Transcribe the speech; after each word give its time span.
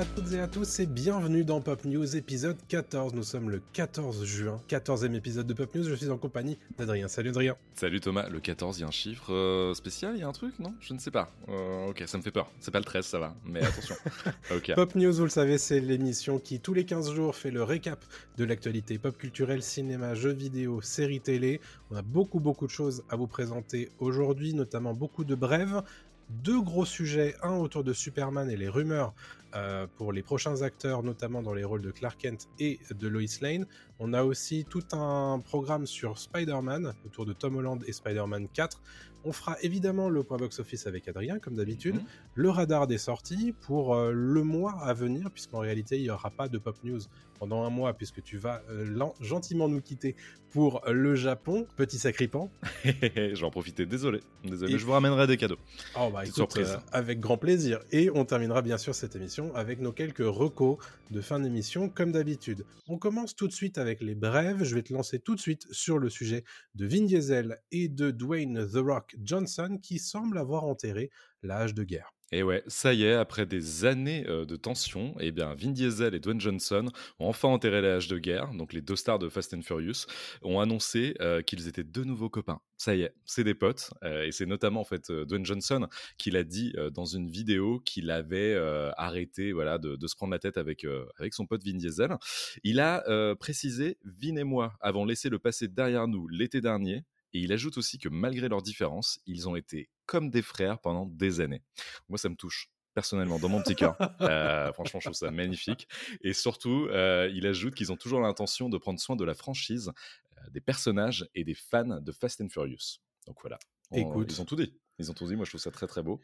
À 0.00 0.04
toutes 0.16 0.32
et 0.32 0.40
à 0.40 0.48
tous 0.48 0.80
et 0.80 0.86
bienvenue 0.86 1.44
dans 1.44 1.60
Pop 1.60 1.84
News 1.84 2.16
épisode 2.16 2.56
14. 2.68 3.12
Nous 3.12 3.22
sommes 3.22 3.50
le 3.50 3.60
14 3.74 4.24
juin, 4.24 4.58
14e 4.66 5.14
épisode 5.14 5.46
de 5.46 5.52
Pop 5.52 5.74
News. 5.74 5.84
Je 5.84 5.94
suis 5.94 6.08
en 6.08 6.16
compagnie 6.16 6.56
d'Adrien. 6.78 7.06
Salut 7.06 7.28
Adrien. 7.28 7.54
Salut 7.74 8.00
Thomas, 8.00 8.26
le 8.30 8.40
14, 8.40 8.78
il 8.78 8.80
y 8.80 8.84
a 8.84 8.86
un 8.86 8.92
chiffre 8.92 9.30
euh, 9.30 9.74
spécial, 9.74 10.14
il 10.16 10.20
y 10.20 10.22
a 10.22 10.26
un 10.26 10.32
truc, 10.32 10.58
non? 10.58 10.72
Je 10.80 10.94
ne 10.94 10.98
sais 10.98 11.10
pas. 11.10 11.30
Euh, 11.50 11.90
ok, 11.90 12.02
ça 12.06 12.16
me 12.16 12.22
fait 12.22 12.30
peur. 12.30 12.50
C'est 12.60 12.70
pas 12.70 12.78
le 12.78 12.86
13, 12.86 13.04
ça 13.04 13.18
va, 13.18 13.34
mais 13.44 13.62
attention. 13.62 13.94
Pop 14.74 14.94
News, 14.94 15.12
vous 15.12 15.24
le 15.24 15.28
savez, 15.28 15.58
c'est 15.58 15.80
l'émission 15.80 16.38
qui 16.38 16.60
tous 16.60 16.72
les 16.72 16.86
15 16.86 17.12
jours 17.12 17.36
fait 17.36 17.50
le 17.50 17.62
récap 17.62 18.02
de 18.38 18.44
l'actualité 18.46 18.96
pop 18.96 19.18
culturelle, 19.18 19.62
cinéma, 19.62 20.14
jeux 20.14 20.32
vidéo, 20.32 20.80
séries 20.80 21.20
télé. 21.20 21.60
On 21.90 21.96
a 21.96 22.02
beaucoup 22.02 22.40
beaucoup 22.40 22.66
de 22.66 22.72
choses 22.72 23.04
à 23.10 23.16
vous 23.16 23.26
présenter 23.26 23.90
aujourd'hui, 23.98 24.54
notamment 24.54 24.94
beaucoup 24.94 25.24
de 25.24 25.34
brèves. 25.34 25.82
Deux 26.30 26.62
gros 26.62 26.86
sujets, 26.86 27.34
un 27.42 27.56
autour 27.56 27.82
de 27.82 27.92
Superman 27.92 28.48
et 28.48 28.56
les 28.56 28.68
rumeurs 28.68 29.12
euh, 29.54 29.86
pour 29.96 30.12
les 30.12 30.22
prochains 30.22 30.62
acteurs, 30.62 31.02
notamment 31.02 31.42
dans 31.42 31.54
les 31.54 31.64
rôles 31.64 31.82
de 31.82 31.90
Clark 31.90 32.18
Kent 32.20 32.48
et 32.58 32.78
de 32.94 33.08
Lois 33.08 33.22
Lane. 33.42 33.66
On 33.98 34.12
a 34.14 34.22
aussi 34.22 34.64
tout 34.68 34.82
un 34.92 35.40
programme 35.44 35.86
sur 35.86 36.18
Spider-Man, 36.18 36.94
autour 37.04 37.26
de 37.26 37.32
Tom 37.32 37.56
Holland 37.56 37.82
et 37.86 37.92
Spider-Man 37.92 38.48
4. 38.52 38.80
On 39.24 39.32
fera 39.32 39.56
évidemment 39.60 40.08
le 40.08 40.22
point 40.22 40.38
box-office 40.38 40.86
avec 40.86 41.06
Adrien, 41.06 41.38
comme 41.38 41.54
d'habitude, 41.54 41.96
Mhm. 41.96 42.04
le 42.36 42.48
radar 42.50 42.86
des 42.86 42.96
sorties 42.96 43.52
pour 43.66 43.94
euh, 43.94 44.12
le 44.14 44.42
mois 44.42 44.78
à 44.82 44.94
venir, 44.94 45.30
puisqu'en 45.30 45.58
réalité, 45.58 45.96
il 45.98 46.02
n'y 46.04 46.10
aura 46.10 46.30
pas 46.30 46.48
de 46.48 46.56
Pop 46.56 46.76
News 46.84 47.00
pendant 47.38 47.64
un 47.64 47.70
mois, 47.70 47.92
puisque 47.92 48.22
tu 48.22 48.38
vas 48.38 48.62
euh, 48.70 48.98
gentiment 49.20 49.68
nous 49.68 49.82
quitter 49.82 50.16
pour 50.50 50.80
le 50.88 51.14
Japon. 51.16 51.66
Petit 51.76 51.98
sacripant. 51.98 52.50
je 52.84 53.34
vais 53.38 53.44
en 53.44 53.50
profiter, 53.50 53.84
désolé. 53.84 54.20
Désolé, 54.42 54.74
Et- 54.74 54.78
je 54.78 54.86
vous 54.86 54.92
ramènerai 54.92 55.26
des 55.26 55.36
cadeaux. 55.36 55.58
Oh 55.98 56.08
bah 56.10 56.22
écoute, 56.24 56.34
surprise. 56.34 56.78
avec 56.92 57.20
grand 57.20 57.36
plaisir. 57.36 57.80
Et 57.92 58.10
on 58.14 58.24
terminera 58.24 58.62
bien 58.62 58.78
sûr 58.78 58.94
cette 58.94 59.16
émission 59.16 59.39
avec 59.54 59.80
nos 59.80 59.92
quelques 59.92 60.18
recos 60.24 60.76
de 61.10 61.20
fin 61.20 61.40
d'émission 61.40 61.88
comme 61.88 62.12
d'habitude. 62.12 62.64
On 62.88 62.98
commence 62.98 63.34
tout 63.34 63.48
de 63.48 63.52
suite 63.52 63.78
avec 63.78 64.00
les 64.00 64.14
brèves. 64.14 64.64
Je 64.64 64.74
vais 64.74 64.82
te 64.82 64.92
lancer 64.92 65.18
tout 65.18 65.34
de 65.34 65.40
suite 65.40 65.66
sur 65.70 65.98
le 65.98 66.08
sujet 66.08 66.44
de 66.74 66.86
Vin 66.86 67.04
Diesel 67.04 67.58
et 67.72 67.88
de 67.88 68.10
Dwayne 68.10 68.66
The 68.66 68.76
Rock 68.76 69.16
Johnson 69.22 69.78
qui 69.82 69.98
semblent 69.98 70.38
avoir 70.38 70.64
enterré 70.64 71.10
l'âge 71.42 71.74
de 71.74 71.84
guerre. 71.84 72.12
Et 72.32 72.44
ouais, 72.44 72.62
ça 72.68 72.94
y 72.94 73.02
est, 73.02 73.14
après 73.14 73.44
des 73.44 73.84
années 73.84 74.22
de 74.22 74.56
tension, 74.56 75.16
eh 75.18 75.32
bien, 75.32 75.54
Vin 75.54 75.70
Diesel 75.72 76.14
et 76.14 76.20
Dwayne 76.20 76.40
Johnson 76.40 76.86
ont 77.18 77.28
enfin 77.28 77.48
enterré 77.48 77.82
l'âge 77.82 78.06
de 78.06 78.18
guerre. 78.18 78.52
Donc, 78.54 78.72
les 78.72 78.80
deux 78.80 78.94
stars 78.94 79.18
de 79.18 79.28
Fast 79.28 79.52
and 79.52 79.62
Furious 79.62 80.06
ont 80.42 80.60
annoncé 80.60 81.14
qu'ils 81.46 81.66
étaient 81.66 81.82
de 81.82 82.04
nouveaux 82.04 82.30
copains. 82.30 82.60
Ça 82.76 82.94
y 82.94 83.02
est, 83.02 83.14
c'est 83.24 83.42
des 83.42 83.54
potes. 83.54 83.90
et 84.04 84.30
c'est 84.30 84.46
notamment, 84.46 84.80
en 84.80 84.84
fait, 84.84 85.10
Dwayne 85.10 85.44
Johnson 85.44 85.88
qui 86.18 86.30
l'a 86.30 86.44
dit 86.44 86.72
dans 86.92 87.04
une 87.04 87.28
vidéo 87.28 87.80
qu'il 87.80 88.10
avait 88.10 88.54
arrêté 88.96 89.50
voilà, 89.52 89.78
de, 89.78 89.96
de 89.96 90.06
se 90.06 90.14
prendre 90.14 90.32
la 90.32 90.38
tête 90.38 90.56
avec, 90.56 90.86
avec 91.18 91.34
son 91.34 91.46
pote 91.46 91.64
Vin 91.64 91.76
Diesel. 91.76 92.16
Il 92.62 92.78
a 92.78 93.34
précisé 93.34 93.98
Vin 94.04 94.36
et 94.36 94.44
moi 94.44 94.74
avons 94.80 95.04
laissé 95.04 95.30
le 95.30 95.40
passé 95.40 95.66
derrière 95.66 96.06
nous 96.06 96.28
l'été 96.28 96.60
dernier. 96.60 97.04
Et 97.32 97.38
il 97.38 97.52
ajoute 97.52 97.78
aussi 97.78 97.98
que 97.98 98.08
malgré 98.08 98.48
leurs 98.48 98.62
différences, 98.62 99.20
ils 99.24 99.48
ont 99.48 99.54
été 99.54 99.88
comme 100.10 100.28
des 100.28 100.42
frères 100.42 100.80
pendant 100.80 101.06
des 101.06 101.38
années. 101.40 101.62
Moi, 102.08 102.18
ça 102.18 102.28
me 102.28 102.34
touche 102.34 102.68
personnellement 102.94 103.38
dans 103.38 103.48
mon 103.48 103.62
petit 103.62 103.76
cœur. 103.76 103.94
Euh, 104.20 104.72
franchement, 104.72 104.98
je 104.98 105.04
trouve 105.06 105.14
ça 105.16 105.30
magnifique. 105.30 105.86
Et 106.22 106.32
surtout, 106.32 106.88
euh, 106.90 107.30
il 107.32 107.46
ajoute 107.46 107.74
qu'ils 107.76 107.92
ont 107.92 107.96
toujours 107.96 108.20
l'intention 108.20 108.68
de 108.68 108.76
prendre 108.76 108.98
soin 108.98 109.14
de 109.14 109.24
la 109.24 109.34
franchise, 109.34 109.92
euh, 110.36 110.50
des 110.50 110.60
personnages 110.60 111.28
et 111.36 111.44
des 111.44 111.54
fans 111.54 112.00
de 112.00 112.12
Fast 112.12 112.40
and 112.40 112.48
Furious. 112.48 112.98
Donc 113.28 113.38
voilà. 113.40 113.58
On- 113.92 113.98
Écoute. 113.98 114.32
ils 114.32 114.40
ont 114.40 114.44
tout 114.44 114.56
dit. 114.56 114.74
Ils 115.00 115.10
ont 115.10 115.14
tout 115.14 115.26
dit. 115.26 115.34
Moi, 115.34 115.44
je 115.46 115.50
trouve 115.50 115.60
ça 115.60 115.70
très 115.70 115.86
très 115.86 116.02
beau. 116.02 116.20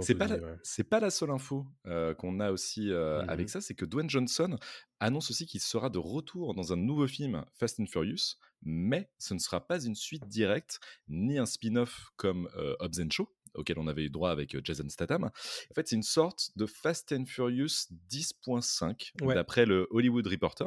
C'est 0.00 0.14
pas, 0.14 0.26
la, 0.26 0.36
ouais. 0.36 0.84
pas 0.88 0.98
la 0.98 1.10
seule 1.10 1.30
info 1.30 1.66
euh, 1.86 2.14
qu'on 2.14 2.40
a 2.40 2.50
aussi 2.50 2.90
euh, 2.90 3.24
avec 3.26 3.50
ça, 3.50 3.60
c'est 3.60 3.74
que 3.74 3.84
Dwayne 3.84 4.08
Johnson 4.08 4.58
annonce 4.98 5.30
aussi 5.30 5.46
qu'il 5.46 5.60
sera 5.60 5.90
de 5.90 5.98
retour 5.98 6.54
dans 6.54 6.72
un 6.72 6.76
nouveau 6.76 7.06
film 7.06 7.44
Fast 7.52 7.78
and 7.80 7.86
Furious, 7.86 8.36
mais 8.62 9.10
ce 9.18 9.34
ne 9.34 9.38
sera 9.38 9.66
pas 9.66 9.84
une 9.84 9.94
suite 9.94 10.26
directe 10.26 10.80
ni 11.08 11.38
un 11.38 11.46
spin-off 11.46 12.10
comme 12.16 12.48
euh, 12.56 12.74
Hobbs 12.80 13.00
and 13.00 13.10
Shaw 13.10 13.28
auquel 13.54 13.78
on 13.78 13.86
avait 13.86 14.04
eu 14.04 14.10
droit 14.10 14.30
avec 14.30 14.54
euh, 14.54 14.60
Jason 14.64 14.88
Statham. 14.88 15.24
En 15.24 15.74
fait, 15.74 15.86
c'est 15.86 15.96
une 15.96 16.02
sorte 16.02 16.50
de 16.56 16.66
Fast 16.66 17.12
and 17.12 17.26
Furious 17.26 17.86
10.5 18.10 19.12
Ouais. 19.22 19.34
d'après 19.34 19.64
le 19.66 19.86
Hollywood 19.90 20.26
Reporter. 20.26 20.66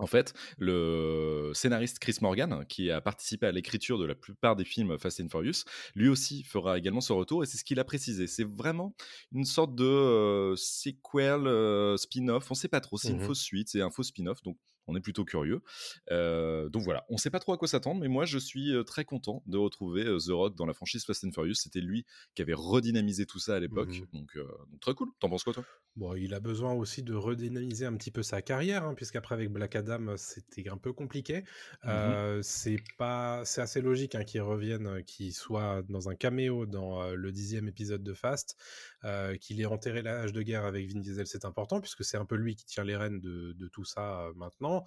En 0.00 0.06
fait, 0.06 0.32
le 0.58 1.52
scénariste 1.54 1.98
Chris 1.98 2.16
Morgan, 2.22 2.64
qui 2.68 2.90
a 2.90 3.00
participé 3.00 3.46
à 3.46 3.52
l'écriture 3.52 3.98
de 3.98 4.06
la 4.06 4.14
plupart 4.14 4.56
des 4.56 4.64
films 4.64 4.98
Fast 4.98 5.20
and 5.20 5.28
Furious, 5.28 5.64
lui 5.94 6.08
aussi 6.08 6.42
fera 6.42 6.78
également 6.78 7.00
son 7.02 7.16
retour 7.16 7.42
et 7.42 7.46
c'est 7.46 7.58
ce 7.58 7.64
qu'il 7.64 7.78
a 7.78 7.84
précisé. 7.84 8.26
C'est 8.26 8.44
vraiment 8.48 8.94
une 9.32 9.44
sorte 9.44 9.74
de 9.74 9.84
euh, 9.84 10.56
sequel, 10.56 11.46
euh, 11.46 11.96
spin-off. 11.98 12.50
On 12.50 12.54
sait 12.54 12.68
pas 12.68 12.80
trop. 12.80 12.96
C'est 12.96 13.12
une 13.12 13.20
Mhm. 13.20 13.20
fausse 13.20 13.40
suite, 13.40 13.68
c'est 13.68 13.82
un 13.82 13.90
faux 13.90 14.02
spin-off. 14.02 14.42
Donc, 14.42 14.56
on 14.90 14.96
est 14.96 15.00
plutôt 15.00 15.24
curieux. 15.24 15.62
Euh, 16.10 16.68
donc 16.68 16.82
voilà, 16.82 17.04
on 17.08 17.16
sait 17.16 17.30
pas 17.30 17.38
trop 17.38 17.52
à 17.52 17.58
quoi 17.58 17.68
s'attendre, 17.68 18.00
mais 18.00 18.08
moi 18.08 18.24
je 18.24 18.38
suis 18.38 18.74
euh, 18.74 18.82
très 18.82 19.04
content 19.04 19.42
de 19.46 19.56
retrouver 19.56 20.04
euh, 20.04 20.18
The 20.18 20.30
Rock 20.30 20.56
dans 20.56 20.66
la 20.66 20.72
franchise 20.74 21.04
Fast 21.04 21.24
and 21.24 21.32
Furious. 21.32 21.54
C'était 21.54 21.80
lui 21.80 22.04
qui 22.34 22.42
avait 22.42 22.54
redynamisé 22.54 23.26
tout 23.26 23.38
ça 23.38 23.54
à 23.56 23.60
l'époque, 23.60 23.88
Mhm. 23.90 24.06
donc, 24.12 24.36
donc 24.36 24.80
très 24.80 24.94
cool. 24.94 25.08
T'en 25.20 25.28
penses 25.30 25.44
quoi 25.44 25.52
toi? 25.52 25.64
Bon, 25.96 26.14
il 26.14 26.34
a 26.34 26.40
besoin 26.40 26.72
aussi 26.72 27.02
de 27.02 27.14
redynamiser 27.14 27.84
un 27.84 27.96
petit 27.96 28.10
peu 28.12 28.22
sa 28.22 28.42
carrière, 28.42 28.84
hein, 28.84 28.94
puisqu'après 28.94 29.34
avec 29.34 29.50
Black 29.50 29.74
Adam, 29.76 30.16
c'était 30.16 30.68
un 30.68 30.76
peu 30.76 30.92
compliqué. 30.92 31.44
Euh, 31.84 32.40
c'est 32.42 32.78
pas, 32.96 33.44
c'est 33.44 33.60
assez 33.60 33.80
logique 33.80 34.14
hein, 34.14 34.22
qu'il 34.24 34.40
revienne, 34.42 35.02
qu'il 35.04 35.32
soit 35.34 35.82
dans 35.88 36.08
un 36.08 36.14
caméo 36.14 36.64
dans 36.66 37.10
le 37.10 37.32
dixième 37.32 37.66
épisode 37.68 38.02
de 38.04 38.14
Fast, 38.14 38.56
euh, 39.04 39.36
qu'il 39.36 39.60
ait 39.60 39.66
enterré 39.66 40.02
l'âge 40.02 40.32
de 40.32 40.42
guerre 40.42 40.64
avec 40.64 40.92
Vin 40.92 41.00
Diesel, 41.00 41.26
c'est 41.26 41.44
important 41.44 41.80
puisque 41.80 42.04
c'est 42.04 42.16
un 42.16 42.24
peu 42.24 42.36
lui 42.36 42.54
qui 42.54 42.64
tient 42.66 42.84
les 42.84 42.96
rênes 42.96 43.20
de, 43.20 43.52
de 43.52 43.68
tout 43.68 43.84
ça 43.84 44.26
euh, 44.26 44.32
maintenant. 44.36 44.79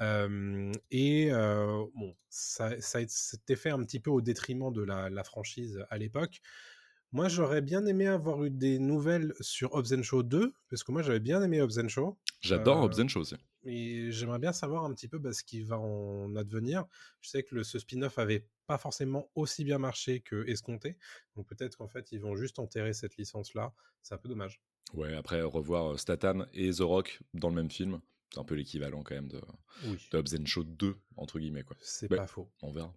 Euh, 0.00 0.72
et 0.90 1.30
bon, 1.30 2.14
ça, 2.28 2.80
ça 2.80 3.00
s'était 3.06 3.56
fait 3.56 3.70
un 3.70 3.82
petit 3.84 4.00
peu 4.00 4.10
au 4.10 4.20
détriment 4.20 4.72
de 4.72 4.82
la, 4.82 5.10
la 5.10 5.24
franchise 5.24 5.84
à 5.90 5.98
l'époque. 5.98 6.40
Moi, 7.10 7.28
j'aurais 7.28 7.62
bien 7.62 7.86
aimé 7.86 8.06
avoir 8.06 8.44
eu 8.44 8.50
des 8.50 8.78
nouvelles 8.78 9.32
sur 9.40 9.74
Hobbs 9.74 10.02
Show 10.02 10.22
2, 10.22 10.52
parce 10.68 10.84
que 10.84 10.92
moi, 10.92 11.00
j'avais 11.00 11.20
bien 11.20 11.42
aimé 11.42 11.62
Hobbs 11.62 11.88
Show. 11.88 12.18
J'adore 12.42 12.82
Euh, 12.82 12.84
Hobbs 12.84 13.08
Shaw 13.08 13.20
aussi. 13.20 13.36
Et 13.64 14.12
j'aimerais 14.12 14.38
bien 14.38 14.52
savoir 14.52 14.84
un 14.84 14.92
petit 14.92 15.08
peu 15.08 15.18
bah, 15.18 15.32
ce 15.32 15.42
qui 15.42 15.62
va 15.62 15.78
en 15.78 16.36
advenir. 16.36 16.84
Je 17.22 17.30
sais 17.30 17.42
que 17.42 17.54
le, 17.54 17.64
ce 17.64 17.78
spin-off 17.78 18.18
avait 18.18 18.46
pas 18.66 18.76
forcément 18.76 19.30
aussi 19.34 19.64
bien 19.64 19.78
marché 19.78 20.20
que 20.20 20.46
escompté. 20.46 20.98
Donc 21.34 21.46
peut-être 21.48 21.76
qu'en 21.78 21.88
fait, 21.88 22.12
ils 22.12 22.20
vont 22.20 22.36
juste 22.36 22.58
enterrer 22.58 22.92
cette 22.92 23.16
licence-là. 23.16 23.72
C'est 24.02 24.14
un 24.14 24.18
peu 24.18 24.28
dommage. 24.28 24.60
Ouais, 24.92 25.14
après 25.14 25.40
revoir 25.40 25.98
Statham 25.98 26.46
et 26.52 26.70
The 26.70 26.80
Rock 26.80 27.20
dans 27.32 27.48
le 27.48 27.54
même 27.54 27.70
film, 27.70 28.00
c'est 28.32 28.40
un 28.40 28.44
peu 28.44 28.54
l'équivalent 28.54 29.02
quand 29.02 29.14
même 29.14 29.28
de, 29.28 29.40
Oui, 29.84 29.98
de 30.12 30.18
Hobbs 30.18 30.34
and 30.40 30.46
Shaw 30.46 30.64
2 30.64 30.96
entre 31.16 31.38
guillemets 31.38 31.64
quoi. 31.64 31.76
c'est 31.80 32.10
Ouais. 32.10 32.16
pas 32.16 32.26
faux. 32.26 32.50
On 32.62 32.72
verra. 32.72 32.94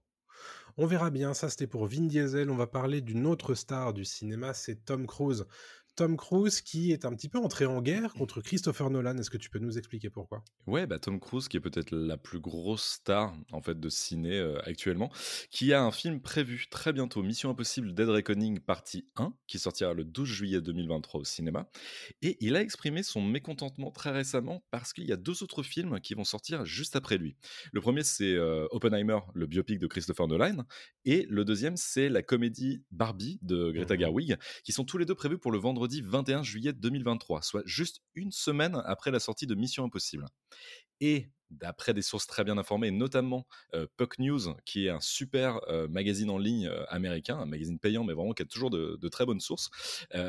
On 0.77 0.85
verra 0.85 1.09
bien, 1.11 1.33
ça 1.33 1.49
c'était 1.49 1.67
pour 1.67 1.85
Vin 1.87 2.07
Diesel. 2.07 2.49
On 2.49 2.55
va 2.55 2.65
parler 2.67 3.01
d'une 3.01 3.25
autre 3.27 3.53
star 3.55 3.93
du 3.93 4.05
cinéma, 4.05 4.53
c'est 4.53 4.85
Tom 4.85 5.05
Cruise. 5.05 5.45
Tom 5.96 6.18
Cruise 6.18 6.62
qui 6.62 6.91
est 6.91 7.06
un 7.06 7.13
petit 7.13 7.29
peu 7.29 7.38
entré 7.38 7.66
en 7.66 7.81
guerre 7.81 8.13
contre 8.13 8.41
Christopher 8.41 8.90
Nolan. 8.90 9.18
Est-ce 9.18 9.29
que 9.29 9.38
tu 9.38 9.50
peux 9.50 9.59
nous 9.59 9.78
expliquer 9.78 10.09
pourquoi? 10.09 10.44
Ouais, 10.66 10.88
bah 10.88 11.00
Tom 11.00 11.19
Cruise, 11.19 11.47
qui 11.47 11.57
est 11.57 11.62
peut-être 11.62 11.91
la 11.91 12.18
plus 12.18 12.40
grosse 12.40 12.84
star 12.84 13.34
en 13.52 13.62
fait 13.62 13.79
de 13.79 13.90
ciné 13.90 14.38
euh, 14.38 14.57
actuellement, 14.63 15.12
qui 15.50 15.74
a 15.74 15.84
un 15.84 15.91
film 15.91 16.22
prévu 16.22 16.68
très 16.69 16.94
bientôt, 16.94 17.22
Mission 17.24 17.50
Impossible 17.50 17.94
Dead 17.94 18.07
Reckoning 18.07 18.59
partie 18.59 19.06
1, 19.18 19.34
qui 19.47 19.59
sortira 19.59 19.93
le 19.93 20.05
12 20.05 20.28
juillet 20.28 20.61
2023 20.61 21.22
au 21.22 21.23
cinéma. 21.26 21.70
Et 22.22 22.37
il 22.40 22.55
a 22.55 22.61
exprimé 22.61 23.03
son 23.03 23.22
mécontentement 23.22 23.91
très 23.91 24.11
récemment 24.11 24.64
parce 24.72 24.94
qu'il 24.94 25.05
y 25.05 25.11
a 25.11 25.17
deux 25.17 25.44
autres 25.44 25.61
films 25.61 25.99
qui 25.99 26.14
vont 26.14 26.23
sortir 26.23 26.66
juste 26.66 26.96
après 26.96 27.17
lui. 27.17 27.35
Le 27.73 27.82
premier, 27.82 28.03
c'est 28.03 28.34
euh, 28.34 28.66
Oppenheimer, 28.72 29.20
le 29.34 29.46
biopic 29.46 29.78
de 29.79 29.87
Christopher 29.87 30.28
Nolan, 30.28 30.64
et 31.05 31.26
le 31.29 31.44
deuxième, 31.44 31.76
c'est 31.76 32.08
la 32.09 32.23
comédie 32.23 32.82
Barbie 32.91 33.40
de 33.41 33.72
Greta 33.72 33.96
Mhm. 33.96 33.99
Gerwig, 33.99 34.37
qui 34.64 34.72
sont 34.72 34.85
tous 34.85 34.97
les 34.97 35.05
deux 35.05 35.16
prévus 35.16 35.37
pour 35.37 35.52
le 35.52 35.58
vendredi 35.58 35.80
21 35.87 36.43
juillet 36.43 36.73
2023, 36.73 37.41
soit 37.41 37.63
juste 37.66 38.01
une 38.16 38.31
semaine 38.31 38.81
après 38.85 39.11
la 39.11 39.19
sortie 39.19 39.47
de 39.47 39.55
Mission 39.55 39.85
Impossible. 39.85 40.25
Et 40.99 41.29
d'après 41.51 41.93
des 41.93 42.01
sources 42.01 42.28
très 42.28 42.43
bien 42.43 42.57
informées, 42.57 42.91
notamment 42.91 43.45
euh, 43.73 43.85
Puck 43.97 44.19
News, 44.19 44.55
qui 44.66 44.85
est 44.85 44.89
un 44.89 45.01
super 45.01 45.59
euh, 45.67 45.87
magazine 45.87 46.29
en 46.29 46.37
ligne 46.37 46.67
euh, 46.67 46.85
américain, 46.87 47.37
un 47.37 47.45
magazine 47.45 47.78
payant, 47.78 48.03
mais 48.03 48.13
vraiment 48.13 48.33
qui 48.33 48.43
a 48.43 48.45
toujours 48.45 48.69
de, 48.69 48.97
de 48.99 49.09
très 49.09 49.25
bonnes 49.25 49.39
sources. 49.39 49.69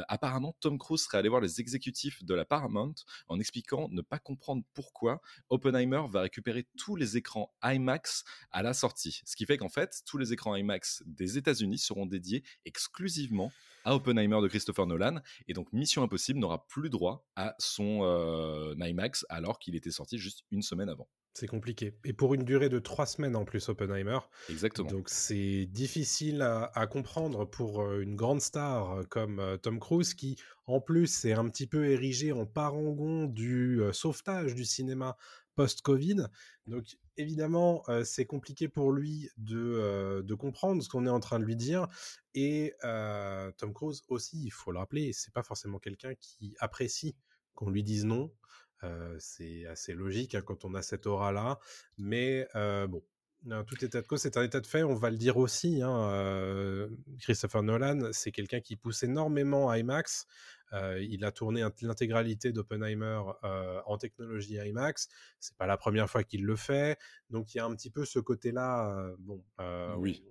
Apparemment, 0.09 0.57
Tom 0.61 0.79
Cruise 0.79 1.03
serait 1.03 1.19
allé 1.19 1.29
voir 1.29 1.41
les 1.41 1.61
exécutifs 1.61 2.25
de 2.25 2.35
la 2.35 2.45
Paramount 2.45 2.95
en 3.29 3.39
expliquant 3.39 3.89
ne 3.91 4.03
pas 4.03 4.19
comprendre 4.19 4.63
pourquoi 4.75 5.21
Oppenheimer 5.49 6.03
va 6.09 6.23
récupérer 6.23 6.67
tous 6.77 6.97
les 6.97 7.17
écrans 7.17 7.53
IMAX 7.63 8.25
à 8.51 8.63
la 8.63 8.75
sortie. 8.75 9.23
Ce 9.25 9.37
qui 9.37 9.47
fait 9.47 9.59
qu'en 9.59 9.69
fait, 9.69 10.03
tous 10.07 10.19
les 10.19 10.33
écrans 10.33 10.57
IMAX 10.57 11.03
des 11.07 11.39
États-Unis 11.39 11.79
seront 11.79 12.07
dédiés 12.07 12.43
exclusivement 12.65 13.53
à 13.85 13.95
Oppenheimer 13.95 14.41
de 14.43 14.49
Christopher 14.49 14.87
Nolan. 14.87 15.21
Et 15.49 15.55
donc, 15.55 15.73
Mission 15.73 16.03
Impossible 16.03 16.39
n'aura 16.39 16.67
plus 16.67 16.91
droit 16.91 17.27
à 17.37 17.55
son 17.59 18.01
euh, 18.03 18.75
IMAX 18.79 19.27
alors 19.29 19.59
qu'il 19.59 19.77
était 19.77 19.91
sorti 19.91 20.19
juste 20.19 20.45
une 20.51 20.63
semaine 20.63 20.89
avant. 20.89 21.09
C'est 21.35 21.47
compliqué. 21.47 21.95
Et 22.05 22.13
pour 22.13 22.35
une 22.35 22.45
durée 22.45 22.69
de 22.69 22.79
trois 22.79 23.07
semaines 23.07 23.37
en 23.37 23.45
plus, 23.47 23.71
Oppenheimer. 23.71 24.19
Exactement. 24.51 24.91
Donc 24.91 25.09
c'est 25.09 25.65
difficile 25.65 26.43
à, 26.43 26.71
à, 26.75 26.87
comprendre 26.87 27.47
pour 27.47 27.81
euh, 27.81 28.03
une 28.03 28.17
grande 28.17 28.43
star 28.43 28.99
euh, 28.99 29.03
comme 29.09 29.59
Tom 29.63 29.81
Cruise 29.81 30.13
qui, 30.13 30.37
en 30.67 30.81
plus, 30.81 31.25
est 31.25 31.33
un 31.33 31.49
petit 31.49 31.67
peu 31.67 31.87
érigé 31.87 32.33
en 32.33 32.45
parangon 32.45 33.25
du 33.25 33.81
euh, 33.81 33.95
sauvetage 33.95 34.55
du 34.55 34.67
cinéma 34.67 35.17
post-Covid. 35.55 36.27
Donc 36.67 36.85
évidemment, 37.17 37.83
c'est 38.05 38.27
compliqué 38.27 38.69
pour 38.69 38.93
lui 38.93 39.31
de, 39.37 40.35
comprendre 40.39 40.83
ce 40.83 40.89
qu'on 40.89 41.07
est 41.07 41.11
en 41.11 41.21
train 41.21 41.39
de 41.39 41.45
lui 41.45 41.57
dire. 41.57 41.87
Et 42.35 42.75
Tom 42.83 43.73
Cruise 43.75 44.03
aussi, 44.09 44.43
il 44.45 44.51
faut 44.51 44.73
le 44.73 44.79
rappeler, 44.79 45.13
c'est 45.13 45.33
pas 45.33 45.43
forcément 45.43 45.79
quelqu'un 45.79 46.15
qui 46.15 46.55
apprécie 46.59 47.17
qu'on 47.55 47.71
lui 47.71 47.83
dise 47.83 48.05
non. 48.05 48.33
C'est 49.19 49.67
assez 49.67 49.95
logique 49.95 50.35
hein, 50.35 50.43
quand 50.43 50.65
on 50.65 50.75
a 50.75 50.83
cette 50.83 51.07
aura-là. 51.07 51.59
Mais 51.99 52.49
euh, 52.55 52.89
tout 53.67 53.85
état 53.85 54.01
de 54.01 54.07
cause, 54.07 54.21
c'est 54.21 54.37
un 54.37 54.43
état 54.43 54.61
de 54.61 54.67
fait. 54.67 54.83
On 54.83 54.95
va 54.95 55.11
le 55.11 55.17
dire 55.17 55.37
aussi. 55.37 55.83
Hein, 55.83 56.11
euh, 56.11 56.89
Christopher 57.21 57.63
Nolan, 57.63 58.11
c'est 58.13 58.33
quelqu'un 58.33 58.61
qui 58.61 58.77
pousse 58.77 59.03
énormément 59.03 59.73
IMAX. 59.73 60.27
Euh, 60.73 61.03
il 61.03 61.25
a 61.25 61.33
tourné 61.33 61.65
l'intégralité 61.83 62.53
d'Oppenheimer 62.53 63.21
euh, 63.45 63.81
en 63.87 63.99
technologie 63.99 64.55
IMAX. 64.55 65.09
C'est 65.39 65.57
pas 65.57 65.67
la 65.67 65.77
première 65.77 66.09
fois 66.09 66.25
qu'il 66.25 66.45
le 66.45 66.57
fait. 66.57 66.99
Donc 67.31 67.55
il 67.55 67.59
y 67.59 67.61
a 67.61 67.67
un 67.67 67.75
petit 67.75 67.91
peu 67.91 68.05
ce 68.05 68.19
côté-là. 68.19 69.13
bon. 69.19 69.45
oui. 69.99 70.25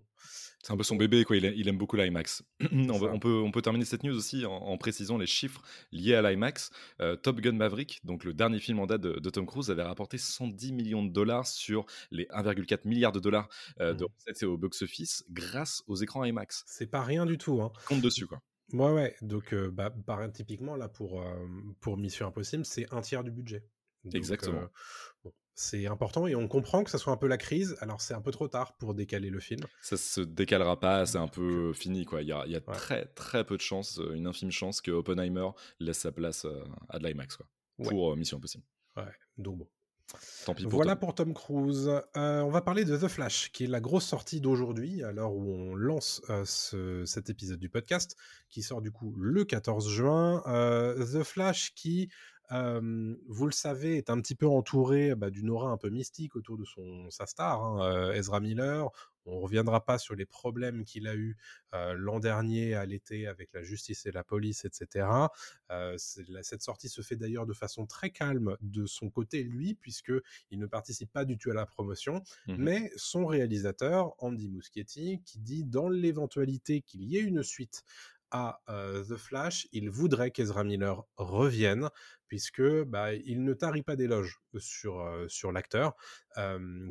C'est 0.63 0.73
un 0.73 0.77
peu 0.77 0.83
son 0.83 0.95
bébé, 0.95 1.23
quoi. 1.23 1.37
Il, 1.37 1.45
il 1.45 1.67
aime 1.67 1.77
beaucoup 1.77 1.95
l'IMAX. 1.95 2.43
on, 2.71 2.89
on, 2.89 3.19
peut, 3.19 3.41
on 3.43 3.51
peut 3.51 3.61
terminer 3.61 3.85
cette 3.85 4.03
news 4.03 4.15
aussi 4.15 4.45
en, 4.45 4.51
en 4.51 4.77
précisant 4.77 5.17
les 5.17 5.25
chiffres 5.25 5.61
liés 5.91 6.13
à 6.13 6.21
l'IMAX. 6.21 6.69
Euh, 6.99 7.15
Top 7.15 7.41
Gun 7.41 7.53
Maverick, 7.53 7.99
donc 8.03 8.23
le 8.23 8.33
dernier 8.33 8.59
film 8.59 8.79
en 8.79 8.85
date 8.85 9.01
de, 9.01 9.19
de, 9.19 9.29
Tom 9.29 9.45
Cruise, 9.45 9.71
avait 9.71 9.83
rapporté 9.83 10.17
110 10.17 10.73
millions 10.73 11.03
de 11.03 11.11
dollars 11.11 11.47
sur 11.47 11.85
les 12.11 12.25
1,4 12.25 12.87
milliards 12.87 13.11
de 13.11 13.19
dollars 13.19 13.49
euh, 13.79 13.93
mmh. 13.93 13.97
de 13.97 14.05
recettes 14.05 14.43
au 14.43 14.57
box-office 14.57 15.23
grâce 15.31 15.83
aux 15.87 15.95
écrans 15.95 16.23
IMAX. 16.23 16.63
C'est 16.67 16.89
pas 16.89 17.01
rien 17.01 17.25
du 17.25 17.37
tout. 17.37 17.61
Hein. 17.61 17.71
Compte 17.85 18.01
dessus, 18.01 18.27
quoi. 18.27 18.39
Ouais, 18.73 18.91
ouais. 18.91 19.15
Donc, 19.21 19.53
euh, 19.53 19.69
bah, 19.71 19.91
typiquement, 20.33 20.75
là, 20.75 20.87
pour, 20.87 21.23
pour 21.79 21.97
Mission 21.97 22.27
Impossible, 22.27 22.65
c'est 22.65 22.85
un 22.93 23.01
tiers 23.01 23.23
du 23.23 23.31
budget. 23.31 23.65
Donc, 24.03 24.15
Exactement. 24.15 24.67
Bon, 25.23 25.31
c'est 25.53 25.85
important 25.87 26.27
et 26.27 26.35
on 26.35 26.47
comprend 26.47 26.83
que 26.83 26.89
ça 26.89 26.97
soit 26.97 27.13
un 27.13 27.17
peu 27.17 27.27
la 27.27 27.37
crise. 27.37 27.77
Alors 27.81 28.01
c'est 28.01 28.13
un 28.13 28.21
peu 28.21 28.31
trop 28.31 28.47
tard 28.47 28.75
pour 28.77 28.93
décaler 28.93 29.29
le 29.29 29.39
film. 29.39 29.61
Ça 29.81 29.97
se 29.97 30.21
décalera 30.21 30.79
pas, 30.79 31.05
c'est 31.05 31.17
un 31.17 31.27
peu 31.27 31.73
fini 31.73 32.05
quoi. 32.05 32.21
Il 32.21 32.27
y 32.27 32.31
a, 32.31 32.43
il 32.45 32.51
y 32.51 32.55
a 32.55 32.59
ouais. 32.59 32.73
très 32.73 33.05
très 33.07 33.45
peu 33.45 33.57
de 33.57 33.61
chances, 33.61 33.99
une 34.13 34.27
infime 34.27 34.51
chance 34.51 34.81
que 34.81 34.91
Oppenheimer 34.91 35.49
laisse 35.79 35.99
sa 35.99 36.11
place 36.11 36.47
à 36.89 36.99
de 36.99 37.07
l'IMAX 37.07 37.37
quoi. 37.37 37.45
Pour 37.83 38.09
ouais. 38.09 38.15
Mission 38.15 38.37
Impossible. 38.37 38.63
Ouais, 38.97 39.03
donc 39.37 39.57
bon. 39.59 39.67
Tant 40.45 40.53
pis 40.53 40.63
pour 40.63 40.73
voilà 40.73 40.93
Tom. 40.93 40.99
pour 40.99 41.15
Tom 41.15 41.33
Cruise. 41.33 41.89
Euh, 42.17 42.41
on 42.41 42.49
va 42.49 42.61
parler 42.61 42.85
de 42.85 42.97
The 42.97 43.07
Flash, 43.07 43.51
qui 43.51 43.65
est 43.65 43.67
la 43.67 43.79
grosse 43.79 44.05
sortie 44.05 44.41
d'aujourd'hui, 44.41 45.03
à 45.03 45.11
l'heure 45.11 45.33
où 45.33 45.53
on 45.53 45.75
lance 45.75 46.21
euh, 46.29 46.43
ce, 46.45 47.05
cet 47.05 47.29
épisode 47.29 47.59
du 47.59 47.69
podcast, 47.69 48.17
qui 48.49 48.61
sort 48.61 48.81
du 48.81 48.91
coup 48.91 49.15
le 49.17 49.45
14 49.45 49.89
juin. 49.89 50.43
Euh, 50.47 51.05
The 51.05 51.23
Flash 51.23 51.73
qui 51.75 52.09
euh, 52.51 53.15
vous 53.27 53.45
le 53.45 53.51
savez, 53.51 53.97
est 53.97 54.09
un 54.09 54.19
petit 54.19 54.35
peu 54.35 54.47
entouré 54.47 55.15
bah, 55.15 55.29
d'une 55.29 55.49
aura 55.49 55.69
un 55.69 55.77
peu 55.77 55.89
mystique 55.89 56.35
autour 56.35 56.57
de 56.57 56.65
son 56.65 57.09
sa 57.09 57.25
star, 57.25 57.63
hein, 57.63 58.11
Ezra 58.13 58.39
Miller. 58.39 58.89
On 59.25 59.39
reviendra 59.39 59.85
pas 59.85 59.97
sur 59.97 60.15
les 60.15 60.25
problèmes 60.25 60.83
qu'il 60.83 61.07
a 61.07 61.15
eu 61.15 61.37
euh, 61.73 61.93
l'an 61.93 62.19
dernier 62.19 62.73
à 62.73 62.85
l'été 62.85 63.27
avec 63.27 63.53
la 63.53 63.61
justice 63.61 64.05
et 64.05 64.11
la 64.11 64.23
police, 64.23 64.65
etc. 64.65 65.07
La, 65.69 66.43
cette 66.43 66.61
sortie 66.61 66.89
se 66.89 67.01
fait 67.01 67.15
d'ailleurs 67.15 67.45
de 67.45 67.53
façon 67.53 67.85
très 67.85 68.09
calme 68.09 68.57
de 68.61 68.85
son 68.85 69.09
côté 69.09 69.43
lui, 69.43 69.75
puisque 69.75 70.13
il 70.49 70.59
ne 70.59 70.65
participe 70.65 71.11
pas 71.11 71.25
du 71.25 71.37
tout 71.37 71.51
à 71.51 71.53
la 71.53 71.65
promotion, 71.65 72.23
mmh. 72.47 72.55
mais 72.57 72.91
son 72.95 73.25
réalisateur 73.25 74.13
Andy 74.17 74.49
Muschietti, 74.49 75.21
qui 75.23 75.39
dit 75.39 75.63
dans 75.63 75.89
l'éventualité 75.89 76.81
qu'il 76.81 77.03
y 77.03 77.17
ait 77.17 77.21
une 77.21 77.43
suite 77.43 77.83
The 78.31 79.17
Flash, 79.17 79.67
il 79.71 79.89
voudrait 79.89 80.31
qu'Ezra 80.31 80.63
Miller 80.63 81.03
revienne, 81.17 81.89
puisque 82.27 82.63
bah, 82.83 83.13
il 83.13 83.43
ne 83.43 83.53
tarit 83.53 83.83
pas 83.83 83.95
d'éloges 83.95 84.39
sur, 84.57 85.25
sur 85.27 85.51
l'acteur, 85.51 85.95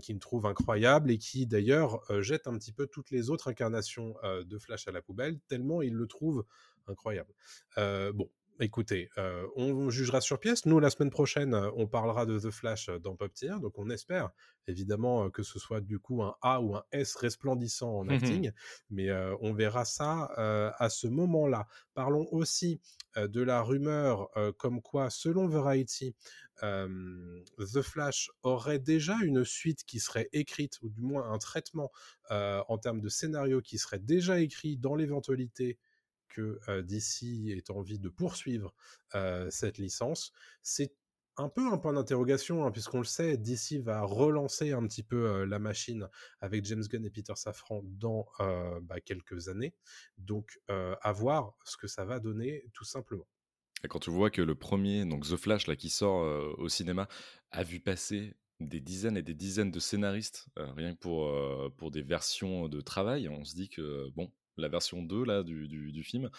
qu'il 0.03 0.19
trouve 0.19 0.47
incroyable 0.47 1.11
et 1.11 1.19
qui 1.19 1.47
d'ailleurs 1.47 2.01
jette 2.21 2.47
un 2.47 2.59
petit 2.59 2.73
peu 2.73 2.87
toutes 2.87 3.11
les 3.11 3.31
autres 3.31 3.49
incarnations 3.49 4.15
de 4.25 4.59
Flash 4.59 4.87
à 4.89 4.93
la 4.93 5.01
poubelle, 5.01 5.39
tellement 5.49 5.83
il 5.83 5.95
le 5.95 6.07
trouve 6.07 6.45
incroyable. 6.87 7.33
bon, 7.77 8.31
écoutez, 8.61 9.09
euh, 9.19 9.47
on 9.57 9.91
jugera 9.91 10.21
sur 10.21 10.39
pièce. 10.39 10.67
Nous, 10.67 10.79
la 10.79 10.91
semaine 10.91 11.11
prochaine, 11.11 11.55
on 11.77 11.87
parlera 11.87 12.27
de 12.27 12.39
The 12.39 12.51
Flash 12.51 12.91
dans 13.03 13.17
Pop 13.17 13.33
Tier, 13.33 13.55
donc 13.61 13.79
on 13.79 13.89
espère 13.91 14.31
évidemment 14.67 15.31
que 15.31 15.43
ce 15.43 15.59
soit 15.59 15.81
du 15.81 15.99
coup 15.99 16.23
un 16.23 16.37
A 16.43 16.61
ou 16.61 16.77
un 16.77 16.85
S 16.93 17.17
resplendissant 17.17 17.99
en 17.99 18.09
acting, 18.09 18.51
mmh 18.51 18.53
mais 18.91 19.09
euh, 19.09 19.35
on 19.41 19.53
verra 19.53 19.85
ça 19.85 20.31
euh, 20.39 20.71
à 20.79 20.91
ce 20.91 21.07
moment-là. 21.07 21.67
Parlons 21.95 22.29
aussi 22.31 22.81
de 23.17 23.43
la 23.43 23.63
rumeur 23.63 24.31
comme 24.57 24.81
quoi, 24.81 25.11
selon 25.11 25.49
Variety, 25.49 26.15
The 26.63 27.83
Flash 27.83 28.31
aurait 28.43 28.79
déjà 28.79 29.17
une 29.25 29.45
suite 29.45 29.85
qui 29.85 29.99
serait 29.99 30.29
écrite, 30.33 30.79
ou 30.83 30.89
du 30.89 31.03
moins 31.03 31.31
un 31.33 31.39
traitement 31.39 31.91
en 32.31 32.79
termes 32.79 33.01
de 33.01 33.09
scénario 33.09 33.61
qui 33.61 33.79
serait 33.79 33.99
déjà 33.99 34.39
écrit 34.39 34.77
dans 34.77 34.95
l'éventualité 34.95 35.79
que 36.31 36.59
DC 36.83 37.51
ait 37.51 37.71
envie 37.71 37.99
de 37.99 38.09
poursuivre 38.09 38.75
cette 39.51 39.79
licence. 39.79 40.33
C'est 40.63 40.95
un 41.37 41.49
peu 41.49 41.73
un 41.73 41.79
point 41.79 41.93
d'interrogation, 41.93 42.67
hein, 42.67 42.71
puisqu'on 42.71 42.99
le 42.99 43.05
sait, 43.05 43.37
DC 43.37 43.81
va 43.83 44.03
relancer 44.03 44.73
un 44.73 44.87
petit 44.87 45.03
peu 45.03 45.45
la 45.45 45.59
machine 45.59 46.09
avec 46.41 46.65
James 46.67 46.83
Gunn 46.83 47.05
et 47.05 47.11
Peter 47.11 47.33
Safran 47.37 47.83
dans 47.85 48.27
bah, 48.83 49.01
quelques 49.01 49.49
années. 49.49 49.75
Donc, 50.19 50.61
à 50.69 51.13
voir 51.13 51.55
ce 51.65 51.77
que 51.77 51.87
ça 51.87 52.05
va 52.05 52.21
donner, 52.21 52.65
tout 52.75 52.85
simplement. 52.85 53.27
Et 53.85 53.89
quand 53.89 54.01
tu 54.01 54.11
vois 54.11 54.31
que 54.31 54.43
le 54.43 54.55
premier, 54.55 55.07
donc 55.07 55.27
The 55.27 55.37
Flash, 55.37 55.67
là, 55.67 55.77
qui 55.77 55.89
sort 55.89 56.59
au 56.59 56.69
cinéma, 56.69 57.09
a 57.51 57.63
vu 57.63 57.81
passer 57.81 58.37
des 58.59 58.81
dizaines 58.81 59.17
et 59.17 59.23
des 59.23 59.35
dizaines 59.35 59.71
de 59.71 59.81
scénaristes, 59.81 60.49
rien 60.57 60.95
que 60.95 60.99
pour, 60.99 61.33
pour 61.77 61.91
des 61.91 62.03
versions 62.03 62.69
de 62.69 62.81
travail, 62.83 63.29
on 63.29 63.45
se 63.45 63.55
dit 63.55 63.71
que, 63.71 64.11
bon, 64.11 64.31
la 64.57 64.69
version 64.69 65.03
2 65.03 65.25
là, 65.25 65.43
du, 65.43 65.69
du, 65.69 65.93
du, 65.93 66.03
film, 66.03 66.31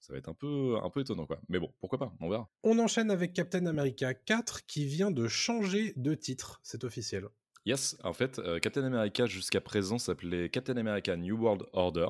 ça 0.00 0.12
va 0.12 0.18
être 0.18 0.28
un 0.28 0.34
peu, 0.34 0.76
un 0.82 0.90
peu 0.90 1.00
étonnant. 1.00 1.26
Quoi. 1.26 1.40
Mais 1.48 1.58
bon, 1.58 1.72
pourquoi 1.80 1.98
pas, 1.98 2.12
on 2.20 2.28
verra. 2.28 2.48
On 2.62 2.78
enchaîne 2.78 3.10
avec 3.10 3.32
Captain 3.32 3.66
America 3.66 4.14
4 4.14 4.66
qui 4.66 4.86
vient 4.86 5.10
de 5.10 5.28
changer 5.28 5.92
de 5.96 6.14
titre, 6.14 6.60
c'est 6.62 6.84
officiel. 6.84 7.28
Yes, 7.68 7.98
en 8.02 8.14
fait, 8.14 8.38
euh, 8.38 8.58
Captain 8.60 8.84
America 8.84 9.26
jusqu'à 9.26 9.60
présent 9.60 9.98
s'appelait 9.98 10.48
Captain 10.48 10.78
America 10.78 11.14
New 11.16 11.36
World 11.36 11.64
Order. 11.74 12.06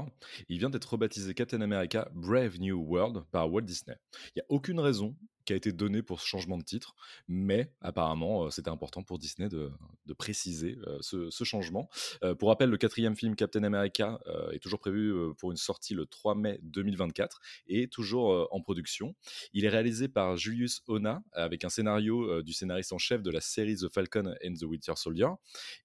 Il 0.49 0.59
vient 0.59 0.71
d'être 0.71 0.93
rebaptisé 0.93 1.35
Captain 1.35 1.61
America 1.63 2.09
Brave 2.15 2.61
New 2.61 2.81
World 2.81 3.25
par 3.33 3.53
Walt 3.53 3.63
Disney. 3.63 3.97
Il 4.13 4.33
n'y 4.37 4.43
a 4.43 4.47
aucune 4.51 4.79
raison 4.79 5.17
qui 5.49 5.55
a 5.55 5.57
été 5.57 5.73
donné 5.73 6.03
pour 6.03 6.21
ce 6.21 6.27
changement 6.27 6.59
de 6.59 6.63
titre, 6.63 6.95
mais 7.27 7.73
apparemment 7.81 8.45
euh, 8.45 8.51
c'était 8.51 8.69
important 8.69 9.03
pour 9.03 9.19
Disney 9.19 9.49
de, 9.49 9.73
préciser 10.19 10.77
euh, 10.87 10.99
ce, 11.01 11.45
changement. 11.45 11.89
Euh, 12.23 12.35
pour 12.35 12.51
rappel, 12.51 12.69
le 12.69 12.77
quatrième 12.77 13.17
film 13.17 13.35
Captain 13.35 13.63
America 13.63 14.21
est 14.53 14.59
toujours 14.59 14.79
prévu 14.79 15.15
pour 15.39 15.51
une 15.51 15.57
sortie 15.57 15.95
le 15.95 16.05
3 16.05 16.35
mai 16.35 16.59
2024 16.65 17.41
et 17.69 17.89
toujours 17.89 18.47
en 18.51 18.61
production. 18.61 19.15
Il 19.55 19.65
est 19.65 19.71
réalisé 19.71 20.09
par 20.09 20.37
Julius 20.37 20.83
Ona 20.87 21.23
avec 21.33 21.65
un 21.65 21.71
scénario 21.71 22.43
du 22.43 22.53
scénariste 22.53 22.93
en 22.93 22.99
chef 22.99 23.23
de 23.23 23.31
la 23.31 23.41
série 23.41 23.77
The 23.77 23.89
Falcon 23.89 24.35
and 24.45 24.55
the 24.55 24.65
Winter 24.65 24.93
Soldier 24.97 25.29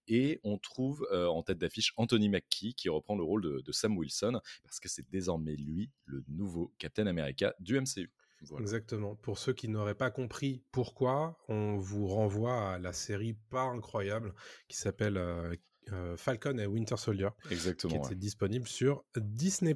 et 0.08 0.42
on 0.44 0.58
trouve 0.58 1.08
en 1.12 1.42
tête 1.44 1.60
d'affiche 1.60 1.94
Anthony 1.96 2.28
Mackie 2.28 2.74
qui 2.74 2.90
reprend 2.90 3.16
le 3.16 3.24
rôle 3.24 3.64
de 3.64 3.72
Sam 3.72 3.98
Wilson 3.98 4.42
parce 4.64 4.80
que 4.82 4.90
c'est 4.90 5.10
désormais 5.10 5.56
lui 5.56 5.90
le 6.06 6.24
nouveau 6.28 6.74
Captain 6.80 7.08
America 7.08 7.54
du 7.60 7.80
MCU. 7.80 8.12
Voilà. 8.50 8.64
Exactement. 8.64 9.16
Pour 9.16 9.38
ceux 9.38 9.54
qui 9.54 9.68
n'auraient 9.68 9.96
pas 9.96 10.12
compris 10.12 10.64
pourquoi, 10.72 11.38
on 11.48 11.78
vous 11.78 12.08
renvoie 12.08 12.74
à 12.74 12.80
la 12.80 12.94
série 12.94 13.38
pas 13.50 13.64
incroyable 13.64 14.34
qui 14.68 14.78
s'appelle 14.78 15.18
euh, 15.18 15.56
euh, 15.92 16.18
Falcon 16.18 16.58
et 16.58 16.66
Winter 16.66 16.98
Soldier. 16.98 17.30
Exactement. 17.52 17.92
Qui 17.92 17.98
était 17.98 18.08
ouais. 18.10 18.16
disponible 18.16 18.68
sur 18.68 19.04
Disney+. 19.16 19.76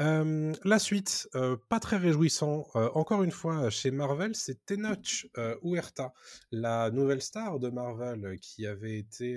Euh, 0.00 0.52
la 0.64 0.78
suite, 0.78 1.28
euh, 1.34 1.56
pas 1.68 1.80
très 1.80 1.96
réjouissant. 1.96 2.66
Euh, 2.76 2.90
encore 2.94 3.22
une 3.22 3.30
fois, 3.30 3.70
chez 3.70 3.90
Marvel, 3.90 4.34
c'est 4.34 4.64
Tenoch 4.66 5.26
Huerta, 5.62 6.12
la 6.50 6.90
nouvelle 6.90 7.22
star 7.22 7.58
de 7.58 7.70
Marvel 7.70 8.38
qui 8.40 8.66
avait 8.66 8.98
été 8.98 9.36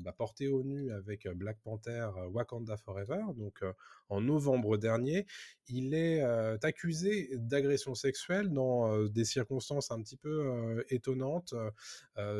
bah, 0.00 0.12
portée 0.16 0.48
au 0.48 0.62
nu 0.62 0.90
avec 0.92 1.28
Black 1.28 1.58
Panther 1.62 2.08
Wakanda 2.30 2.76
Forever, 2.76 3.22
donc 3.36 3.62
en 4.08 4.20
novembre 4.20 4.76
dernier. 4.76 5.26
Il 5.68 5.92
est 5.94 6.22
accusé 6.62 7.28
d'agression 7.34 7.94
sexuelle 7.94 8.50
dans 8.50 9.04
des 9.04 9.24
circonstances 9.24 9.90
un 9.90 10.00
petit 10.00 10.16
peu 10.16 10.82
étonnantes, 10.88 11.54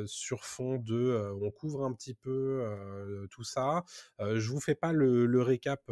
sur 0.07 0.45
fond 0.45 0.77
de 0.77 1.33
on 1.43 1.51
couvre 1.51 1.85
un 1.85 1.93
petit 1.93 2.15
peu 2.15 3.29
tout 3.31 3.45
ça. 3.45 3.85
Je 4.19 4.49
vous 4.51 4.61
fais 4.61 4.75
pas 4.75 4.93
le, 4.93 5.43
récap 5.43 5.91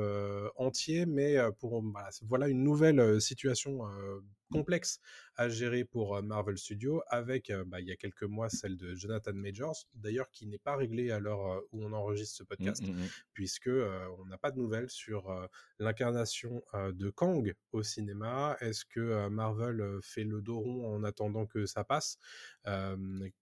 entier, 0.57 1.05
mais 1.05 1.37
pour 1.59 1.83
voilà, 2.23 2.49
une 2.49 2.63
nouvelle 2.63 3.21
situation 3.21 3.83
complexe 4.51 5.01
à 5.37 5.49
gérer 5.49 5.85
pour 5.85 6.23
Marvel 6.23 6.57
Studios, 6.57 7.03
avec 7.09 7.53
bah, 7.67 7.81
il 7.81 7.87
y 7.87 7.93
a 7.93 7.97
quelques 7.97 8.23
mois 8.23 8.49
celle 8.49 8.77
de 8.77 8.95
Jonathan 8.95 9.35
Majors, 9.35 9.87
d'ailleurs 9.95 10.31
qui 10.31 10.47
n'est 10.47 10.59
pas 10.59 10.77
réglée 10.77 11.11
à 11.11 11.19
l'heure 11.19 11.63
où 11.73 11.85
on 11.85 11.93
enregistre 11.93 12.37
ce 12.39 12.45
Mm, 12.47 12.47
podcast, 12.47 12.83
mm, 12.83 12.93
mm. 12.93 13.09
puisque 13.33 13.69
euh, 13.69 14.07
on 14.19 14.27
n'a 14.27 14.39
pas 14.39 14.51
de 14.51 14.59
nouvelles 14.59 14.91
sur 14.91 15.31
euh, 15.31 15.47
l'incarnation 15.79 16.63
euh, 16.75 16.93
de 16.93 17.11
Kang 17.11 17.55
au 17.73 17.83
cinéma. 17.83 18.57
Est-ce 18.61 18.85
que 18.85 19.29
Marvel 19.29 19.99
fait 20.03 20.25
le 20.25 20.41
dos 20.41 20.61
rond 20.61 20.95
en 20.95 21.05
attendant 21.05 21.47
que 21.47 21.67
ça 21.67 21.85
passe? 21.85 22.19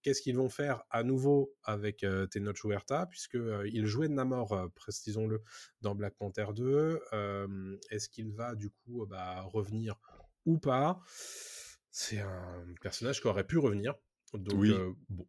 Qu'est-ce 0.02 0.20
qu'ils 0.20 0.36
vont 0.36 0.48
faire 0.48 0.82
à 0.90 1.02
nouveau 1.02 1.54
avec 1.62 2.04
Tenoch 2.30 2.58
Huerta, 2.58 3.06
puisque 3.06 3.38
il 3.66 3.86
jouait 3.86 4.08
Namor, 4.08 4.52
euh, 4.52 4.68
précisons-le, 4.74 5.42
dans 5.80 5.94
Black 5.94 6.14
Panther 6.14 6.46
2. 6.54 7.00
Euh, 7.12 7.76
Est-ce 7.90 8.08
qu'il 8.08 8.32
va 8.32 8.54
du 8.54 8.70
coup 8.70 9.06
bah, 9.06 9.42
revenir 9.42 9.96
ou 10.46 10.58
pas 10.58 11.00
C'est 11.90 12.20
un 12.20 12.64
personnage 12.80 13.20
qui 13.20 13.26
aurait 13.26 13.46
pu 13.46 13.58
revenir. 13.58 13.94
Donc, 14.32 14.60
Oui. 14.60 14.70
euh, 14.72 14.92
bon, 15.08 15.26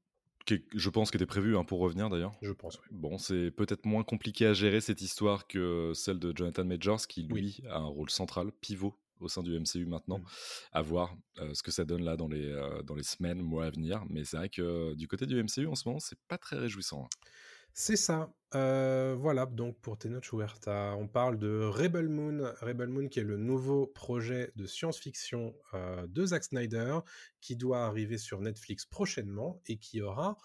je 0.75 0.89
pense 0.89 1.12
qu'il 1.12 1.19
était 1.22 1.25
prévu 1.25 1.57
hein, 1.57 1.63
pour 1.63 1.79
revenir 1.79 2.10
d'ailleurs. 2.10 2.34
je 2.41 2.51
pense. 2.51 2.79
Bon, 2.91 3.17
c'est 3.17 3.51
peut-être 3.51 3.86
moins 3.86 4.03
compliqué 4.03 4.45
à 4.48 4.53
gérer 4.53 4.81
cette 4.81 5.01
histoire 5.01 5.48
que 5.48 5.91
celle 5.93 6.19
de 6.19 6.34
Jonathan 6.36 6.65
Majors, 6.65 7.07
qui 7.07 7.27
Oui. 7.31 7.41
lui 7.62 7.67
a 7.69 7.77
un 7.77 7.86
rôle 7.86 8.10
central, 8.10 8.51
pivot 8.62 8.95
au 9.22 9.27
sein 9.29 9.43
du 9.43 9.57
MCU 9.57 9.86
maintenant. 9.86 10.19
Mm. 10.19 10.25
À 10.74 10.81
voir 10.81 11.15
euh, 11.39 11.53
ce 11.53 11.63
que 11.63 11.72
ça 11.72 11.86
donne 11.86 12.03
là 12.03 12.17
dans 12.17 12.27
les, 12.27 12.45
euh, 12.48 12.81
dans 12.84 12.95
les 12.95 13.03
semaines, 13.03 13.41
mois 13.41 13.65
à 13.65 13.69
venir. 13.69 14.03
Mais 14.10 14.24
c'est 14.25 14.38
vrai 14.38 14.50
que 14.50 14.62
euh, 14.62 14.95
du 14.95 15.07
côté 15.07 15.25
du 15.25 15.41
MCU 15.41 15.67
en 15.67 15.75
ce 15.75 15.88
moment, 15.88 16.00
c'est 16.00 16.19
pas 16.27 16.38
très 16.38 16.57
réjouissant. 16.57 17.05
hein. 17.05 17.10
C'est 17.77 17.98
ça. 17.98 18.34
Euh, 18.53 19.17
voilà, 19.20 19.46
donc 19.46 19.77
pour 19.82 19.98
Tenoch 19.98 20.29
Huerta, 20.32 20.96
on 20.98 21.10
parle 21.10 21.38
de 21.38 21.65
Rebel 21.65 22.08
Moon. 22.08 22.53
Rebel 22.62 22.88
Moon 22.88 23.10
qui 23.10 23.20
est 23.20 23.24
le 23.24 23.36
nouveau 23.36 23.86
projet 23.86 24.53
de 24.55 24.65
science-fiction 24.65 25.53
euh, 25.74 26.08
de 26.08 26.25
Zack 26.25 26.46
Snyder 26.46 27.00
qui 27.41 27.58
doit 27.58 27.84
arriver 27.84 28.17
sur 28.17 28.39
Netflix 28.39 28.86
prochainement 28.86 29.62
et 29.65 29.75
qui 29.75 30.01
aura 30.01 30.38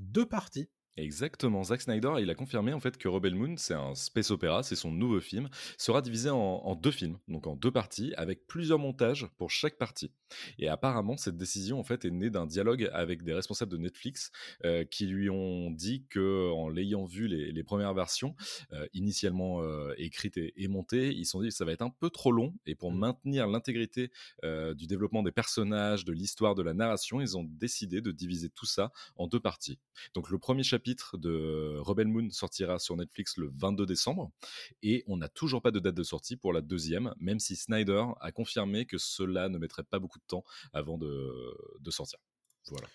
deux 0.00 0.26
parties. 0.26 0.70
Exactement, 0.98 1.64
Zack 1.64 1.80
Snyder, 1.80 2.16
il 2.20 2.28
a 2.28 2.34
confirmé 2.34 2.74
en 2.74 2.80
fait 2.80 2.98
que 2.98 3.08
Rebel 3.08 3.34
Moon, 3.34 3.54
c'est 3.56 3.72
un 3.72 3.94
space 3.94 4.30
opéra, 4.30 4.62
c'est 4.62 4.76
son 4.76 4.90
nouveau 4.90 5.20
film, 5.20 5.48
sera 5.78 6.02
divisé 6.02 6.28
en, 6.28 6.36
en 6.36 6.74
deux 6.74 6.90
films, 6.90 7.16
donc 7.28 7.46
en 7.46 7.56
deux 7.56 7.70
parties, 7.70 8.12
avec 8.18 8.46
plusieurs 8.46 8.78
montages 8.78 9.26
pour 9.38 9.50
chaque 9.50 9.78
partie. 9.78 10.10
Et 10.58 10.68
apparemment, 10.68 11.16
cette 11.16 11.38
décision 11.38 11.80
en 11.80 11.82
fait 11.82 12.04
est 12.04 12.10
née 12.10 12.28
d'un 12.28 12.44
dialogue 12.44 12.90
avec 12.92 13.22
des 13.22 13.32
responsables 13.32 13.72
de 13.72 13.78
Netflix 13.78 14.32
euh, 14.66 14.84
qui 14.84 15.06
lui 15.06 15.30
ont 15.30 15.70
dit 15.70 16.04
que, 16.10 16.50
en 16.52 16.68
l'ayant 16.68 17.06
vu 17.06 17.26
les, 17.26 17.52
les 17.52 17.64
premières 17.64 17.94
versions, 17.94 18.36
euh, 18.74 18.86
initialement 18.92 19.62
euh, 19.62 19.94
écrites 19.96 20.36
et, 20.36 20.52
et 20.62 20.68
montées, 20.68 21.10
ils 21.14 21.24
se 21.24 21.30
sont 21.32 21.40
dit 21.40 21.48
que 21.48 21.54
ça 21.54 21.64
va 21.64 21.72
être 21.72 21.80
un 21.80 21.90
peu 21.90 22.10
trop 22.10 22.32
long, 22.32 22.54
et 22.66 22.74
pour 22.74 22.92
Mm. 22.92 22.98
maintenir 22.98 23.46
l'intégrité 23.46 24.10
du 24.42 24.86
développement 24.86 25.22
des 25.22 25.32
personnages, 25.32 26.04
de 26.04 26.12
l'histoire, 26.12 26.54
de 26.54 26.62
la 26.62 26.74
narration, 26.74 27.20
ils 27.20 27.38
ont 27.38 27.44
décidé 27.44 28.02
de 28.02 28.10
diviser 28.12 28.50
tout 28.50 28.66
ça 28.66 28.92
en 29.16 29.26
deux 29.26 29.40
parties. 29.40 29.78
Donc 30.14 30.28
le 30.28 30.38
premier 30.38 30.62
chapitre 30.62 30.81
de 31.14 31.78
Rebel 31.78 32.08
Moon 32.08 32.28
sortira 32.30 32.78
sur 32.78 32.96
Netflix 32.96 33.36
le 33.36 33.50
22 33.54 33.86
décembre 33.86 34.30
et 34.82 35.04
on 35.06 35.16
n'a 35.16 35.28
toujours 35.28 35.62
pas 35.62 35.70
de 35.70 35.78
date 35.78 35.94
de 35.94 36.02
sortie 36.02 36.36
pour 36.36 36.52
la 36.52 36.60
deuxième, 36.60 37.14
même 37.18 37.38
si 37.38 37.56
Snyder 37.56 38.04
a 38.20 38.32
confirmé 38.32 38.86
que 38.86 38.98
cela 38.98 39.48
ne 39.48 39.58
mettrait 39.58 39.84
pas 39.84 39.98
beaucoup 39.98 40.18
de 40.18 40.24
temps 40.26 40.44
avant 40.72 40.98
de, 40.98 41.32
de 41.80 41.90
sortir. 41.90 42.18
Voilà. 42.68 42.88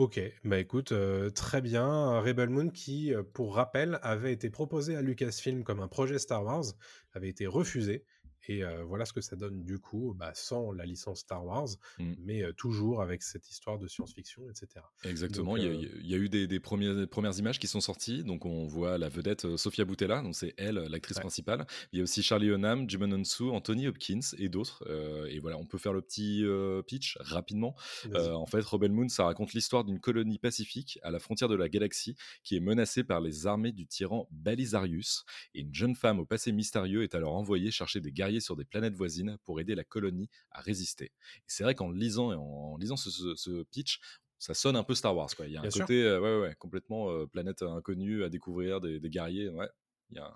Ok, 0.00 0.18
bah 0.44 0.58
écoute, 0.58 0.92
euh, 0.92 1.28
très 1.28 1.60
bien. 1.60 2.20
Rebel 2.20 2.48
Moon 2.48 2.70
qui, 2.70 3.12
euh, 3.12 3.22
pour 3.22 3.56
rappel, 3.56 3.98
avait 4.02 4.32
été 4.32 4.48
proposé 4.48 4.96
à 4.96 5.02
Lucasfilm 5.02 5.62
comme 5.62 5.80
un 5.80 5.88
projet 5.88 6.18
Star 6.18 6.42
Wars, 6.42 6.64
avait 7.12 7.28
été 7.28 7.46
refusé. 7.46 8.06
Et 8.50 8.64
euh, 8.64 8.82
voilà 8.82 9.04
ce 9.04 9.12
que 9.12 9.20
ça 9.20 9.36
donne 9.36 9.62
du 9.64 9.78
coup, 9.78 10.12
bah, 10.18 10.32
sans 10.34 10.72
la 10.72 10.84
licence 10.84 11.20
Star 11.20 11.44
Wars, 11.46 11.68
Mm. 12.00 12.14
mais 12.18 12.42
euh, 12.42 12.52
toujours 12.52 13.00
avec 13.00 13.22
cette 13.22 13.48
histoire 13.48 13.78
de 13.78 13.86
science-fiction, 13.86 14.42
etc. 14.50 14.84
Exactement, 15.04 15.52
Donc, 15.54 15.62
il 15.62 15.64
y 15.64 15.68
a- 15.86 15.88
il 16.00 16.06
y, 16.10 16.14
a 16.14 16.16
eu 16.16 16.28
des, 16.28 16.46
des 16.48 16.58
premières, 16.58 16.96
des 16.96 17.06
premières 17.06 17.38
images 17.38 17.58
qui 17.60 17.68
sont 17.68 17.80
sorties, 17.80 18.24
donc 18.24 18.44
on 18.46 18.66
voit 18.66 18.98
la 18.98 19.08
vedette 19.08 19.56
Sofia 19.56 19.84
Boutella, 19.84 20.20
donc 20.22 20.34
c'est 20.34 20.52
elle, 20.56 20.74
l'actrice 20.90 21.18
Ouais. 21.18 21.22
principale. 21.22 21.64
Il 21.92 21.98
y 21.98 22.00
a 22.00 22.02
aussi 22.02 22.22
Charlie 22.24 22.48
Hunnam, 22.48 22.88
Jimon 22.90 23.12
Hunsu, 23.12 23.50
Anthony 23.50 23.86
Hopkins 23.86 24.20
et 24.38 24.48
d'autres. 24.48 24.82
Et 25.28 25.38
voilà, 25.38 25.56
on 25.58 25.64
peut 25.66 25.78
faire 25.78 25.92
le 25.92 26.02
petit 26.02 26.44
pitch 26.88 27.16
rapidement. 27.20 27.76
En 28.16 28.46
fait, 28.46 28.64
Rebel 28.64 28.90
Moon, 28.90 29.08
ça 29.08 29.24
raconte 29.24 29.52
l'histoire 29.52 29.84
d'une 29.84 30.00
colonie 30.00 30.38
pacifique 30.38 30.98
à 31.02 31.10
la 31.12 31.18
frontière 31.20 31.48
de 31.48 31.54
la 31.54 31.68
galaxie 31.68 32.16
qui 32.42 32.56
est 32.56 32.60
menacée 32.60 33.04
par 33.04 33.20
les 33.20 33.46
armées 33.46 33.72
du 33.72 33.86
tyran 33.86 34.26
Balisarius. 34.32 35.24
Et 35.54 35.60
une 35.60 35.74
jeune 35.74 35.94
femme 35.94 36.18
au 36.18 36.26
passé 36.26 36.50
mystérieux 36.52 37.02
est 37.04 37.14
alors 37.14 37.34
envoyée 37.34 37.70
chercher 37.70 38.00
des 38.00 38.10
guerriers 38.12 38.39
sur 38.40 38.56
des 38.56 38.64
planètes 38.64 38.94
voisines 38.94 39.36
pour 39.44 39.60
aider 39.60 39.74
la 39.74 39.84
colonie 39.84 40.28
à 40.50 40.60
résister. 40.60 41.06
Et 41.06 41.46
c'est 41.46 41.62
vrai 41.64 41.74
qu'en 41.74 41.90
lisant, 41.90 42.32
et 42.32 42.36
en, 42.36 42.76
lisant 42.76 42.96
ce, 42.96 43.10
ce- 43.10 43.34
ce 43.36 43.62
pitch, 43.64 44.00
ça 44.38 44.54
sonne 44.54 44.76
un 44.76 44.84
peu 44.84 44.94
Star 44.94 45.14
Wars. 45.16 45.28
Quoi. 45.36 45.46
Il 45.46 45.52
y 45.52 45.56
a 45.56 45.62
un 45.62 45.70
sûr. 45.70 45.82
côté 45.82 46.02
euh, 46.02 46.20
ouais, 46.20 46.48
ouais, 46.48 46.54
complètement 46.58 47.10
euh, 47.10 47.26
planète 47.26 47.62
inconnue 47.62 48.24
à 48.24 48.28
découvrir, 48.28 48.80
des, 48.80 48.98
des 48.98 49.10
guerriers. 49.10 49.48
Ouais. 49.50 49.68
Il 50.10 50.16
y 50.16 50.20
a 50.20 50.32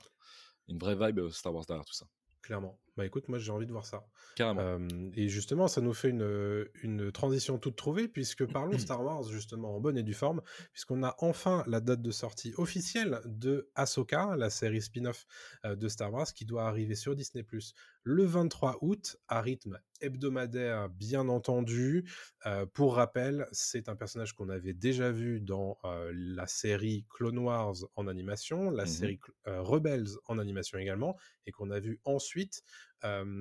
une 0.69 0.79
vraie 0.79 0.95
vibe 0.95 1.21
euh, 1.21 1.31
Star 1.31 1.55
Wars 1.55 1.65
derrière 1.67 1.85
tout 1.85 1.95
ça. 1.95 2.07
Clairement. 2.43 2.79
Bah 2.97 3.05
écoute, 3.05 3.29
moi 3.29 3.39
j'ai 3.39 3.51
envie 3.51 3.67
de 3.67 3.73
voir 3.73 3.87
ça. 3.87 4.07
Carrément. 4.35 4.63
Euh, 4.63 5.11
et 5.15 5.29
justement, 5.29 5.67
ça 5.67 5.81
nous 5.81 5.93
fait 5.95 6.11
une, 6.11 6.69
une 6.83 7.11
transition 7.11 7.59
toute 7.59 7.75
trouvée, 7.75 8.07
puisque 8.07 8.47
parlons 8.47 8.79
Star 8.79 9.03
Wars 9.03 9.25
justement 9.25 9.75
en 9.77 9.81
bonne 9.81 9.99
et 9.99 10.05
due 10.05 10.15
forme, 10.15 10.43
puisqu'on 10.73 11.03
a 11.03 11.17
enfin 11.19 11.65
la 11.67 11.81
date 11.81 12.03
de 12.03 12.11
sortie 12.13 12.55
officielle 12.57 13.21
de 13.25 13.69
Ahsoka, 13.75 14.37
la 14.37 14.49
série 14.49 14.81
spin-off 14.81 15.27
euh, 15.65 15.75
de 15.75 15.89
Star 15.89 16.13
Wars, 16.13 16.33
qui 16.33 16.45
doit 16.45 16.69
arriver 16.69 16.95
sur 16.95 17.17
Disney⁇ 17.17 17.43
le 18.05 18.25
23 18.25 18.79
août, 18.83 19.17
à 19.29 19.41
rythme 19.41 19.81
hebdomadaire, 20.01 20.89
bien 20.91 21.29
entendu. 21.29 22.05
Euh, 22.47 22.67
pour 22.67 22.97
rappel, 22.97 23.47
c'est 23.53 23.89
un 23.89 23.97
personnage 23.97 24.35
qu'on 24.35 24.49
avait 24.51 24.75
déjà 24.75 25.11
vu 25.11 25.41
dans 25.41 25.79
euh, 25.85 26.13
la 26.15 26.47
série 26.47 27.07
Clone 27.09 27.39
Wars 27.39 27.75
en 27.97 28.07
animation, 28.07 28.71
la 28.71 28.85
Mhm. 28.85 28.87
série 28.87 29.19
euh, 29.47 29.63
Rebels 29.63 30.09
en 30.27 30.39
animation 30.39 30.79
également, 30.79 31.17
et 31.47 31.53
qu'on 31.53 31.71
a 31.71 31.81
vu 31.81 32.01
ensuite 32.05 32.63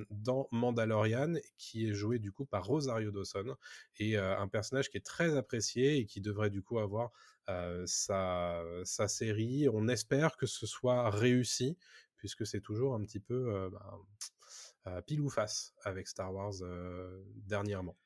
dans 0.10 0.48
Mandalorian, 0.52 1.36
qui 1.58 1.90
est 1.90 1.94
joué 1.94 2.20
du 2.20 2.32
coup 2.32 2.46
par 2.46 2.66
Rosario 2.66 3.12
Dawson, 3.12 3.56
et 3.98 4.18
un 4.18 4.48
personnage 4.48 4.90
qui 4.90 4.98
est 4.98 5.06
très 5.06 5.38
apprécié 5.38 5.98
et 5.98 6.06
qui 6.06 6.22
devrait 6.22 6.50
du 6.50 6.62
coup 6.62 6.80
avoir 6.80 7.12
sa, 7.86 8.64
série. 9.08 9.68
On 9.70 9.88
espère 9.88 10.38
que 10.38 10.46
ce 10.46 10.66
soit 10.66 11.10
réussi, 11.10 11.78
puisque 12.18 12.46
c'est 12.46 12.62
toujours 12.62 12.96
un 12.96 13.04
petit 13.04 13.20
peu 13.20 13.70
ben, 14.86 15.02
pile 15.04 15.22
ou 15.22 15.30
face 15.30 15.74
avec 15.84 16.08
Star 16.08 16.34
Wars 16.34 16.54
dernièrement. 17.36 17.98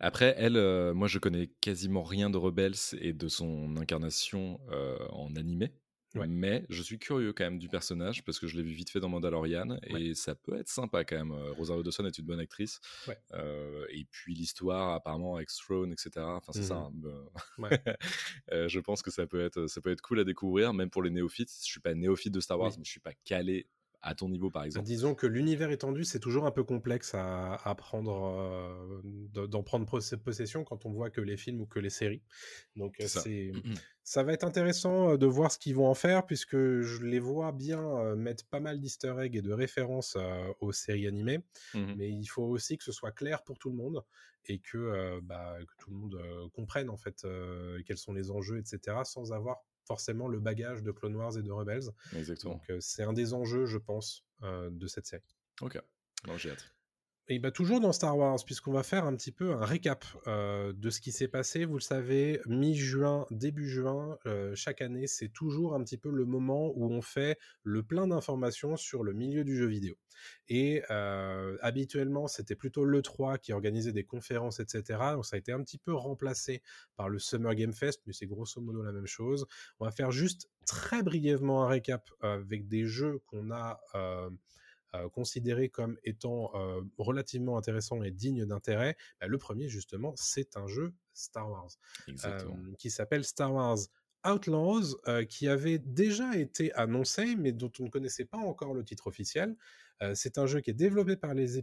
Après, 0.00 0.34
elle, 0.38 0.92
moi 0.94 1.08
je 1.08 1.18
connais 1.18 1.48
quasiment 1.60 2.02
rien 2.02 2.30
de 2.30 2.38
Rebels 2.38 2.96
et 3.00 3.12
de 3.12 3.28
son 3.28 3.76
incarnation 3.76 4.60
en 5.10 5.34
animé. 5.36 5.72
Ouais. 6.14 6.26
Mais 6.26 6.64
je 6.68 6.82
suis 6.82 6.98
curieux 6.98 7.32
quand 7.32 7.44
même 7.44 7.58
du 7.58 7.68
personnage 7.68 8.24
parce 8.24 8.38
que 8.38 8.46
je 8.46 8.56
l'ai 8.56 8.62
vu 8.62 8.72
vite 8.72 8.90
fait 8.90 9.00
dans 9.00 9.08
Mandalorian 9.08 9.78
et 9.86 10.14
ça 10.14 10.34
peut 10.34 10.56
être 10.58 10.68
sympa 10.68 11.04
quand 11.04 11.16
même. 11.16 11.32
Euh, 11.32 11.52
Rosario 11.52 11.82
Dawson 11.82 12.04
est 12.06 12.18
une 12.18 12.26
bonne 12.26 12.40
actrice. 12.40 12.80
Ouais. 13.08 13.18
Euh, 13.34 13.86
et 13.90 14.04
puis 14.10 14.34
l'histoire 14.34 14.94
apparemment 14.94 15.36
avec 15.36 15.48
Throne, 15.48 15.92
etc. 15.92 16.10
Enfin 16.18 16.52
c'est 16.52 16.60
Mhm. 16.60 16.66
ça. 16.66 16.76
hein, 16.76 16.92
euh, 17.04 17.24
euh, 18.52 18.68
je 18.68 18.80
pense 18.80 19.02
que 19.02 19.10
ça 19.10 19.26
peut 19.26 19.40
être 19.44 19.66
ça 19.66 19.80
peut 19.80 19.90
être 19.90 20.00
cool 20.02 20.20
à 20.20 20.24
découvrir 20.24 20.72
même 20.74 20.90
pour 20.90 21.02
les 21.02 21.10
néophytes. 21.10 21.50
Je 21.60 21.64
suis 21.70 21.80
pas 21.80 21.94
néophyte 21.94 22.32
de 22.32 22.40
Star 22.40 22.58
Wars 22.58 22.70
Oui. 22.70 22.76
mais 22.78 22.84
je 22.84 22.90
suis 22.90 23.00
pas 23.00 23.14
calé 23.24 23.66
à 24.02 24.14
ton 24.14 24.28
niveau 24.28 24.50
par 24.50 24.64
exemple. 24.64 24.88
disons 24.88 25.14
que 25.14 25.26
l'univers 25.26 25.70
étendu, 25.70 26.04
c'est 26.04 26.18
toujours 26.18 26.46
un 26.46 26.50
peu 26.50 26.64
complexe 26.64 27.14
à, 27.14 27.54
à 27.56 27.74
prendre, 27.74 28.12
euh, 28.40 29.00
de- 29.04 29.46
d'en 29.46 29.62
prendre 29.62 29.84
poss- 29.86 30.16
possession 30.16 30.64
quand 30.64 30.86
on 30.86 30.92
voit 30.92 31.10
que 31.10 31.20
les 31.20 31.36
films 31.36 31.60
ou 31.60 31.66
que 31.66 31.78
les 31.78 31.90
séries. 31.90 32.22
Donc 32.76 33.00
euh, 33.00 33.06
C'est 33.06 33.08
ça. 33.08 33.28
ça 34.02 34.22
va 34.22 34.32
être 34.32 34.44
intéressant 34.44 35.10
euh, 35.10 35.16
de 35.18 35.26
voir 35.26 35.52
ce 35.52 35.58
qu'ils 35.58 35.74
vont 35.76 35.88
en 35.88 35.94
faire, 35.94 36.26
puisque 36.26 36.56
je 36.56 37.02
les 37.04 37.18
vois 37.20 37.52
bien 37.52 38.14
mettre 38.16 38.46
pas 38.48 38.60
mal 38.60 38.80
d'easter 38.80 39.14
eggs 39.20 39.36
et 39.36 39.42
de 39.42 39.52
références 39.52 40.16
euh, 40.16 40.52
aux 40.60 40.72
séries 40.72 41.06
animées, 41.06 41.40
Mhm. 41.74 41.94
mais 41.94 42.10
il 42.10 42.26
faut 42.26 42.44
aussi 42.44 42.78
que 42.78 42.84
ce 42.84 42.92
soit 42.92 43.12
clair 43.12 43.44
pour 43.44 43.58
tout 43.58 43.70
le 43.70 43.76
monde 43.76 44.02
et 44.46 44.58
que, 44.58 44.78
euh, 44.78 45.20
bah, 45.22 45.58
que 45.60 45.74
tout 45.78 45.90
le 45.90 45.96
monde 45.96 46.50
comprenne 46.54 46.90
en 46.90 46.96
fait 46.96 47.26
quels 47.86 47.98
sont 47.98 48.12
les 48.12 48.30
enjeux, 48.30 48.58
etc., 48.58 49.04
sans 49.04 49.32
avoir 49.32 49.58
forcément 49.84 50.28
le 50.28 50.38
bagage 50.40 50.82
de 50.82 50.90
Clone 50.92 51.16
Wars 51.16 51.36
et 51.36 51.42
de 51.42 51.50
Rebels. 51.50 51.90
Exactement. 52.16 52.54
Donc 52.54 52.70
euh, 52.70 52.78
c'est 52.80 53.02
un 53.02 53.12
des 53.12 53.34
enjeux, 53.34 53.66
je 53.66 53.78
pense, 53.78 54.24
euh, 54.42 54.70
de 54.70 54.86
cette 54.86 55.06
série. 55.06 55.22
Ok. 55.60 55.78
J'ai 56.36 56.50
hâte. 56.50 56.72
Et 57.28 57.38
bah, 57.38 57.52
toujours 57.52 57.80
dans 57.80 57.92
Star 57.92 58.18
Wars, 58.18 58.38
puisqu'on 58.44 58.72
va 58.72 58.82
faire 58.82 59.04
un 59.04 59.14
petit 59.14 59.30
peu 59.30 59.52
un 59.52 59.64
récap 59.64 60.04
euh, 60.26 60.72
de 60.72 60.90
ce 60.90 61.00
qui 61.00 61.12
s'est 61.12 61.28
passé. 61.28 61.64
Vous 61.64 61.74
le 61.74 61.80
savez, 61.80 62.40
mi-juin, 62.46 63.26
début 63.30 63.68
juin, 63.68 64.18
euh, 64.26 64.56
chaque 64.56 64.82
année, 64.82 65.06
c'est 65.06 65.28
toujours 65.28 65.74
un 65.76 65.84
petit 65.84 65.98
peu 65.98 66.10
le 66.10 66.24
moment 66.24 66.72
où 66.74 66.92
on 66.92 67.00
fait 67.00 67.38
le 67.62 67.84
plein 67.84 68.08
d'informations 68.08 68.76
sur 68.76 69.04
le 69.04 69.12
milieu 69.12 69.44
du 69.44 69.56
jeu 69.56 69.66
vidéo. 69.66 69.94
Et 70.48 70.82
euh, 70.90 71.56
habituellement, 71.60 72.26
c'était 72.26 72.56
plutôt 72.56 72.84
l'E3 72.84 73.38
qui 73.38 73.52
organisait 73.52 73.92
des 73.92 74.04
conférences, 74.04 74.58
etc. 74.58 74.98
Donc 75.12 75.24
ça 75.24 75.36
a 75.36 75.38
été 75.38 75.52
un 75.52 75.62
petit 75.62 75.78
peu 75.78 75.94
remplacé 75.94 76.60
par 76.96 77.08
le 77.08 77.20
Summer 77.20 77.54
Game 77.54 77.72
Fest, 77.72 78.02
mais 78.04 78.12
c'est 78.12 78.26
grosso 78.26 78.60
modo 78.60 78.82
la 78.82 78.92
même 78.92 79.06
chose. 79.06 79.46
On 79.78 79.84
va 79.84 79.92
faire 79.92 80.10
juste 80.10 80.50
très 80.66 81.04
brièvement 81.04 81.64
un 81.64 81.68
récap 81.68 82.10
avec 82.20 82.66
des 82.66 82.84
jeux 82.84 83.20
qu'on 83.26 83.52
a 83.52 83.80
euh, 84.94 85.08
considéré 85.08 85.70
comme 85.70 85.96
étant 86.04 86.50
euh, 86.54 86.82
relativement 86.98 87.56
intéressant 87.56 88.02
et 88.02 88.10
digne 88.10 88.44
d'intérêt, 88.44 88.96
bah, 89.20 89.26
le 89.26 89.38
premier 89.38 89.68
justement, 89.68 90.12
c'est 90.16 90.56
un 90.58 90.66
jeu 90.66 90.92
Star 91.14 91.50
Wars 91.50 91.70
euh, 92.24 92.40
qui 92.78 92.90
s'appelle 92.90 93.24
Star 93.24 93.54
Wars 93.54 93.78
Outlaws, 94.26 94.96
qui 95.28 95.48
avait 95.48 95.78
déjà 95.78 96.36
été 96.36 96.72
annoncé, 96.74 97.34
mais 97.34 97.50
dont 97.52 97.72
on 97.80 97.84
ne 97.84 97.88
connaissait 97.88 98.24
pas 98.24 98.38
encore 98.38 98.72
le 98.72 98.84
titre 98.84 99.08
officiel. 99.08 99.56
C'est 100.14 100.38
un 100.38 100.46
jeu 100.46 100.60
qui 100.60 100.70
est 100.70 100.74
développé 100.74 101.16
par 101.16 101.34
les, 101.34 101.58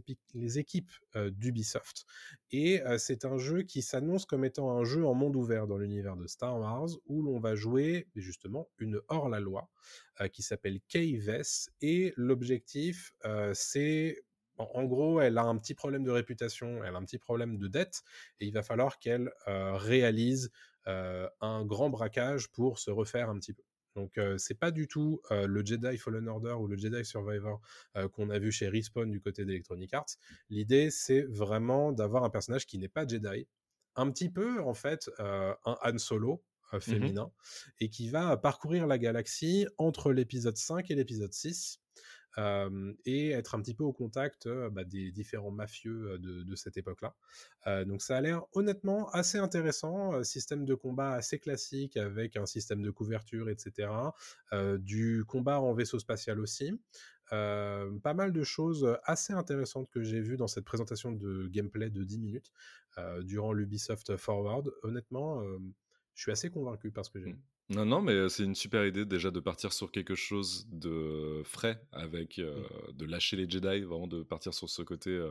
équipes 0.58 0.90
d'Ubisoft 1.14 2.04
et 2.50 2.80
c'est 2.98 3.24
un 3.24 3.38
jeu 3.38 3.62
qui 3.62 3.82
s'annonce 3.82 4.24
comme 4.24 4.44
étant 4.44 4.70
un 4.70 4.84
jeu 4.84 5.04
en 5.04 5.14
monde 5.14 5.36
ouvert 5.36 5.66
dans 5.66 5.76
l'univers 5.76 6.16
de 6.16 6.26
Star 6.26 6.58
Wars 6.58 6.88
où 7.06 7.22
l'on 7.22 7.38
va 7.38 7.54
jouer 7.54 8.08
justement 8.16 8.68
une 8.78 9.00
hors-la-loi 9.08 9.68
qui 10.32 10.42
s'appelle 10.42 10.80
Kay 10.88 11.20
et 11.82 12.12
l'objectif 12.16 13.12
c'est 13.52 14.22
en 14.60 14.84
gros, 14.84 15.20
elle 15.20 15.38
a 15.38 15.44
un 15.44 15.56
petit 15.56 15.74
problème 15.74 16.04
de 16.04 16.10
réputation, 16.10 16.84
elle 16.84 16.94
a 16.94 16.98
un 16.98 17.04
petit 17.04 17.18
problème 17.18 17.56
de 17.56 17.68
dette, 17.68 18.02
et 18.40 18.46
il 18.46 18.52
va 18.52 18.62
falloir 18.62 18.98
qu'elle 18.98 19.32
réalise 19.46 20.50
un 20.86 21.64
grand 21.64 21.90
braquage 21.90 22.48
pour 22.50 22.78
se 22.78 22.90
refaire 22.90 23.30
un 23.30 23.38
petit 23.38 23.52
peu. 23.52 23.62
Donc 23.96 24.18
c'est 24.38 24.58
pas 24.58 24.70
du 24.70 24.86
tout 24.88 25.20
le 25.30 25.64
Jedi 25.64 25.98
Fallen 25.98 26.28
Order 26.28 26.52
ou 26.52 26.66
le 26.66 26.76
Jedi 26.76 27.04
Survivor 27.04 27.60
qu'on 28.12 28.30
a 28.30 28.38
vu 28.38 28.52
chez 28.52 28.68
Respawn 28.68 29.10
du 29.10 29.20
côté 29.20 29.44
d'Electronic 29.44 29.92
Arts. 29.94 30.16
L'idée 30.48 30.90
c'est 30.90 31.22
vraiment 31.22 31.92
d'avoir 31.92 32.24
un 32.24 32.30
personnage 32.30 32.66
qui 32.66 32.78
n'est 32.78 32.88
pas 32.88 33.06
Jedi, 33.06 33.46
un 33.96 34.10
petit 34.10 34.30
peu 34.30 34.60
en 34.60 34.74
fait 34.74 35.10
un 35.18 35.56
Han 35.64 35.98
Solo 35.98 36.36
mmh 36.36 36.78
féminin 36.78 37.32
et 37.80 37.88
qui 37.88 38.08
va 38.10 38.36
parcourir 38.36 38.86
la 38.86 38.96
galaxie 38.96 39.66
entre 39.76 40.12
l'épisode 40.12 40.56
5 40.56 40.88
et 40.92 40.94
l'épisode 40.94 41.32
6 41.32 41.80
et 42.36 43.30
être 43.30 43.54
un 43.54 43.60
petit 43.60 43.74
peu 43.74 43.84
au 43.84 43.92
contact 43.92 44.48
bah, 44.70 44.84
des 44.84 45.10
différents 45.10 45.50
mafieux 45.50 46.18
de, 46.18 46.54
cette 46.54 46.76
époque-là. 46.76 47.84
donc 47.84 48.02
ça 48.02 48.16
a 48.16 48.20
l'air 48.20 48.42
honnêtement 48.52 49.08
assez 49.10 49.38
intéressant, 49.38 50.22
système 50.22 50.64
de 50.64 50.74
combat 50.74 51.12
assez 51.12 51.38
classique 51.38 51.96
avec 51.96 52.36
un 52.36 52.46
système 52.46 52.82
de 52.82 52.90
couverture, 52.90 53.48
etc. 53.48 53.88
du 54.78 55.24
combat 55.26 55.60
en 55.60 55.72
vaisseau 55.74 55.98
spatial 55.98 56.40
aussi. 56.40 56.72
pas 57.30 58.14
mal 58.14 58.32
de 58.32 58.42
choses 58.42 58.96
assez 59.04 59.32
intéressantes 59.32 59.90
que 59.90 60.02
j'ai 60.02 60.20
vues 60.20 60.36
dans 60.36 60.48
cette 60.48 60.64
présentation 60.64 61.12
de 61.12 61.48
gameplay 61.48 61.90
de 61.90 62.04
10 62.04 62.18
minutes 62.18 62.52
durant 63.22 63.52
l'Ubisoft 63.52 64.16
Forward. 64.16 64.70
Honnêtement, 64.82 65.42
je 66.14 66.22
suis 66.22 66.32
assez 66.32 66.50
convaincu 66.50 66.90
parce 66.90 67.08
que 67.08 67.18
j'ai 67.18 67.32
mmh. 67.32 67.42
Non, 67.70 67.86
non, 67.86 68.02
mais 68.02 68.28
c'est 68.28 68.42
une 68.42 68.56
super 68.56 68.84
idée 68.84 69.04
déjà 69.04 69.30
de 69.30 69.38
partir 69.38 69.72
sur 69.72 69.92
quelque 69.92 70.16
chose 70.16 70.66
de 70.72 71.42
frais, 71.44 71.80
avec 71.92 72.38
mmh. 72.38 72.92
de 72.94 73.06
lâcher 73.06 73.36
les 73.36 73.48
Jedi, 73.48 73.82
vraiment 73.82 74.08
de 74.08 74.22
partir 74.24 74.52
sur 74.52 74.68
ce 74.68 74.82
côté 74.82 75.24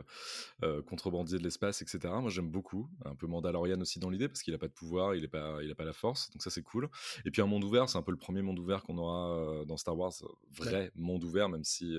contrebandier 0.86 1.38
de 1.38 1.44
l'espace, 1.44 1.82
etc. 1.82 1.98
Moi, 2.20 2.30
j'aime 2.30 2.50
beaucoup. 2.50 2.88
Un 3.04 3.14
peu 3.14 3.26
Mandalorian 3.26 3.80
aussi 3.80 3.98
dans 3.98 4.08
l'idée, 4.08 4.28
parce 4.28 4.42
qu'il 4.42 4.52
n'a 4.52 4.58
pas 4.58 4.68
de 4.68 4.72
pouvoir, 4.72 5.14
il 5.14 5.22
n'a 5.22 5.28
pas, 5.28 5.62
il 5.62 5.70
a 5.70 5.74
pas 5.74 5.84
la 5.84 5.92
force, 5.92 6.30
donc 6.30 6.42
ça 6.42 6.48
c'est 6.50 6.62
cool. 6.62 6.88
Et 7.24 7.30
puis 7.30 7.42
un 7.42 7.46
monde 7.46 7.62
ouvert, 7.62 7.88
c'est 7.88 7.98
un 7.98 8.02
peu 8.02 8.12
le 8.12 8.16
premier 8.16 8.42
monde 8.42 8.58
ouvert 8.58 8.82
qu'on 8.84 8.96
aura 8.96 9.64
dans 9.66 9.76
Star 9.76 9.98
Wars, 9.98 10.14
vrai 10.50 10.92
monde 10.96 11.22
ouvert, 11.24 11.50
même 11.50 11.64
si 11.64 11.94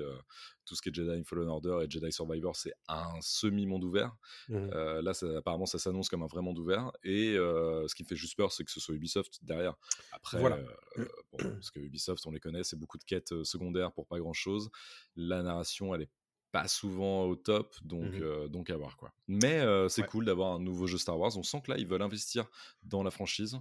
tout 0.65 0.75
ce 0.75 0.81
qui 0.81 0.89
est 0.89 0.93
Jedi 0.93 1.23
Fallen 1.23 1.47
Order 1.47 1.79
et 1.83 1.89
Jedi 1.89 2.11
Survivor, 2.11 2.55
c'est 2.55 2.73
un 2.87 3.19
semi-monde 3.21 3.83
ouvert. 3.83 4.15
Mmh 4.49 4.55
euh, 4.73 5.01
là, 5.01 5.11
apparemment, 5.37 5.65
ça 5.65 5.79
s'annonce 5.79 6.09
comme 6.09 6.23
un 6.23 6.27
vrai 6.27 6.41
monde 6.41 6.57
ouvert. 6.59 6.91
Et 7.03 7.35
euh, 7.35 7.87
ce 7.87 7.95
qui 7.95 8.03
me 8.03 8.07
fait 8.07 8.15
juste 8.15 8.37
peur, 8.37 8.51
c'est 8.51 8.63
que 8.63 8.71
ce 8.71 8.79
soit 8.79 8.95
Ubisoft 8.95 9.43
derrière. 9.43 9.75
Après, 10.11 10.39
voilà. 10.39 10.59
Euh, 10.97 11.05
parce 11.37 11.71
que 11.71 11.79
Ubisoft, 11.79 12.25
on 12.25 12.31
les 12.31 12.39
connaît, 12.39 12.63
c'est 12.63 12.77
beaucoup 12.77 12.97
de 12.97 13.03
quêtes 13.03 13.43
secondaires 13.43 13.91
pour 13.91 14.07
pas 14.07 14.19
grand-chose. 14.19 14.69
La 15.15 15.41
narration, 15.43 15.93
elle 15.93 16.03
est 16.03 16.11
pas 16.51 16.67
souvent 16.67 17.25
au 17.25 17.35
top, 17.35 17.75
donc, 17.83 18.13
mmh 18.13 18.49
donc 18.49 18.69
à 18.69 18.75
voir 18.75 18.97
quoi. 18.97 19.13
Mais 19.27 19.63
c'est 19.89 20.05
cool 20.05 20.25
d'avoir 20.25 20.53
un 20.53 20.59
nouveau 20.59 20.87
jeu 20.87 20.97
Star 20.97 21.17
Wars. 21.17 21.37
On 21.37 21.43
sent 21.43 21.61
que 21.65 21.71
là, 21.71 21.77
ils 21.77 21.87
veulent 21.87 22.01
investir 22.01 22.45
dans 22.83 23.03
la 23.03 23.11
franchise. 23.11 23.57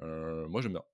moi, 0.00 0.60
j'aime 0.60 0.72
bien. 0.72 0.84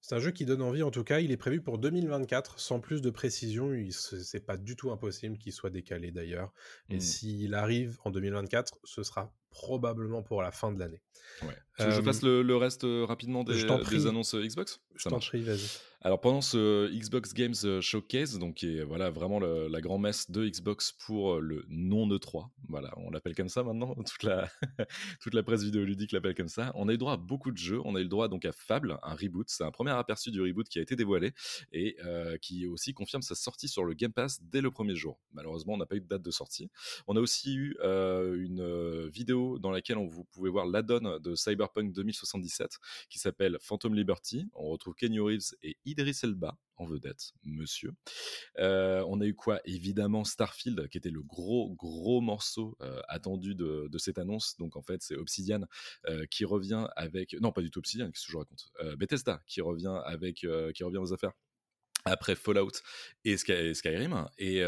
C'est 0.00 0.14
un 0.14 0.18
jeu 0.18 0.30
qui 0.30 0.44
donne 0.44 0.62
envie 0.62 0.82
en 0.82 0.90
tout 0.90 1.04
cas. 1.04 1.20
Il 1.20 1.30
est 1.30 1.36
prévu 1.36 1.60
pour 1.60 1.78
2024, 1.78 2.58
sans 2.58 2.80
plus 2.80 3.00
de 3.00 3.10
précision. 3.10 3.72
C'est 3.90 4.44
pas 4.44 4.56
du 4.56 4.76
tout 4.76 4.90
impossible 4.90 5.38
qu'il 5.38 5.52
soit 5.52 5.70
décalé 5.70 6.10
d'ailleurs. 6.10 6.52
Et 6.88 6.96
mmh. 6.96 7.00
s'il 7.00 7.54
arrive 7.54 7.98
en 8.04 8.10
2024, 8.10 8.78
ce 8.84 9.02
sera 9.02 9.32
probablement 9.50 10.22
pour 10.22 10.42
la 10.42 10.52
fin 10.52 10.72
de 10.72 10.78
l'année. 10.78 11.02
Ouais. 11.42 11.56
Je 11.78 12.02
fasse 12.02 12.22
le, 12.22 12.56
reste 12.56 12.84
rapidement 12.84 13.44
des, 13.44 13.64
des 13.90 14.06
annonces 14.06 14.34
Xbox? 14.34 14.80
Je 14.94 15.08
t'en 15.08 15.18
prie, 15.18 15.42
vas-y. 15.42 15.68
Alors 16.02 16.18
pendant 16.18 16.40
ce 16.40 16.90
Xbox 16.90 17.34
Games 17.34 17.52
euh, 17.64 17.82
Showcase, 17.82 18.38
donc 18.38 18.54
qui 18.54 18.78
est 18.78 18.84
voilà 18.84 19.10
vraiment 19.10 19.38
la 19.38 19.80
grand 19.82 19.98
messe 19.98 20.30
de 20.30 20.48
Xbox 20.48 20.92
pour 20.92 21.34
euh, 21.34 21.40
le 21.40 21.66
non 21.68 22.08
E3, 22.08 22.48
voilà, 22.70 22.90
on 22.96 23.10
l'appelle 23.10 23.34
comme 23.34 23.50
ça 23.50 23.62
maintenant, 23.62 23.94
toute 24.06 24.22
la 24.22 24.48
toute 25.20 25.34
la 25.34 25.42
presse 25.42 25.62
vidéoludique 25.62 26.12
l'appelle 26.12 26.34
comme 26.34 26.48
ça. 26.48 26.72
On 26.74 26.88
a 26.88 26.94
eu 26.94 26.96
droit 26.96 27.12
à 27.12 27.16
beaucoup 27.18 27.50
de 27.50 27.58
jeux, 27.58 27.82
on 27.84 27.96
a 27.96 28.00
eu 28.00 28.04
le 28.04 28.08
droit 28.08 28.28
donc 28.28 28.46
à 28.46 28.52
Fable, 28.52 28.98
un 29.02 29.14
reboot, 29.14 29.50
c'est 29.50 29.62
un 29.62 29.70
premier 29.70 29.90
aperçu 29.90 30.30
du 30.30 30.40
reboot 30.40 30.66
qui 30.70 30.78
a 30.78 30.82
été 30.82 30.96
dévoilé 30.96 31.34
et 31.70 31.96
euh, 32.02 32.38
qui 32.38 32.66
aussi 32.66 32.94
confirme 32.94 33.20
sa 33.20 33.34
sortie 33.34 33.68
sur 33.68 33.84
le 33.84 33.92
Game 33.92 34.12
Pass 34.14 34.40
dès 34.42 34.62
le 34.62 34.70
premier 34.70 34.94
jour. 34.96 35.20
Malheureusement, 35.34 35.74
on 35.74 35.78
n'a 35.78 35.86
pas 35.86 35.96
eu 35.96 36.00
de 36.00 36.08
date 36.08 36.22
de 36.22 36.30
sortie. 36.30 36.70
On 37.08 37.16
a 37.16 37.20
aussi 37.20 37.54
eu 37.54 37.76
une 37.82 39.06
vidéo 39.08 39.58
dans 39.58 39.70
laquelle 39.70 39.98
on 39.98 40.06
vous 40.06 40.24
pouvez 40.24 40.48
voir 40.48 40.64
l'addon 40.64 41.18
de 41.18 41.34
Cyberpunk 41.34 41.92
2077 41.92 42.78
qui 43.10 43.18
s'appelle 43.18 43.58
Phantom 43.60 43.94
Liberty. 43.94 44.48
On 44.54 44.70
retrouve 44.70 44.94
Kenny 44.94 45.20
Reeves 45.20 45.54
et 45.62 45.76
Idris 45.90 46.20
Elba 46.22 46.58
en 46.76 46.86
vedette, 46.86 47.32
monsieur. 47.44 47.92
Euh, 48.58 49.04
on 49.08 49.20
a 49.20 49.26
eu 49.26 49.34
quoi? 49.34 49.60
Évidemment 49.64 50.24
Starfield, 50.24 50.88
qui 50.88 50.98
était 50.98 51.10
le 51.10 51.22
gros, 51.22 51.74
gros 51.74 52.20
morceau 52.20 52.76
euh, 52.80 53.00
attendu 53.08 53.54
de, 53.54 53.88
cette 53.98 54.18
annonce. 54.18 54.56
Donc 54.58 54.76
en 54.76 54.82
fait, 54.82 55.02
c'est 55.02 55.16
Obsidian 55.16 55.62
euh, 56.08 56.24
qui 56.30 56.44
revient 56.44 56.86
avec... 56.96 57.34
Non, 57.40 57.52
pas 57.52 57.60
du 57.60 57.70
tout 57.70 57.80
Obsidian, 57.80 58.10
qu'est-ce 58.10 58.26
que 58.26 58.32
je 58.32 58.36
raconte? 58.36 58.70
Bethesda 58.96 59.42
qui 59.46 59.60
revient 59.60 60.00
avec... 60.04 60.36
qui 60.36 60.84
revient 60.84 60.98
aux 60.98 61.12
affaires 61.12 61.32
après 62.06 62.34
Fallout 62.34 62.72
et, 63.24 63.36
Skyrim. 63.36 64.26
Et 64.38 64.62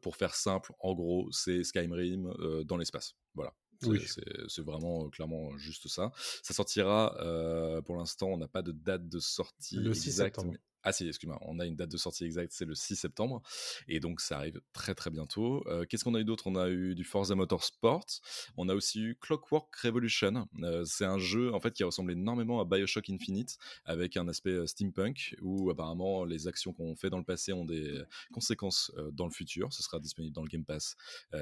pour 0.00 0.16
faire 0.16 0.34
simple, 0.34 0.72
en 0.78 0.94
gros, 0.94 1.28
c'est 1.32 1.64
Skyrim 1.64 2.32
dans 2.64 2.76
l'espace. 2.76 3.14
Voilà. 3.34 3.52
C'est 3.80 4.64
vraiment 4.64 5.08
clairement 5.10 5.56
juste 5.56 5.88
ça. 5.88 6.12
Ça 6.42 6.54
sortira, 6.54 7.16
pour 7.84 7.96
l'instant, 7.96 8.28
on 8.28 8.38
n'a 8.38 8.48
pas 8.48 8.62
de 8.62 8.72
date 8.72 9.08
de 9.08 9.18
sortie 9.18 9.76
le 9.76 9.94
6 9.94 10.12
septembre. 10.12 10.54
Ah 10.84 10.92
si, 10.92 11.06
excuse-moi, 11.08 11.38
on 11.42 11.58
a 11.58 11.66
une 11.66 11.74
date 11.74 11.90
de 11.90 11.96
sortie 11.96 12.24
exacte, 12.24 12.52
c'est 12.52 12.64
le 12.64 12.74
6 12.74 12.94
septembre, 12.94 13.42
et 13.88 13.98
donc 13.98 14.20
ça 14.20 14.38
arrive 14.38 14.60
très 14.72 14.94
très 14.94 15.10
bientôt. 15.10 15.62
Euh, 15.66 15.84
qu'est-ce 15.84 16.04
qu'on 16.04 16.14
a 16.14 16.20
eu 16.20 16.24
d'autre? 16.24 16.46
On 16.46 16.54
a 16.54 16.70
eu 16.70 16.94
du 16.94 17.02
Forza 17.04 17.34
Motorsport, 17.34 18.06
on 18.56 18.68
a 18.68 18.74
aussi 18.74 19.00
eu 19.00 19.16
Clockwork 19.20 19.74
Revolution. 19.76 20.48
Euh, 20.62 20.84
c'est 20.84 21.04
un 21.04 21.18
jeu 21.18 21.52
en 21.52 21.60
fait 21.60 21.72
qui 21.72 21.82
ressemble 21.82 22.12
énormément 22.12 22.60
à 22.60 22.64
Bioshock 22.64 23.10
Infinite, 23.10 23.58
avec 23.84 24.16
un 24.16 24.28
aspect 24.28 24.52
euh, 24.52 24.66
steampunk, 24.66 25.34
où 25.42 25.68
apparemment 25.68 26.24
les 26.24 26.46
actions 26.46 26.72
qu'on 26.72 26.94
fait 26.94 27.10
dans 27.10 27.18
le 27.18 27.24
passé 27.24 27.52
ont 27.52 27.64
des 27.64 28.02
conséquences 28.32 28.92
dans 29.12 29.26
le 29.26 29.32
futur. 29.32 29.72
Ce 29.72 29.82
sera 29.82 29.98
disponible 29.98 30.34
dans 30.34 30.42
le 30.42 30.48
Game 30.48 30.64
Pass 30.64 30.96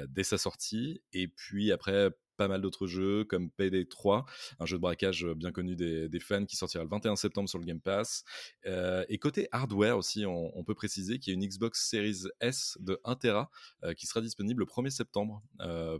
dès 0.09 0.23
sa 0.23 0.37
sortie, 0.37 1.01
et 1.13 1.27
puis 1.27 1.71
après 1.71 2.11
pas 2.37 2.47
mal 2.47 2.61
d'autres 2.61 2.87
jeux 2.87 3.23
comme 3.25 3.49
Payday 3.51 3.85
3, 3.85 4.25
un 4.59 4.65
jeu 4.65 4.77
de 4.77 4.81
braquage 4.81 5.25
bien 5.25 5.51
connu 5.51 5.75
des, 5.75 6.19
fans 6.19 6.45
qui 6.45 6.55
sortira 6.55 6.83
le 6.83 6.89
21 6.89 7.15
septembre 7.15 7.49
sur 7.49 7.59
le 7.59 7.65
Game 7.65 7.79
Pass. 7.79 8.23
Et 8.65 9.17
côté 9.19 9.47
hardware 9.51 9.97
aussi, 9.97 10.25
on, 10.25 10.63
peut 10.63 10.75
préciser 10.75 11.19
qu'il 11.19 11.33
y 11.33 11.35
a 11.35 11.39
une 11.39 11.47
Xbox 11.47 11.89
Series 11.89 12.23
S 12.41 12.77
de 12.81 12.99
1 13.03 13.15
Tera 13.15 13.49
qui 13.95 14.07
sera 14.07 14.21
disponible 14.21 14.61
le 14.61 14.65
1er 14.65 14.89
septembre 14.89 15.43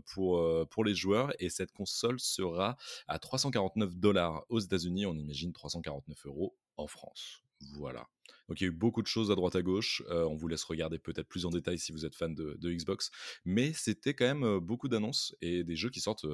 pour, 0.06 0.68
pour 0.68 0.84
les 0.84 0.94
joueurs 0.94 1.32
et 1.38 1.50
cette 1.50 1.72
console 1.72 2.20
sera 2.20 2.76
à 3.06 3.18
349 3.18 3.96
dollars 3.96 4.44
aux 4.48 4.60
États-Unis, 4.60 5.06
on 5.06 5.14
imagine 5.14 5.52
349 5.52 6.26
euros 6.26 6.56
en 6.76 6.86
France. 6.86 7.42
Voilà. 7.74 8.06
Donc 8.48 8.60
il 8.60 8.64
y 8.64 8.66
a 8.66 8.70
eu 8.70 8.76
beaucoup 8.76 9.02
de 9.02 9.06
choses 9.06 9.30
à 9.30 9.34
droite 9.34 9.56
à 9.56 9.62
gauche. 9.62 10.02
Euh, 10.08 10.24
on 10.24 10.34
vous 10.34 10.48
laisse 10.48 10.64
regarder 10.64 10.98
peut-être 10.98 11.28
plus 11.28 11.44
en 11.44 11.50
détail 11.50 11.78
si 11.78 11.92
vous 11.92 12.06
êtes 12.06 12.14
fan 12.14 12.34
de, 12.34 12.72
Xbox. 12.72 13.10
Mais 13.44 13.72
c'était 13.72 14.14
quand 14.14 14.26
même 14.26 14.58
beaucoup 14.58 14.88
d'annonces 14.88 15.36
et 15.40 15.64
des 15.64 15.76
jeux 15.76 15.90
qui 15.90 16.00
sortent 16.00 16.26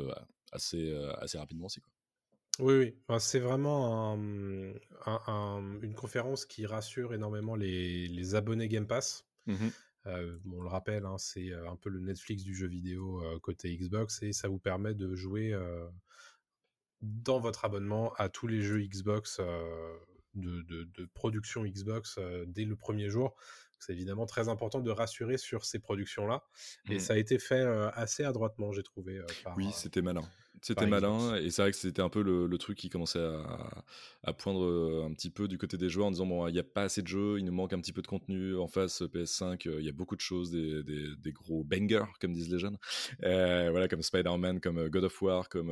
assez, 0.52 0.94
assez 1.18 1.38
rapidement 1.38 1.66
aussi. 1.66 1.80
Quoi. 1.80 1.90
Oui, 2.60 2.74
oui. 3.08 3.18
c'est 3.18 3.40
vraiment 3.40 4.14
une 4.14 5.94
conférence 5.96 6.46
qui 6.46 6.66
rassure 6.66 7.12
énormément 7.12 7.56
les, 7.56 8.34
abonnés 8.34 8.68
Game 8.68 8.86
Pass. 8.86 9.26
Mmh 9.46 9.68
Euh, 10.06 10.36
on 10.52 10.60
le 10.60 10.68
rappelle, 10.68 11.06
hein, 11.06 11.16
c'est 11.16 11.50
un 11.54 11.76
peu 11.76 11.88
le 11.88 11.98
Netflix 11.98 12.42
du 12.42 12.54
jeu 12.54 12.66
vidéo 12.66 13.22
côté 13.40 13.74
Xbox 13.74 14.22
et 14.22 14.34
ça 14.34 14.48
vous 14.48 14.58
permet 14.58 14.92
de 14.92 15.14
jouer 15.14 15.58
dans 17.00 17.40
votre 17.40 17.64
abonnement 17.64 18.12
à 18.18 18.28
tous 18.28 18.46
les 18.46 18.60
jeux 18.60 18.82
Xbox 18.82 19.40
de, 20.34 20.62
de, 20.62 21.06
production 21.14 21.64
Xbox 21.64 22.18
dès 22.46 22.64
le 22.64 22.76
premier 22.76 23.08
jour. 23.08 23.34
C'est 23.78 23.92
évidemment 23.92 24.26
très 24.26 24.48
important 24.48 24.80
de 24.80 24.90
rassurer 24.90 25.36
sur 25.36 25.64
ces 25.64 25.78
productions-là. 25.78 26.44
Et 26.88 26.96
mmh. 26.96 27.00
ça 27.00 27.14
a 27.14 27.16
été 27.16 27.38
fait 27.38 27.62
assez 27.94 28.24
adroitement, 28.24 28.72
j'ai 28.72 28.82
trouvé. 28.82 29.20
oui, 29.56 29.68
c'était 29.72 30.02
malin. 30.02 30.22
C'était 30.62 30.86
malin. 30.86 31.36
Et 31.36 31.50
c'est 31.50 31.60
vrai 31.60 31.70
que 31.72 31.76
c'était 31.76 32.00
un 32.00 32.08
peu 32.08 32.22
le, 32.22 32.58
truc 32.58 32.78
qui 32.78 32.88
commençait 32.88 33.18
à, 33.18 33.84
à, 34.22 34.32
poindre 34.32 35.04
un 35.06 35.12
petit 35.12 35.28
peu 35.28 35.48
du 35.48 35.58
côté 35.58 35.76
des 35.76 35.90
joueurs 35.90 36.06
en 36.06 36.10
disant 36.10 36.24
bon, 36.24 36.48
il 36.48 36.52
n'y 36.52 36.58
a 36.58 36.64
pas 36.64 36.84
assez 36.84 37.02
de 37.02 37.06
jeux, 37.06 37.38
il 37.38 37.44
nous 37.44 37.52
manque 37.52 37.74
un 37.74 37.80
petit 37.80 37.92
peu 37.92 38.00
de 38.00 38.06
contenu. 38.06 38.56
En 38.56 38.66
face, 38.66 39.02
PS5, 39.02 39.68
il 39.78 39.84
y 39.84 39.88
a 39.90 39.92
beaucoup 39.92 40.16
de 40.16 40.22
choses, 40.22 40.50
des, 40.50 40.82
des, 40.82 41.32
gros 41.32 41.64
bangers, 41.64 42.06
comme 42.20 42.32
disent 42.32 42.50
les 42.50 42.58
jeunes. 42.58 42.78
voilà, 43.20 43.88
comme 43.88 44.02
Spider-Man, 44.02 44.60
comme 44.60 44.88
God 44.88 45.04
of 45.04 45.22
War, 45.22 45.48
comme, 45.50 45.70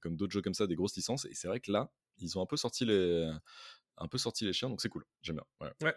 comme 0.00 0.16
d'autres 0.16 0.32
jeux 0.32 0.42
comme 0.42 0.54
ça, 0.54 0.68
des 0.68 0.76
grosses 0.76 0.96
licences. 0.96 1.24
Et 1.24 1.34
c'est 1.34 1.48
vrai 1.48 1.58
que 1.58 1.72
là, 1.72 1.90
ils 2.18 2.38
ont 2.38 2.42
un 2.42 2.46
peu 2.46 2.56
sorti 2.56 2.84
les 2.84 3.30
un 3.98 4.08
peu 4.08 4.18
sorti 4.18 4.44
les 4.44 4.52
chiens, 4.52 4.68
donc 4.68 4.80
c'est 4.80 4.88
cool. 4.88 5.04
J'aime 5.22 5.36
bien. 5.36 5.70
Ouais. 5.80 5.94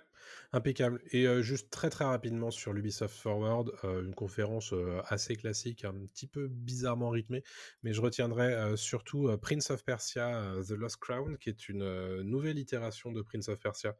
impeccable. 0.51 1.01
Et 1.11 1.25
juste 1.41 1.71
très 1.71 1.89
très 1.89 2.05
rapidement 2.05 2.51
sur 2.51 2.73
l'Ubisoft 2.73 3.15
Forward, 3.15 3.71
une 3.83 4.13
conférence 4.13 4.73
assez 5.05 5.35
classique, 5.35 5.83
un 5.83 5.93
petit 6.05 6.27
peu 6.27 6.47
bizarrement 6.47 7.09
rythmée, 7.09 7.43
mais 7.83 7.93
je 7.93 8.01
retiendrai 8.01 8.77
surtout 8.77 9.35
Prince 9.41 9.71
of 9.71 9.83
Persia 9.83 10.53
The 10.67 10.71
Lost 10.71 10.97
Crown, 10.97 11.37
qui 11.37 11.49
est 11.49 11.69
une 11.69 12.21
nouvelle 12.21 12.59
itération 12.59 13.11
de 13.11 13.21
Prince 13.21 13.49
of 13.49 13.59
Persia 13.59 13.95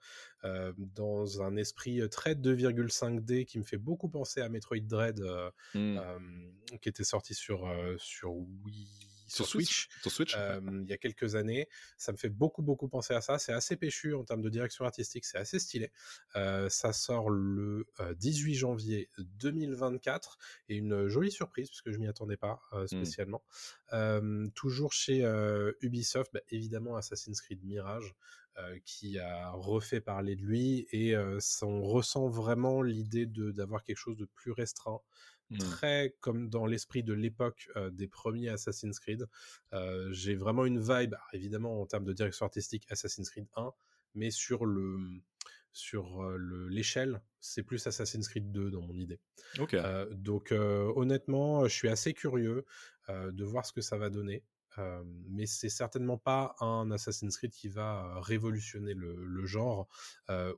dans 0.78 1.42
un 1.42 1.56
esprit 1.56 2.08
très 2.10 2.36
2,5D 2.36 3.46
qui 3.46 3.58
me 3.58 3.64
fait 3.64 3.78
beaucoup 3.78 4.10
penser 4.10 4.42
à 4.42 4.50
Metroid 4.50 4.78
Dread, 4.82 5.24
mmh. 5.74 6.00
qui 6.82 6.90
était 6.90 7.04
sorti 7.04 7.34
sur, 7.34 7.68
sur 7.98 8.34
Wii 8.36 9.17
sur, 9.28 9.46
Switch, 9.46 9.90
il 10.06 10.86
y 10.88 10.94
a 10.94 10.98
quelques 10.98 11.36
années. 11.36 11.68
Ça 11.98 12.12
me 12.12 12.18
fait 12.18 12.30
beaucoup, 12.30 12.62
beaucoup 12.62 12.88
penser 12.88 13.14
à 13.14 13.22
ça. 13.22 13.38
C'est 13.38 13.54
assez 13.54 13.76
péchu 13.76 14.14
en 14.14 14.24
termes 14.24 14.42
de 14.42 14.50
direction 14.50 14.86
artistique, 14.86 15.26
c'est 15.26 15.38
assez 15.38 15.60
stylé. 15.60 15.92
ça 16.34 16.94
sort 16.94 17.30
le 17.30 17.88
18 18.16 18.56
janvier 18.56 19.10
2024 19.18 20.38
et 20.70 20.76
une 20.76 21.08
jolie 21.08 21.32
surprise 21.32 21.70
parce 21.70 21.82
que 21.82 21.92
je 21.92 21.98
m'y 21.98 22.08
attendais 22.08 22.38
pas 22.38 22.62
mmh. 22.72 22.88
spécialement. 22.88 23.44
toujours 24.56 24.94
chez 24.94 25.24
Ubisoft, 25.82 26.32
bah, 26.34 26.42
évidemment 26.50 26.96
Assassin's 26.96 27.42
Creed 27.42 27.64
Mirage. 27.64 28.16
qui 28.86 29.20
a 29.20 29.52
refait 29.52 30.02
parler 30.02 30.36
de 30.36 30.42
lui 30.42 30.88
et 30.92 31.16
on 31.62 31.82
ressent 31.84 32.28
vraiment 32.28 32.82
l'idée 32.82 33.26
d'avoir 33.28 33.84
quelque 33.84 33.98
chose 33.98 34.18
de 34.18 34.26
plus 34.26 34.52
restreint, 34.52 35.02
Mmh. 35.50 35.58
très 35.60 36.16
comme 36.20 36.50
dans 36.50 36.66
l'esprit 36.66 37.04
de 37.04 37.14
l'époque 37.14 37.70
des 37.92 38.08
premiers 38.08 38.50
Assassin's 38.50 39.00
Creed. 39.00 39.28
j'ai 40.12 40.36
vraiment 40.36 40.66
une 40.66 40.80
vibe, 40.80 41.16
évidemment 41.32 41.82
en 41.82 41.86
termes 41.86 42.04
de 42.04 42.12
direction 42.12 42.46
artistique 42.46 42.86
Assassin's 42.90 43.30
Creed 43.30 43.48
1, 43.56 43.72
mais 44.16 44.30
sur 44.30 44.66
le 44.66 45.22
sur 45.72 46.28
l'échelle, 46.70 47.22
c'est 47.40 47.64
plus 47.64 47.86
Assassin's 47.88 48.28
Creed 48.28 48.52
2 48.52 48.72
dans 48.72 48.82
mon 48.82 48.96
idée. 48.96 49.22
donc 50.12 50.52
honnêtement, 50.52 51.66
je 51.66 51.74
suis 51.74 51.90
assez 51.90 52.14
curieux 52.14 52.66
de 53.10 53.44
voir 53.46 53.66
ce 53.66 53.72
que 53.72 53.82
ça 53.82 53.98
va 53.98 54.10
donner. 54.10 54.44
mais 55.30 55.46
c'est 55.46 55.70
certainement 55.70 56.18
pas 56.18 56.56
un 56.60 56.92
Assassin's 56.92 57.38
Creed 57.38 57.52
qui 57.52 57.70
va 57.70 58.20
révolutionner 58.20 58.94
le, 58.94 59.46
genre 59.46 59.88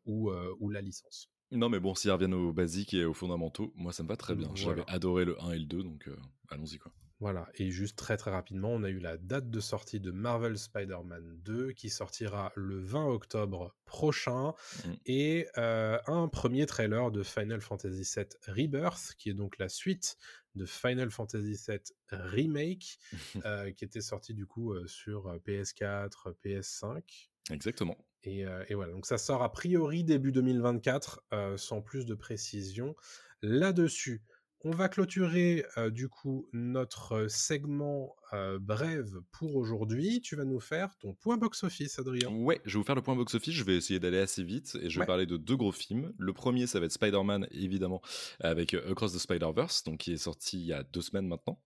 ou, 0.06 0.32
ou 0.32 0.69
la 0.71 0.82
licence. 0.82 1.30
Non, 1.51 1.69
mais 1.69 1.79
bon, 1.79 1.95
s'ils 1.95 2.12
reviennent 2.12 2.33
aux 2.33 2.53
basiques 2.53 2.93
et 2.93 3.05
aux 3.05 3.13
fondamentaux, 3.13 3.73
moi 3.75 3.91
ça 3.91 4.03
me 4.03 4.07
va 4.07 4.15
très 4.15 4.35
bien. 4.35 4.49
J'avais 4.53 4.83
adoré 4.88 5.25
le 5.25 5.41
1 5.41 5.51
et 5.51 5.59
le 5.59 5.65
2, 5.65 5.83
donc 5.83 6.07
euh, 6.07 6.15
allons-y 6.49 6.77
quoi. 6.77 6.91
Voilà, 7.21 7.49
et 7.55 7.69
juste 7.69 7.97
très 7.97 8.15
très 8.15 8.31
rapidement, 8.31 8.69
on 8.69 8.83
a 8.83 8.89
eu 8.89 8.99
la 8.99 9.17
date 9.17 9.49
de 9.49 9.59
sortie 9.59 9.99
de 9.99 10.09
Marvel 10.09 10.57
Spider-Man 10.57 11.41
2 11.43 11.73
qui 11.73 11.89
sortira 11.89 12.53
le 12.55 12.79
20 12.79 13.07
octobre 13.07 13.75
prochain 13.83 14.53
mmh. 14.53 14.91
et 15.05 15.47
euh, 15.57 15.99
un 16.07 16.29
premier 16.29 16.65
trailer 16.65 17.12
de 17.12 17.21
Final 17.23 17.59
Fantasy 17.59 18.09
VII 18.15 18.25
Rebirth 18.47 19.15
qui 19.17 19.31
est 19.31 19.33
donc 19.33 19.57
la 19.57 19.67
suite 19.67 20.15
de 20.55 20.65
Final 20.65 21.12
Fantasy 21.12 21.59
VII 21.67 21.79
Remake 22.09 22.99
euh, 23.45 23.69
qui 23.73 23.83
était 23.83 23.99
sorti 23.99 24.33
du 24.33 24.45
coup 24.45 24.73
sur 24.88 25.25
PS4, 25.45 26.33
PS5. 26.41 27.28
Exactement. 27.52 27.97
Et, 28.23 28.45
voilà, 28.73 28.91
donc 28.91 29.06
ça 29.06 29.17
sort 29.17 29.43
a 29.43 29.52
priori 29.52 30.04
début 30.04 30.32
2024, 30.32 31.23
sans 31.58 31.82
plus 31.82 32.06
de 32.06 32.15
précision 32.15 32.95
là-dessus. 33.41 34.21
On 34.65 34.71
va 34.71 34.89
clôturer 34.89 35.63
du 35.88 36.10
coup 36.10 36.49
notre 36.52 37.28
segment 37.28 38.17
brève 38.60 39.21
pour 39.32 39.56
aujourd'hui. 39.56 40.19
Tu 40.19 40.36
vas 40.36 40.43
nous 40.43 40.60
faire 40.60 40.97
ton 40.99 41.13
point 41.13 41.38
box-office, 41.38 41.97
Adrien. 41.97 42.30
Ouais, 42.30 42.60
je 42.65 42.73
vais 42.73 42.80
vous 42.80 42.86
faire 42.86 42.95
le 42.95 43.02
point 43.02 43.15
box-office. 43.15 43.54
Je 43.54 43.63
vais 43.63 43.78
essayer 43.78 44.02
d'aller 44.02 44.19
assez 44.19 44.43
vite 44.43 44.78
et 44.82 44.89
je 44.89 44.99
vais 44.99 45.06
parler 45.06 45.25
de 45.25 45.38
deux 45.38 45.56
gros 45.56 45.71
films. 45.71 46.13
Le 46.17 46.34
premier, 46.34 46.67
ça 46.67 46.82
va 46.82 46.88
être 46.88 46.91
Spider-Man, 46.91 47.47
évidemment, 47.52 48.02
avec 48.41 48.73
Across 48.73 49.13
the 49.13 49.19
Spider-Verse, 49.19 49.86
donc 49.86 49.99
qui 49.99 50.12
est 50.12 50.17
sorti 50.17 50.60
il 50.60 50.65
y 50.65 50.73
a 50.73 50.84
deux 50.84 51.02
semaines 51.02 51.28
maintenant 51.28 51.62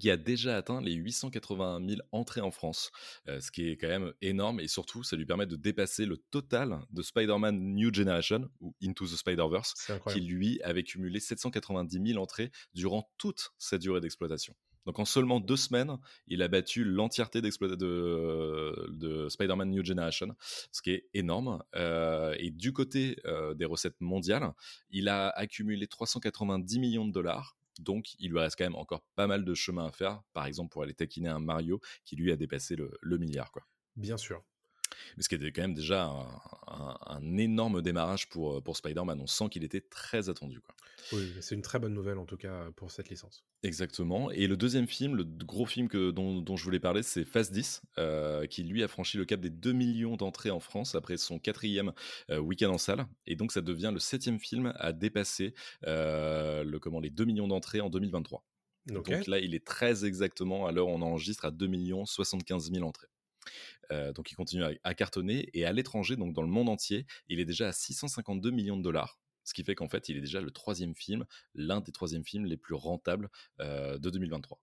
qui 0.00 0.10
a 0.10 0.16
déjà 0.16 0.56
atteint 0.56 0.80
les 0.80 0.94
881 0.94 1.86
000 1.86 2.00
entrées 2.12 2.40
en 2.40 2.50
France, 2.50 2.90
euh, 3.28 3.40
ce 3.40 3.50
qui 3.50 3.68
est 3.68 3.76
quand 3.76 3.88
même 3.88 4.12
énorme 4.20 4.60
et 4.60 4.68
surtout 4.68 5.02
ça 5.04 5.16
lui 5.16 5.26
permet 5.26 5.46
de 5.46 5.56
dépasser 5.56 6.06
le 6.06 6.16
total 6.16 6.80
de 6.90 7.02
Spider-Man 7.02 7.74
New 7.74 7.94
Generation 7.94 8.50
ou 8.60 8.74
Into 8.82 9.06
the 9.06 9.16
Spider-Verse, 9.16 9.74
qui 10.08 10.20
lui 10.20 10.60
avait 10.62 10.82
cumulé 10.82 11.20
790 11.20 12.12
000 12.12 12.22
entrées 12.22 12.50
durant 12.74 13.10
toute 13.18 13.52
sa 13.58 13.78
durée 13.78 14.00
d'exploitation. 14.00 14.54
Donc 14.86 15.00
en 15.00 15.04
seulement 15.04 15.40
deux 15.40 15.56
semaines, 15.56 15.98
il 16.28 16.42
a 16.42 16.48
battu 16.48 16.84
l'entièreté 16.84 17.42
de, 17.42 17.48
de 18.88 19.28
Spider-Man 19.28 19.70
New 19.70 19.84
Generation, 19.84 20.34
ce 20.70 20.80
qui 20.80 20.92
est 20.92 21.08
énorme. 21.12 21.62
Euh, 21.74 22.34
et 22.38 22.50
du 22.50 22.72
côté 22.72 23.16
euh, 23.26 23.52
des 23.54 23.64
recettes 23.64 24.00
mondiales, 24.00 24.52
il 24.90 25.08
a 25.08 25.28
accumulé 25.30 25.88
390 25.88 26.78
millions 26.78 27.04
de 27.04 27.12
dollars, 27.12 27.56
donc, 27.80 28.14
il 28.18 28.30
lui 28.30 28.38
reste 28.38 28.56
quand 28.56 28.64
même 28.64 28.74
encore 28.74 29.02
pas 29.14 29.26
mal 29.26 29.44
de 29.44 29.54
chemin 29.54 29.86
à 29.86 29.92
faire, 29.92 30.22
par 30.32 30.46
exemple 30.46 30.70
pour 30.70 30.82
aller 30.82 30.94
taquiner 30.94 31.28
un 31.28 31.40
Mario 31.40 31.80
qui 32.04 32.16
lui 32.16 32.32
a 32.32 32.36
dépassé 32.36 32.76
le, 32.76 32.90
le 33.00 33.18
milliard. 33.18 33.52
Quoi. 33.52 33.66
Bien 33.96 34.16
sûr. 34.16 34.42
Mais 35.16 35.22
ce 35.22 35.28
qui 35.28 35.34
était 35.34 35.52
quand 35.52 35.62
même 35.62 35.74
déjà 35.74 36.10
un, 36.68 37.36
énorme 37.38 37.82
démarrage 37.82 38.28
pour, 38.28 38.62
pour 38.62 38.76
Spider-Man. 38.76 39.20
On 39.20 39.26
sent 39.26 39.48
qu'il 39.50 39.64
était 39.64 39.80
très 39.80 40.28
attendu. 40.28 40.60
Quoi. 40.60 40.74
Oui, 41.12 41.32
c'est 41.40 41.54
une 41.54 41.62
très 41.62 41.78
bonne 41.78 41.94
nouvelle 41.94 42.18
en 42.18 42.24
tout 42.24 42.36
cas 42.36 42.70
pour 42.76 42.90
cette 42.90 43.08
licence. 43.08 43.44
Exactement. 43.62 44.30
Et 44.30 44.46
le 44.46 44.56
deuxième 44.56 44.86
film, 44.86 45.16
le 45.16 45.24
gros 45.24 45.66
film 45.66 45.88
que, 45.88 46.10
dont, 46.10 46.40
dont 46.40 46.56
je 46.56 46.64
voulais 46.64 46.80
parler, 46.80 47.02
c'est 47.02 47.24
Fast 47.24 47.52
10, 47.52 47.82
euh, 47.98 48.46
qui 48.46 48.62
lui 48.64 48.82
a 48.82 48.88
franchi 48.88 49.16
le 49.16 49.24
cap 49.24 49.40
des 49.40 49.50
2 49.50 49.72
millions 49.72 50.16
d'entrées 50.16 50.50
en 50.50 50.60
France 50.60 50.94
après 50.94 51.16
son 51.16 51.38
quatrième 51.38 51.92
euh, 52.30 52.38
week-end 52.38 52.70
en 52.70 52.78
salle. 52.78 53.06
Et 53.26 53.36
donc 53.36 53.52
ça 53.52 53.60
devient 53.60 53.90
le 53.92 54.00
septième 54.00 54.38
film 54.38 54.72
à 54.76 54.92
dépasser 54.92 55.54
euh, 55.86 56.64
le, 56.64 56.78
comment, 56.78 57.00
les 57.00 57.10
2 57.10 57.24
millions 57.24 57.48
d'entrées 57.48 57.80
en 57.80 57.90
2023. 57.90 58.44
Donc 58.86 59.08
là, 59.08 59.40
il 59.40 59.56
est 59.56 59.66
très 59.66 60.04
exactement, 60.04 60.66
à 60.66 60.72
l'heure 60.72 60.86
où 60.86 60.92
on 60.92 61.02
enregistre, 61.02 61.44
à 61.44 61.50
2 61.50 61.66
millions 61.66 62.06
75 62.06 62.70
000 62.70 62.86
entrées. 62.86 63.08
Euh, 63.92 64.12
donc 64.12 64.30
il 64.30 64.34
continue 64.34 64.64
à, 64.82 64.94
cartonner 64.94 65.48
et 65.54 65.64
à 65.64 65.72
l'étranger, 65.72 66.16
donc 66.16 66.32
dans 66.34 66.42
le 66.42 66.48
monde 66.48 66.68
entier, 66.68 67.06
il 67.28 67.40
est 67.40 67.44
déjà 67.44 67.68
à 67.68 67.72
652 67.72 68.50
millions 68.50 68.76
de 68.76 68.82
dollars. 68.82 69.18
Ce 69.44 69.54
qui 69.54 69.62
fait 69.62 69.74
qu'en 69.74 69.88
fait, 69.88 70.08
il 70.08 70.16
est 70.16 70.20
déjà 70.20 70.40
le 70.40 70.50
troisième 70.50 70.94
film, 70.94 71.24
l'un 71.54 71.80
des 71.80 71.92
troisièmes 71.92 72.24
films 72.24 72.46
les 72.46 72.56
plus 72.56 72.74
rentables 72.74 73.30
euh, 73.60 73.96
de 73.98 74.10
2023. 74.10 74.60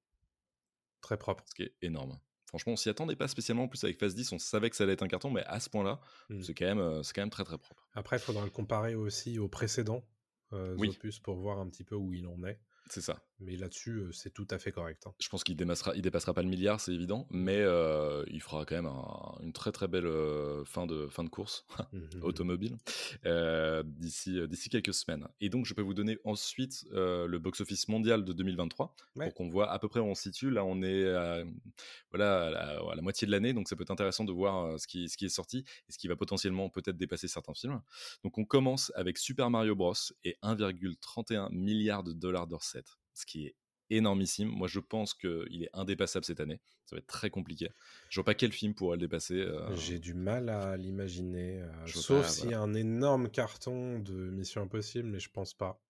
Très 1.02 1.18
propre. 1.18 1.44
Ce 1.48 1.56
qui 1.56 1.64
est 1.64 1.74
énorme. 1.82 2.20
Franchement, 2.48 2.74
on 2.74 2.76
s'y 2.76 2.90
attendait 2.90 3.16
pas 3.16 3.28
spécialement. 3.28 3.64
En 3.64 3.68
plus, 3.68 3.84
avec 3.84 3.98
Phase 3.98 4.14
10, 4.14 4.32
on 4.34 4.40
savait 4.40 4.70
que 4.70 4.76
ça 4.76 4.84
allait 4.84 4.94
être 4.94 5.04
un 5.04 5.08
carton, 5.08 5.32
mais 5.32 5.44
à 5.46 5.60
ce 5.60 5.70
point-là, 5.70 6.02
mmh. 6.30 6.44
c'est 6.44 6.54
quand, 6.54 6.66
même, 6.66 6.80
euh, 6.80 7.02
quand 7.16 7.22
même 7.22 7.30
très 7.30 7.46
très 7.46 7.58
propre. 7.58 7.88
Après, 7.94 8.18
il 8.18 8.20
faudra 8.20 8.44
le 8.44 8.52
comparer 8.52 8.94
aussi 8.94 9.40
aux 9.40 9.48
précédents 9.48 10.06
opus 10.52 11.20
pour 11.20 11.38
voir 11.38 11.58
un 11.58 11.68
petit 11.68 11.84
peu 11.84 11.96
où 11.96 12.14
il 12.14 12.28
en 12.28 12.44
est. 12.44 12.60
C'est 12.90 13.02
ça. 13.02 13.24
Mais 13.40 13.56
là-dessus, 13.56 14.08
c'est 14.12 14.34
tout 14.34 14.48
à 14.52 14.60
fait 14.60 14.72
correct. 14.72 15.04
Hein. 15.06 15.14
Je 15.20 15.28
pense 15.28 15.44
qu'il 15.44 15.56
dépassera, 15.56 15.96
il 15.96 16.02
dépassera 16.02 16.34
pas 16.34 16.44
le 16.44 16.50
milliard, 16.50 16.80
c'est 16.80 16.94
évident, 16.94 17.28
mais 17.30 17.60
il 18.28 18.42
fera 18.42 18.66
quand 18.66 18.76
même 18.76 18.92
une 19.42 19.54
très 19.54 19.72
très 19.72 19.88
belle 19.88 20.10
fin, 20.66 20.86
de, 20.86 21.08
fin 21.08 21.24
de 21.24 21.30
course 21.30 21.66
mmh, 21.70 21.98
mmh, 21.98 22.00
mmh. 22.00 22.24
automobile 22.24 22.78
d'ici, 23.86 24.48
d'ici 24.48 24.70
quelques 24.70 24.94
semaines. 24.94 25.28
Et 25.42 25.50
donc, 25.50 25.66
je 25.66 25.74
peux 25.74 25.82
vous 25.82 25.94
donner 25.94 26.18
ensuite 26.24 26.86
le 26.92 27.38
box-office 27.38 27.88
mondial 27.88 28.24
de 28.24 28.34
2023 28.34 28.96
pour 29.16 29.34
qu'on 29.34 29.50
voit 29.50 29.72
à 29.72 29.80
peu 29.80 29.88
près 29.88 30.00
où 30.00 30.06
on 30.06 30.16
se 30.16 30.24
situe. 30.24 30.50
Là, 30.50 30.64
on 30.64 30.82
est 30.82 31.08
à, 31.08 31.44
voilà, 32.12 32.48
à 32.48 32.96
la, 32.96 33.02
moitié 33.02 33.26
de 33.26 33.32
l'année, 33.32 33.54
donc 33.54 33.68
ça 33.68 33.76
peut 33.76 33.84
être 33.84 33.92
intéressant 33.92 34.24
de 34.24 34.32
voir 34.32 34.80
ce, 34.80 34.88
qui, 34.88 35.10
ce 35.10 35.18
qui 35.18 35.26
est 35.26 35.30
sorti 35.30 35.66
et 35.90 35.92
ce 35.92 35.98
qui 35.98 36.08
va 36.08 36.16
potentiellement 36.16 36.70
peut-être 36.70 36.98
dépasser 36.98 37.28
certains 37.28 37.54
films. 37.54 37.82
Donc, 38.24 38.38
on 38.38 38.46
commence 38.46 38.92
avec 38.96 39.18
Super 39.18 39.50
Mario 39.50 39.76
Bros. 39.76 39.94
et 40.24 40.38
1,31 40.44 41.52
milliard 41.52 42.04
de 42.04 42.14
dollars 42.14 42.48
de 42.48 42.56
recettes 42.56 42.98
ce 43.14 43.26
qui 43.26 43.48
est 43.48 43.56
énormissime. 43.90 44.50
Moi, 44.50 44.68
je 44.68 44.80
pense 44.80 45.14
qu'il 45.14 45.64
est 45.64 45.70
indépassable 45.74 46.26
cette 46.26 46.40
année. 46.40 46.60
Ça 46.86 46.96
va 46.96 47.00
être 47.00 47.08
très 47.08 47.30
compliqué. 47.30 47.70
Je 48.10 48.20
vois 48.20 48.26
pas 48.26 48.34
quel 48.34 48.52
film 48.52 48.74
pourrait 48.74 48.98
le 48.98 49.02
dépasser. 49.02 49.40
Euh. 49.40 49.76
J'ai 49.76 50.00
du 50.00 50.14
mal 50.14 50.50
à 50.50 50.76
l'imaginer. 50.78 51.62
Euh, 51.62 51.88
sauf 51.88 52.28
s'il 52.28 52.52
y 52.52 52.54
a 52.54 52.62
un 52.62 52.74
énorme 52.74 53.30
carton 53.30 54.00
de 54.00 54.14
Mission 54.14 54.62
Impossible, 54.62 55.08
mais 55.08 55.20
je 55.20 55.30
pense 55.30 55.54
pas. 55.54 55.82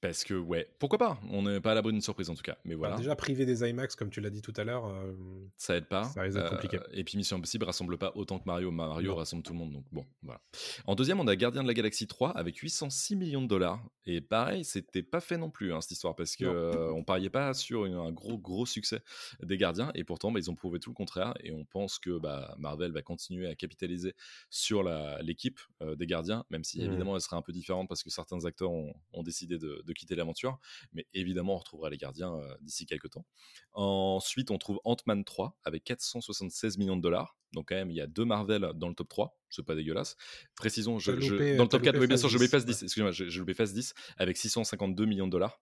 Parce 0.00 0.24
que, 0.24 0.34
ouais, 0.34 0.68
pourquoi 0.78 0.98
pas? 0.98 1.20
On 1.30 1.42
n'est 1.42 1.60
pas 1.60 1.72
à 1.72 1.74
l'abri 1.74 1.92
d'une 1.92 2.00
surprise 2.00 2.30
en 2.30 2.34
tout 2.34 2.42
cas. 2.42 2.56
Mais 2.64 2.74
voilà. 2.74 2.96
déjà, 2.96 3.16
privé 3.16 3.46
des 3.46 3.68
IMAX, 3.68 3.96
comme 3.96 4.10
tu 4.10 4.20
l'as 4.20 4.30
dit 4.30 4.42
tout 4.42 4.52
à 4.56 4.64
l'heure, 4.64 4.86
euh, 4.86 5.12
ça 5.56 5.76
aide 5.76 5.86
pas. 5.86 6.04
Ça 6.04 6.22
risque 6.22 6.36
d'être 6.36 6.50
compliqué. 6.50 6.78
Euh, 6.78 6.84
et 6.92 7.04
puis 7.04 7.16
Mission 7.16 7.36
Impossible 7.36 7.64
rassemble 7.64 7.98
pas 7.98 8.12
autant 8.14 8.38
que 8.38 8.44
Mario. 8.46 8.70
Mario 8.70 9.14
rassemble 9.14 9.42
tout 9.42 9.52
le 9.52 9.58
monde. 9.58 9.72
Donc 9.72 9.84
bon, 9.90 10.06
voilà. 10.22 10.40
En 10.86 10.94
deuxième, 10.94 11.20
on 11.20 11.26
a 11.26 11.36
Gardien 11.36 11.62
de 11.62 11.68
la 11.68 11.74
Galaxie 11.74 12.06
3 12.06 12.30
avec 12.30 12.56
806 12.56 13.16
millions 13.16 13.42
de 13.42 13.48
dollars. 13.48 13.82
Et 14.06 14.20
pareil, 14.20 14.64
c'était 14.64 15.02
pas 15.02 15.20
fait 15.20 15.36
non 15.36 15.50
plus 15.50 15.72
hein, 15.72 15.80
cette 15.80 15.90
histoire 15.90 16.16
parce 16.16 16.36
que 16.36 16.44
euh, 16.44 16.92
on 16.92 17.04
pariait 17.04 17.28
pas 17.28 17.52
sur 17.52 17.84
un 17.84 18.12
gros 18.12 18.38
gros 18.38 18.66
succès 18.66 19.00
des 19.42 19.58
Gardiens. 19.58 19.90
Et 19.94 20.04
pourtant, 20.04 20.32
bah, 20.32 20.38
ils 20.38 20.50
ont 20.50 20.54
prouvé 20.54 20.78
tout 20.78 20.90
le 20.90 20.94
contraire. 20.94 21.34
Et 21.42 21.52
on 21.52 21.64
pense 21.64 21.98
que 21.98 22.18
bah, 22.18 22.54
Marvel 22.58 22.92
va 22.92 23.02
continuer 23.02 23.48
à 23.48 23.54
capitaliser 23.54 24.14
sur 24.48 24.84
l'équipe 25.20 25.60
des 25.80 26.06
Gardiens, 26.06 26.44
même 26.50 26.64
si 26.64 26.80
mmh. 26.80 26.84
évidemment 26.84 27.14
elle 27.16 27.20
serait 27.20 27.36
un 27.36 27.42
peu 27.42 27.52
différente 27.52 27.88
parce 27.88 28.02
que 28.02 28.10
certains 28.10 28.44
acteurs 28.44 28.70
ont, 28.70 28.94
décidé 29.22 29.57
de, 29.58 29.82
de 29.84 29.92
quitter 29.92 30.14
l'aventure 30.14 30.58
mais 30.92 31.06
évidemment, 31.14 31.54
on 31.54 31.58
retrouvera 31.58 31.90
les 31.90 31.96
gardiens 31.96 32.34
euh, 32.34 32.54
d'ici 32.60 32.86
quelques 32.86 33.10
temps. 33.10 33.26
Ensuite, 33.72 34.50
on 34.50 34.58
trouve 34.58 34.80
Ant-Man 34.84 35.24
3 35.24 35.58
avec 35.64 35.84
476 35.84 36.78
millions 36.78 36.96
de 36.96 37.02
dollars. 37.02 37.36
Donc, 37.52 37.68
quand 37.68 37.74
même, 37.74 37.90
il 37.90 37.96
y 37.96 38.00
a 38.00 38.06
deux 38.06 38.24
Marvel 38.24 38.72
dans 38.74 38.88
le 38.88 38.94
top 38.94 39.08
3. 39.08 39.38
C'est 39.50 39.64
pas 39.64 39.74
dégueulasse. 39.74 40.16
Précisons, 40.56 40.98
je, 40.98 41.12
dans 41.56 41.64
le 41.64 41.68
top 41.68 41.82
4, 41.82 41.98
oui, 41.98 42.06
bien 42.06 42.16
sûr, 42.16 42.28
je 42.28 42.38
vais 42.38 42.46
10. 42.46 42.82
Excusez-moi, 42.82 43.12
je, 43.12 43.28
je 43.28 43.52
phase 43.54 43.72
10 43.72 43.94
avec 44.18 44.36
652 44.36 45.06
millions 45.06 45.26
de 45.26 45.32
dollars 45.32 45.60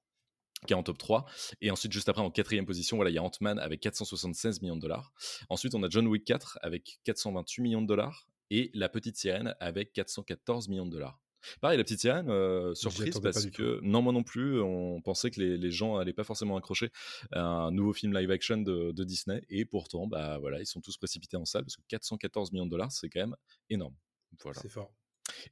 qui 0.67 0.73
est 0.73 0.77
en 0.77 0.83
top 0.83 0.99
3. 0.99 1.27
Et 1.61 1.71
ensuite, 1.71 1.93
juste 1.93 2.09
après, 2.09 2.23
en 2.23 2.31
quatrième 2.31 2.67
position, 2.67 2.97
voilà, 2.97 3.11
il 3.11 3.15
y 3.15 3.19
a 3.19 3.23
Ant-Man 3.23 3.59
avec 3.59 3.81
476 3.81 4.63
millions 4.63 4.77
de 4.77 4.81
dollars. 4.81 5.13
Ensuite, 5.49 5.75
on 5.75 5.83
a 5.83 5.89
John 5.89 6.07
Wick 6.07 6.25
4 6.25 6.59
avec 6.63 6.99
428 7.05 7.63
millions 7.63 7.83
de 7.83 7.87
dollars 7.87 8.27
et 8.51 8.71
La 8.75 8.89
Petite 8.89 9.17
Sirène 9.17 9.55
avec 9.61 9.93
414 9.93 10.69
millions 10.69 10.87
de 10.87 10.93
dollars. 10.93 11.21
Pareil, 11.61 11.79
la 11.79 11.85
petite 11.85 12.01
sirène, 12.01 12.29
euh, 12.29 12.75
surprise 12.75 13.19
parce 13.21 13.47
que 13.47 13.81
non, 13.83 14.03
moi 14.03 14.13
non 14.13 14.23
plus, 14.23 14.61
on 14.61 15.01
pensait 15.01 15.31
que 15.31 15.41
les, 15.41 15.71
gens 15.71 15.97
allaient 15.97 16.13
pas 16.13 16.25
forcément 16.25 16.57
accrocher 16.57 16.91
à 17.33 17.43
un 17.43 17.71
nouveau 17.71 17.93
film 17.93 18.17
live 18.17 18.31
action 18.31 18.59
de, 18.59 19.05
Disney, 19.05 19.43
et 19.49 19.65
pourtant, 19.65 20.07
bah 20.07 20.39
voilà, 20.39 20.61
ils 20.61 20.67
sont 20.67 20.81
tous 20.81 20.97
précipités 20.97 21.37
en 21.37 21.45
salle 21.45 21.65
parce 21.65 21.77
que 21.77 21.83
414 21.89 22.53
millions 22.53 22.67
de 22.67 22.71
dollars, 22.71 22.91
c'est 22.91 23.09
quand 23.09 23.21
même 23.21 23.37
énorme. 23.71 23.95
Voilà. 24.43 24.61
C'est 24.61 24.69
fort. 24.69 24.93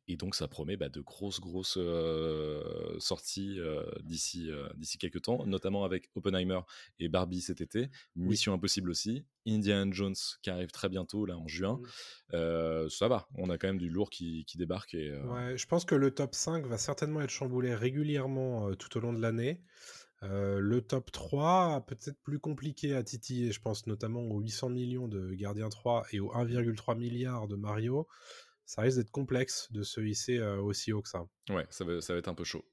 Et 0.08 0.16
donc 0.16 0.34
ça 0.34 0.48
promet 0.48 0.76
bah, 0.76 0.88
de 0.88 1.00
grosses 1.00 1.40
grosses 1.40 1.78
sorties 2.98 3.58
d'ici 4.02 4.50
d'ici 4.76 4.98
quelques 4.98 5.22
temps, 5.22 5.44
notamment 5.46 5.84
avec 5.84 6.10
Oppenheimer 6.14 6.60
et 6.98 7.08
Barbie 7.08 7.40
cet 7.40 7.60
été, 7.60 7.88
Mission 8.16 8.52
Impossible 8.52 8.90
aussi, 8.90 9.24
Indiana 9.46 9.90
Jones 9.92 10.14
qui 10.42 10.50
arrive 10.50 10.70
très 10.70 10.88
bientôt 10.88 11.26
là 11.26 11.36
en 11.36 11.48
juin. 11.48 11.80
Mmh. 12.32 12.88
ça 12.88 13.08
va, 13.08 13.28
on 13.36 13.50
a 13.50 13.58
quand 13.58 13.68
même 13.68 13.78
du 13.78 13.88
lourd 13.88 14.10
qui, 14.10 14.44
qui 14.46 14.58
débarque. 14.58 14.94
Et, 14.94 15.12
ouais, 15.12 15.56
je 15.56 15.66
pense 15.66 15.84
que 15.84 15.94
le 15.94 16.10
top 16.10 16.34
5 16.34 16.66
va 16.66 16.78
certainement 16.78 17.20
être 17.20 17.30
chamboulé 17.30 17.74
régulièrement 17.74 18.74
tout 18.74 18.96
au 18.96 19.00
long 19.00 19.12
de 19.12 19.20
l'année. 19.20 19.60
le 20.22 20.80
top 20.80 21.10
3, 21.12 21.84
peut-être 21.86 22.20
plus 22.22 22.38
compliqué 22.38 22.94
à 22.94 23.02
titiller, 23.02 23.52
je 23.52 23.60
pense 23.60 23.86
notamment 23.86 24.22
aux 24.22 24.40
800 24.40 24.70
millions 24.70 25.08
de 25.08 25.32
Gardien 25.34 25.68
3 25.68 26.06
et 26.12 26.20
aux 26.20 26.32
1,3 26.32 26.96
milliard 26.96 27.48
de 27.48 27.56
Mario 27.56 28.06
ça 28.66 28.82
risque 28.82 28.98
d'être 28.98 29.10
complexe 29.10 29.70
de 29.72 29.82
se 29.82 30.00
hisser 30.00 30.40
aussi 30.40 30.92
haut 30.92 31.02
que 31.02 31.08
ça. 31.08 31.26
Ouais, 31.50 31.66
ça 31.70 31.84
va, 31.84 32.00
ça 32.00 32.14
va, 32.14 32.18
être 32.18 32.28
un 32.28 32.34
peu 32.34 32.44
chaud. 32.44 32.64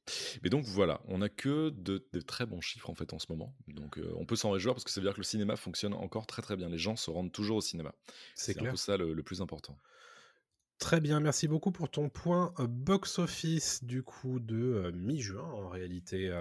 Mais 0.43 0.49
donc 0.49 0.65
voilà, 0.65 1.01
on 1.05 1.21
a 1.21 1.29
que 1.29 1.69
de, 1.69 1.97
très 2.25 2.45
bons 2.45 2.61
chiffres 2.61 2.89
en 2.89 2.95
fait 2.95 3.13
en 3.13 3.19
ce 3.19 3.27
moment. 3.29 3.55
Donc 3.67 3.99
on 4.15 4.25
peut 4.25 4.35
s'en 4.35 4.51
réjouir 4.51 4.73
parce 4.73 4.83
que 4.83 4.91
ça 4.91 5.01
veut 5.01 5.05
dire 5.05 5.13
que 5.13 5.19
le 5.19 5.25
cinéma 5.25 5.55
fonctionne 5.55 5.93
encore 5.93 6.27
très 6.27 6.41
très 6.41 6.55
bien. 6.55 6.69
Les 6.69 6.77
gens 6.77 6.95
se 6.95 7.11
rendent 7.11 7.31
toujours 7.31 7.57
au 7.57 7.61
cinéma. 7.61 7.93
C'est 8.35 8.59
un 8.61 8.71
peu 8.71 8.77
ça 8.77 8.97
le, 8.97 9.21
plus 9.23 9.41
important. 9.41 9.77
Très 10.79 10.99
bien, 10.99 11.19
merci 11.19 11.47
beaucoup 11.47 11.71
pour 11.71 11.91
ton 11.91 12.09
point 12.09 12.55
box-office 12.57 13.83
du 13.83 14.01
coup 14.01 14.39
de 14.39 14.91
mi-juin 14.95 15.43
en 15.43 15.69
réalité 15.69 16.31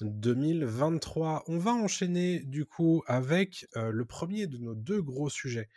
2023. 0.00 1.44
On 1.48 1.58
va 1.58 1.72
enchaîner 1.72 2.40
du 2.40 2.64
coup 2.64 3.02
avec 3.06 3.66
le 3.74 4.04
premier 4.04 4.46
de 4.46 4.56
nos 4.58 4.74
deux 4.74 5.02
gros 5.02 5.28
sujets 5.28 5.68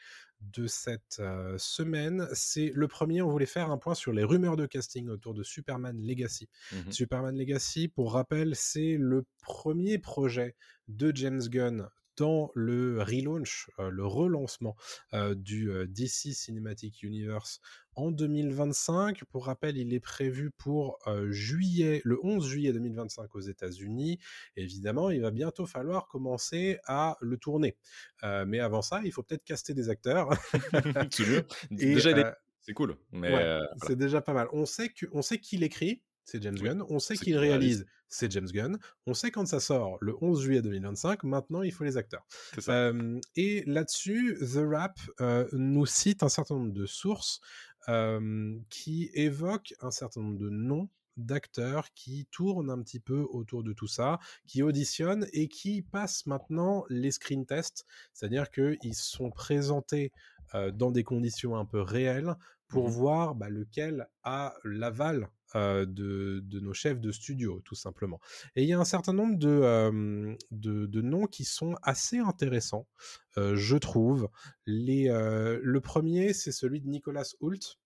de 0.53 0.67
cette 0.67 1.21
semaine. 1.57 2.27
C'est 2.33 2.71
le 2.73 2.87
premier, 2.87 3.21
on 3.21 3.29
voulait 3.29 3.45
faire 3.45 3.71
un 3.71 3.77
point 3.77 3.95
sur 3.95 4.11
les 4.11 4.23
rumeurs 4.23 4.55
de 4.55 4.65
casting 4.65 5.09
autour 5.09 5.33
de 5.33 5.43
Superman 5.43 5.97
Legacy. 5.99 6.49
Mmh 6.71 6.91
Superman 6.91 7.37
Legacy, 7.37 7.87
pour 7.87 8.13
rappel, 8.13 8.55
c'est 8.55 8.97
le 8.99 9.25
premier 9.41 9.97
projet 9.97 10.55
de 10.87 11.11
James 11.15 11.41
Gunn 11.47 11.87
dans 12.17 12.51
le 12.55 13.01
relaunch, 13.01 13.69
le 13.77 14.05
relancement 14.05 14.75
du 15.13 15.69
DC 15.87 16.33
Cinematic 16.33 17.03
Universe 17.03 17.59
en 17.95 18.11
2025. 18.11 19.23
Pour 19.25 19.45
rappel, 19.45 19.77
il 19.77 19.93
est 19.93 19.99
prévu 19.99 20.51
pour 20.51 20.99
juillet, 21.29 22.01
le 22.03 22.19
11 22.23 22.47
juillet 22.47 22.73
2025 22.73 23.35
aux 23.35 23.39
États-Unis. 23.39 24.19
Évidemment, 24.55 25.09
il 25.09 25.21
va 25.21 25.31
bientôt 25.31 25.65
falloir 25.65 26.07
commencer 26.07 26.79
à 26.85 27.17
le 27.21 27.37
tourner. 27.37 27.75
mais 28.23 28.59
avant 28.59 28.81
ça, 28.81 29.01
il 29.03 29.11
faut 29.11 29.23
peut-être 29.23 29.43
caster 29.43 29.73
des 29.73 29.89
acteurs. 29.89 30.29
déjà, 31.71 32.37
c'est 32.61 32.73
cool. 32.73 32.95
Mais 33.11 33.59
c'est 33.85 33.97
déjà 33.97 34.21
pas 34.21 34.33
mal. 34.33 34.47
On 34.53 34.65
sait 34.65 34.89
que, 34.89 35.05
on 35.11 35.21
sait 35.21 35.39
qui 35.39 35.57
l'écrit 35.57 36.01
c'est 36.25 36.41
James 36.41 36.57
Gunn. 36.57 36.83
On 36.89 36.99
sait 36.99 37.15
qu'il 37.15 37.37
réalise, 37.37 37.85
c'est 38.15 38.31
James 38.31 38.47
Gunn. 38.47 38.79
On 39.05 39.13
sait 39.13 39.31
quand 39.31 39.45
ça 39.45 39.59
sort, 39.59 39.97
le 40.01 40.15
11 40.21 40.41
juillet 40.41 40.61
2025. 40.61 41.23
Maintenant, 41.23 41.61
il 41.61 41.71
faut 41.71 41.83
les 41.83 41.97
acteurs. 41.97 42.25
et 43.35 43.63
là-dessus, 43.65 44.37
The 44.39 44.63
Rap 44.65 44.99
nous 45.51 45.85
cite 45.85 46.23
un 46.23 46.29
certain 46.29 46.55
nombre 46.55 46.73
de 46.73 46.85
sources 46.85 47.41
qui 48.69 49.09
évoquent 49.13 49.73
un 49.81 49.91
certain 49.91 50.21
nombre 50.21 50.37
de 50.37 50.49
noms 50.49 50.89
d'acteurs 51.17 51.93
qui 51.93 52.27
tournent 52.29 52.69
un 52.69 52.81
petit 52.81 52.99
peu 52.99 53.25
autour 53.29 53.63
de 53.63 53.73
tout 53.73 53.87
ça, 53.87 54.19
qui 54.47 54.63
auditionnent 54.63 55.27
et 55.31 55.47
qui 55.47 55.81
passent 55.81 56.25
maintenant 56.25 56.83
les 56.89 57.11
screen 57.11 57.45
tests, 57.45 57.85
c'est-à-dire 58.13 58.51
qu'ils 58.51 58.95
sont 58.95 59.29
présentés 59.29 60.11
dans 60.73 60.91
des 60.91 61.03
conditions 61.03 61.57
un 61.57 61.65
peu 61.65 61.81
réelles 61.81 62.35
pour 62.67 62.87
mmh 62.87 62.91
voir 62.91 63.35
bah, 63.35 63.49
lequel 63.49 64.07
a 64.23 64.55
l'aval 64.63 65.29
de, 65.53 66.59
nos 66.59 66.73
chefs 66.73 66.99
de 66.99 67.11
studio, 67.11 67.61
tout 67.63 67.75
simplement. 67.75 68.19
Et 68.55 68.63
il 68.63 68.69
y 68.69 68.73
a 68.73 68.79
un 68.79 68.85
certain 68.85 69.13
nombre 69.13 69.37
de, 69.37 70.37
de, 70.51 71.01
noms 71.01 71.27
qui 71.27 71.43
sont 71.45 71.75
assez 71.83 72.17
intéressants, 72.17 72.87
je 73.37 73.77
trouve. 73.77 74.29
Les, 74.65 75.07
le 75.07 75.79
premier, 75.81 76.33
c'est 76.33 76.51
celui 76.51 76.81
de 76.81 76.87
Nicolas 76.87 77.25
Hoult, 77.41 77.77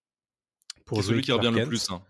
c'est 0.96 1.02
celui 1.02 1.22
qui 1.22 1.32
revient 1.32 1.52
le 1.54 1.66
plus. 1.66 1.90
Hein. 1.90 2.02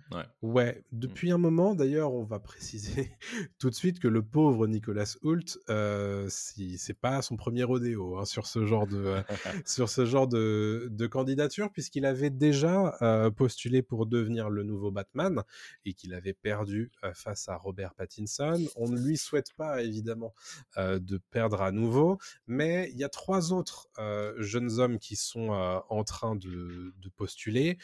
Ouais. 0.42 0.82
Mmh. 0.82 0.98
depuis 0.98 1.32
un 1.32 1.38
moment, 1.38 1.76
d'ailleurs, 1.76 2.14
on 2.14 2.24
va 2.24 2.40
préciser 2.40 3.12
tout 3.60 3.70
de 3.70 3.76
suite 3.76 4.00
que 4.00 4.08
le 4.08 4.24
pauvre 4.24 4.68
Nicolas 4.68 5.16
Hoult, 5.24 5.60
euh, 5.70 6.26
si, 6.30 6.78
c'est 6.78 6.98
pas 6.98 7.22
son 7.22 7.36
premier 7.36 7.64
rodéo 7.64 8.18
hein, 8.18 8.26
sur 8.26 8.48
ce 8.48 8.66
genre 8.66 8.88
de, 8.88 8.98
euh, 8.98 9.22
sur 9.66 9.90
ce 9.90 10.06
genre 10.06 10.28
de, 10.28 10.88
de 10.92 11.08
candidature, 11.08 11.72
puisqu'il 11.72 12.06
avait 12.06 12.30
déjà 12.30 12.98
euh, 13.02 13.30
postulé 13.30 13.82
pour 13.82 14.06
devenir 14.06 14.50
le 14.50 14.64
nouveau 14.64 14.92
Batman 14.92 15.44
et 15.86 15.94
qu'il 15.94 16.14
avait 16.14 16.34
perdu 16.34 16.92
euh, 17.04 17.14
face 17.14 17.50
à 17.50 17.56
Robert 17.56 17.94
Pattinson. 17.94 18.66
On 18.76 18.90
ne 18.90 19.00
lui 19.00 19.18
souhaite 19.18 19.54
pas, 19.56 19.82
évidemment, 19.84 20.34
de 20.78 21.20
perdre 21.32 21.62
à 21.62 21.72
nouveau, 21.72 22.18
mais 22.48 22.90
il 22.92 22.98
y 22.98 23.04
a 23.04 23.10
trois 23.10 23.54
autres 23.54 23.90
jeunes 24.38 24.80
hommes 24.80 25.00
qui 25.00 25.16
sont 25.16 25.50
en 25.50 26.04
train 26.04 26.36
de, 26.36 26.94
de 26.98 27.10
postuler 27.10 27.78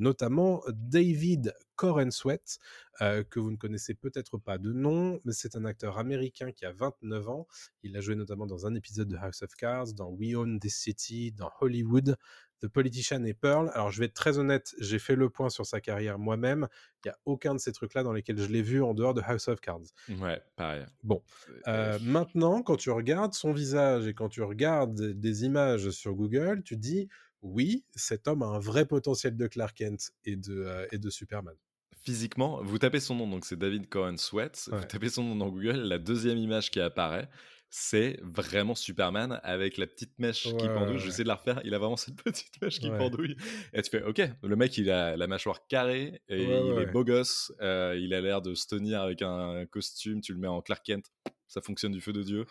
notamment 0.00 0.62
David 0.68 1.54
Corenswet, 1.76 2.58
euh, 3.00 3.22
que 3.22 3.38
vous 3.40 3.50
ne 3.50 3.56
connaissez 3.56 3.94
peut-être 3.94 4.36
pas 4.36 4.58
de 4.58 4.72
nom, 4.72 5.20
mais 5.24 5.32
c'est 5.32 5.56
un 5.56 5.64
acteur 5.64 5.98
américain 5.98 6.52
qui 6.52 6.66
a 6.66 6.72
29 6.72 7.28
ans. 7.28 7.46
Il 7.82 7.96
a 7.96 8.00
joué 8.00 8.16
notamment 8.16 8.46
dans 8.46 8.66
un 8.66 8.74
épisode 8.74 9.08
de 9.08 9.16
House 9.16 9.42
of 9.42 9.54
Cards, 9.54 9.94
dans 9.94 10.10
We 10.10 10.34
Own 10.34 10.58
This 10.58 10.76
City, 10.76 11.32
dans 11.32 11.50
Hollywood, 11.60 12.16
The 12.60 12.68
Politician 12.68 13.24
et 13.24 13.34
Pearl. 13.34 13.70
Alors 13.72 13.90
je 13.90 13.98
vais 13.98 14.06
être 14.06 14.14
très 14.14 14.38
honnête, 14.38 14.74
j'ai 14.78 14.98
fait 14.98 15.16
le 15.16 15.30
point 15.30 15.48
sur 15.48 15.64
sa 15.64 15.80
carrière 15.80 16.18
moi-même. 16.18 16.68
Il 17.04 17.08
n'y 17.08 17.12
a 17.12 17.18
aucun 17.24 17.54
de 17.54 17.60
ces 17.60 17.72
trucs-là 17.72 18.02
dans 18.02 18.12
lesquels 18.12 18.38
je 18.38 18.48
l'ai 18.48 18.62
vu 18.62 18.82
en 18.82 18.92
dehors 18.92 19.14
de 19.14 19.22
House 19.22 19.48
of 19.48 19.60
Cards. 19.60 19.86
Ouais, 20.20 20.42
pareil. 20.56 20.84
Bon, 21.02 21.22
euh, 21.66 21.98
maintenant, 22.02 22.62
quand 22.62 22.76
tu 22.76 22.90
regardes 22.90 23.32
son 23.32 23.52
visage 23.52 24.06
et 24.06 24.12
quand 24.12 24.28
tu 24.28 24.42
regardes 24.42 25.00
des 25.00 25.44
images 25.44 25.90
sur 25.90 26.14
Google, 26.14 26.62
tu 26.62 26.76
dis 26.76 27.08
oui, 27.42 27.84
cet 27.94 28.28
homme 28.28 28.42
a 28.42 28.46
un 28.46 28.58
vrai 28.58 28.86
potentiel 28.86 29.36
de 29.36 29.46
Clark 29.46 29.76
Kent 29.76 30.12
et 30.24 30.36
de, 30.36 30.64
euh, 30.64 30.86
et 30.92 30.98
de 30.98 31.10
Superman. 31.10 31.56
Physiquement, 32.02 32.62
vous 32.62 32.78
tapez 32.78 33.00
son 33.00 33.14
nom, 33.14 33.28
donc 33.28 33.44
c'est 33.44 33.58
David 33.58 33.88
Cohen 33.88 34.16
Sweat, 34.16 34.70
vous 34.72 34.84
tapez 34.84 35.10
son 35.10 35.22
nom 35.22 35.36
dans 35.36 35.48
Google, 35.48 35.76
la 35.76 35.98
deuxième 35.98 36.38
image 36.38 36.70
qui 36.70 36.80
apparaît, 36.80 37.28
c'est 37.68 38.18
vraiment 38.22 38.74
Superman 38.74 39.38
avec 39.44 39.76
la 39.76 39.86
petite 39.86 40.18
mèche 40.18 40.44
qui 40.44 40.66
pendouille. 40.66 40.98
Je 40.98 41.04
J'essaie 41.06 41.22
de 41.22 41.28
la 41.28 41.36
refaire, 41.36 41.60
il 41.64 41.72
a 41.74 41.78
vraiment 41.78 41.96
cette 41.96 42.16
petite 42.22 42.60
mèche 42.60 42.80
qui 42.80 42.88
pendouille. 42.88 43.36
Et 43.72 43.82
tu 43.82 43.90
fais, 43.90 44.02
ok, 44.02 44.22
le 44.42 44.56
mec 44.56 44.76
il 44.78 44.90
a 44.90 45.16
la 45.16 45.26
mâchoire 45.26 45.66
carrée, 45.68 46.20
et 46.28 46.42
il 46.42 46.78
est 46.80 46.86
beau 46.86 47.04
gosse, 47.04 47.52
euh, 47.60 47.96
il 48.00 48.14
a 48.14 48.20
l'air 48.20 48.42
de 48.42 48.54
se 48.54 48.66
tenir 48.66 49.02
avec 49.02 49.22
un 49.22 49.66
costume, 49.66 50.20
tu 50.20 50.32
le 50.32 50.38
mets 50.38 50.48
en 50.48 50.62
Clark 50.62 50.84
Kent, 50.84 51.12
ça 51.48 51.60
fonctionne 51.60 51.92
du 51.92 52.00
feu 52.00 52.12
de 52.12 52.22
Dieu. 52.22 52.46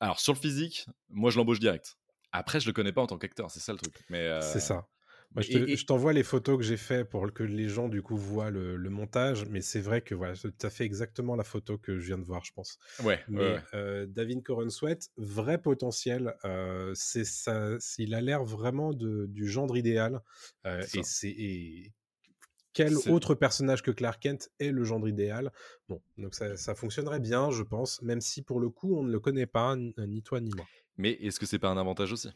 Alors 0.00 0.20
sur 0.20 0.34
le 0.34 0.38
physique, 0.38 0.86
moi 1.08 1.30
je 1.30 1.38
l'embauche 1.38 1.60
direct. 1.60 1.96
Après, 2.36 2.60
je 2.60 2.66
le 2.66 2.72
connais 2.72 2.92
pas 2.92 3.02
en 3.02 3.06
tant 3.06 3.18
qu'acteur, 3.18 3.50
c'est 3.50 3.60
ça 3.60 3.72
le 3.72 3.78
truc. 3.78 4.04
Mais 4.08 4.26
C'est 4.38 4.60
euh, 4.60 4.60
ça. 4.60 4.88
Moi, 5.34 5.42
je 5.42 5.50
te- 5.50 5.58
et- 5.72 5.82
t'envoie 5.86 6.12
les 6.14 6.22
photos 6.22 6.56
que 6.58 6.62
j'ai 6.64 6.76
fait 6.78 7.04
pour 7.04 7.32
que 7.32 7.42
les 7.42 7.68
gens 7.68 7.88
du 7.88 8.00
coup 8.02 8.16
voient 8.16 8.50
le, 8.50 8.76
le 8.76 8.90
montage, 8.90 9.44
mais 9.46 9.60
c'est 9.60 9.80
vrai 9.80 10.00
que 10.00 10.14
voilà, 10.14 10.34
tu 10.34 10.48
as 10.66 10.70
fait 10.70 10.84
exactement 10.84 11.36
la 11.36 11.44
photo 11.44 11.76
que 11.78 11.98
je 11.98 12.06
viens 12.06 12.18
de 12.18 12.24
voir, 12.24 12.44
je 12.44 12.52
pense. 12.52 12.78
Ouais, 12.98 13.24
Mais 13.26 13.54
ouais, 13.54 13.62
euh, 13.74 14.06
David 14.06 14.42
vrai 15.18 15.60
potentiel, 15.60 16.34
euh, 16.44 16.92
c'est 16.94 17.24
ça, 17.24 17.76
c'est- 17.80 18.02
il 18.04 18.14
a 18.14 18.20
l'air 18.22 18.44
vraiment 18.44 18.92
de, 18.94 19.26
du 19.26 19.46
genre 19.48 19.76
idéal. 19.76 20.22
euh, 20.66 20.86
C'est 20.86 20.90
et 20.92 21.02
ça. 21.02 21.04
c'est 21.04 21.28
quel 22.74 22.96
C'est- 22.96 23.10
autre 23.10 23.34
personnage 23.34 23.82
que 23.82 23.90
Clark 23.90 24.22
Kent 24.22 24.50
est 24.60 24.70
le 24.72 24.84
genre 24.84 25.08
idéal? 25.08 25.52
Bon, 25.88 26.02
donc 26.18 26.34
ça, 26.34 26.56
ça 26.56 26.74
fonctionnerait 26.76 27.20
bien, 27.20 27.50
je 27.50 27.62
pense, 27.64 28.02
même 28.02 28.20
si 28.20 28.42
pour 28.42 28.60
le 28.60 28.70
coup 28.70 28.96
on 28.98 29.02
ne 29.04 29.12
le 29.12 29.20
connaît 29.20 29.46
pas, 29.46 29.76
ni 29.76 30.22
toi 30.22 30.40
ni 30.40 30.52
moi. 30.52 30.70
Mais 30.98 31.12
est-ce 31.12 31.38
que 31.40 31.46
c'est 31.46 31.58
pas 31.58 31.68
un 31.68 31.76
avantage 31.76 32.12
aussi? 32.12 32.28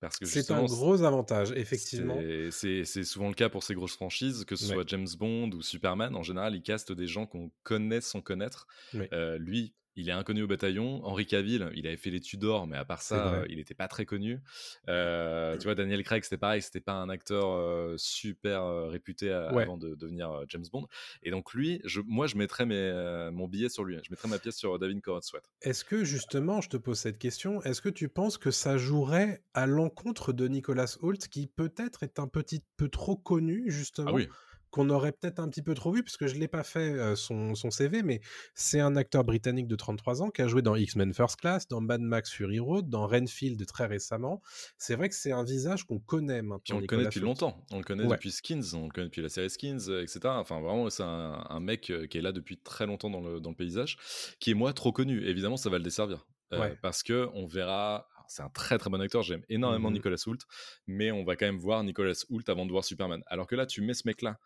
Parce 0.00 0.16
que 0.18 0.24
C'est 0.24 0.50
un 0.50 0.64
gros 0.64 1.02
avantage, 1.02 1.52
effectivement. 1.56 2.16
c'est- 2.50 2.84
souvent 3.04 3.28
le 3.28 3.34
cas 3.34 3.50
pour 3.50 3.62
ces 3.62 3.74
grosses 3.74 3.92
franchises, 3.94 4.44
que 4.46 4.56
ce 4.56 4.66
Ouais. 4.68 4.74
soit 4.74 4.84
James 4.88 5.06
Bond 5.18 5.50
ou 5.50 5.60
Superman. 5.60 6.16
En 6.16 6.22
général, 6.22 6.54
ils 6.54 6.62
castent 6.62 6.92
des 6.92 7.06
gens 7.06 7.26
qu'on 7.26 7.50
connaît 7.64 8.00
sans 8.00 8.22
connaître. 8.22 8.66
Ouais. 8.94 9.08
Euh, 9.12 9.36
lui, 9.38 9.74
il 9.96 10.08
est 10.08 10.12
inconnu 10.12 10.42
au 10.42 10.46
bataillon. 10.46 11.04
Henri 11.04 11.26
Cavill, 11.26 11.70
il 11.74 11.86
avait 11.86 11.96
fait 11.96 12.10
les 12.10 12.20
Tudors, 12.20 12.66
mais 12.66 12.76
à 12.76 12.84
part 12.84 13.02
ça, 13.02 13.34
euh, 13.34 13.46
il 13.48 13.56
n'était 13.56 13.74
pas 13.74 13.88
très 13.88 14.04
connu. 14.06 14.40
Euh, 14.88 15.56
tu 15.58 15.64
vois, 15.64 15.74
Daniel 15.74 16.02
Craig, 16.02 16.22
c'était 16.24 16.36
pareil, 16.38 16.62
c'était 16.62 16.80
pas 16.80 16.94
un 16.94 17.08
acteur 17.08 17.50
euh, 17.50 17.94
super 17.98 18.62
euh, 18.64 18.88
réputé 18.88 19.32
à- 19.32 19.52
Ouais. 19.52 19.64
avant 19.64 19.76
de 19.76 19.94
devenir 19.94 20.44
James 20.48 20.64
Bond. 20.72 20.86
Et 21.22 21.30
donc 21.30 21.52
lui, 21.54 21.80
je, 21.84 22.00
moi, 22.06 22.26
je 22.26 22.36
mettrais 22.36 22.66
mes, 22.66 23.30
mon 23.32 23.48
billet 23.48 23.68
sur 23.68 23.84
lui. 23.84 23.98
Je 24.04 24.10
mettrais 24.10 24.28
ma 24.28 24.38
pièce 24.38 24.56
sur 24.56 24.78
David 24.78 25.00
Corenswet. 25.00 25.40
Est-ce 25.62 25.84
que 25.84 26.04
justement, 26.04 26.60
je 26.60 26.68
te 26.68 26.76
pose 26.76 26.98
cette 26.98 27.18
question, 27.18 27.62
est-ce 27.62 27.80
que 27.82 27.88
tu 27.88 28.08
penses 28.08 28.38
que 28.38 28.50
ça 28.50 28.76
jouerait 28.78 29.42
à 29.54 29.66
l'encontre 29.66 30.32
de 30.32 30.46
Nicolas 30.48 30.96
Hoult, 31.02 31.18
qui 31.30 31.46
peut-être 31.48 32.02
est 32.02 32.18
un 32.18 32.28
petit 32.28 32.62
peu 32.76 32.88
trop 32.88 33.16
connu, 33.16 33.64
justement? 33.70 34.10
Ah 34.10 34.14
oui. 34.14 34.28
Qu'on 34.70 34.88
aurait 34.90 35.12
peut-être 35.12 35.38
un 35.40 35.48
petit 35.48 35.62
peu 35.62 35.74
trop 35.74 35.92
vu, 35.92 36.02
puisque 36.02 36.26
je 36.26 36.34
ne 36.34 36.40
l'ai 36.40 36.48
pas 36.48 36.62
fait 36.62 36.92
euh, 36.92 37.16
son, 37.16 37.54
son 37.54 37.70
CV, 37.70 38.02
mais 38.02 38.20
c'est 38.54 38.80
un 38.80 38.96
acteur 38.96 39.24
britannique 39.24 39.66
de 39.66 39.76
33 39.76 40.22
ans 40.22 40.30
qui 40.30 40.42
a 40.42 40.48
joué 40.48 40.62
dans 40.62 40.76
X-Men 40.76 41.12
First 41.12 41.36
Class, 41.40 41.68
dans 41.68 41.80
Mad 41.80 42.00
Max 42.00 42.30
Fury 42.30 42.58
Road, 42.58 42.88
dans 42.88 43.06
Renfield 43.06 43.64
très 43.66 43.86
récemment. 43.86 44.40
C'est 44.78 44.94
vrai 44.94 45.08
que 45.08 45.14
c'est 45.14 45.32
un 45.32 45.44
visage 45.44 45.84
qu'on 45.84 45.98
connaît 45.98 46.42
maintenant. 46.42 46.60
Puis 46.64 46.72
on 46.74 46.80
le 46.80 46.86
connaît 46.86 47.04
depuis 47.04 47.20
longtemps. 47.20 47.64
On 47.72 47.78
le 47.78 47.84
connaît 47.84 48.04
Ouais. 48.04 48.16
depuis 48.16 48.30
Skins, 48.30 48.62
on 48.74 48.84
le 48.84 48.90
connaît 48.90 49.06
depuis 49.08 49.22
la 49.22 49.28
série 49.28 49.50
Skins, 49.50 49.90
etc. 50.02 50.20
Enfin, 50.24 50.60
vraiment, 50.60 50.88
c'est 50.90 51.02
un, 51.02 51.44
un 51.48 51.60
mec 51.60 51.92
qui 52.08 52.18
est 52.18 52.22
là 52.22 52.32
depuis 52.32 52.56
très 52.58 52.86
longtemps 52.86 53.10
dans 53.10 53.20
le, 53.20 53.40
dans 53.40 53.50
le 53.50 53.56
paysage, 53.56 53.96
qui 54.38 54.50
est 54.52 54.54
moi 54.54 54.72
trop 54.72 54.92
connu. 54.92 55.24
Évidemment, 55.26 55.56
ça 55.56 55.70
va 55.70 55.78
le 55.78 55.84
desservir. 55.84 56.26
Euh, 56.52 56.60
Ouais. 56.60 56.76
Parce 56.82 57.02
que 57.02 57.28
on 57.34 57.46
verra. 57.46 58.08
C'est 58.30 58.42
un 58.42 58.48
très 58.48 58.78
très 58.78 58.88
bon 58.90 59.00
acteur, 59.00 59.24
j'aime 59.24 59.42
énormément 59.48 59.88
Mhm. 59.88 59.94
Nicolas 59.94 60.16
Hoult, 60.24 60.38
mais 60.86 61.10
on 61.10 61.24
va 61.24 61.34
quand 61.34 61.46
même 61.46 61.58
voir 61.58 61.82
Nicolas 61.82 62.12
Hoult 62.28 62.44
avant 62.46 62.64
de 62.64 62.70
voir 62.70 62.84
Superman. 62.84 63.24
Alors 63.26 63.48
que 63.48 63.56
là, 63.56 63.66
tu 63.66 63.82
mets 63.82 63.92
ce 63.92 64.02
mec-là 64.06 64.38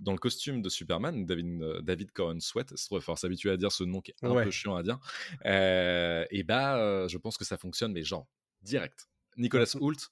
dans, 0.00 0.12
le 0.12 0.18
costume 0.18 0.62
de 0.62 0.68
Superman, 0.68 1.24
David, 1.26 1.62
euh, 1.62 1.80
David 1.80 2.10
Cohen 2.10 2.40
Sweat, 2.40 2.74
falloir 2.76 3.18
s'habituer 3.18 3.50
à 3.50 3.56
dire 3.56 3.70
ce 3.70 3.84
nom 3.84 4.00
qui 4.00 4.10
est 4.10 4.16
un 4.22 4.32
Ouais. 4.32 4.44
peu 4.44 4.50
chiant 4.50 4.74
à 4.74 4.82
dire. 4.82 4.98
Euh, 5.46 6.24
et 6.32 6.42
bah, 6.42 6.76
euh, 6.78 7.06
je 7.06 7.18
pense 7.18 7.38
que 7.38 7.44
ça 7.44 7.56
fonctionne, 7.56 7.92
mais 7.92 8.02
genre 8.02 8.26
direct. 8.62 9.08
Nicolas 9.36 9.76
Hoult, 9.80 10.08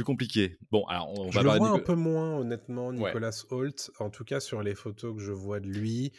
plus 0.00 0.04
compliqué. 0.04 0.56
Bon, 0.70 0.84
alors 0.86 1.10
on, 1.10 1.26
on 1.26 1.30
Je 1.30 1.40
va 1.40 1.52
le 1.52 1.58
vois 1.58 1.68
un 1.68 1.78
peu 1.78 1.94
moins, 1.94 2.38
honnêtement, 2.38 2.88
Ouais. 2.88 3.08
Nicolas 3.08 3.44
Holt, 3.50 3.90
en 3.98 4.08
tout 4.08 4.24
cas 4.24 4.40
sur 4.40 4.62
les 4.62 4.74
photos 4.74 5.14
que 5.14 5.22
je 5.22 5.32
vois 5.32 5.60
de 5.60 5.66
lui. 5.66 6.12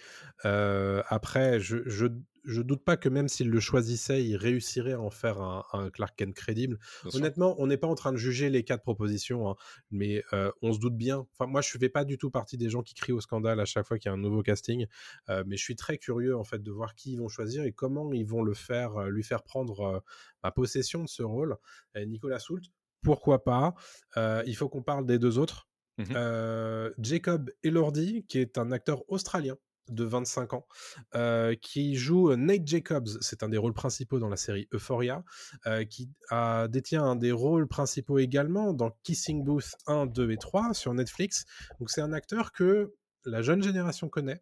Euh, 0.46 1.02
après, 1.08 1.60
je, 1.60 1.78
je, 1.88 2.06
je 2.44 2.62
doute 2.62 2.84
pas 2.84 2.96
que 2.98 3.10
même 3.10 3.28
s'il 3.28 3.50
le 3.50 3.60
choisissait, 3.60 4.24
il 4.24 4.36
réussirait 4.36 4.94
à 4.94 5.02
en 5.02 5.10
faire 5.10 5.42
un, 5.42 5.64
un 5.74 5.90
Clark 5.90 6.16
Kent 6.16 6.36
crédible. 6.36 6.78
Bien 7.02 7.10
sûr. 7.12 7.20
Honnêtement, 7.20 7.56
on 7.58 7.66
n'est 7.66 7.78
pas 7.78 7.88
en 7.88 7.96
train 7.96 8.12
de 8.12 8.18
juger 8.18 8.52
les 8.52 8.64
quatre 8.64 8.84
propositions, 8.84 9.50
hein, 9.50 9.56
mais 9.90 10.24
euh, 10.34 10.52
on 10.62 10.74
se 10.74 10.80
doute 10.80 10.96
bien. 10.96 11.26
Enfin, 11.34 11.50
moi, 11.50 11.62
je 11.62 11.76
ne 11.76 11.80
fais 11.80 11.90
pas 11.90 12.06
du 12.06 12.20
tout 12.20 12.30
partie 12.30 12.58
des 12.58 12.70
gens 12.70 12.84
qui 12.84 12.94
crient 12.94 13.14
au 13.14 13.22
scandale 13.22 13.60
à 13.60 13.66
chaque 13.66 13.88
fois 13.88 13.98
qu'il 13.98 14.10
y 14.10 14.12
a 14.12 14.14
un 14.14 14.22
nouveau 14.22 14.44
casting, 14.44 14.86
euh, 15.30 15.44
mais 15.48 15.58
je 15.58 15.64
suis 15.64 15.76
très 15.76 15.98
curieux 15.98 16.38
en 16.38 16.44
fait 16.44 16.62
de 16.62 16.72
voir 16.72 16.94
qui 16.94 17.14
ils 17.14 17.18
vont 17.18 17.30
choisir 17.30 17.64
et 17.64 17.72
comment 17.72 18.14
ils 18.14 18.28
vont 18.28 18.44
le 18.44 18.54
faire, 18.54 19.06
lui 19.10 19.24
faire 19.24 19.42
prendre 19.42 20.04
ma 20.44 20.52
possession 20.52 21.04
de 21.04 21.10
ce 21.10 21.24
rôle. 21.24 21.58
Et 21.96 22.06
Nicolas 22.06 22.44
Hoult, 22.50 22.62
pourquoi 23.02 23.44
pas 23.44 23.76
Euh, 24.18 24.44
Il 24.46 24.56
faut 24.56 24.70
qu'on 24.70 24.84
parle 24.84 25.06
des 25.06 25.20
deux 25.20 25.38
autres. 25.38 25.68
Euh, 26.16 26.90
Jacob 26.98 27.52
Elordi, 27.64 28.26
qui 28.28 28.40
est 28.40 28.58
un 28.58 28.72
acteur 28.72 29.04
australien 29.10 29.56
de 29.90 30.04
25 30.04 30.54
ans, 30.54 30.68
euh, 31.16 31.54
qui 31.62 31.96
joue 31.96 32.34
Nate 32.36 32.66
Jacobs, 32.66 33.10
c'est 33.20 33.44
un 33.44 33.50
des 33.50 33.58
rôles 33.58 33.74
principaux 33.74 34.20
dans 34.20 34.30
la 34.30 34.38
série 34.38 34.68
Euphoria, 34.74 35.24
euh, 35.68 35.84
qui 35.84 36.10
a, 36.30 36.68
détient 36.70 37.04
un 37.04 37.16
des 37.16 37.32
rôles 37.32 37.68
principaux 37.68 38.20
également 38.20 38.74
dans 38.74 38.92
Kissing 39.04 39.44
Booth 39.44 39.76
1, 39.88 40.06
2 40.08 40.32
et 40.32 40.38
3 40.38 40.74
sur 40.74 40.94
Netflix. 40.94 41.46
Donc 41.80 41.90
c'est 41.90 42.02
un 42.02 42.14
acteur 42.14 42.52
que 42.54 42.96
la 43.26 43.42
jeune 43.42 43.62
génération 43.62 44.08
connaît. 44.08 44.42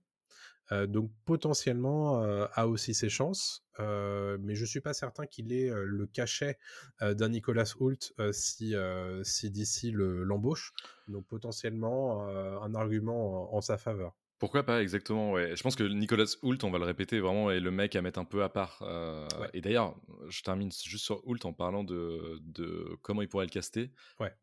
Euh, 0.71 0.85
donc 0.87 1.11
potentiellement 1.25 2.21
euh, 2.23 2.45
a 2.53 2.67
aussi 2.67 2.93
ses 2.93 3.09
chances, 3.09 3.65
euh, 3.79 4.37
mais 4.41 4.55
je 4.55 4.65
suis 4.65 4.81
pas 4.81 4.93
certain 4.93 5.25
qu'il 5.25 5.51
ait 5.53 5.71
le 5.73 6.05
cachet 6.07 6.57
d'un 7.01 7.29
Nicolas 7.29 7.73
Hoult 7.79 8.13
si, 8.31 8.75
si 9.23 9.51
d'ici 9.51 9.91
le- 9.91 10.23
l'embauche. 10.23 10.73
Donc 11.07 11.25
potentiellement 11.27 12.27
un 12.27 12.75
argument 12.75 13.51
en, 13.53 13.57
en 13.57 13.61
sa 13.61 13.77
faveur. 13.77 14.15
Pourquoi 14.37 14.63
pas 14.63 14.81
exactement 14.81 15.31
ouais. 15.33 15.53
Je 15.57 15.63
pense 15.63 15.75
que 15.75 15.83
Nicolas 15.83 16.23
Hoult, 16.43 16.59
on 16.63 16.71
va 16.71 16.77
le 16.79 16.85
répéter 16.85 17.19
vraiment, 17.19 17.51
est 17.51 17.59
le 17.59 17.71
mec 17.71 17.95
à 17.97 18.01
mettre 18.01 18.19
un 18.19 18.23
peu 18.25 18.41
à 18.41 18.47
part. 18.47 18.79
euh, 18.83 19.27
Ouais. 19.39 19.49
Et 19.53 19.59
d'ailleurs, 19.59 19.99
je 20.29 20.41
termine 20.43 20.71
juste 20.71 21.03
sur 21.03 21.27
Hoult 21.27 21.39
en 21.43 21.51
parlant 21.51 21.83
de, 21.83 22.37
de 22.41 22.95
comment 23.01 23.21
il 23.21 23.27
pourrait 23.27 23.45
le 23.47 23.51
caster. 23.51 23.91
Ouais. 24.19 24.33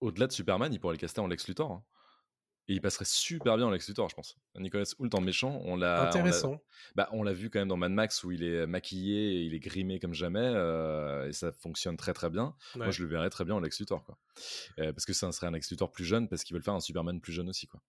Au-delà 0.00 0.26
de 0.26 0.32
Superman, 0.32 0.70
il 0.72 0.78
pourrait 0.80 0.94
le 0.94 0.98
caster 1.00 1.20
en 1.22 1.26
Lex 1.28 1.48
Luthor. 1.48 1.72
hein. 1.72 1.82
Et 2.68 2.74
il 2.74 2.80
passerait 2.82 3.06
super 3.06 3.56
bien 3.56 3.66
en 3.66 3.70
Lex 3.70 3.88
Luthor, 3.88 4.08
je 4.10 4.14
pense. 4.14 4.36
Nicolas 4.58 4.84
Hoult 4.98 5.08
en 5.14 5.20
méchant, 5.22 5.60
on 5.64 5.74
l'a, 5.76 6.00
on 6.00 6.02
l'a- 6.02 6.08
Intéressant. 6.08 6.60
bah, 6.94 7.08
on 7.12 7.22
l'a 7.22 7.32
vu 7.32 7.48
quand 7.48 7.58
même 7.60 7.68
dans 7.68 7.76
Mad 7.78 7.92
Max 7.92 8.22
où 8.24 8.30
il 8.30 8.42
est 8.44 8.66
maquillé, 8.66 9.36
et 9.36 9.42
il 9.44 9.54
est 9.54 9.58
grimé 9.58 9.98
comme 9.98 10.12
jamais, 10.14 10.38
euh, 10.42 11.28
et 11.28 11.32
ça 11.32 11.50
fonctionne 11.52 11.96
très 11.96 12.12
très 12.12 12.28
bien. 12.28 12.54
Moi, 12.76 12.90
je 12.92 13.02
le 13.02 13.08
verrais 13.08 13.30
très 13.30 13.44
bien 13.46 13.54
en 13.54 13.60
Lex 13.60 13.78
Luthor, 13.80 14.04
quoi. 14.04 14.18
Euh, 14.78 14.92
parce 14.92 15.06
que 15.06 15.12
ça 15.14 15.32
serait 15.32 15.46
un 15.46 15.52
Lex 15.52 15.70
Luthor 15.70 15.90
plus 15.90 16.04
jeune, 16.04 16.28
parce 16.28 16.44
qu'ils 16.44 16.54
veulent 16.54 16.62
faire 16.62 16.74
un 16.74 16.80
Superman 16.80 17.20
plus 17.20 17.32
jeune 17.32 17.48
aussi, 17.48 17.66
quoi. 17.66 17.80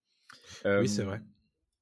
Oui, 0.80 0.88
c'est 0.88 1.04
vrai. 1.04 1.22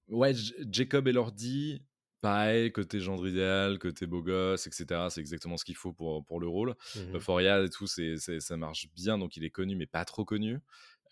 Ouais, 0.07 0.33
J- 0.33 0.55
Jacob 0.71 1.07
Elordi, 1.07 1.83
pareil, 2.21 2.71
côté 2.71 2.99
gendre 2.99 3.27
idéal, 3.27 3.77
côté 3.77 4.07
beau 4.07 4.21
gosse, 4.23 4.65
etc. 4.65 5.07
C'est 5.09 5.19
exactement 5.21 5.57
ce 5.57 5.65
qu'il 5.65 5.75
faut 5.75 5.93
pour, 5.93 6.25
pour 6.25 6.39
le 6.39 6.47
rôle. 6.47 6.75
Mhm. 6.95 7.15
Euphoria 7.17 7.61
et 7.63 7.69
tout, 7.69 7.85
c'est- 7.87 8.17
ça 8.17 8.57
marche 8.57 8.87
bien, 8.95 9.17
donc 9.17 9.37
il 9.37 9.43
est 9.43 9.49
connu, 9.51 9.75
mais 9.75 9.85
pas 9.85 10.03
trop 10.05 10.25
connu. 10.25 10.59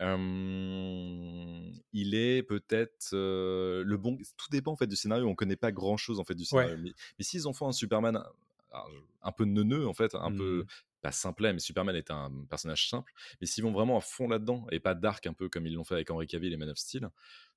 Euh, 0.02 1.72
il 1.94 2.16
est 2.16 2.44
peut-être 2.44 3.12
euh, 3.14 3.84
le 3.86 3.98
bon. 3.98 4.18
Tout 4.38 4.48
dépend 4.52 4.72
en 4.74 4.76
fait 4.78 4.88
du 4.88 4.96
scénario. 4.96 5.28
On 5.28 5.36
connaît 5.36 5.56
pas 5.56 5.72
grand 5.72 5.98
chose 5.98 6.20
en 6.20 6.24
fait 6.24 6.36
du 6.36 6.46
scénario. 6.46 6.78
Mais, 6.78 6.92
mais 7.18 7.24
s'ils 7.24 7.48
en 7.48 7.54
font 7.54 7.68
un 7.68 7.72
Superman 7.72 8.22
un 9.24 9.32
peu 9.32 9.46
neuneux 9.46 9.88
en 9.88 9.94
fait, 9.94 10.16
un 10.16 10.32
peu 10.36 10.60
Mhm. 10.60 10.66
pas 11.02 11.12
simplet, 11.14 11.54
mais 11.54 11.60
Superman 11.60 11.96
est 11.96 12.12
un 12.12 12.30
personnage 12.50 12.90
simple. 12.90 13.14
Mais 13.40 13.48
s'ils 13.48 13.64
vont 13.64 13.72
vraiment 13.72 13.98
à 13.98 14.02
fond 14.02 14.28
là-dedans 14.28 14.68
et 14.72 14.80
pas 14.80 14.96
dark 14.96 15.26
un 15.28 15.34
peu 15.34 15.48
comme 15.48 15.66
ils 15.66 15.74
l'ont 15.74 15.86
fait 15.86 15.94
avec 15.94 16.10
Henry 16.12 16.28
Cavill 16.28 16.52
et 16.52 16.58
Man 16.58 16.70
of 16.70 16.78
Steel, 16.78 17.08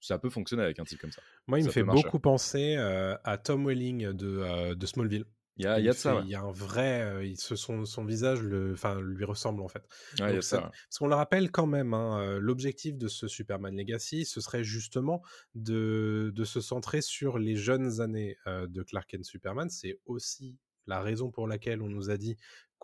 ça 0.01 0.19
peut 0.19 0.31
fonctionner 0.31 0.63
avec 0.63 0.79
un 0.79 0.85
type 0.85 1.01
comme 1.01 1.11
ça. 1.11 1.21
Moi, 1.49 1.59
il 1.59 1.65
me 1.65 1.71
fait 1.71 1.83
marcher. 1.83 2.05
beaucoup 2.05 2.21
penser 2.21 2.77
euh, 2.77 3.17
à 3.25 3.37
Tom 3.37 3.67
Welling 3.67 4.13
de, 4.13 4.75
de 4.75 4.87
Smallville. 4.87 5.25
Il 5.59 5.65
y 5.65 5.67
a, 5.67 5.79
il 5.81 5.85
y 5.85 5.89
a 5.89 5.93
de 5.93 5.97
ça. 5.97 6.17
ouais. 6.17 6.23
Il 6.23 6.29
y 6.29 6.35
a 6.35 6.41
un 6.43 6.53
vrai, 6.53 7.03
euh, 7.03 7.35
ce- 7.37 7.57
son, 7.57 7.85
son 7.85 8.05
visage, 8.05 8.41
le, 8.43 8.73
enfin, 8.73 9.01
lui 9.01 9.25
ressemble 9.25 9.61
en 9.63 9.69
fait. 9.69 9.87
Ouais, 10.21 10.33
il 10.33 10.35
y 10.35 10.39
a 10.39 10.43
ça. 10.43 10.63
ouais. 10.63 10.71
Parce 10.71 10.99
qu'on 10.99 11.09
le 11.09 11.15
rappelle 11.17 11.51
quand 11.51 11.67
même, 11.67 11.95
hein, 11.95 12.21
euh, 12.21 12.39
l'objectif 12.39 12.97
de 12.97 13.09
ce 13.09 13.29
Superman 13.29 13.77
Legacy, 13.77 14.25
ce 14.25 14.41
serait 14.41 14.65
justement 14.65 15.23
de, 15.55 16.33
de 16.35 16.45
se 16.45 16.61
centrer 16.61 17.01
sur 17.03 17.39
les 17.39 17.57
jeunes 17.57 18.01
années 18.01 18.37
euh, 18.47 18.67
de 18.69 18.83
Clark 18.83 19.09
Kent 19.11 19.25
Superman. 19.25 19.69
C'est 19.71 19.99
aussi 20.07 20.57
la 20.87 21.01
raison 21.03 21.31
pour 21.31 21.47
laquelle 21.47 21.83
on 21.83 21.89
nous 21.89 22.09
a 22.11 22.17
dit 22.17 22.37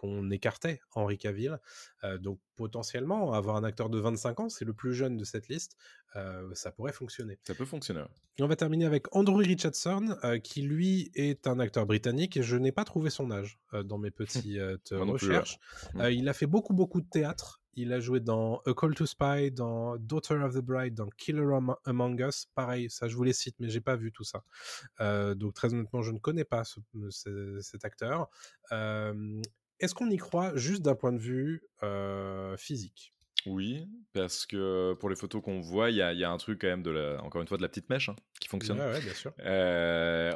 qu'on 0.04 0.30
écartait 0.30 0.80
Henry 0.94 1.18
Cavill. 1.18 1.58
Euh, 2.04 2.18
donc 2.18 2.38
potentiellement, 2.56 3.32
avoir 3.32 3.56
un 3.56 3.64
acteur 3.64 3.88
de 3.90 3.98
25 3.98 4.40
ans, 4.40 4.48
c'est 4.48 4.64
le 4.64 4.72
plus 4.72 4.94
jeune 4.94 5.16
de 5.16 5.24
cette 5.24 5.48
liste, 5.48 5.76
euh, 6.16 6.48
ça 6.54 6.70
pourrait 6.70 6.92
fonctionner. 6.92 7.38
Ça 7.42 7.54
peut 7.54 7.64
fonctionner. 7.64 8.02
Et 8.38 8.42
on 8.42 8.46
va 8.48 8.56
terminer 8.56 8.84
avec 8.84 9.06
Andrew 9.14 9.36
Richardson, 9.38 10.16
euh, 10.24 10.38
qui 10.38 10.62
lui 10.62 11.10
est 11.14 11.46
un 11.46 11.58
acteur 11.58 11.86
britannique 11.86 12.36
et 12.36 12.42
je 12.42 12.56
n'ai 12.56 12.72
pas 12.72 12.84
trouvé 12.84 13.10
son 13.10 13.30
âge 13.30 13.58
dans 13.84 13.98
mes 13.98 14.10
petites 14.12 14.42
plus, 14.42 14.96
ouais. 14.96 15.10
recherches. 15.12 15.58
Mm. 15.94 16.00
Euh, 16.00 16.10
il 16.12 16.28
a 16.28 16.32
fait 16.32 16.46
beaucoup 16.46 16.74
beaucoup 16.74 17.00
de 17.00 17.08
théâtre. 17.08 17.60
Il 17.76 17.92
a 17.92 17.98
joué 17.98 18.20
dans 18.20 18.58
A 18.66 18.72
Call 18.72 18.94
to 18.94 19.04
Spy, 19.04 19.50
dans 19.50 19.96
Daughter 19.96 20.34
of 20.34 20.54
the 20.54 20.58
Bride, 20.60 20.94
dans 20.94 21.08
Killer 21.18 21.52
Am- 21.56 21.74
Among 21.84 22.20
Us. 22.20 22.46
Pareil, 22.54 22.88
ça 22.88 23.08
je 23.08 23.16
vous 23.16 23.24
les 23.24 23.32
cite, 23.32 23.56
mais 23.58 23.68
j'ai 23.68 23.80
pas 23.80 23.96
vu 23.96 24.12
tout 24.12 24.22
ça. 24.22 24.44
Euh, 25.00 25.34
donc 25.34 25.54
très 25.54 25.74
honnêtement, 25.74 26.00
je 26.02 26.12
ne 26.12 26.18
connais 26.20 26.44
pas 26.44 26.62
ce- 26.62 26.78
ce- 27.10 27.58
cet 27.62 27.84
acteur. 27.84 28.28
Euh, 28.70 29.42
Est-ce 29.80 29.94
qu'on 29.94 30.10
y 30.10 30.16
croit 30.16 30.54
juste 30.56 30.82
d'un 30.82 30.94
point 30.94 31.12
de 31.12 31.18
vue 31.18 31.62
euh, 31.82 32.56
physique? 32.56 33.12
Oui, 33.46 33.86
parce 34.14 34.46
que 34.46 34.94
pour 34.94 35.10
les 35.10 35.16
photos 35.16 35.42
qu'on 35.42 35.60
voit, 35.60 35.90
il 35.90 35.96
y 35.96 36.02
a, 36.02 36.14
il 36.14 36.18
y 36.18 36.24
a 36.24 36.30
un 36.30 36.38
truc 36.38 36.62
quand 36.62 36.66
même 36.66 36.82
de 36.82 36.90
la, 36.90 37.22
encore 37.22 37.42
une 37.42 37.48
fois 37.48 37.58
de 37.58 37.62
la 37.62 37.68
petite 37.68 37.90
mèche 37.90 38.08
hein, 38.08 38.16
qui 38.40 38.48
fonctionne. 38.48 38.78
Ouais, 38.78 38.86
ouais, 38.86 39.00
bien 39.02 39.12
sûr. 39.12 39.34
Euh, 39.40 40.32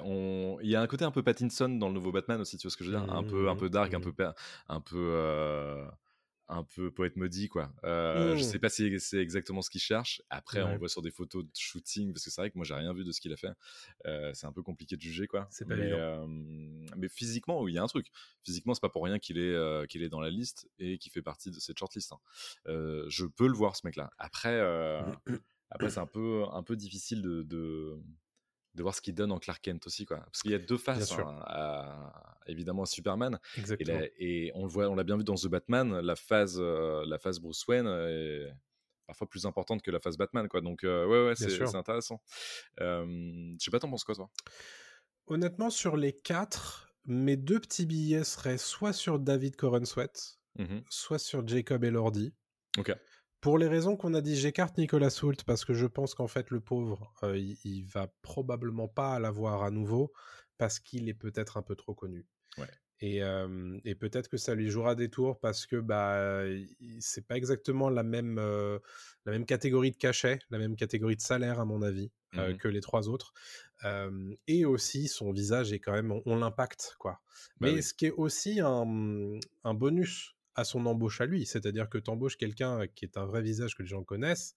Il 0.62 0.68
y 0.68 0.76
a 0.76 0.82
un 0.82 0.86
côté 0.86 1.06
un 1.06 1.10
peu 1.10 1.22
Pattinson 1.22 1.70
dans 1.70 1.88
le 1.88 1.94
nouveau 1.94 2.12
Batman 2.12 2.38
aussi, 2.38 2.58
tu 2.58 2.66
vois 2.66 2.70
ce 2.70 2.76
que 2.76 2.84
je 2.84 2.90
veux 2.90 2.98
dire? 2.98 3.10
Un 3.10 3.24
peu, 3.24 3.48
un 3.48 3.56
peu 3.56 3.70
dark, 3.70 3.94
un 3.94 4.00
peu, 4.00 4.12
un 4.68 4.80
peu, 4.82 4.96
euh, 4.96 5.86
un 6.48 6.64
peu 6.64 6.90
poète 6.90 7.16
maudit, 7.16 7.48
quoi. 7.48 7.72
Euh, 7.84 8.34
Je 8.36 8.42
Mmh. 8.42 8.44
sais 8.44 8.58
pas 8.58 8.68
si 8.70 8.98
c'est 9.00 9.18
exactement 9.18 9.60
ce 9.62 9.70
qu'il 9.70 9.80
cherche. 9.80 10.22
Après, 10.30 10.62
on 10.62 10.72
le 10.72 10.78
voit 10.78 10.88
sur 10.88 11.02
des 11.02 11.10
photos 11.10 11.44
de 11.44 11.50
shooting, 11.56 12.12
parce 12.12 12.24
que 12.24 12.30
c'est 12.30 12.40
vrai 12.40 12.50
que 12.50 12.56
moi, 12.56 12.64
j'ai 12.64 12.74
rien 12.74 12.92
vu 12.94 13.04
de 13.04 13.12
ce 13.12 13.20
qu'il 13.20 13.32
a 13.32 13.36
fait. 13.36 13.52
Euh, 14.06 14.32
c'est 14.34 14.46
un 14.46 14.52
peu 14.52 14.62
compliqué 14.62 14.96
de 14.96 15.02
juger, 15.02 15.26
quoi. 15.26 15.46
C'est 15.50 15.66
pas 15.66 15.76
mais, 15.76 15.90
euh, 15.92 16.26
mais 16.96 17.08
physiquement, 17.08 17.60
oui, 17.62 17.72
il 17.72 17.74
y 17.74 17.78
a 17.78 17.82
un 17.82 17.86
truc. 17.86 18.06
Physiquement, 18.44 18.74
c'est 18.74 18.80
pas 18.80 18.88
pour 18.88 19.04
rien 19.04 19.18
qu'il 19.18 19.38
est, 19.38 19.54
euh, 19.54 19.86
qu'il 19.86 20.02
est 20.02 20.08
dans 20.08 20.20
la 20.20 20.30
liste 20.30 20.68
et 20.78 20.98
qu'il 20.98 21.12
fait 21.12 21.22
partie 21.22 21.50
de 21.50 21.58
cette 21.60 21.78
shortlist. 21.78 22.12
hein. 22.12 22.18
Je 23.08 23.26
peux 23.26 23.46
le 23.46 23.54
voir, 23.54 23.76
ce 23.76 23.86
mec-là. 23.86 24.10
Après, 24.18 24.58
après 25.70 25.90
c'est 25.90 26.00
un 26.00 26.06
peu, 26.06 26.44
un 26.52 26.62
peu 26.62 26.76
difficile 26.76 27.22
de, 27.22 27.42
de, 27.42 27.98
de 28.78 28.82
voir 28.82 28.94
ce 28.94 29.00
qu'il 29.02 29.14
donne 29.14 29.30
en 29.32 29.38
Clark 29.38 29.62
Kent 29.62 29.86
aussi, 29.86 30.06
quoi. 30.06 30.18
Parce 30.20 30.40
qu'il 30.42 30.52
y 30.52 30.54
a 30.54 30.58
deux 30.58 30.78
faces, 30.78 31.12
hein, 31.12 31.40
à- 31.46 32.38
évidemment, 32.46 32.84
à 32.84 32.86
Superman. 32.86 33.38
Et, 33.80 33.84
la- 33.84 34.06
et 34.18 34.50
on 34.54 34.62
le 34.62 34.68
voit, 34.70 34.88
on 34.88 34.94
l'a 34.94 35.04
bien 35.04 35.16
vu 35.18 35.24
dans 35.24 35.34
The 35.34 35.48
Batman, 35.48 36.00
la 36.00 36.16
phase, 36.16 36.56
euh, 36.58 37.04
la 37.06 37.18
phase 37.18 37.40
Bruce 37.40 37.66
Wayne 37.66 37.86
est 37.86 38.50
parfois 39.06 39.28
plus 39.28 39.44
importante 39.46 39.82
que 39.82 39.90
la 39.90 40.00
phase 40.00 40.16
Batman, 40.16 40.48
quoi. 40.48 40.60
Donc 40.60 40.84
euh, 40.84 41.06
ouais, 41.06 41.26
ouais, 41.28 41.34
c'est 41.36 41.74
intéressant. 41.76 42.22
Euh, 42.80 43.04
je 43.58 43.64
sais 43.64 43.70
pas, 43.70 43.78
t'en 43.80 43.90
penses 43.90 44.04
quoi, 44.04 44.14
toi? 44.14 44.30
Honnêtement, 45.26 45.70
sur 45.70 45.96
les 45.96 46.12
quatre, 46.12 46.90
mes 47.04 47.36
deux 47.36 47.60
petits 47.60 47.86
billets 47.86 48.24
seraient 48.24 48.58
soit 48.58 48.92
sur 48.92 49.18
David 49.18 49.56
Corenswet, 49.56 50.12
Mhm. 50.58 50.82
soit 50.90 51.18
sur 51.18 51.46
Jacob 51.46 51.84
Elordi. 51.84 52.32
Ok. 52.78 52.94
Pour 53.40 53.56
les 53.58 53.68
raisons 53.68 53.96
qu'on 53.96 54.14
a 54.14 54.20
dit, 54.20 54.36
j'écarte 54.36 54.78
Nicolas 54.78 55.10
Soult 55.10 55.44
parce 55.46 55.64
que 55.64 55.72
je 55.74 55.86
pense 55.86 56.14
qu'en 56.14 56.26
fait, 56.26 56.50
le 56.50 56.60
pauvre, 56.60 57.12
euh, 57.22 57.38
il, 57.38 57.56
il 57.64 57.82
va 57.84 58.08
probablement 58.22 58.88
pas 58.88 59.18
l'avoir 59.20 59.62
à 59.62 59.70
nouveau 59.70 60.12
parce 60.58 60.80
qu'il 60.80 61.08
est 61.08 61.14
peut-être 61.14 61.56
un 61.56 61.62
peu 61.62 61.76
trop 61.76 61.94
connu. 61.94 62.26
Ouais. 62.56 62.68
Et, 63.00 63.22
euh, 63.22 63.78
et 63.84 63.94
peut-être 63.94 64.28
que 64.28 64.36
ça 64.38 64.54
lui 64.56 64.70
jouera 64.70 64.96
des 64.96 65.10
tours 65.10 65.38
parce 65.40 65.66
que 65.66 65.76
bah, 65.76 66.42
c'est 67.00 67.26
pas 67.26 67.36
exactement 67.36 67.90
la 67.90 68.02
même, 68.02 68.38
euh, 68.38 68.80
la 69.26 69.32
même 69.32 69.46
catégorie 69.46 69.92
de 69.92 69.96
cachet, 69.96 70.40
la 70.50 70.58
même 70.58 70.76
catégorie 70.76 71.16
de 71.16 71.20
salaire, 71.22 71.60
à 71.60 71.64
mon 71.64 71.82
avis, 71.82 72.10
euh, 72.38 72.54
Mhm. 72.54 72.58
que 72.58 72.68
les 72.68 72.80
trois 72.80 73.08
autres. 73.08 73.34
Et 74.46 74.64
aussi, 74.64 75.08
son 75.08 75.32
visage 75.32 75.72
est 75.72 75.80
quand 75.80 75.92
même, 75.92 76.10
on, 76.12 76.22
on 76.26 76.36
l'impacte, 76.36 76.96
quoi. 76.98 77.20
Bah 77.60 77.70
Mais 77.70 77.72
oui. 77.72 77.82
ce 77.82 77.94
qui 77.94 78.06
est 78.06 78.10
aussi 78.10 78.60
un, 78.60 79.38
un 79.64 79.74
bonus 79.74 80.34
à 80.60 80.64
son 80.64 80.84
embauche 80.86 81.20
à 81.20 81.26
lui, 81.26 81.46
c'est-à-dire 81.46 81.88
que 81.88 81.98
tu 81.98 82.10
embauches 82.10 82.36
quelqu'un 82.36 82.86
qui 82.88 83.04
est 83.04 83.16
un 83.16 83.26
vrai 83.26 83.42
visage 83.42 83.76
que 83.76 83.82
les 83.82 83.88
gens 83.88 84.04
connaissent, 84.04 84.56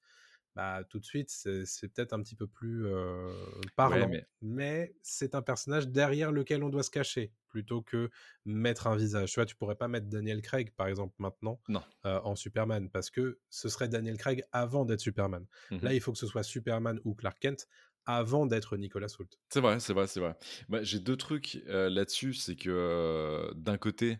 bah 0.56 0.84
tout 0.90 1.00
de 1.00 1.06
suite 1.06 1.30
c'est 1.30 1.88
peut-être 1.94 2.14
un 2.14 2.22
petit 2.22 2.36
peu 2.36 2.48
plus 2.48 2.86
euh, 2.88 3.32
parlant, 3.76 4.10
mais- 4.10 4.26
mais, 4.42 4.96
c'est 5.02 5.34
un 5.36 5.42
personnage 5.42 5.88
derrière 5.88 6.32
lequel 6.32 6.64
on 6.64 6.70
doit 6.70 6.84
se 6.84 6.90
cacher 6.92 7.32
plutôt 7.48 7.82
que 7.82 8.10
mettre 8.46 8.88
un 8.88 8.96
visage. 8.98 9.32
Tu 9.32 9.36
vois, 9.40 9.46
tu 9.46 9.56
pourrais 9.56 9.76
pas 9.76 9.88
mettre 9.88 10.08
Daniel 10.08 10.42
Craig 10.42 10.72
par 10.76 10.88
exemple 10.88 11.16
maintenant 11.20 11.62
Non. 11.70 11.84
euh, 12.06 12.20
en 12.24 12.36
Superman 12.36 12.90
parce 12.90 13.10
que 13.10 13.40
ce 13.50 13.70
serait 13.70 13.88
Daniel 13.90 14.18
Craig 14.18 14.44
avant 14.52 14.86
d'être 14.86 15.02
Superman. 15.02 15.46
Mhm. 15.70 15.80
Là, 15.84 15.94
il 15.94 16.02
faut 16.02 16.12
que 16.12 16.18
ce 16.18 16.28
soit 16.28 16.44
Superman 16.44 17.00
ou 17.06 17.14
Clark 17.16 17.40
Kent 17.40 17.68
avant 18.06 18.46
d'être 18.48 18.78
Nicolas 18.78 19.14
Hoult. 19.20 19.30
C'est 19.50 19.62
vrai, 19.62 19.80
c'est 19.80 19.94
vrai, 19.94 20.08
c'est 20.08 20.20
vrai. 20.20 20.36
Bah, 20.70 20.82
J'ai 20.82 21.00
deux 21.00 21.18
trucs 21.18 21.62
euh, 21.68 21.90
là-dessus. 21.90 22.34
C'est 22.34 22.56
que 22.56 22.70
euh, 22.70 23.52
d'un 23.54 23.78
côté, 23.78 24.18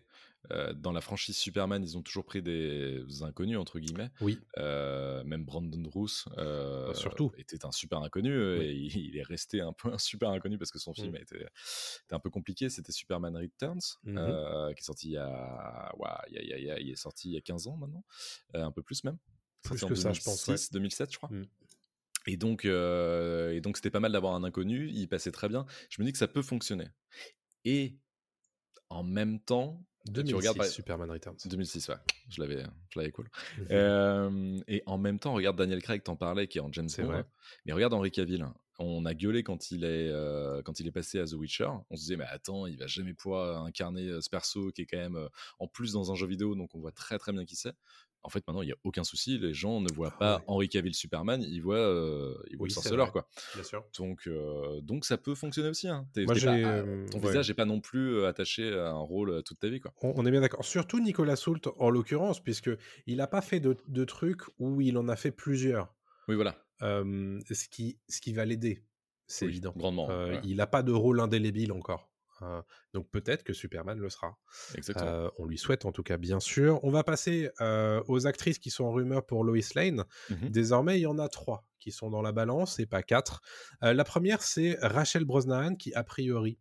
euh, 0.50 0.72
dans 0.72 0.90
la 0.92 1.00
franchise 1.00 1.36
Superman, 1.36 1.82
ils 1.84 1.96
ont 1.96 2.02
toujours 2.02 2.24
pris 2.24 2.42
des 2.42 3.04
inconnus, 3.22 3.58
entre 3.58 3.78
guillemets. 3.78 4.10
Oui. 4.20 4.38
Euh, 4.58 5.22
même 5.24 5.44
Brandon 5.44 5.82
Roos 5.88 6.08
euh, 6.36 6.92
surtout. 6.94 7.30
était 7.38 7.64
un 7.64 7.70
super 7.70 8.00
inconnu 8.02 8.30
Oui. 8.58 8.64
et 8.64 8.72
il, 8.98 9.16
est 9.16 9.22
resté 9.22 9.60
un 9.60 9.72
peu 9.72 9.88
un 9.94 9.98
super 9.98 10.30
inconnu 10.30 10.58
parce 10.58 10.70
que 10.72 10.78
son 10.80 10.94
film 10.94 11.12
Mm. 11.12 11.16
était, 11.16 11.36
était 11.36 12.14
un 12.14 12.18
peu 12.20 12.30
compliqué. 12.30 12.68
C'était 12.70 12.92
Superman 12.92 13.36
Returns 13.36 13.98
Mhm. 14.04 14.74
qui 14.74 14.80
est 14.80 14.84
sorti 14.84 15.08
il 15.08 15.12
y 15.12 15.16
a, 15.18 15.92
il, 16.28 16.34
y 16.34 16.38
a- 16.38 16.42
il 16.42 16.48
y 16.48 16.52
a- 16.52 16.58
il 16.58 16.64
y 16.64 16.70
a- 16.70 16.80
il 16.80 16.90
est 16.90 16.96
sorti 16.96 17.28
il 17.28 17.34
y 17.34 17.36
a 17.36 17.40
15 17.40 17.66
ans 17.68 17.76
maintenant, 17.76 18.04
un 18.54 18.72
peu 18.72 18.82
plus 18.82 19.04
même. 19.04 19.18
Plus 19.62 19.78
Sorti 19.78 19.84
en 19.84 19.88
que 19.90 19.94
ça, 19.94 20.12
je 20.12 20.20
pense, 20.22 20.40
ouais. 20.48 20.54
2006, 20.54 20.70
2007, 20.72 21.12
je 21.12 21.16
crois. 21.18 21.28
Mm. 21.30 21.46
Et 22.26 22.36
donc, 22.36 22.64
et 22.64 23.60
donc 23.60 23.76
c'était 23.76 23.90
pas 23.90 24.00
mal 24.00 24.10
d'avoir 24.12 24.34
un 24.34 24.42
inconnu. 24.44 24.88
Il 24.90 25.08
passait 25.08 25.30
très 25.32 25.48
bien. 25.48 25.66
Je 25.88 26.00
me 26.02 26.06
dis 26.06 26.12
que 26.12 26.18
ça 26.18 26.28
peut 26.28 26.42
fonctionner. 26.42 26.88
Et 27.64 27.96
en 28.88 29.02
même 29.04 29.40
temps, 29.40 29.84
2006, 30.06 30.28
tu 30.30 30.34
regardes 30.36 30.56
par- 30.56 30.66
Superman 30.66 31.10
Returns. 31.10 31.36
2006, 31.46 31.88
ouais, 31.88 31.94
je 32.28 32.40
l'avais, 32.40 32.64
je 32.90 32.98
l'avais 32.98 33.10
cool. 33.12 33.28
Euh, 33.70 34.58
et 34.68 34.82
en 34.86 34.98
même 34.98 35.18
temps, 35.18 35.32
regarde 35.32 35.56
Daniel 35.56 35.82
Craig, 35.82 36.02
t'en 36.02 36.16
parlais, 36.16 36.46
qui 36.46 36.58
est 36.58 36.60
en 36.60 36.72
James 36.72 36.88
Bond. 36.98 37.04
vrai. 37.06 37.24
Mais 37.66 37.72
regarde 37.72 37.92
Henry 37.94 38.10
Cavill. 38.10 38.46
On 38.84 39.04
a 39.04 39.14
gueulé 39.14 39.44
quand 39.44 39.70
il 39.70 39.84
est 39.84 40.08
euh, 40.10 40.60
quand 40.62 40.80
il 40.80 40.86
est 40.88 40.92
passé 40.92 41.20
à 41.20 41.24
The 41.24 41.34
Witcher. 41.34 41.68
On 41.90 41.94
se 41.96 42.00
disait 42.02 42.16
mais 42.16 42.24
attends, 42.24 42.66
il 42.66 42.76
va 42.76 42.88
jamais 42.88 43.14
pouvoir 43.14 43.64
incarner 43.64 44.08
euh, 44.08 44.20
ce 44.20 44.28
perso 44.28 44.70
qui 44.72 44.82
est 44.82 44.86
quand 44.86 44.98
même 44.98 45.14
euh, 45.16 45.28
en 45.60 45.68
plus 45.68 45.92
dans 45.92 46.10
un 46.10 46.16
jeu 46.16 46.26
vidéo, 46.26 46.56
donc 46.56 46.74
on 46.74 46.80
voit 46.80 46.90
très 46.90 47.16
très 47.18 47.32
bien 47.32 47.44
qui 47.44 47.54
c'est. 47.54 47.72
En 48.24 48.28
fait, 48.28 48.46
maintenant, 48.46 48.62
il 48.62 48.66
n'y 48.66 48.72
a 48.72 48.76
aucun 48.84 49.02
souci. 49.02 49.36
Les 49.38 49.52
gens 49.52 49.80
ne 49.80 49.92
voient 49.92 50.12
Ah 50.14 50.18
pas 50.18 50.36
ouais. 50.38 50.44
Henry 50.46 50.68
Cavill 50.68 50.94
Superman, 50.94 51.42
ils 51.42 51.60
voient, 51.60 51.76
euh, 51.76 52.34
ils 52.50 52.56
voient 52.56 52.64
Oui, 52.64 52.68
le 52.70 52.74
sorceleur, 52.74 53.10
quoi. 53.10 53.26
Bien 53.54 53.64
sûr. 53.64 53.84
Donc, 53.98 54.28
donc 54.82 55.04
ça 55.04 55.18
peut 55.18 55.34
fonctionner 55.34 55.68
aussi. 55.70 55.88
Hein. 55.88 56.06
Moi, 56.16 56.26
pas- 56.36 56.40
ah, 56.52 56.82
ton 57.10 57.18
ouais. 57.18 57.26
visage 57.26 57.48
n'est 57.48 57.54
pas 57.54 57.64
non 57.64 57.80
plus 57.80 58.24
attaché 58.24 58.72
à 58.78 58.90
un 58.90 59.00
rôle 59.00 59.42
toute 59.42 59.58
ta 59.58 59.68
vie, 59.68 59.80
quoi. 59.80 59.92
On, 60.02 60.12
on 60.16 60.24
est 60.24 60.30
bien 60.30 60.40
d'accord. 60.40 60.64
Surtout 60.64 61.00
Nicolas 61.00 61.34
Soult, 61.34 61.62
en 61.78 61.90
l'occurrence, 61.90 62.38
puisque 62.40 62.70
il 63.08 63.16
n'a 63.16 63.26
pas 63.26 63.40
fait 63.42 63.58
de, 63.58 63.76
de 63.88 64.04
trucs 64.04 64.42
où 64.60 64.80
il 64.80 64.96
en 64.98 65.08
a 65.08 65.16
fait 65.16 65.32
plusieurs. 65.32 65.92
Oui, 66.28 66.36
voilà. 66.36 66.54
Ce, 66.82 67.68
qui, 67.68 67.98
ce 68.08 68.20
qui 68.20 68.32
va 68.32 68.44
l'aider, 68.44 68.84
c'est 69.26 69.46
Oui, 69.46 69.52
évident. 69.52 69.72
grandement, 69.76 70.08
ouais. 70.08 70.40
Il 70.44 70.56
n'a 70.56 70.66
pas 70.66 70.82
de 70.82 70.92
rôle 70.92 71.20
indélébile 71.20 71.72
encore. 71.72 72.10
Euh, 72.42 72.60
donc 72.92 73.08
peut-être 73.10 73.44
que 73.44 73.52
Superman 73.52 73.98
le 73.98 74.10
sera. 74.10 74.36
Exactement. 74.74 75.30
On 75.38 75.46
lui 75.46 75.58
souhaite 75.58 75.84
en 75.84 75.92
tout 75.92 76.02
cas, 76.02 76.16
bien 76.16 76.40
sûr. 76.40 76.80
On 76.82 76.90
va 76.90 77.04
passer 77.04 77.50
aux 78.08 78.26
actrices 78.26 78.58
qui 78.58 78.70
sont 78.70 78.84
en 78.84 78.92
rumeur 78.92 79.24
pour 79.24 79.44
Lois 79.44 79.58
Lane. 79.76 80.04
Mhm. 80.30 80.48
Désormais, 80.50 80.98
il 80.98 81.02
y 81.02 81.06
en 81.06 81.18
a 81.18 81.28
trois 81.28 81.64
qui 81.78 81.92
sont 81.92 82.10
dans 82.10 82.22
la 82.22 82.32
balance 82.32 82.78
et 82.80 82.86
pas 82.86 83.02
quatre. 83.02 83.42
La 83.80 84.04
première, 84.04 84.42
c'est 84.42 84.76
Rachel 84.82 85.24
Brosnahan 85.24 85.76
qui, 85.76 85.94
a 85.94 86.02
priori, 86.04 86.58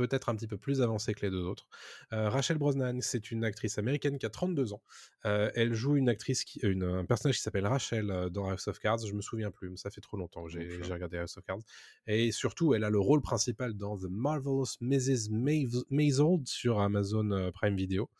peut-être 0.00 0.28
un 0.28 0.36
petit 0.36 0.46
peu 0.46 0.58
plus 0.58 0.82
avancée 0.82 1.14
que 1.14 1.24
les 1.24 1.30
deux 1.30 1.44
autres. 1.44 1.68
Euh, 2.12 2.28
Rachel 2.28 2.58
Brosnahan, 2.58 3.00
c'est 3.00 3.30
une 3.30 3.44
actrice 3.44 3.78
américaine 3.78 4.18
qui 4.18 4.26
a 4.26 4.30
32 4.30 4.72
ans. 4.72 4.82
Euh, 5.26 5.50
elle 5.54 5.74
joue 5.74 5.96
une 5.96 6.08
actrice, 6.08 6.44
qui, 6.44 6.58
une, 6.60 6.84
un 6.84 7.04
personnage 7.04 7.36
qui 7.36 7.42
s'appelle 7.42 7.66
Rachel 7.66 8.10
euh, 8.10 8.28
dans 8.28 8.48
House 8.48 8.68
of 8.68 8.78
Cards. 8.78 9.06
Je 9.06 9.14
me 9.14 9.20
souviens 9.22 9.50
plus, 9.50 9.70
mais 9.70 9.76
ça 9.76 9.90
fait 9.90 10.00
trop 10.00 10.16
longtemps 10.16 10.44
que 10.44 10.50
j'ai 10.50 10.92
regardé 10.92 11.18
House 11.18 11.36
of 11.38 11.44
Cards. 11.44 11.60
Et 12.06 12.32
surtout, 12.32 12.74
elle 12.74 12.84
a 12.84 12.90
le 12.90 12.98
rôle 12.98 13.22
principal 13.22 13.74
dans 13.74 13.96
The 13.96 14.08
Marvelous 14.10 14.66
Mrs. 14.80 15.30
Maisel 15.30 16.40
sur 16.44 16.80
Amazon 16.80 17.50
Prime 17.52 17.76
Video. 17.76 18.10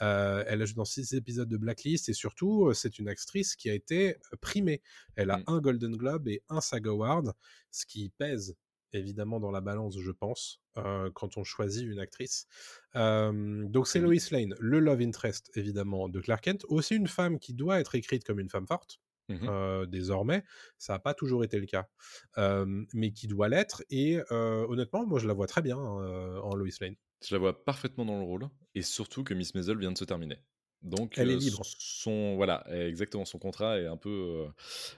Euh, 0.00 0.44
elle 0.46 0.62
a 0.62 0.64
joué 0.64 0.76
dans 0.76 0.84
six 0.84 1.12
épisodes 1.12 1.48
de 1.48 1.56
Blacklist 1.56 2.08
et 2.08 2.14
surtout, 2.14 2.72
c'est 2.74 2.98
une 2.98 3.08
actrice 3.08 3.56
qui 3.56 3.68
a 3.70 3.74
été 3.74 4.16
primée. 4.40 4.82
Elle 5.16 5.30
a 5.30 5.38
Mm. 5.38 5.44
un 5.46 5.60
Golden 5.60 5.96
Globe 5.96 6.28
et 6.28 6.42
un 6.48 6.60
SAG 6.60 6.86
Award, 6.86 7.32
ce 7.70 7.86
qui 7.86 8.10
pèse 8.10 8.56
évidemment 8.94 9.40
dans 9.40 9.50
la 9.50 9.60
balance, 9.60 9.98
je 9.98 10.10
pense, 10.10 10.60
euh, 10.76 11.10
quand 11.14 11.36
on 11.36 11.44
choisit 11.44 11.86
une 11.86 11.98
actrice. 11.98 12.46
Euh, 12.96 13.64
donc 13.68 13.86
c'est. 13.88 14.00
Lois 14.00 14.14
Lane, 14.30 14.54
le 14.58 14.80
love 14.80 15.00
interest 15.00 15.50
évidemment 15.54 16.08
de 16.08 16.20
Clark 16.20 16.42
Kent, 16.44 16.64
aussi 16.68 16.96
une 16.96 17.06
femme 17.08 17.38
qui 17.38 17.54
doit 17.54 17.80
être 17.80 17.94
écrite 17.94 18.24
comme 18.24 18.40
une 18.40 18.50
femme 18.50 18.66
forte. 18.66 19.00
Mhm. 19.28 19.48
euh, 19.48 19.86
désormais, 19.86 20.42
ça 20.78 20.94
n'a 20.94 20.98
pas 20.98 21.14
toujours 21.14 21.44
été 21.44 21.58
le 21.58 21.66
cas, 21.66 21.86
mais 22.92 23.12
qui 23.12 23.28
doit 23.28 23.48
l'être. 23.48 23.82
Et 23.88 24.18
honnêtement, 24.30 25.06
moi 25.06 25.18
je 25.18 25.28
la 25.28 25.34
vois 25.34 25.46
très 25.46 25.62
bien 25.62 25.78
euh, 25.78 26.40
en 26.40 26.54
Lois 26.54 26.68
Lane. 26.80 26.96
Je 27.24 27.34
la 27.34 27.38
vois 27.38 27.64
parfaitement 27.64 28.04
dans 28.04 28.18
le 28.18 28.24
rôle, 28.24 28.48
et 28.74 28.82
surtout 28.82 29.22
que 29.22 29.32
Miss 29.32 29.54
Maisel 29.54 29.78
vient 29.78 29.92
de 29.92 29.98
se 29.98 30.04
terminer. 30.04 30.38
Donc, 30.82 31.14
Elle 31.16 31.30
est 31.30 31.36
libre. 31.36 31.62
Son 31.64 32.34
voilà, 32.36 32.64
exactement. 32.70 33.24
Son 33.24 33.38
contrat 33.38 33.78
est 33.78 33.86
un 33.86 33.96
peu, 33.96 34.46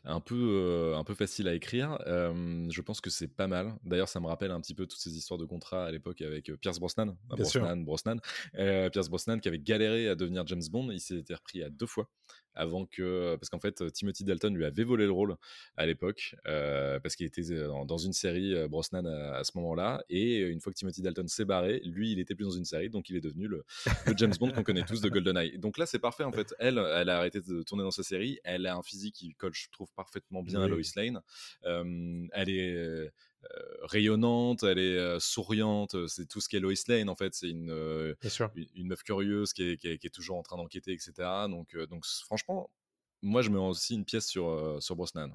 un 0.05 0.21
peu, 0.21 0.95
un 0.97 1.05
peu 1.05 1.15
facile 1.15 1.49
à 1.49 1.55
écrire. 1.55 1.99
Euh, 2.07 2.67
je 2.71 2.81
pense 2.81 3.01
que 3.01 3.11
c'est 3.11 3.29
pas 3.29 3.47
mal. 3.47 3.75
D'ailleurs, 3.85 4.09
ça 4.09 4.21
me 4.21 4.27
rappelle 4.27 4.51
un 4.51 4.61
petit 4.61 4.75
peu 4.75 4.87
toutes 4.87 5.01
ces 5.01 5.17
histoires 5.17 5.39
de 5.39 5.45
contrats 5.45 5.85
à 5.85 5.91
l'époque 5.91 6.23
avec 6.23 6.53
Pierce 6.61 6.79
Brosnan, 6.79 7.17
sûr. 7.45 7.61
Brosnan, 7.61 7.85
Brosnan. 7.85 8.17
Euh, 8.57 8.91
Pierce 8.91 9.09
Brosnan 9.09 9.41
qui 9.41 9.49
avait 9.49 9.59
galéré 9.59 10.09
à 10.09 10.15
devenir 10.15 10.47
James 10.47 10.63
Bond. 10.71 10.91
Il 10.91 11.01
s'était 11.01 11.35
repris 11.35 11.63
à 11.63 11.71
deux 11.71 11.87
fois 11.87 12.09
avant 12.55 12.87
que, 12.87 13.37
parce 13.37 13.49
qu'en 13.49 13.59
fait, 13.59 13.93
Timothy 13.93 14.25
Dalton 14.25 14.55
lui 14.55 14.65
avait 14.65 14.85
volé 14.85 15.05
le 15.05 15.13
rôle 15.13 15.37
à 15.77 15.87
l'époque 15.87 16.37
euh, 16.47 17.01
parce 17.01 17.17
qu'il 17.17 17.27
était 17.27 17.43
dans, 17.43 17.85
dans 17.85 17.99
une 17.99 18.13
série 18.13 18.55
euh, 18.55 18.69
Brosnan 18.69 19.07
à, 19.07 19.37
à 19.37 19.45
ce 19.45 19.53
moment-là. 19.57 20.03
Et 20.09 20.39
une 20.41 20.61
fois 20.61 20.73
que 20.73 20.79
Timothy 20.79 21.03
Dalton 21.03 21.27
s'est 21.29 21.45
barré, 21.45 21.81
lui, 21.85 22.13
il 22.13 22.19
était 22.19 22.35
plus 22.35 22.45
dans 22.45 22.51
une 22.51 22.65
série, 22.65 22.91
donc 22.91 23.09
il 23.11 23.17
est 23.17 23.21
devenu 23.21 23.49
le, 23.49 23.65
le 24.07 24.15
James 24.17 24.33
Bond 24.39 24.53
qu'on 24.53 24.63
connaît 24.63 24.85
tous 24.85 25.01
de 25.01 25.09
GoldenEye. 25.09 25.59
Donc 25.59 25.79
là, 25.79 25.87
c'est 25.87 25.99
parfait 25.99 26.25
en 26.25 26.33
fait. 26.33 26.55
Elle, 26.59 26.79
elle 26.79 27.09
a 27.09 27.19
arrêté 27.19 27.41
de 27.41 27.63
tourner 27.63 27.83
dans 27.83 27.91
sa 27.91 28.03
série. 28.03 28.39
Elle 28.45 28.67
a 28.67 28.77
un 28.77 28.83
physique 28.83 29.15
qui 29.15 29.35
colle, 29.35 29.55
je 29.55 29.69
trouve, 29.71 29.93
parfaitement 29.95 30.43
bien 30.43 30.61
à. 30.61 30.69
Lois 30.69 30.81
Lane. 30.97 31.21
Euh, 31.65 32.27
elle 32.33 32.51
est 32.51 32.75
euh, 32.75 33.11
rayonnante, 33.83 34.63
elle 34.63 34.79
est 34.79 34.97
euh, 34.99 35.19
souriante. 35.21 36.07
C'est 36.09 36.27
tout 36.27 36.41
ce 36.41 36.49
qu'est 36.49 36.61
Lois 36.61 36.75
Lane 36.89 37.09
en 37.09 37.15
fait. 37.17 37.35
C'est 37.35 37.51
une, 37.51 37.71
euh, 37.71 38.15
une, 38.55 38.67
une 38.75 38.89
meuf 38.89 39.03
curieuse 39.03 39.53
qui 39.53 39.63
est, 39.71 39.77
qui 39.79 39.89
est- 39.89 39.99
qui 39.99 40.07
est 40.07 40.11
toujours 40.11 40.37
en 40.39 40.43
train 40.43 40.57
d'enquêter, 40.57 40.93
etc. 40.93 41.29
Donc, 41.49 41.75
euh, 41.75 41.87
donc 41.87 42.05
franchement, 42.07 42.71
moi, 43.23 43.43
je 43.43 43.51
mets 43.51 43.59
aussi 43.59 43.95
une 43.95 44.05
pièce 44.05 44.27
sur, 44.27 44.49
euh, 44.49 44.81
sur 44.81 44.97
Brosnan. 44.97 45.31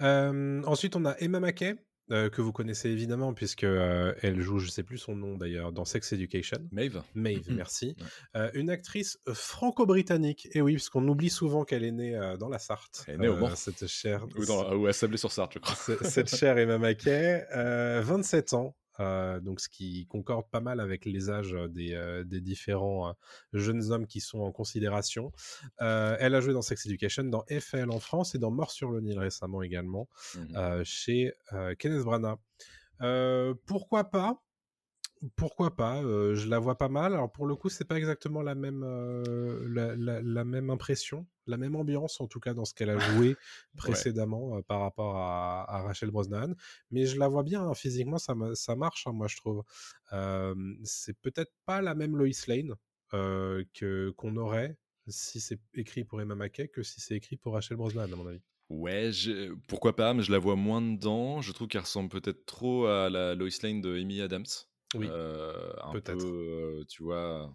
Euh, 0.00 0.62
ensuite, 0.64 0.96
on 0.96 1.04
a 1.04 1.16
Emma 1.18 1.40
Mackey. 1.40 1.74
Euh, 2.10 2.28
que 2.30 2.40
vous 2.42 2.52
connaissez 2.52 2.88
évidemment, 2.90 3.32
puisque 3.34 3.64
euh, 3.64 4.12
elle 4.22 4.40
joue, 4.40 4.58
je 4.58 4.68
sais 4.70 4.82
plus 4.82 4.98
son 4.98 5.14
nom 5.16 5.36
d'ailleurs, 5.36 5.72
dans 5.72 5.84
Sex 5.84 6.12
Education. 6.12 6.58
Maeve 6.72 7.02
Maeve, 7.14 7.46
merci. 7.50 7.96
Ouais. 7.98 8.06
Euh, 8.40 8.50
une 8.54 8.70
actrice 8.70 9.18
franco-britannique. 9.32 10.48
Et 10.52 10.60
oui, 10.60 10.74
parce 10.74 10.88
qu'on 10.88 11.06
oublie 11.08 11.30
souvent 11.30 11.64
qu'elle 11.64 11.84
est 11.84 11.92
née 11.92 12.18
dans 12.38 12.48
la 12.48 12.58
Sarthe. 12.58 13.04
Elle 13.06 13.14
est 13.14 13.18
née 13.18 13.28
au 13.28 13.36
Mans. 13.36 13.54
Cette 13.54 13.86
chère, 13.86 14.26
Ou, 14.36 14.44
dans, 14.44 14.74
ou 14.74 14.86
à 14.86 14.92
Sablé-sur-Sarthe, 14.92 15.52
je 15.54 15.58
crois. 15.58 15.74
ce- 15.76 16.04
cette 16.04 16.34
chère 16.34 16.58
Emma 16.58 16.78
Mackey, 16.78 17.44
euh, 17.54 18.00
27 18.04 18.54
ans. 18.54 18.74
Euh, 19.00 19.40
donc, 19.40 19.60
ce 19.60 19.68
qui 19.68 20.06
concorde 20.06 20.48
pas 20.50 20.60
mal 20.60 20.78
avec 20.80 21.04
les 21.04 21.30
âges 21.30 21.54
euh, 21.54 21.66
des, 21.68 21.94
euh, 21.94 22.22
des 22.24 22.40
différents 22.40 23.08
euh, 23.08 23.12
jeunes 23.52 23.90
hommes 23.90 24.06
qui 24.06 24.20
sont 24.20 24.40
en 24.40 24.52
considération. 24.52 25.32
Elle 25.78 26.34
a 26.34 26.40
joué 26.40 26.52
dans 26.52 26.62
Sex 26.62 26.86
Education, 26.86 27.24
dans 27.24 27.44
FL 27.48 27.90
en 27.90 27.98
France 28.00 28.34
et 28.34 28.38
dans 28.38 28.50
Mort 28.50 28.70
sur 28.70 28.90
le 28.90 29.00
Nil 29.00 29.18
récemment 29.18 29.62
également, 29.62 30.08
euh, 30.56 30.82
chez 30.84 31.32
Kenneth 31.78 32.02
Branagh. 32.04 32.38
Pourquoi 33.66 34.04
pas? 34.04 34.42
Pourquoi 35.36 35.76
pas? 35.76 36.02
Euh, 36.02 36.34
Je 36.34 36.48
la 36.48 36.58
vois 36.58 36.78
pas 36.78 36.88
mal. 36.88 37.12
Alors 37.12 37.30
pour 37.30 37.46
le 37.46 37.54
coup, 37.54 37.68
c'est 37.68 37.84
pas 37.84 37.96
exactement 37.98 38.40
la 38.42 38.54
même 38.54 38.82
euh, 38.82 39.66
la, 39.68 39.94
la- 39.96 40.22
la 40.22 40.44
même 40.44 40.70
impression, 40.70 41.26
la 41.50 41.56
même 41.56 41.76
ambiance 41.76 42.20
en 42.20 42.26
tout 42.26 42.40
cas 42.40 42.54
dans 42.54 42.64
ce 42.64 42.74
qu'elle 42.74 42.90
a 42.90 42.98
joué 43.24 43.36
précédemment 43.76 44.62
par 44.62 44.80
rapport 44.80 45.16
à, 45.16 45.64
à 45.68 45.82
Rachel 45.82 46.10
Brosnan. 46.10 46.54
Mais 46.90 47.06
je 47.06 47.18
la 47.18 47.28
vois 47.28 47.42
bien 47.42 47.62
hein, 47.62 47.74
physiquement, 47.74 48.18
ça, 48.18 48.34
marche, 48.34 49.06
hein, 49.06 49.12
moi 49.12 49.26
je 49.28 49.36
trouve. 49.36 49.62
C'est 50.84 51.18
peut-être 51.20 51.52
pas 51.66 51.82
la 51.82 51.94
même 51.94 52.16
Lois 52.16 52.28
Lane 52.46 52.74
que 53.10 54.10
qu'on 54.16 54.36
aurait 54.36 54.76
si 55.08 55.40
c'est 55.40 55.58
écrit 55.74 56.04
pour 56.04 56.20
Emma 56.20 56.34
Mackey 56.34 56.68
que 56.68 56.82
si 56.82 57.00
c'est 57.00 57.16
écrit 57.16 57.36
pour 57.36 57.54
Rachel 57.54 57.76
Brosnan 57.76 58.12
à 58.12 58.16
mon 58.16 58.26
avis. 58.28 58.40
Ouais, 58.68 59.10
pourquoi 59.66 59.96
pas, 59.96 60.14
mais 60.14 60.22
je 60.22 60.30
la 60.30 60.38
vois 60.38 60.54
moins 60.54 60.80
dedans. 60.80 61.40
Je 61.40 61.50
trouve 61.52 61.66
qu'elle 61.66 61.80
ressemble 61.80 62.08
peut-être 62.08 62.46
trop 62.46 62.86
à 62.86 63.10
la 63.10 63.34
Lois 63.34 63.48
Lane 63.62 63.80
de 63.80 63.98
Amy 63.98 64.20
Adams. 64.20 64.46
Oui, 64.94 65.06
Euh, 65.10 65.72
un 65.82 65.92
peut-être. 65.92 66.18
peu, 66.18 66.26
euh, 66.26 66.84
tu 66.88 67.02
vois, 67.02 67.52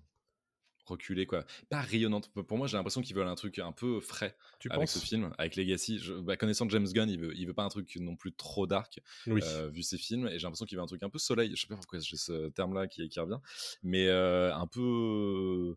reculée, 0.88 1.26
quoi. 1.26 1.46
Pas 1.70 1.82
rayonnante. 1.82 2.30
Pour 2.30 2.58
moi, 2.58 2.68
j'ai 2.68 2.78
l'impression 2.78 3.02
qu'ils 3.02 3.16
veulent 3.16 3.28
un 3.28 3.36
truc 3.36 3.60
un 3.60 3.72
peu 3.72 4.00
frais 4.00 4.36
Tu 4.60 4.70
avec 4.72 4.90
ce 4.90 5.00
film, 5.00 5.34
avec 5.38 5.56
Legacy. 5.56 6.00
Je, 6.00 6.14
bah, 6.14 6.38
connaissant 6.38 6.68
James 6.70 6.88
Gunn, 6.88 7.10
il 7.10 7.20
veut, 7.20 7.34
il 7.36 7.46
veut 7.48 7.54
pas 7.54 7.64
un 7.64 7.70
truc 7.70 7.96
non 8.00 8.16
plus 8.16 8.34
trop 8.34 8.68
dark, 8.68 9.00
Oui. 9.28 9.42
euh, 9.44 9.68
vu 9.70 9.84
ses 9.84 9.98
films, 9.98 10.28
et 10.28 10.40
j'ai 10.40 10.44
l'impression 10.44 10.66
qu'il 10.66 10.78
veut 10.78 10.84
un 10.84 10.88
truc 10.88 11.04
un 11.04 11.10
peu 11.10 11.20
soleil. 11.20 11.52
Je 11.56 11.62
sais 11.62 11.68
pas 11.68 11.76
pourquoi 11.76 12.00
j'ai 12.00 12.18
ce 12.18 12.50
terme-là 12.50 12.88
qui, 12.88 13.08
qui 13.10 13.20
revient, 13.20 13.40
mais 13.84 14.08
euh, 14.08 14.54
un 14.56 14.68
peu. 14.68 15.76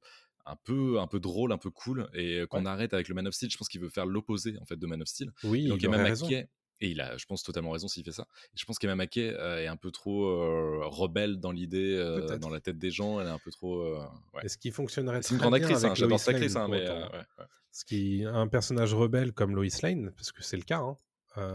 Un 0.51 0.57
peu, 0.57 0.99
un 0.99 1.07
peu 1.07 1.21
drôle, 1.21 1.53
un 1.53 1.59
peu 1.59 1.69
cool, 1.69 2.09
et 2.15 2.45
qu'on 2.49 2.65
Ouais. 2.65 2.71
arrête 2.71 2.95
avec 2.95 3.09
le 3.09 3.15
Man 3.15 3.27
of 3.27 3.35
Steel. 3.35 3.51
Je 3.51 3.59
pense 3.59 3.69
qu'il 3.69 3.83
veut 3.83 3.91
faire 3.91 4.07
l'opposé 4.07 4.57
en 4.63 4.65
fait 4.65 4.77
de 4.77 4.87
Man 4.87 5.03
of 5.03 5.09
Steel. 5.09 5.31
oui, 5.43 5.67
Et 5.67 5.69
donc 5.69 5.83
il 5.83 5.85
Emma 5.85 5.97
aurait 5.97 6.05
raison. 6.05 6.25
Mackey, 6.25 6.49
et 6.81 6.89
il 6.91 7.01
a, 7.01 7.17
je 7.17 7.27
pense, 7.27 7.43
totalement 7.43 7.71
raison 7.71 7.89
s'il 7.89 8.05
fait 8.05 8.13
ça. 8.13 8.27
Et 8.55 8.59
je 8.59 8.65
pense 8.65 8.79
qu'Emma 8.79 8.95
Mackey 8.95 9.35
euh, 9.35 9.59
est 9.63 9.67
un 9.67 9.77
peu 9.77 9.91
trop 9.91 10.27
euh, 10.27 10.81
rebelle 10.85 11.39
dans 11.39 11.53
l'idée, 11.53 11.97
euh, 11.97 12.39
dans 12.39 12.51
la 12.51 12.61
tête 12.61 12.79
des 12.79 12.91
gens. 12.91 13.21
Elle 13.21 13.27
est 13.27 13.31
un 13.31 13.39
peu 13.39 13.51
trop. 13.51 13.81
euh, 13.81 13.99
ouais. 14.35 14.43
Et 14.45 14.49
ce 14.49 14.57
qui 14.59 14.71
fonctionnerait 14.71 15.23
C'est 15.23 15.35
une 15.35 15.41
grande 15.41 15.55
actrice, 15.55 15.85
hein, 15.85 15.95
j'adore 15.95 16.21
cette 16.21 16.35
actrice, 16.35 16.57
hein, 16.57 16.69
mais 16.71 16.85
autant. 16.85 16.97
euh, 16.97 17.09
ouais, 17.09 17.25
ouais. 17.39 17.45
Ce 17.71 17.85
qui 17.85 18.25
un 18.25 18.49
personnage 18.49 18.95
rebelle 18.95 19.33
comme 19.33 19.55
Lois 19.55 19.67
Lane, 19.83 20.13
parce 20.17 20.33
que 20.33 20.43
c'est 20.43 20.57
le 20.57 20.63
cas. 20.63 20.79
Hein. 20.79 20.97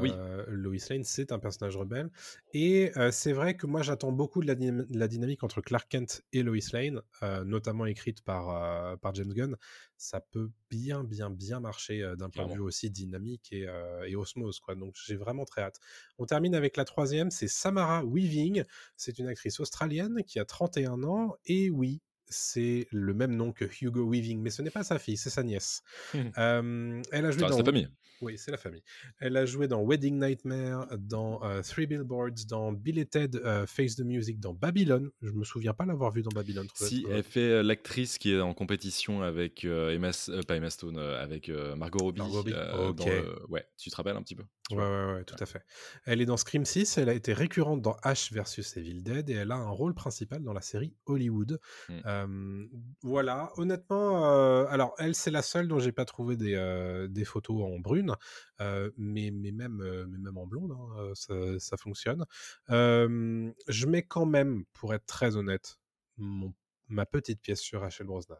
Oui. 0.01 0.11
Euh, 0.15 0.43
Lois 0.47 0.75
Lane, 0.89 1.03
c'est 1.03 1.31
un 1.31 1.39
personnage 1.39 1.75
rebelle. 1.77 2.09
Et 2.53 2.91
euh, 2.97 3.11
c'est 3.11 3.33
vrai 3.33 3.55
que 3.55 3.65
moi, 3.67 3.81
j'attends 3.81 4.11
beaucoup 4.11 4.41
de 4.41 4.47
la, 4.47 4.55
dynam- 4.55 4.85
de 4.89 4.99
la 4.99 5.07
dynamique 5.07 5.43
entre 5.43 5.61
Clark 5.61 5.89
Kent 5.89 6.23
et 6.33 6.43
Lois 6.43 6.57
Lane, 6.73 7.01
euh, 7.23 7.43
notamment 7.43 7.85
écrite 7.85 8.21
par, 8.23 8.97
par 8.99 9.13
James 9.15 9.33
Gunn. 9.33 9.55
Ça 9.97 10.19
peut 10.19 10.49
bien, 10.69 11.03
bien, 11.03 11.29
bien 11.29 11.59
marcher 11.59 12.01
d'un 12.17 12.29
point 12.29 12.43
de 12.45 12.53
vue 12.55 12.61
aussi 12.61 12.89
dynamique 12.89 13.53
et, 13.53 13.67
et 14.07 14.15
osmose. 14.15 14.59
Quoi. 14.59 14.75
Donc, 14.75 14.95
j'ai 15.05 15.15
vraiment 15.15 15.45
très 15.45 15.61
hâte. 15.61 15.79
On 16.17 16.25
termine 16.25 16.55
avec 16.55 16.75
la 16.77 16.85
troisième, 16.85 17.31
c'est 17.31 17.47
Samara 17.47 18.03
Weaving. 18.05 18.63
C'est 18.97 19.19
une 19.19 19.27
actrice 19.27 19.59
australienne 19.59 20.23
qui 20.25 20.39
a 20.39 20.45
31 20.45 21.03
ans. 21.03 21.35
Et 21.45 21.69
oui, 21.69 22.01
c'est 22.25 22.87
le 22.91 23.13
même 23.13 23.35
nom 23.35 23.51
que 23.51 23.65
Hugo 23.81 24.09
Weaving, 24.09 24.41
mais 24.41 24.49
ce 24.49 24.61
n'est 24.61 24.71
pas 24.71 24.83
sa 24.83 24.97
fille, 24.99 25.17
c'est 25.17 25.29
sa 25.29 25.43
nièce. 25.43 25.83
Euh, 26.37 27.01
elle 27.11 27.25
a 27.25 27.31
joué 27.31 27.41
Ça 27.41 27.49
dans 27.49 27.57
la 27.57 27.63
famille. 27.63 27.87
Oui, 28.21 28.37
c'est 28.37 28.51
la 28.51 28.57
famille. 28.57 28.83
Elle 29.19 29.35
a 29.37 29.45
joué 29.45 29.67
dans 29.67 29.83
Wedding 29.85 30.19
Nightmare, 30.19 30.87
dans 30.97 31.43
euh, 31.43 31.61
Three 31.61 31.87
Billboards, 31.87 32.45
dans 32.47 32.71
Bill 32.71 32.99
et 32.99 33.05
Ted 33.05 33.37
euh, 33.43 33.65
Face 33.65 33.95
the 33.95 34.01
Music, 34.05 34.39
dans 34.39 34.53
Babylone. 34.53 35.11
Je 35.21 35.31
me 35.31 35.43
souviens 35.43 35.73
pas 35.73 35.85
l'avoir 35.85 36.11
vu 36.11 36.21
dans 36.21 36.31
Babylone. 36.31 36.67
Si 36.75 37.05
elle 37.09 37.23
fait 37.23 37.39
euh, 37.39 37.63
l'actrice 37.63 38.17
qui 38.17 38.31
est 38.31 38.39
en 38.39 38.53
compétition 38.53 39.21
avec 39.21 39.63
Emma, 39.65 40.09
S- 40.09 40.31
pas 40.47 40.55
Emma 40.55 40.69
Stone, 40.69 40.97
avec 40.97 41.49
Margot 41.77 41.99
Robbie. 42.05 42.19
Margot 42.19 42.37
Robbie, 42.37 42.51
dans 42.51 43.05
ouais, 43.49 43.65
tu 43.77 43.89
te 43.89 43.95
rappelles 43.95 44.15
un 44.15 44.21
petit 44.23 44.35
peu? 44.35 44.43
Tu 44.73 44.77
Ouais, 44.77 44.83
vois? 44.83 44.89
ouais, 45.07 45.13
ouais, 45.13 45.23
tout 45.25 45.35
à 45.39 45.45
fait. 45.45 45.61
Elle 46.05 46.21
est 46.21 46.25
dans 46.25 46.37
Scream 46.37 46.65
6, 46.65 46.97
elle 46.97 47.09
a 47.09 47.13
été 47.13 47.33
récurrente 47.33 47.81
dans 47.81 47.95
Ash 48.01 48.31
vs 48.31 48.77
Evil 48.77 49.03
Dead 49.03 49.29
et 49.29 49.33
elle 49.33 49.51
a 49.51 49.55
un 49.55 49.69
rôle 49.69 49.93
principal 49.93 50.41
dans 50.41 50.53
la 50.53 50.61
série 50.61 50.95
Hollywood. 51.05 51.59
Mm. 51.89 52.03
Euh, 52.05 52.65
voilà, 53.01 53.51
honnêtement, 53.57 54.25
euh, 54.25 54.65
alors 54.69 54.95
elle, 54.97 55.15
c'est 55.15 55.31
la 55.31 55.41
seule 55.41 55.67
dont 55.67 55.79
j'ai 55.79 55.91
pas 55.91 56.05
trouvé 56.05 56.37
des, 56.37 56.55
euh, 56.55 57.07
des 57.07 57.25
photos 57.25 57.61
en 57.63 57.79
brune, 57.79 58.15
mais, 58.59 59.31
mais, 59.31 59.51
même, 59.51 59.77
mais 60.07 60.17
même 60.17 60.37
en 60.37 60.47
blonde, 60.47 60.71
hein, 60.71 61.11
ça, 61.13 61.33
ça 61.59 61.77
fonctionne. 61.77 62.25
Je 62.69 63.85
mets 63.85 64.03
quand 64.03 64.25
même, 64.25 64.63
pour 64.73 64.93
être 64.93 65.05
très 65.05 65.35
honnête, 65.35 65.77
mon- 66.17 66.53
ma 66.87 67.05
petite 67.05 67.41
pièce 67.41 67.61
sur 67.61 67.81
Rachel 67.81 68.07
Brosnan. 68.07 68.37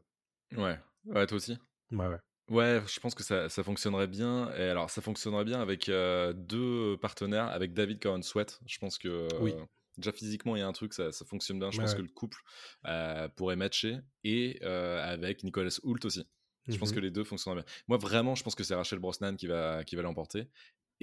Ouais, 0.55 0.79
ouais, 1.05 1.27
toi 1.27 1.35
aussi? 1.35 1.57
Ouais, 1.91 2.07
ouais. 2.07 2.19
Ouais, 2.49 2.81
je 2.93 2.99
pense 2.99 3.15
que 3.15 3.23
ça, 3.23 3.47
ça 3.49 3.63
fonctionnerait 3.63 4.07
bien. 4.07 4.53
Et 4.55 4.63
alors, 4.63 4.89
ça 4.89 5.01
fonctionnerait 5.01 5.45
bien 5.45 5.61
avec 5.61 5.87
euh, 5.87 6.33
deux 6.33 6.97
partenaires, 7.01 7.45
avec 7.47 7.73
David 7.73 8.01
Cohen 8.01 8.21
Sweat. 8.21 8.59
Je 8.65 8.77
pense 8.79 8.97
que 8.97 9.07
Oui. 9.37 9.57
euh, 9.61 9.65
déjà 9.97 10.11
physiquement, 10.11 10.55
il 10.55 10.59
y 10.59 10.61
a 10.61 10.67
un 10.67 10.73
truc, 10.73 10.93
ça, 10.93 11.11
ça 11.13 11.23
fonctionne 11.25 11.59
bien. 11.59 11.71
Je 11.71 11.79
Ouais, 11.79 11.79
pense 11.79 11.93
que 11.93 12.01
le 12.01 12.09
couple 12.09 12.37
euh, 12.85 13.29
pourrait 13.29 13.55
matcher. 13.55 13.99
Et 14.25 14.61
avec 14.63 15.43
Nicolas 15.43 15.77
Hoult 15.83 15.99
aussi. 16.05 16.25
Je 16.69 16.77
pense 16.77 16.91
Mhm. 16.91 16.93
que 16.93 16.99
les 16.99 17.11
deux 17.11 17.23
fonctionneraient 17.23 17.63
bien. 17.63 17.73
Moi, 17.87 17.97
vraiment, 17.97 18.35
je 18.35 18.43
pense 18.43 18.55
que 18.55 18.63
c'est 18.63 18.75
Rachel 18.75 18.99
Brosnan 18.99 19.35
qui 19.35 19.47
va, 19.47 19.83
qui 19.85 19.95
va 19.95 20.01
l'emporter. 20.01 20.49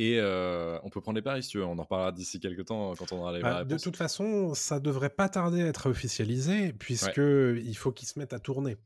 Et 0.01 0.19
euh, 0.19 0.79
on 0.83 0.89
peut 0.89 1.03
prendre 1.03 1.17
les 1.17 1.23
paris 1.23 1.43
si 1.43 1.51
tu 1.51 1.59
veux. 1.59 1.65
On 1.67 1.79
en 1.79 1.83
reparlera 1.83 2.11
d'ici 2.11 2.41
quelques 2.41 2.65
temps 2.65 2.95
quand 2.95 3.13
on 3.13 3.19
aura 3.19 3.35
les 3.35 3.43
Bah, 3.43 3.65
de 3.65 3.77
toute 3.77 3.99
façon, 3.99 4.55
ça 4.55 4.81
devrait 4.81 5.11
pas 5.11 5.29
tarder 5.29 5.61
à 5.61 5.67
être 5.67 5.91
officialisé, 5.91 6.73
puisque 6.73 7.19
il 7.19 7.75
faut 7.75 7.93
qu'ils 7.93 8.09
se 8.09 8.19
mettent 8.19 8.33
à 8.33 8.39
tourner. 8.39 8.79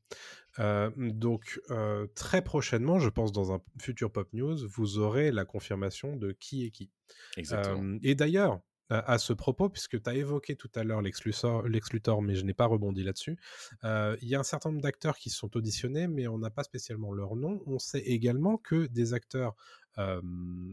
Euh, 0.59 0.91
donc, 0.97 1.61
euh, 1.71 2.09
très 2.17 2.43
prochainement, 2.43 2.99
je 2.99 3.11
pense 3.11 3.31
dans 3.31 3.53
un 3.53 3.61
futur 3.81 4.11
Pop 4.11 4.29
News, 4.33 4.57
vous 4.67 4.99
aurez 4.99 5.31
la 5.31 5.45
confirmation 5.45 6.17
de 6.17 6.33
qui 6.33 6.67
est 6.67 6.71
qui. 6.71 6.91
Exactement. 7.37 7.81
Euh, 7.81 7.99
et 8.03 8.17
d'ailleurs, 8.17 8.61
à 8.91 9.19
ce 9.19 9.33
propos, 9.33 9.69
puisque 9.69 10.03
tu 10.03 10.11
as 10.11 10.15
évoqué 10.15 10.57
tout 10.57 10.71
à 10.75 10.85
l'heure 10.85 11.01
Lex 11.01 11.25
Luthor, 11.25 11.67
Lex 11.67 11.93
Luthor, 11.93 12.23
mais 12.23 12.35
je 12.35 12.45
n'ai 12.45 12.55
pas 12.55 12.67
rebondi 12.67 13.03
là-dessus, 13.03 13.37
euh, 13.85 14.17
il 14.21 14.29
y 14.29 14.35
a 14.35 14.41
un 14.41 14.45
certain 14.45 14.71
nombre 14.71 14.83
d'acteurs 14.83 15.17
qui 15.17 15.31
sont 15.31 15.57
auditionnés, 15.57 16.07
mais 16.07 16.29
on 16.29 16.39
n'a 16.39 16.51
pas 16.51 16.65
spécialement 16.65 17.13
leur 17.13 17.35
nom. 17.37 17.63
On 17.67 17.79
sait 17.79 18.01
également 18.01 18.57
que 18.57 18.87
des 18.87 19.15
acteurs 19.15 19.55
euh, 19.99 20.21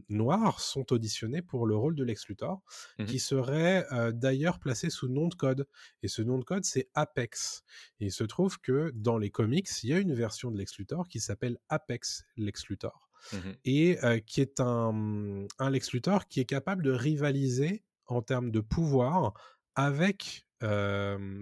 noirs 0.10 0.60
sont 0.60 0.92
auditionnés 0.94 1.42
pour 1.42 1.66
le 1.68 1.76
rôle 1.76 1.96
de 1.96 2.04
Lex 2.04 2.28
Luthor, 2.28 2.62
Mhm. 3.00 3.06
qui 3.06 3.20
serait 3.20 3.86
euh, 3.94 4.12
d'ailleurs 4.12 4.60
placé 4.60 4.90
sous 4.90 5.08
nom 5.10 5.28
de 5.28 5.36
code. 5.36 5.68
Et 6.04 6.08
ce 6.08 6.22
nom 6.22 6.38
de 6.40 6.44
code, 6.44 6.66
c'est 6.66 6.90
Apex. 6.94 7.64
Et 8.00 8.06
il 8.06 8.12
se 8.12 8.24
trouve 8.24 8.60
que 8.60 8.92
dans 8.96 9.18
les 9.18 9.30
comics, 9.30 9.68
il 9.84 9.90
y 9.90 9.94
a 9.94 10.00
une 10.00 10.14
version 10.14 10.52
de 10.52 10.58
Lex 10.58 10.78
Luthor 10.78 11.08
qui 11.08 11.20
s'appelle 11.20 11.58
Apex 11.70 12.24
Lex 12.38 12.68
Luthor 12.68 13.10
Mhm. 13.34 13.56
et 13.66 14.04
euh, 14.04 14.20
qui 14.20 14.42
est 14.42 14.60
un, 14.60 15.46
un 15.60 15.70
Lex 15.70 15.92
Luthor 15.92 16.28
qui 16.28 16.40
est 16.40 16.46
capable 16.46 16.84
de 16.84 16.92
rivaliser 16.92 17.84
en 18.08 18.22
termes 18.22 18.52
de 18.52 18.60
pouvoir 18.60 19.34
avec 19.76 20.46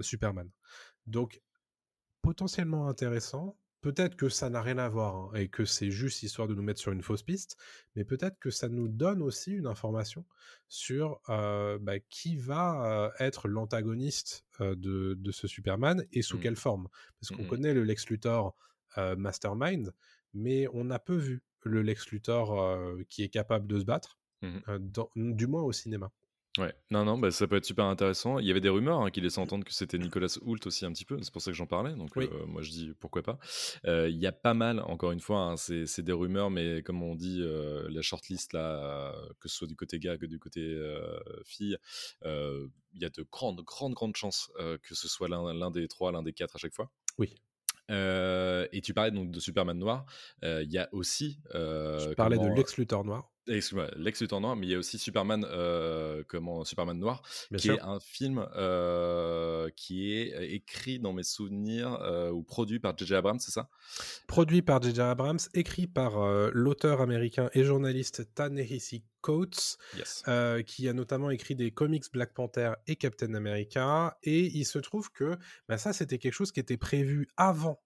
Superman. 0.01 0.49
Donc, 1.07 1.41
potentiellement 2.21 2.87
intéressant. 2.87 3.57
Peut-être 3.81 4.15
que 4.17 4.27
ça 4.27 4.49
n'a 4.49 4.61
rien 4.61 4.77
à 4.77 4.89
voir 4.89 5.15
hein, 5.15 5.31
et 5.35 5.47
que 5.47 5.63
c'est 5.63 5.89
juste 5.89 6.21
histoire 6.23 6.47
de 6.49 6.53
nous 6.53 6.61
mettre 6.61 6.81
sur 6.81 6.91
une 6.91 7.01
fausse 7.01 7.23
piste, 7.23 7.55
mais 7.95 8.03
peut-être 8.03 8.37
que 8.39 8.49
ça 8.49 8.67
nous 8.67 8.89
donne 8.89 9.21
aussi 9.21 9.53
une 9.53 9.67
information 9.67 10.25
sur 10.67 11.21
euh, 11.29 11.77
bah, 11.79 11.99
qui 11.99 12.35
va 12.35 13.13
être 13.19 13.47
l'antagoniste 13.47 14.45
euh, 14.59 14.75
de, 14.75 15.13
de 15.17 15.31
ce 15.31 15.47
Superman 15.47 16.05
et 16.11 16.21
sous 16.21 16.37
Mhm. 16.37 16.43
quelle 16.43 16.55
forme? 16.57 16.89
Parce 17.19 17.31
qu'on 17.31 17.43
Mhm. 17.43 17.47
connaît 17.49 17.73
le 17.73 17.83
Lex 17.83 18.07
Luthor 18.09 18.55
euh, 18.97 19.15
Mastermind, 19.15 19.93
mais 20.33 20.67
on 20.73 20.89
a 20.89 20.99
peu 20.99 21.15
vu 21.15 21.41
le 21.63 21.81
Lex 21.81 22.07
Luthor 22.11 22.97
qui 23.09 23.23
est 23.23 23.29
capable 23.29 23.65
de 23.67 23.79
se 23.79 23.85
battre, 23.85 24.17
dans- 24.79 25.09
du 25.15 25.47
moins 25.47 25.61
au 25.63 25.71
cinéma. 25.71 26.11
Ouais, 26.59 26.73
non, 26.91 27.05
non, 27.05 27.17
bah, 27.17 27.31
ça 27.31 27.47
peut 27.47 27.55
être 27.55 27.65
super 27.65 27.85
intéressant. 27.85 28.37
Il 28.39 28.45
y 28.45 28.51
avait 28.51 28.59
des 28.59 28.69
rumeurs 28.69 28.99
hein, 29.01 29.11
qui 29.11 29.21
laissaient 29.21 29.39
entendre 29.39 29.63
que 29.63 29.73
c'était 29.73 29.97
Nicolas 29.97 30.37
Hoult 30.41 30.59
aussi 30.65 30.85
un 30.85 30.91
petit 30.91 31.05
peu, 31.05 31.17
c'est 31.21 31.31
pour 31.31 31.41
ça 31.41 31.51
que 31.51 31.57
j'en 31.57 31.67
parlais. 31.67 31.93
Donc, 31.95 32.09
Oui. 32.15 32.27
euh, 32.31 32.45
moi, 32.47 32.61
je 32.61 32.69
dis 32.69 32.91
pourquoi 32.99 33.23
pas. 33.23 33.39
Euh, 33.85 34.09
Il 34.09 34.17
y 34.17 34.27
a 34.27 34.31
pas 34.31 34.53
mal, 34.53 34.81
encore 34.81 35.11
une 35.11 35.21
fois, 35.21 35.39
hein, 35.41 35.55
c'est 35.57 36.01
des 36.01 36.11
rumeurs, 36.11 36.49
mais 36.49 36.83
comme 36.83 37.01
on 37.01 37.15
dit, 37.15 37.39
euh, 37.41 37.87
la 37.89 38.01
shortlist, 38.01 38.51
là, 38.53 39.15
que 39.39 39.47
ce 39.47 39.55
soit 39.55 39.67
du 39.67 39.75
côté 39.75 39.99
gars 39.99 40.17
que 40.17 40.25
du 40.25 40.37
côté 40.37 40.77
fille, 41.45 41.77
il 42.25 43.01
y 43.01 43.05
a 43.05 43.09
de 43.09 43.25
grandes, 43.31 43.61
grandes, 43.61 43.93
grandes 43.93 44.15
chances 44.15 44.51
que 44.57 44.95
ce 44.95 45.07
soit 45.07 45.29
l'un 45.29 45.71
des 45.71 45.87
trois, 45.87 46.11
l'un 46.11 46.23
des 46.23 46.33
quatre 46.33 46.55
à 46.55 46.59
chaque 46.59 46.73
fois. 46.73 46.91
Oui. 47.17 47.35
Et 47.89 48.81
tu 48.81 48.93
parlais 48.93 49.11
donc 49.11 49.31
de 49.31 49.39
Superman 49.39 49.77
noir. 49.77 50.05
Il 50.43 50.71
y 50.71 50.77
a 50.77 50.89
aussi. 50.91 51.39
Je 51.53 52.13
parlais 52.15 52.37
de 52.37 52.47
Lex 52.47 52.77
Luthor 52.77 53.05
noir. 53.05 53.31
Excuse-moi, 53.49 53.89
Lex 53.97 54.21
Luthor 54.21 54.41
noir, 54.41 54.55
mais 54.55 54.67
il 54.67 54.69
y 54.71 54.75
a 54.75 54.77
aussi 54.77 54.97
Superman, 54.99 55.45
euh, 55.49 56.23
comment, 56.27 56.63
Superman 56.63 56.97
noir, 56.99 57.21
Bien 57.49 57.57
qui 57.57 57.63
sûr. 57.67 57.75
est 57.75 57.81
un 57.81 57.99
film 57.99 58.45
euh, 58.55 59.69
qui 59.75 60.13
est 60.13 60.35
euh, 60.35 60.41
écrit 60.53 60.99
dans 60.99 61.13
mes 61.13 61.23
souvenirs 61.23 61.93
euh, 62.01 62.29
ou 62.31 62.43
produit 62.43 62.79
par 62.79 62.97
J.J. 62.97 63.15
Abrams, 63.15 63.39
c'est 63.39 63.51
ça? 63.51 63.69
Produit 64.27 64.61
par 64.61 64.81
J.J. 64.81 65.01
Abrams, 65.01 65.39
écrit 65.53 65.87
par 65.87 66.19
l'auteur 66.53 67.01
américain 67.01 67.49
et 67.53 67.63
journaliste 67.63 68.33
Ta-Nehisi 68.35 69.03
Coates, 69.21 69.77
Yes. 69.97 70.23
euh, 70.27 70.61
qui 70.61 70.87
a 70.87 70.93
notamment 70.93 71.29
écrit 71.29 71.55
des 71.55 71.71
comics 71.71 72.05
Black 72.13 72.33
Panther 72.33 72.73
et 72.87 72.95
Captain 72.95 73.33
America. 73.33 74.17
Et 74.23 74.45
il 74.45 74.65
se 74.65 74.79
trouve 74.79 75.11
que 75.11 75.37
bah, 75.67 75.77
ça, 75.77 75.91
c'était 75.93 76.17
quelque 76.19 76.33
chose 76.33 76.51
qui 76.51 76.59
était 76.59 76.77
prévu 76.77 77.27
avant 77.35 77.81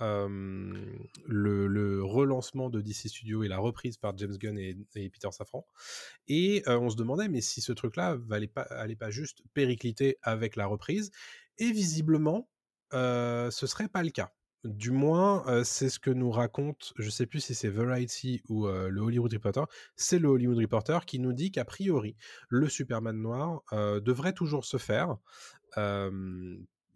le, 0.00 2.02
relancement 2.02 2.70
de 2.70 2.80
DC 2.80 3.08
Studios 3.08 3.42
et 3.42 3.48
la 3.48 3.58
reprise 3.58 3.96
par 3.96 4.16
James 4.18 4.36
Gunn 4.36 4.58
et, 4.58 4.76
et 4.94 5.10
Peter 5.10 5.28
Safran. 5.30 5.66
Et 6.28 6.62
on 6.66 6.90
se 6.90 6.96
demandait, 6.96 7.28
mais 7.28 7.40
si 7.40 7.60
ce 7.60 7.72
truc-là 7.72 8.18
allait 8.30 8.96
pas, 8.96 9.10
juste 9.10 9.42
péricliter 9.52 10.18
avec 10.22 10.56
la 10.56 10.66
reprise. 10.66 11.10
Et 11.58 11.70
visiblement, 11.70 12.48
euh, 12.92 13.50
ce 13.50 13.66
serait 13.66 13.88
pas 13.88 14.02
le 14.02 14.10
cas. 14.10 14.32
Du 14.64 14.92
moins, 14.92 15.44
c'est 15.62 15.90
ce 15.90 15.98
que 15.98 16.10
nous 16.10 16.30
raconte, 16.30 16.94
je 16.96 17.10
sais 17.10 17.26
plus 17.26 17.40
si 17.40 17.54
c'est 17.54 17.68
Variety 17.68 18.40
ou 18.48 18.66
le 18.66 18.98
Hollywood 18.98 19.30
Reporter, 19.30 19.66
c'est 19.94 20.18
le 20.18 20.28
Hollywood 20.28 20.56
Reporter 20.56 21.04
qui 21.04 21.18
nous 21.18 21.34
dit 21.34 21.52
qu'a 21.52 21.66
priori, 21.66 22.16
le 22.48 22.70
Superman 22.70 23.20
noir 23.20 23.60
devrait 23.72 24.32
toujours 24.32 24.64
se 24.64 24.78
faire. 24.78 25.18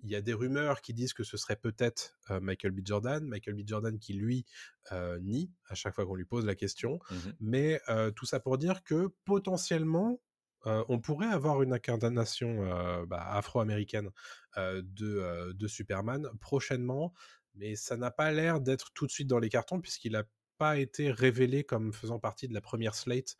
Il 0.04 0.10
y 0.10 0.14
a 0.16 0.20
des 0.20 0.32
rumeurs 0.34 0.80
qui 0.80 0.94
disent 0.94 1.12
que 1.12 1.24
ce 1.24 1.36
serait 1.36 1.56
peut-être 1.56 2.16
euh, 2.30 2.40
Michael 2.40 2.72
B. 2.72 2.80
Jordan, 2.84 3.24
Michael 3.26 3.54
B. 3.54 3.60
Jordan 3.66 3.98
qui 3.98 4.12
lui 4.12 4.44
euh, 4.92 5.18
nie 5.20 5.50
à 5.68 5.74
chaque 5.74 5.94
fois 5.94 6.06
qu'on 6.06 6.14
lui 6.14 6.24
pose 6.24 6.44
la 6.46 6.54
question, 6.54 7.00
Mhm. 7.10 7.34
mais 7.40 7.80
euh, 7.88 8.10
tout 8.12 8.26
ça 8.26 8.38
pour 8.40 8.58
dire 8.58 8.84
que 8.84 9.08
potentiellement 9.24 10.20
on 10.64 10.98
pourrait 11.00 11.28
avoir 11.28 11.62
une 11.62 11.72
incarnation 11.72 12.66
bah, 13.06 13.24
afro-américaine 13.30 14.10
de, 14.56 15.52
de 15.52 15.66
Superman 15.68 16.28
prochainement, 16.40 17.14
mais 17.54 17.74
ça 17.74 17.96
n'a 17.96 18.10
pas 18.10 18.32
l'air 18.32 18.60
d'être 18.60 18.90
tout 18.92 19.06
de 19.06 19.10
suite 19.10 19.28
dans 19.28 19.38
les 19.38 19.48
cartons 19.48 19.80
puisqu'il 19.80 20.12
n'a 20.12 20.24
pas 20.58 20.76
été 20.78 21.10
révélé 21.10 21.64
comme 21.64 21.92
faisant 21.94 22.18
partie 22.18 22.48
de 22.48 22.54
la 22.54 22.60
première 22.60 22.94
slate 22.96 23.36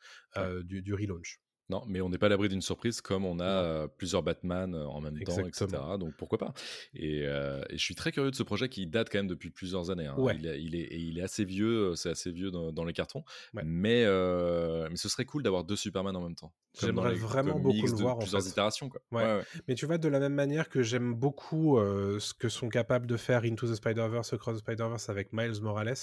du, 0.63 0.81
du 0.81 0.95
relaunch. 0.95 1.41
Non, 1.71 1.83
mais 1.87 2.01
on 2.01 2.09
n'est 2.09 2.17
pas 2.17 2.27
à 2.27 2.29
l'abri 2.31 2.49
d'une 2.49 2.63
surprise 2.63 3.01
comme 3.03 3.27
on 3.27 3.41
a 3.41 3.45
euh, 3.45 3.89
plusieurs 3.89 4.23
Batman 4.23 4.75
euh, 4.75 4.87
en 4.87 5.01
même 5.03 5.19
temps, 5.25 5.33
etc. 5.49 5.67
Donc 5.99 6.15
pourquoi 6.17 6.39
pas 6.39 6.55
et, 6.95 7.27
euh, 7.27 7.61
et 7.69 7.77
je 7.77 7.83
suis 7.83 7.95
très 7.95 8.11
curieux 8.11 8.31
de 8.31 8.37
ce 8.37 8.43
projet 8.43 8.69
qui 8.71 8.87
date 8.87 9.09
quand 9.13 9.19
même 9.19 9.27
depuis 9.29 9.51
plusieurs 9.51 9.91
années. 9.91 10.07
hein. 10.07 10.15
Ouais. 10.17 10.37
Il, 10.39 10.47
est- 10.47 10.63
il 10.63 10.75
est, 10.75 10.79
et 10.81 10.99
il 10.99 11.19
est 11.19 11.23
assez 11.23 11.45
vieux, 11.45 11.95
c'est 11.95 12.09
assez 12.11 12.31
vieux 12.33 12.51
dans, 12.51 12.73
dans 12.73 12.85
les 12.85 12.95
cartons. 12.95 13.23
Ouais. 13.53 13.63
Mais, 13.67 14.05
euh, 14.07 14.89
mais 14.91 14.97
ce 14.97 15.09
serait 15.11 15.27
cool 15.27 15.43
d'avoir 15.43 15.65
deux 15.65 15.77
Superman 15.77 16.17
en 16.17 16.23
même 16.23 16.37
temps. 16.37 16.53
J'aimerais 16.81 17.15
vraiment 17.15 17.59
beaucoup 17.59 17.87
le 17.87 17.93
de 17.93 17.97
voir, 17.97 18.19
en 18.19 18.27
Plusieurs 18.27 18.43
fait. 18.43 18.49
itérations, 18.49 18.89
quoi. 18.89 19.01
Ouais. 19.11 19.29
Mais 19.67 19.75
tu 19.75 19.87
vois, 19.87 19.99
de 19.99 20.09
la 20.09 20.21
même 20.21 20.35
manière 20.35 20.69
que 20.69 20.83
j'aime 20.83 21.15
beaucoup 21.15 21.79
euh, 21.79 22.19
ce 22.21 22.35
que 22.35 22.49
sont 22.49 22.69
capables 22.69 23.07
de 23.07 23.17
faire 23.17 23.45
Into 23.45 23.67
the 23.71 23.75
Spider-Verse, 23.75 24.33
Across 24.33 24.57
the 24.57 24.61
Spider-Verse 24.61 25.09
avec 25.09 25.33
Miles 25.33 25.61
Morales, 25.63 25.95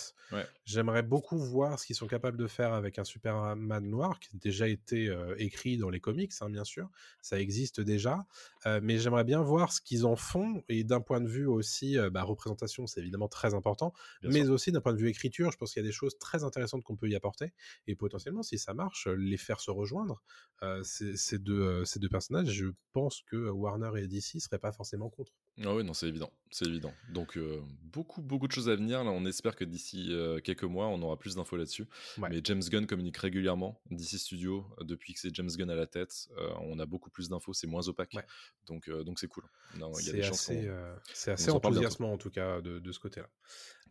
j'aimerais 0.65 1.03
beaucoup 1.03 1.37
voir 1.37 1.79
ce 1.79 1.85
qu'ils 1.85 1.95
sont 1.95 2.07
capables 2.07 2.37
de 2.37 2.47
faire 2.47 2.73
avec 2.73 2.99
un 2.99 3.03
Superman 3.03 3.87
noir 3.89 4.19
qui 4.19 4.29
a 4.35 4.37
déjà 4.39 4.67
été 4.67 5.07
euh, 5.09 5.35
écrit 5.37 5.77
dans 5.77 5.89
les 5.89 5.99
comics, 5.99 6.31
hein, 6.41 6.49
bien 6.49 6.63
sûr, 6.63 6.89
ça 7.21 7.39
existe 7.39 7.79
déjà, 7.81 8.25
euh, 8.65 8.79
mais 8.81 8.97
j'aimerais 8.97 9.23
bien 9.23 9.41
voir 9.41 9.71
ce 9.71 9.81
qu'ils 9.81 10.05
en 10.05 10.15
font, 10.15 10.63
et 10.69 10.83
d'un 10.83 11.01
point 11.01 11.21
de 11.21 11.27
vue 11.29 11.45
aussi, 11.47 11.97
bah, 12.11 12.23
représentation, 12.23 12.87
c'est 12.87 13.01
évidemment 13.01 13.27
très 13.27 13.53
important, 13.53 13.93
Bien 14.21 14.31
mais 14.31 14.47
sûr. 14.47 14.49
aussi 14.49 14.71
d'un 14.71 14.81
point 14.81 14.93
de 14.93 14.97
vue 14.99 15.09
écriture, 15.09 15.51
je 15.51 15.57
pense 15.57 15.73
qu'il 15.73 15.81
y 15.83 15.85
a 15.85 15.87
des 15.87 15.93
choses 15.93 16.17
très 16.17 16.43
intéressantes 16.43 16.83
qu'on 16.83 16.95
peut 16.95 17.09
y 17.09 17.15
apporter, 17.15 17.53
et 17.87 17.95
potentiellement, 17.95 18.43
si 18.43 18.57
ça 18.57 18.73
marche, 18.73 19.07
les 19.07 19.37
faire 19.37 19.59
se 19.61 19.71
rejoindre, 19.71 20.23
euh, 20.65 20.83
ces, 20.83 21.15
ces 21.15 21.37
deux, 21.37 21.61
euh, 21.61 21.85
ces 21.85 21.99
deux 21.99 22.09
personnages, 22.09 22.47
je 22.47 22.67
pense 22.93 23.21
que 23.23 23.49
Warner 23.49 23.91
et 23.97 24.07
DC 24.07 24.39
seraient 24.39 24.59
pas 24.59 24.71
forcément 24.71 25.09
contre. 25.09 25.31
Ah 25.63 25.73
oui, 25.73 25.83
non, 25.83 25.93
c'est 25.93 26.07
évident, 26.07 26.31
c'est 26.51 26.65
évident. 26.65 26.93
Donc 27.09 27.37
euh, 27.37 27.61
beaucoup, 27.83 28.21
beaucoup 28.21 28.47
de 28.47 28.51
choses 28.51 28.69
à 28.69 28.75
venir. 28.75 29.03
Là, 29.03 29.11
on 29.11 29.25
espère 29.25 29.55
que 29.55 29.63
d'ici 29.63 30.07
euh, 30.11 30.39
quelques 30.39 30.63
mois, 30.63 30.87
on 30.87 31.01
aura 31.01 31.17
plus 31.17 31.35
d'infos 31.35 31.55
là-dessus. 31.55 31.87
Ouais. 32.17 32.29
Mais 32.29 32.41
James 32.43 32.61
Gunn 32.61 32.87
communique 32.87 33.17
régulièrement. 33.17 33.81
DC 33.91 34.17
Studio, 34.19 34.65
depuis 34.81 35.13
que 35.13 35.19
c'est 35.19 35.33
James 35.33 35.49
Gunn 35.49 35.69
à 35.69 35.75
la 35.75 35.87
tête, 35.87 36.27
on 36.61 36.79
a 36.79 36.85
beaucoup 36.85 37.09
plus 37.09 37.29
d'infos, 37.29 37.53
c'est 37.53 37.67
moins 37.67 37.87
opaque. 37.87 38.13
Ouais. 38.13 38.25
Donc, 38.65 38.89
donc 38.89 39.19
c'est 39.19 39.27
cool. 39.27 39.45
C'est 39.93 40.23
assez, 40.23 40.69
c'est 41.13 41.31
assez 41.31 41.51
enthousiasmant 41.51 42.13
en 42.13 42.17
tout 42.17 42.29
cas 42.29 42.61
de, 42.61 42.79
de 42.79 42.91
ce 42.91 42.99
côté-là. 42.99 43.29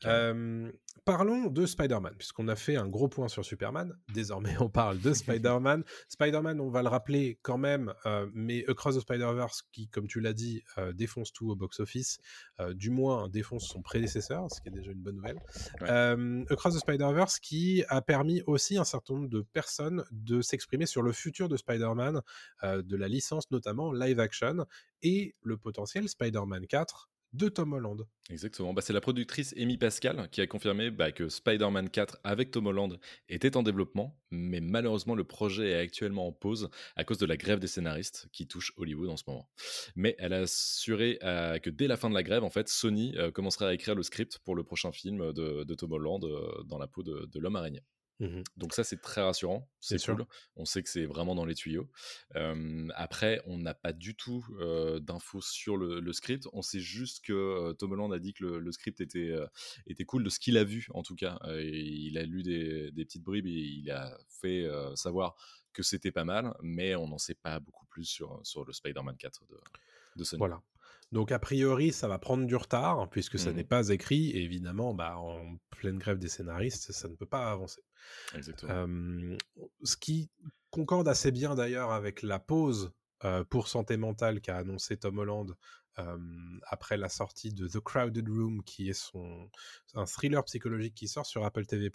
Euh, 0.06 0.70
parlons 1.04 1.46
de 1.46 1.66
Spider-Man, 1.66 2.14
puisqu'on 2.18 2.48
a 2.48 2.56
fait 2.56 2.76
un 2.76 2.88
gros 2.88 3.08
point 3.08 3.28
sur 3.28 3.44
Superman. 3.44 3.94
Désormais, 4.12 4.56
on 4.60 4.68
parle 4.68 5.00
de 5.00 5.12
Spider-Man. 5.12 5.84
Spider-Man, 6.08 6.60
on 6.60 6.70
va 6.70 6.82
le 6.82 6.88
rappeler 6.88 7.38
quand 7.42 7.58
même, 7.58 7.92
euh, 8.06 8.28
mais 8.32 8.64
Across 8.68 8.96
the 8.96 9.00
Spider-Verse, 9.00 9.62
qui, 9.72 9.88
comme 9.88 10.06
tu 10.06 10.20
l'as 10.20 10.32
dit, 10.32 10.62
euh, 10.78 10.92
défonce 10.92 11.32
tout 11.32 11.50
au 11.50 11.56
box-office, 11.56 12.18
euh, 12.60 12.74
du 12.74 12.90
moins 12.90 13.28
défonce 13.28 13.66
son 13.68 13.82
prédécesseur, 13.82 14.50
ce 14.50 14.60
qui 14.60 14.68
est 14.68 14.72
déjà 14.72 14.92
une 14.92 15.02
bonne 15.02 15.16
nouvelle. 15.16 15.40
Ouais. 15.80 16.44
Across 16.50 16.74
the 16.74 16.80
Spider-Verse, 16.80 17.38
qui 17.38 17.84
a 17.88 18.00
permis 18.00 18.42
aussi 18.46 18.76
à 18.76 18.82
un 18.82 18.84
certain 18.84 19.14
nombre 19.14 19.28
de 19.28 19.42
personnes 19.42 20.04
de 20.10 20.40
s'exprimer 20.40 20.86
sur 20.86 21.02
le 21.02 21.12
futur 21.12 21.48
de 21.48 21.56
Spider-Man, 21.56 22.20
de 22.62 22.96
la 22.96 23.08
licence 23.08 23.50
notamment 23.50 23.92
live 23.92 24.20
action, 24.20 24.66
et 25.02 25.34
le 25.42 25.56
potentiel 25.56 26.08
Spider-Man 26.08 26.66
4 26.66 27.10
de 27.34 27.48
Tom 27.48 27.72
Holland. 27.72 28.06
Exactement. 28.30 28.72
Bah, 28.72 28.80
c'est 28.80 28.92
la 28.92 29.00
productrice 29.00 29.54
Amy 29.58 29.76
Pascal 29.76 30.28
qui 30.30 30.40
a 30.40 30.46
confirmé 30.46 30.90
bah, 30.90 31.12
que 31.12 31.28
Spider-Man 31.28 31.90
4 31.90 32.18
avec 32.24 32.52
Tom 32.52 32.68
Holland 32.68 32.98
était 33.28 33.56
en 33.56 33.62
développement, 33.62 34.18
mais 34.30 34.60
malheureusement 34.60 35.14
le 35.14 35.24
projet 35.24 35.70
est 35.72 35.78
actuellement 35.78 36.28
en 36.28 36.32
pause 36.32 36.70
à 36.96 37.04
cause 37.04 37.18
de 37.18 37.26
la 37.26 37.36
grève 37.36 37.58
des 37.58 37.66
scénaristes 37.66 38.28
qui 38.32 38.46
touche 38.46 38.72
Hollywood 38.76 39.10
en 39.10 39.16
ce 39.16 39.24
moment. 39.26 39.50
Mais 39.96 40.14
elle 40.18 40.32
a 40.32 40.42
assuré 40.42 41.18
euh, 41.22 41.58
que 41.58 41.70
dès 41.70 41.88
la 41.88 41.96
fin 41.96 42.08
de 42.08 42.14
la 42.14 42.22
grève, 42.22 42.44
en 42.44 42.50
fait, 42.50 42.68
Sony 42.68 43.14
euh, 43.18 43.30
commencerait 43.30 43.66
à 43.66 43.74
écrire 43.74 43.94
le 43.94 44.02
script 44.02 44.38
pour 44.44 44.54
le 44.54 44.62
prochain 44.62 44.92
film 44.92 45.32
de, 45.32 45.74
Tom 45.74 45.92
Holland 45.92 46.24
euh, 46.24 46.62
dans 46.64 46.78
la 46.78 46.86
peau 46.86 47.02
de 47.02 47.38
l'homme 47.38 47.56
araignée. 47.56 47.82
Donc 48.56 48.72
ça, 48.72 48.84
c'est 48.84 49.00
très 49.00 49.20
rassurant, 49.22 49.68
c'est 49.80 49.98
C'est 49.98 50.04
sûr. 50.04 50.16
cool. 50.16 50.26
On 50.56 50.64
sait 50.64 50.82
que 50.82 50.88
c'est 50.88 51.04
vraiment 51.04 51.34
dans 51.34 51.44
les 51.44 51.54
tuyaux. 51.54 51.90
Euh, 52.36 52.88
après, 52.94 53.42
on 53.46 53.58
n'a 53.58 53.74
pas 53.74 53.92
du 53.92 54.14
tout 54.16 54.46
euh, 54.60 54.98
d'infos 55.00 55.40
sur 55.42 55.76
le, 55.76 56.00
le 56.00 56.12
script. 56.12 56.46
On 56.52 56.62
sait 56.62 56.80
juste 56.80 57.24
que 57.24 57.32
euh, 57.32 57.72
Tom 57.74 57.92
Holland 57.92 58.12
a 58.12 58.18
dit 58.18 58.32
que 58.32 58.44
le, 58.44 58.58
le 58.60 58.72
script 58.72 59.00
était, 59.00 59.32
était 59.86 60.04
cool 60.04 60.22
de 60.24 60.30
ce 60.30 60.38
qu'il 60.38 60.56
a 60.56 60.64
vu, 60.64 60.86
en 60.94 61.02
tout 61.02 61.16
cas. 61.16 61.38
Et 61.58 61.76
il 61.78 62.16
a 62.18 62.22
lu 62.22 62.42
des, 62.42 62.90
des 62.92 63.04
petites 63.04 63.24
bribes 63.24 63.46
et 63.46 63.50
il 63.50 63.90
a 63.90 64.16
fait 64.40 64.66
savoir 64.94 65.34
que 65.72 65.82
c'était 65.82 66.12
pas 66.12 66.24
mal, 66.24 66.54
mais 66.62 66.94
on 66.94 67.08
n'en 67.08 67.18
sait 67.18 67.34
pas 67.34 67.58
beaucoup 67.60 67.84
plus 67.86 68.04
sur, 68.04 68.40
sur 68.44 68.64
le 68.64 68.72
Spider-Man 68.72 69.16
4 69.16 69.44
de, 69.50 69.56
de 70.16 70.24
Sony. 70.24 70.38
Voilà. 70.38 70.62
Donc 71.12 71.30
a 71.32 71.38
priori, 71.38 71.92
ça 71.92 72.08
va 72.08 72.18
prendre 72.18 72.46
du 72.46 72.56
retard 72.56 73.08
puisque 73.10 73.38
ça 73.38 73.50
Mhm. 73.50 73.56
n'est 73.56 73.64
pas 73.64 73.88
écrit. 73.90 74.30
Et 74.30 74.42
évidemment, 74.42 74.94
bah, 74.94 75.16
en 75.18 75.58
pleine 75.70 75.98
grève 75.98 76.18
des 76.18 76.28
scénaristes, 76.28 76.90
ça 76.92 77.08
ne 77.08 77.14
peut 77.14 77.26
pas 77.26 77.50
avancer. 77.52 77.82
Exactement. 78.34 78.86
Ce 79.82 79.96
qui 79.96 80.30
concorde 80.70 81.08
assez 81.08 81.30
bien 81.30 81.54
d'ailleurs 81.54 81.92
avec 81.92 82.22
la 82.22 82.38
pause 82.38 82.92
pour 83.48 83.68
santé 83.68 83.96
mentale 83.96 84.40
qu'a 84.42 84.58
annoncé 84.58 84.96
Tom 84.98 85.18
Holland 85.18 85.54
euh, 85.98 86.18
après 86.66 86.96
la 86.96 87.08
sortie 87.08 87.52
de 87.52 87.68
The 87.68 87.78
Crowded 87.80 88.28
Room, 88.28 88.62
qui 88.64 88.88
est 88.90 88.92
son 88.94 89.48
un 89.94 90.06
thriller 90.06 90.42
psychologique 90.44 90.94
qui 90.94 91.06
sort 91.08 91.24
sur 91.24 91.44
Apple 91.44 91.64
TV+ 91.66 91.90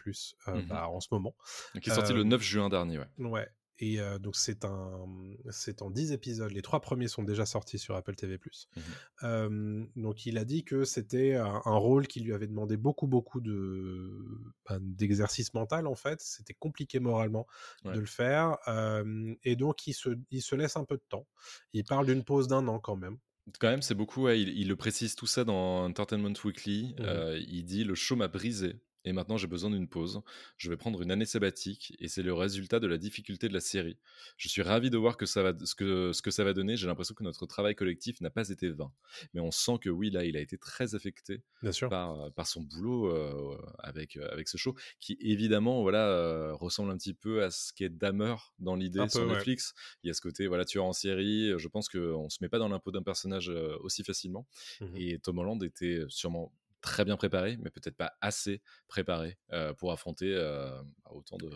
euh, 0.48 0.54
Mhm. 0.54 0.68
bah, 0.68 0.88
en 0.88 1.02
ce 1.02 1.10
moment. 1.12 1.36
qui 1.82 1.90
est 1.90 1.94
sorti 1.94 2.14
le 2.14 2.22
euh, 2.22 2.24
9 2.24 2.42
juin 2.42 2.70
dernier, 2.70 2.98
ouais. 2.98 3.10
Ouais. 3.18 3.48
Et 3.82 4.00
euh, 4.00 4.20
donc 4.20 4.36
c'est 4.36 4.66
un, 4.66 5.06
c'est 5.52 5.82
en 5.82 5.90
10 5.90 6.12
épisodes. 6.12 6.52
Les 6.52 6.62
trois 6.62 6.82
premiers 6.82 7.08
sont 7.08 7.24
déjà 7.24 7.46
sortis 7.46 7.80
sur 7.80 7.96
Apple 7.96 8.16
TV+. 8.16 8.38
Mhm. 8.76 8.84
Euh, 9.24 9.86
donc 9.96 10.26
il 10.26 10.38
a 10.38 10.44
dit 10.46 10.64
que 10.66 10.84
c'était 10.84 11.36
un, 11.36 11.62
un 11.64 11.76
rôle 11.78 12.08
qui 12.08 12.20
lui 12.20 12.34
avait 12.34 12.48
demandé 12.48 12.76
beaucoup 12.76 13.08
beaucoup 13.08 13.40
de 13.40 14.12
ben, 14.70 14.80
d'exercice 14.82 15.54
mental 15.54 15.88
en 15.88 15.96
fait. 15.96 16.20
C'était 16.22 16.54
compliqué 16.54 17.00
moralement 17.00 17.48
Ouais. 17.86 17.94
de 17.94 18.00
le 18.00 18.06
faire. 18.06 18.58
Euh, 18.68 19.34
et 19.44 19.56
donc 19.56 19.88
il 19.88 19.94
se, 19.94 20.10
il 20.32 20.42
se 20.42 20.56
laisse 20.56 20.76
un 20.76 20.84
peu 20.84 20.98
de 20.98 21.04
temps. 21.08 21.26
Il 21.74 21.86
parle 21.86 22.06
d'une 22.06 22.24
pause 22.26 22.48
d'un 22.50 22.68
an 22.68 22.80
quand 22.80 22.98
même. 22.98 23.18
Quand 23.60 23.70
même, 23.70 23.82
c'est 23.82 23.96
beaucoup. 23.96 24.24
ouais, 24.24 24.40
il, 24.42 24.50
il 24.50 24.68
le 24.68 24.76
précise 24.76 25.16
tout 25.16 25.26
ça 25.26 25.44
dans 25.44 25.86
Entertainment 25.86 26.34
Weekly. 26.44 26.96
Euh, 27.00 27.40
il 27.48 27.64
dit 27.64 27.84
le 27.84 27.96
show 27.96 28.16
m'a 28.16 28.28
brisé 28.28 28.76
et 29.06 29.14
maintenant 29.14 29.38
j'ai 29.38 29.48
besoin 29.48 29.70
d'une 29.70 29.88
pause. 29.88 30.22
Je 30.58 30.70
vais 30.70 30.78
prendre 30.78 31.02
une 31.02 31.12
année 31.12 31.26
sabbatique 31.26 31.96
et 32.00 32.08
c'est 32.08 32.24
le 32.24 32.34
résultat 32.34 32.80
de 32.80 32.88
la 32.88 32.98
difficulté 32.98 33.48
de 33.48 33.54
la 33.54 33.60
série. 33.60 33.98
Je 34.38 34.50
suis 34.50 34.62
ravi 34.62 34.90
de 34.90 34.98
voir 34.98 35.18
que 35.18 35.26
ça 35.26 35.44
va, 35.44 35.54
ce, 35.64 35.76
que, 35.76 36.12
ce 36.14 36.22
que 36.22 36.32
ça 36.32 36.44
va 36.44 36.54
donner. 36.54 36.76
J'ai 36.76 36.88
l'impression 36.88 37.16
que 37.16 37.24
notre 37.24 37.46
travail 37.46 37.76
collectif 37.76 38.22
n'a 38.22 38.30
pas 38.30 38.50
été 38.50 38.70
vain. 38.70 38.92
Mais 39.34 39.42
on 39.42 39.52
sent 39.52 39.78
que 39.82 39.90
oui, 39.90 40.10
là, 40.10 40.26
il 40.26 40.36
a 40.36 40.42
été 40.42 40.58
très 40.58 40.96
affecté 40.96 41.42
Bien 41.62 41.72
sûr. 41.72 41.90
par, 41.90 42.32
par 42.34 42.48
son 42.48 42.62
boulot 42.62 43.08
euh, 43.08 43.58
avec, 43.80 44.18
euh, 44.18 44.28
avec 44.32 44.48
ce 44.48 44.58
show, 44.58 44.76
qui 45.00 45.18
évidemment 45.22 45.82
voilà, 45.82 46.08
euh, 46.08 46.54
ressemble 46.54 46.92
un 46.92 46.98
petit 46.98 47.14
peu 47.14 47.44
à 47.44 47.52
ce 47.52 47.74
qu'est 47.74 47.90
Dahmer 47.90 48.36
dans 48.60 48.76
l'idée 48.76 49.08
sur 49.10 49.22
ouais. 49.22 49.34
Netflix. 49.34 49.74
Il 50.04 50.08
y 50.08 50.10
a 50.10 50.14
ce 50.14 50.22
côté 50.22 50.48
voilà, 50.48 50.66
tueur 50.66 50.86
en 50.86 50.94
série. 50.94 51.54
Je 51.58 51.68
pense 51.68 51.90
qu'on 51.90 52.26
ne 52.26 52.30
se 52.30 52.38
met 52.42 52.50
pas 52.50 52.60
dans 52.60 52.70
l'impôt 52.70 52.92
d'un 52.92 53.04
personnage 53.04 53.50
euh, 53.50 53.78
aussi 53.82 54.04
facilement. 54.04 54.48
Mhm. 54.82 54.96
Et 54.96 55.20
Tom 55.20 55.40
Holland 55.40 55.64
était 55.64 56.04
sûrement 56.10 56.52
très 56.82 57.06
bien 57.06 57.18
préparé, 57.18 57.58
mais 57.62 57.70
peut-être 57.70 57.96
pas 57.96 58.14
assez 58.22 58.62
préparé 58.88 59.38
euh, 59.52 59.74
pour 59.74 59.92
affronter 59.92 60.34
euh, 60.34 60.82
autant 61.10 61.38
de. 61.38 61.50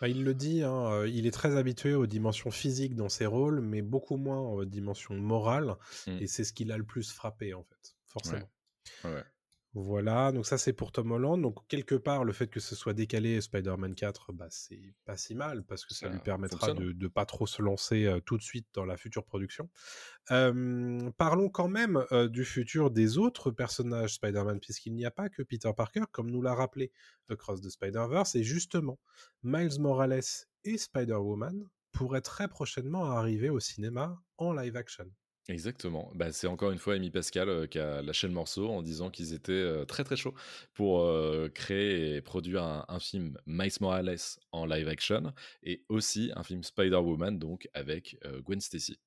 Bah, 0.00 0.08
il 0.08 0.22
le 0.22 0.34
dit, 0.34 0.62
hein, 0.62 1.04
il 1.06 1.26
est 1.26 1.32
très 1.32 1.56
habitué 1.56 1.94
aux 1.94 2.06
dimensions 2.06 2.52
physiques 2.52 2.94
dans 2.94 3.08
ses 3.08 3.26
rôles, 3.26 3.60
mais 3.60 3.82
beaucoup 3.82 4.16
moins 4.16 4.40
aux 4.40 4.64
dimensions 4.64 5.14
morales. 5.14 5.74
Mm. 6.06 6.18
Et 6.20 6.26
c'est 6.28 6.44
ce 6.44 6.52
qui 6.52 6.64
l'a 6.64 6.78
le 6.78 6.84
plus 6.84 7.10
frappé, 7.10 7.52
en 7.52 7.64
fait, 7.64 7.96
forcément. 8.06 8.48
Ouais. 9.04 9.14
Ouais. 9.14 9.24
Voilà, 9.74 10.32
donc 10.32 10.46
ça 10.46 10.56
c'est 10.56 10.72
pour 10.72 10.92
Tom 10.92 11.12
Holland. 11.12 11.42
Donc 11.42 11.66
quelque 11.68 11.94
part, 11.94 12.24
le 12.24 12.32
fait 12.32 12.48
que 12.48 12.58
ce 12.58 12.74
soit 12.74 12.94
décalé 12.94 13.40
Spider-Man 13.40 13.94
4, 13.94 14.32
bah, 14.32 14.46
c'est 14.48 14.94
pas 15.04 15.18
si 15.18 15.34
mal 15.34 15.62
parce 15.62 15.84
que 15.84 15.92
ça, 15.92 16.06
Ça 16.06 16.12
lui 16.12 16.20
permettra 16.20 16.72
de, 16.72 16.92
de 16.92 17.08
pas 17.08 17.26
trop 17.26 17.46
se 17.46 17.60
lancer 17.60 18.06
euh, 18.06 18.18
tout 18.20 18.38
de 18.38 18.42
suite 18.42 18.66
dans 18.72 18.86
la 18.86 18.96
future 18.96 19.24
production. 19.24 19.68
Euh, 20.30 21.10
parlons 21.18 21.50
quand 21.50 21.68
même 21.68 22.02
euh, 22.12 22.28
du 22.28 22.44
futur 22.44 22.90
des 22.90 23.18
autres 23.18 23.50
personnages 23.50 24.14
Spider-Man, 24.14 24.58
puisqu'il 24.58 24.94
n'y 24.94 25.04
a 25.04 25.10
pas 25.10 25.28
que 25.28 25.42
Peter 25.42 25.70
Parker, 25.76 26.04
comme 26.12 26.30
nous 26.30 26.40
l'a 26.40 26.54
rappelé 26.54 26.90
Across 27.28 27.60
the 27.60 27.68
Spider-Verse, 27.68 28.36
et 28.36 28.42
justement, 28.42 28.98
Miles 29.42 29.80
Morales 29.80 30.22
et 30.64 30.78
Spider-Woman 30.78 31.68
pourraient 31.92 32.22
très 32.22 32.48
prochainement 32.48 33.04
arriver 33.04 33.50
au 33.50 33.60
cinéma 33.60 34.22
en 34.38 34.54
live 34.54 34.76
action. 34.76 35.10
Exactement. 35.50 36.12
Bah, 36.14 36.30
c'est 36.30 36.46
encore 36.46 36.72
une 36.72 36.78
fois 36.78 36.92
Amy 36.92 37.10
Pascal 37.10 37.48
euh, 37.48 37.66
qui 37.66 37.78
a 37.78 38.02
lâché 38.02 38.26
le 38.26 38.34
morceau 38.34 38.68
en 38.68 38.82
disant 38.82 39.08
qu'ils 39.08 39.32
étaient 39.32 39.52
euh, 39.52 39.86
très 39.86 40.04
très 40.04 40.14
chauds 40.14 40.34
pour 40.74 41.00
euh, 41.00 41.48
créer 41.48 42.16
et 42.16 42.20
produire 42.20 42.62
un, 42.86 42.98
film 42.98 43.38
Miles 43.46 43.72
Morales 43.80 44.18
en 44.52 44.66
live 44.66 44.88
action 44.88 45.32
et 45.62 45.84
aussi 45.88 46.32
un 46.36 46.42
film 46.42 46.62
Spider-Woman 46.62 47.38
donc 47.38 47.68
avec 47.72 48.18
Gwen 48.44 48.60
Stacy. 48.60 48.98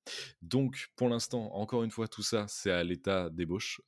Donc 0.41 0.89
pour 0.95 1.09
l'instant, 1.09 1.53
encore 1.53 1.83
une 1.83 1.91
fois, 1.91 2.07
tout 2.07 2.23
ça 2.23 2.45
c'est 2.47 2.71
à 2.71 2.83
l'état 2.85 3.29
d'ébauche. 3.29 3.81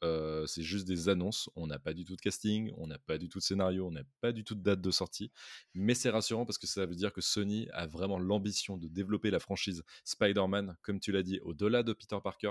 C'est 0.45 0.61
juste 0.61 0.85
des 0.85 1.07
annonces. 1.07 1.49
On 1.55 1.67
n'a 1.67 1.79
pas 1.79 1.93
du 1.93 2.03
tout 2.03 2.17
de 2.17 2.21
casting, 2.21 2.73
on 2.77 2.87
n'a 2.87 2.99
pas 2.99 3.17
du 3.17 3.29
tout 3.29 3.39
de 3.39 3.43
scénario, 3.43 3.87
on 3.87 3.91
n'a 3.91 4.03
pas 4.19 4.33
du 4.33 4.43
tout 4.43 4.55
de 4.55 4.61
date 4.61 4.81
de 4.81 4.91
sortie. 4.91 5.31
Mais 5.73 5.93
c'est 5.93 6.09
rassurant 6.09 6.45
parce 6.45 6.57
que 6.57 6.67
ça 6.67 6.85
veut 6.85 6.95
dire 6.95 7.13
que 7.13 7.21
Sony 7.21 7.69
a 7.71 7.87
vraiment 7.87 8.19
l'ambition 8.19 8.75
de 8.75 8.89
développer 8.89 9.31
la 9.31 9.39
franchise 9.39 9.83
Spider-Man, 10.03 10.75
comme 10.81 10.99
tu 10.99 11.13
l'as 11.13 11.23
dit, 11.23 11.39
au-delà 11.43 11.81
de 11.83 11.93
Peter 11.93 12.17
Parker 12.21 12.42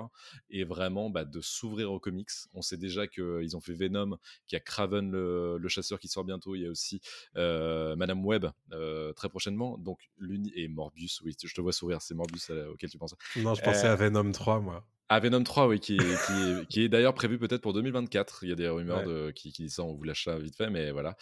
et 0.50 0.64
vraiment 0.64 1.10
bah, 1.10 1.24
de 1.24 1.40
s'ouvrir 1.40 1.92
aux 1.92 2.00
comics. 2.00 2.28
On 2.54 2.62
sait 2.62 2.76
déjà 2.76 3.06
qu'ils 3.06 3.56
ont 3.56 3.60
fait 3.60 3.74
Venom, 3.74 4.16
qu'il 4.46 4.56
y 4.56 4.58
a 4.58 4.60
Craven 4.60 5.10
le, 5.10 5.58
le 5.58 5.68
chasseur 5.68 5.98
qui 6.00 6.08
sort 6.08 6.24
bientôt, 6.24 6.54
il 6.54 6.62
y 6.62 6.66
a 6.66 6.70
aussi 6.70 7.00
euh, 7.36 7.96
Madame 7.96 8.24
Web 8.24 8.46
euh, 8.72 9.12
très 9.12 9.28
prochainement, 9.28 9.78
donc 9.78 9.98
l'uni 10.18 10.52
et 10.54 10.68
Morbius, 10.68 11.20
oui, 11.22 11.34
je 11.42 11.54
te 11.54 11.60
vois 11.60 11.72
sourire, 11.72 12.00
c'est 12.02 12.14
Morbius 12.14 12.50
euh, 12.50 12.72
auquel 12.72 12.90
tu 12.90 12.98
pensais. 12.98 13.16
Non, 13.36 13.54
je 13.54 13.62
pensais 13.62 13.86
à 13.86 13.96
Venom 13.96 14.30
3, 14.32 14.60
moi. 14.60 14.86
Ah, 15.08 15.20
Venom 15.20 15.42
3, 15.44 15.68
oui, 15.68 15.78
qui 15.78 15.96
est, 15.96 15.98
qui 15.98 16.32
est, 16.32 16.66
qui 16.68 16.80
est 16.84 16.88
d'ailleurs 16.88 17.12
prévu 17.12 17.38
peut-être 17.38 17.60
pour 17.60 17.74
2024. 17.74 18.44
Il 18.44 18.48
y 18.48 18.52
a 18.52 18.54
des 18.54 18.66
rumeurs 18.68 19.00
Ouais. 19.00 19.04
de, 19.06 19.30
qui, 19.30 19.52
qui 19.52 19.64
disent 19.64 19.74
ça, 19.74 19.82
on 19.82 19.92
vous 19.92 20.04
lâche 20.04 20.24
ça 20.24 20.38
vite 20.38 20.56
fait, 20.56 20.70
mais 20.70 20.90
voilà, 20.90 21.16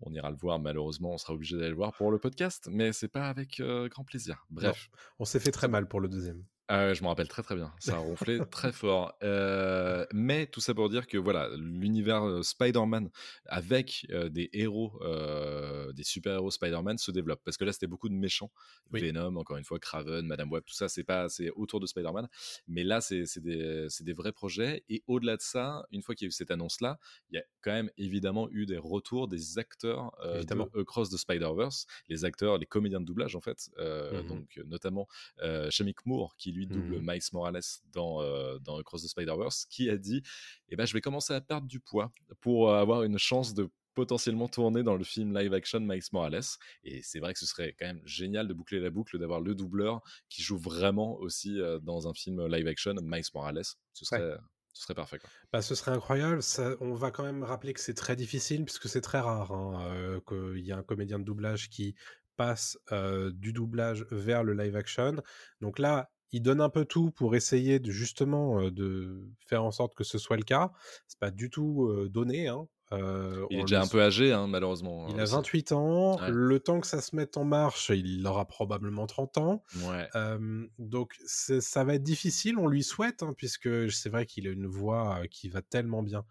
on 0.00 0.12
ira 0.12 0.30
le 0.30 0.36
voir. 0.36 0.60
Malheureusement, 0.60 1.14
on 1.14 1.18
sera 1.18 1.32
obligé 1.32 1.56
d'aller 1.56 1.70
le 1.70 1.74
voir 1.74 1.92
pour 1.92 2.12
le 2.12 2.20
podcast, 2.20 2.68
mais 2.70 2.92
c'est 2.92 3.08
pas 3.08 3.28
avec 3.28 3.58
euh, 3.58 3.88
grand 3.88 4.04
plaisir. 4.04 4.46
Bref. 4.50 4.90
On 5.18 5.24
s'est 5.24 5.40
fait 5.40 5.50
très 5.50 5.66
mal 5.66 5.88
pour 5.88 5.98
le 6.00 6.08
deuxième. 6.08 6.44
Ouais, 6.72 6.94
je 6.94 7.02
me 7.02 7.08
rappelle 7.08 7.28
très 7.28 7.42
très 7.42 7.54
bien, 7.54 7.70
ça 7.78 7.96
a 7.96 7.98
ronflé 7.98 8.38
très 8.50 8.72
fort. 8.72 9.12
Euh, 9.22 10.06
mais 10.14 10.46
tout 10.46 10.60
ça 10.60 10.72
pour 10.72 10.88
dire 10.88 11.06
que 11.06 11.18
voilà, 11.18 11.50
l'univers 11.58 12.24
euh, 12.26 12.42
Spider-Man 12.42 13.10
avec 13.44 14.06
euh, 14.10 14.30
des 14.30 14.48
héros, 14.54 14.98
euh, 15.02 15.92
des 15.92 16.02
super-héros 16.04 16.50
Spider-Man 16.50 16.96
se 16.96 17.10
développe. 17.10 17.42
Parce 17.44 17.58
que 17.58 17.64
là, 17.64 17.72
c'était 17.72 17.86
beaucoup 17.86 18.08
de 18.08 18.14
méchants. 18.14 18.50
Oui. 18.90 19.00
Venom, 19.02 19.36
encore 19.36 19.58
une 19.58 19.64
fois, 19.64 19.78
Craven, 19.78 20.26
Madame 20.26 20.50
Web, 20.50 20.64
tout 20.64 20.74
ça, 20.74 20.88
c'est 20.88 21.04
pas 21.04 21.28
c'est 21.28 21.50
autour 21.50 21.78
de 21.78 21.86
Spider-Man. 21.86 22.26
Mais 22.68 22.84
là, 22.84 23.02
c'est 23.02 23.26
c'est 23.26 23.42
des, 23.42 23.86
c'est 23.90 24.04
des 24.04 24.14
vrais 24.14 24.32
projets. 24.32 24.82
Et 24.88 25.02
au-delà 25.06 25.36
de 25.36 25.42
ça, 25.42 25.84
une 25.90 26.00
fois 26.02 26.14
qu'il 26.14 26.24
y 26.24 26.28
a 26.28 26.30
eu 26.30 26.32
cette 26.32 26.50
annonce-là, 26.50 26.98
il 27.30 27.36
y 27.36 27.38
a 27.38 27.44
quand 27.60 27.72
même 27.72 27.90
évidemment 27.98 28.48
eu 28.50 28.64
des 28.64 28.78
retours 28.78 29.28
des 29.28 29.58
acteurs 29.58 30.12
euh, 30.24 30.36
Évidemment. 30.38 30.68
de 30.74 30.80
Across 30.80 31.10
the 31.10 31.18
Spider-Verse, 31.18 31.86
les 32.08 32.24
acteurs, 32.24 32.56
les 32.56 32.66
comédiens 32.66 33.00
de 33.00 33.04
doublage 33.06 33.36
en 33.36 33.40
fait, 33.42 33.68
euh, 33.78 34.22
Mhm. 34.22 34.28
donc 34.28 34.58
euh, 34.58 34.64
notamment 34.66 35.06
euh, 35.42 35.70
Shamik 35.70 36.06
Moore 36.06 36.34
qui 36.36 36.50
lui 36.52 36.61
double 36.66 36.98
Mhm. 36.98 37.06
Miles 37.06 37.22
Morales 37.32 37.62
dans, 37.92 38.22
euh, 38.22 38.58
dans 38.58 38.78
Across 38.78 39.04
the 39.04 39.08
Spider-Verse, 39.08 39.66
qui 39.66 39.90
a 39.90 39.96
dit 39.96 40.22
eh 40.68 40.76
ben, 40.76 40.86
Je 40.86 40.92
vais 40.92 41.00
commencer 41.00 41.34
à 41.34 41.40
perdre 41.40 41.66
du 41.66 41.80
poids 41.80 42.12
pour 42.40 42.70
euh, 42.70 42.80
avoir 42.80 43.02
une 43.02 43.18
chance 43.18 43.54
de 43.54 43.68
potentiellement 43.94 44.48
tourner 44.48 44.82
dans 44.82 44.96
le 44.96 45.04
film 45.04 45.36
live 45.36 45.52
action 45.52 45.80
Miles 45.80 46.02
Morales. 46.12 46.40
Et 46.82 47.02
c'est 47.02 47.20
vrai 47.20 47.34
que 47.34 47.38
ce 47.38 47.46
serait 47.46 47.74
quand 47.78 47.86
même 47.86 48.00
génial 48.06 48.48
de 48.48 48.54
boucler 48.54 48.80
la 48.80 48.88
boucle, 48.90 49.18
d'avoir 49.18 49.40
le 49.40 49.54
doubleur 49.54 50.00
qui 50.30 50.42
joue 50.42 50.56
vraiment 50.58 51.16
aussi 51.18 51.60
euh, 51.60 51.78
dans 51.78 52.08
un 52.08 52.14
film 52.14 52.46
live 52.46 52.66
action 52.66 52.94
Miles 53.02 53.24
Morales. 53.34 53.64
Ce 53.92 54.04
serait, 54.06 54.36
ce 54.72 54.82
serait 54.82 54.94
parfait. 54.94 55.18
Quoi. 55.18 55.30
Bah, 55.52 55.60
ce 55.62 55.74
serait 55.74 55.90
incroyable. 55.90 56.42
Ça, 56.42 56.74
on 56.80 56.94
va 56.94 57.10
quand 57.10 57.24
même 57.24 57.42
rappeler 57.42 57.74
que 57.74 57.80
c'est 57.80 57.94
très 57.94 58.16
difficile 58.16 58.64
puisque 58.64 58.88
c'est 58.88 59.02
très 59.02 59.20
rare 59.20 59.52
hein, 59.52 59.86
euh, 59.94 60.20
qu'il 60.26 60.64
y 60.64 60.70
ait 60.70 60.74
un 60.74 60.82
comédien 60.82 61.18
de 61.18 61.24
doublage 61.24 61.68
qui 61.68 61.94
passe 62.36 62.78
euh, 62.92 63.30
du 63.32 63.52
doublage 63.52 64.06
vers 64.10 64.42
le 64.42 64.54
live 64.54 64.74
action. 64.76 65.16
Donc 65.60 65.78
là, 65.78 66.11
il 66.32 66.42
donne 66.42 66.60
un 66.60 66.68
peu 66.68 66.84
tout 66.84 67.10
pour 67.10 67.34
essayer 67.36 67.78
de 67.78 67.90
justement 67.90 68.70
de 68.70 69.28
faire 69.46 69.64
en 69.64 69.70
sorte 69.70 69.94
que 69.94 70.04
ce 70.04 70.18
soit 70.18 70.36
le 70.36 70.42
cas. 70.42 70.72
C'est 71.06 71.18
pas 71.18 71.30
du 71.30 71.50
tout 71.50 72.08
donné. 72.10 72.48
Hein. 72.48 72.66
Euh, 72.92 73.46
Il 73.50 73.58
est 73.58 73.62
déjà 73.62 73.78
le 73.78 73.84
un 73.84 73.88
peu 73.88 74.02
âgé, 74.02 74.32
hein, 74.32 74.46
malheureusement. 74.46 75.06
Il 75.08 75.14
hein, 75.14 75.20
a 75.20 75.22
aussi. 75.22 75.32
28 75.34 75.72
ans. 75.72 76.20
Ouais. 76.20 76.30
Le 76.30 76.60
temps 76.60 76.80
que 76.80 76.86
ça 76.86 77.00
se 77.00 77.16
mette 77.16 77.36
en 77.36 77.44
marche, 77.44 77.90
il 77.90 78.26
aura 78.26 78.46
probablement 78.46 79.06
30 79.06 79.38
ans. 79.38 79.62
Ouais. 79.86 80.08
Euh, 80.14 80.66
donc 80.78 81.14
ça 81.26 81.84
va 81.84 81.94
être 81.94 82.02
difficile, 82.02 82.58
on 82.58 82.68
lui 82.68 82.82
souhaite, 82.82 83.22
hein, 83.22 83.34
puisque 83.36 83.90
c'est 83.90 84.10
vrai 84.10 84.26
qu'il 84.26 84.46
a 84.46 84.50
une 84.50 84.66
voix 84.66 85.22
qui 85.30 85.48
va 85.48 85.62
tellement 85.62 86.02
bien 86.02 86.24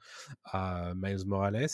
à 0.44 0.94
Miles 0.96 1.26
Morales. 1.26 1.68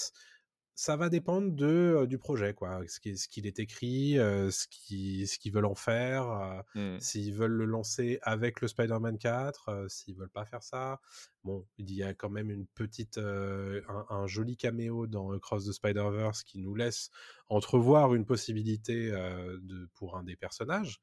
Ça 0.80 0.96
va 0.96 1.10
dépendre 1.10 1.52
de, 1.54 1.66
euh, 1.66 2.06
du 2.06 2.20
projet, 2.20 2.54
quoi. 2.54 2.82
Ce 2.88 3.00
qui- 3.00 3.18
ce 3.18 3.28
qu'il 3.28 3.48
est 3.48 3.58
écrit, 3.58 4.20
euh, 4.20 4.52
ce 4.52 4.68
qui- 4.68 5.26
ce 5.26 5.40
qu'ils 5.40 5.52
veulent 5.52 5.66
en 5.66 5.74
faire, 5.74 6.30
euh, 6.30 6.62
Mm. 6.76 7.00
s'ils 7.00 7.34
veulent 7.34 7.54
le 7.54 7.66
lancer 7.66 8.20
avec 8.22 8.62
le 8.62 8.68
Spider-Man 8.68 9.18
4, 9.18 9.70
euh, 9.70 9.88
s'ils 9.88 10.16
veulent 10.16 10.30
pas 10.30 10.46
faire 10.46 10.62
ça. 10.62 11.02
Bon, 11.44 11.66
il 11.80 11.92
y 11.92 12.04
a 12.04 12.14
quand 12.14 12.30
même 12.30 12.52
une 12.52 12.68
petite, 12.68 13.18
un, 13.18 14.06
un 14.10 14.28
joli 14.28 14.56
caméo 14.56 15.08
dans 15.08 15.32
Across 15.32 15.66
the 15.66 15.72
Spider-Verse 15.72 16.44
qui 16.44 16.60
nous 16.60 16.76
laisse 16.76 17.10
entrevoir 17.50 18.14
une 18.14 18.26
possibilité 18.26 19.12
euh, 19.12 19.58
de, 19.62 19.90
pour 19.94 20.18
un 20.18 20.24
des 20.24 20.36
personnages. 20.36 21.00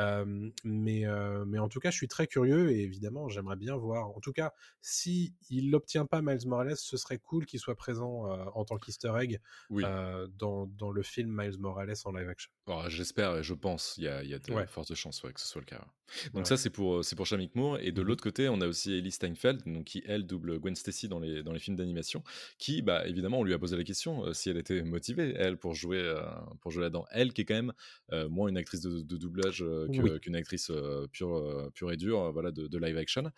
Euh, 0.00 0.50
mais, 0.64 1.06
euh, 1.06 1.44
mais 1.46 1.58
en 1.58 1.68
tout 1.68 1.80
cas, 1.80 1.90
je 1.90 1.96
suis 1.96 2.08
très 2.08 2.26
curieux 2.26 2.70
et 2.72 2.80
évidemment, 2.82 3.28
j'aimerais 3.28 3.56
bien 3.56 3.76
voir. 3.76 4.08
En 4.10 4.20
tout 4.20 4.32
cas, 4.32 4.52
si 4.80 5.34
il 5.50 5.70
n'obtient 5.70 6.06
pas 6.06 6.22
Miles 6.22 6.46
Morales, 6.48 6.76
ce 6.76 6.96
serait 6.96 7.18
cool 7.18 7.46
qu'il 7.46 7.60
soit 7.60 7.76
présent 7.76 8.24
en 8.54 8.64
tant 8.64 8.76
qu'Easter 8.78 9.12
egg 9.20 9.40
Oui. 9.68 9.94
dans, 10.28 10.66
dans 10.66 10.90
le 10.90 11.02
film 11.02 11.30
Miles 11.30 11.58
Morales 11.58 11.94
en 12.04 12.12
live 12.12 12.28
action. 12.28 12.50
Alors, 12.66 12.88
J'espère 12.88 13.36
et 13.36 13.42
je 13.42 13.52
pense, 13.52 13.94
il 13.98 14.04
y 14.04 14.08
a, 14.08 14.22
y 14.24 14.32
a 14.32 14.38
de 14.38 14.50
Ouais. 14.50 14.66
fortes 14.66 14.94
chances 14.94 15.22
ouais, 15.22 15.34
que 15.34 15.40
ce 15.40 15.46
soit 15.46 15.60
le 15.60 15.66
cas. 15.66 15.86
Donc 16.32 16.46
Ouais. 16.46 16.48
ça, 16.48 16.56
c'est 16.56 16.70
pour, 16.70 17.02
pour 17.16 17.26
Shamik 17.26 17.54
Moore. 17.54 17.78
Et 17.80 17.92
de 17.92 18.00
Mhm. 18.00 18.02
l'autre 18.02 18.22
côté, 18.22 18.48
on 18.48 18.60
a 18.62 18.66
aussi 18.66 18.92
Ellie 18.94 19.10
Steinfeld, 19.10 19.64
donc, 19.66 19.84
qui, 19.84 20.02
elle, 20.06 20.26
double 20.26 20.58
Gwen 20.58 20.74
Stacy 20.74 21.06
dans 21.08 21.18
les, 21.18 21.42
dans 21.42 21.52
les 21.52 21.58
films 21.58 21.76
d'animation, 21.76 22.22
qui, 22.58 22.80
bah, 22.80 23.06
évidemment, 23.06 23.40
on 23.40 23.44
lui 23.44 23.52
a 23.52 23.58
posé 23.58 23.76
la 23.76 23.84
question 23.84 24.32
si 24.32 24.48
elle 24.48 24.56
était 24.56 24.82
motivée, 24.82 25.34
elle, 25.36 25.58
pour 25.58 25.74
jouer, 25.74 25.83
euh, 25.92 26.22
pour 26.60 26.70
jouer 26.70 26.82
là-dedans. 26.82 27.04
Elle, 27.10 27.32
qui 27.32 27.42
est 27.42 27.44
quand 27.44 27.54
même 27.54 27.72
euh, 28.12 28.28
moins 28.28 28.48
une 28.48 28.56
actrice 28.56 28.80
de, 28.80 29.00
de 29.02 29.16
doublage 29.16 29.62
euh, 29.62 29.88
Oui. 29.88 30.18
qu'une 30.20 30.36
actrice 30.36 30.70
pure, 31.12 31.70
pure 31.74 31.92
et 31.92 31.96
dure, 31.96 32.32
voilà, 32.32 32.50
de, 32.50 32.66
de 32.66 32.78
live 32.78 32.96
action, 32.96 33.30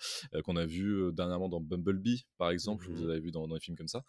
qu'on 0.45 0.57
a 0.57 0.67
vu 0.67 1.13
dernièrement 1.13 1.49
dans 1.49 1.61
Bumblebee, 1.61 2.27
par 2.39 2.51
exemple, 2.51 2.87
vous 2.89 3.03
Mhm. 3.05 3.11
avez 3.11 3.21
vu 3.21 3.31
dans, 3.31 3.47
dans 3.49 3.55
des 3.55 3.61
films 3.61 3.77
comme 3.77 3.89
ça. 3.89 4.05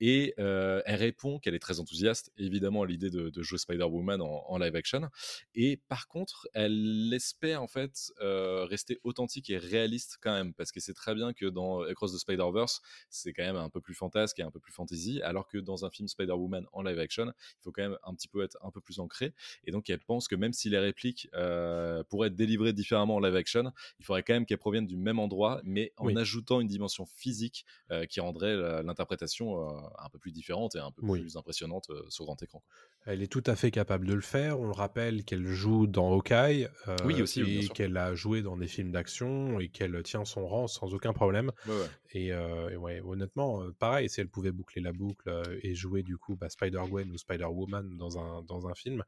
Et 0.00 0.34
elle 0.38 0.96
répond 0.96 1.38
qu'elle 1.38 1.54
est 1.54 1.58
très 1.58 1.80
enthousiaste, 1.80 2.32
évidemment, 2.36 2.82
à 2.82 2.86
l'idée 2.86 3.10
de, 3.10 3.30
de 3.30 3.42
jouer 3.42 3.58
Spider-Woman 3.58 4.20
en, 4.20 4.44
en 4.46 4.58
live 4.58 4.74
action. 4.76 5.08
Et 5.54 5.76
par 5.88 6.08
contre, 6.08 6.48
elle 6.54 7.10
espère 7.12 7.62
en 7.62 7.68
fait 7.68 8.12
rester 8.20 8.98
authentique 9.04 9.50
et 9.50 9.58
réaliste 9.58 10.18
quand 10.20 10.32
même, 10.32 10.54
parce 10.54 10.72
que 10.72 10.80
c'est 10.80 10.94
très 10.94 11.14
bien 11.14 11.32
que 11.32 11.46
dans 11.46 11.80
Across 11.82 12.14
the 12.14 12.18
Spider-Verse, 12.18 12.80
c'est 13.10 13.32
quand 13.32 13.42
même 13.44 13.56
un 13.56 13.68
peu 13.70 13.80
plus 13.80 13.94
fantasque 13.94 14.38
et 14.38 14.42
un 14.42 14.50
peu 14.50 14.60
plus 14.60 14.72
fantasy, 14.72 15.20
alors 15.22 15.48
que 15.48 15.58
dans 15.58 15.84
un 15.84 15.90
film 15.90 16.08
Spider-Woman 16.08 16.66
en 16.72 16.82
live 16.82 16.98
action, 16.98 17.26
il 17.26 17.62
faut 17.62 17.72
quand 17.72 17.81
même 17.81 17.81
un 18.04 18.14
petit 18.14 18.28
peu 18.28 18.42
être 18.42 18.56
un 18.62 18.70
peu 18.70 18.80
plus 18.80 18.98
ancré. 19.00 19.34
Et 19.64 19.70
donc, 19.70 19.88
elle 19.90 20.00
pense 20.00 20.28
que 20.28 20.34
même 20.36 20.52
si 20.52 20.68
les 20.70 20.78
répliques 20.78 21.28
euh, 21.34 22.02
pourraient 22.04 22.28
être 22.28 22.34
délivrées 22.36 22.72
différemment 22.72 23.16
en 23.16 23.20
live 23.20 23.36
action, 23.36 23.72
il 23.98 24.04
faudrait 24.04 24.22
quand 24.22 24.34
même 24.34 24.46
qu'elles 24.46 24.58
proviennent 24.58 24.86
du 24.86 24.96
même 24.96 25.18
endroit, 25.18 25.60
mais 25.64 25.92
en 25.96 26.06
Oui. 26.06 26.16
ajoutant 26.16 26.60
une 26.60 26.68
dimension 26.68 27.06
physique 27.06 27.64
euh, 27.90 28.06
qui 28.06 28.20
rendrait 28.20 28.82
l'interprétation 28.82 29.60
euh, 29.68 29.80
un 29.98 30.08
peu 30.10 30.18
plus 30.18 30.32
différente 30.32 30.74
et 30.74 30.78
un 30.78 30.90
peu 30.92 31.02
Oui. 31.02 31.20
plus 31.20 31.36
impressionnante 31.36 31.90
sur 32.08 32.24
grand 32.24 32.42
écran. 32.42 32.62
Elle 33.04 33.22
est 33.22 33.26
tout 33.30 33.42
à 33.46 33.56
fait 33.56 33.70
capable 33.72 34.06
de 34.06 34.14
le 34.14 34.20
faire. 34.20 34.60
On 34.60 34.66
le 34.66 34.72
rappelle 34.72 35.24
qu'elle 35.24 35.46
joue 35.46 35.86
dans 35.88 36.12
Hawkeye 36.12 36.68
Oui, 37.02 37.20
aussi, 37.22 37.42
et 37.42 37.68
qu'elle 37.68 37.96
a 37.96 38.14
joué 38.14 38.42
dans 38.42 38.56
des 38.56 38.68
films 38.68 38.92
d'action 38.92 39.58
et 39.58 39.68
qu'elle 39.68 40.00
tient 40.04 40.24
son 40.24 40.46
rang 40.46 40.68
sans 40.68 40.94
aucun 40.94 41.12
problème. 41.12 41.50
Ouais, 41.64 41.74
ouais. 41.74 41.92
Et, 42.12 42.32
euh, 42.32 42.68
et 42.70 42.76
ouais, 42.76 43.00
honnêtement, 43.04 43.62
euh, 43.62 43.72
pareil, 43.78 44.08
si 44.08 44.20
elle 44.20 44.28
pouvait 44.28 44.52
boucler 44.52 44.82
la 44.82 44.92
boucle 44.92 45.28
euh, 45.28 45.58
et 45.62 45.74
jouer 45.74 46.02
du 46.02 46.18
coup 46.18 46.36
bah, 46.36 46.48
Spider-Gwen 46.48 47.10
ou 47.10 47.18
Spider-Woman 47.18 47.96
dans 47.96 48.18
un, 48.18 48.42
dans 48.42 48.68
un 48.68 48.74
film, 48.74 49.02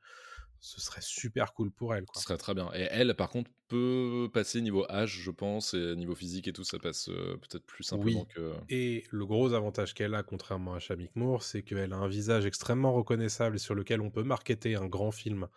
ce 0.60 0.80
serait 0.80 1.02
super 1.02 1.52
cool 1.52 1.70
pour 1.70 1.94
elle. 1.94 2.06
Quoi. 2.06 2.18
Ce 2.18 2.24
serait 2.26 2.38
très 2.38 2.54
bien. 2.54 2.70
Et 2.74 2.88
elle, 2.90 3.14
par 3.14 3.28
contre, 3.28 3.50
peut 3.68 4.30
passer 4.32 4.62
niveau 4.62 4.86
âge, 4.90 5.20
je 5.20 5.30
pense, 5.30 5.74
et 5.74 5.94
niveau 5.94 6.14
physique 6.14 6.48
et 6.48 6.54
tout, 6.54 6.64
ça 6.64 6.78
passe 6.78 7.10
euh, 7.10 7.36
peut-être 7.36 7.66
plus 7.66 7.84
simplement 7.84 8.20
Oui. 8.20 8.34
que. 8.34 8.54
Et 8.70 9.04
le 9.10 9.26
gros 9.26 9.52
avantage 9.52 9.92
qu'elle 9.92 10.14
a, 10.14 10.22
contrairement 10.22 10.74
à 10.74 10.78
Shamik 10.78 11.14
Moore, 11.16 11.42
c'est 11.42 11.62
qu'elle 11.62 11.92
a 11.92 11.96
un 11.96 12.08
visage 12.08 12.46
extrêmement 12.46 12.94
reconnaissable 12.94 13.58
sur 13.58 13.74
lequel 13.74 14.00
on 14.00 14.10
peut 14.10 14.22
marketer 14.22 14.74
un 14.74 14.86
grand 14.86 15.10
film 15.10 15.48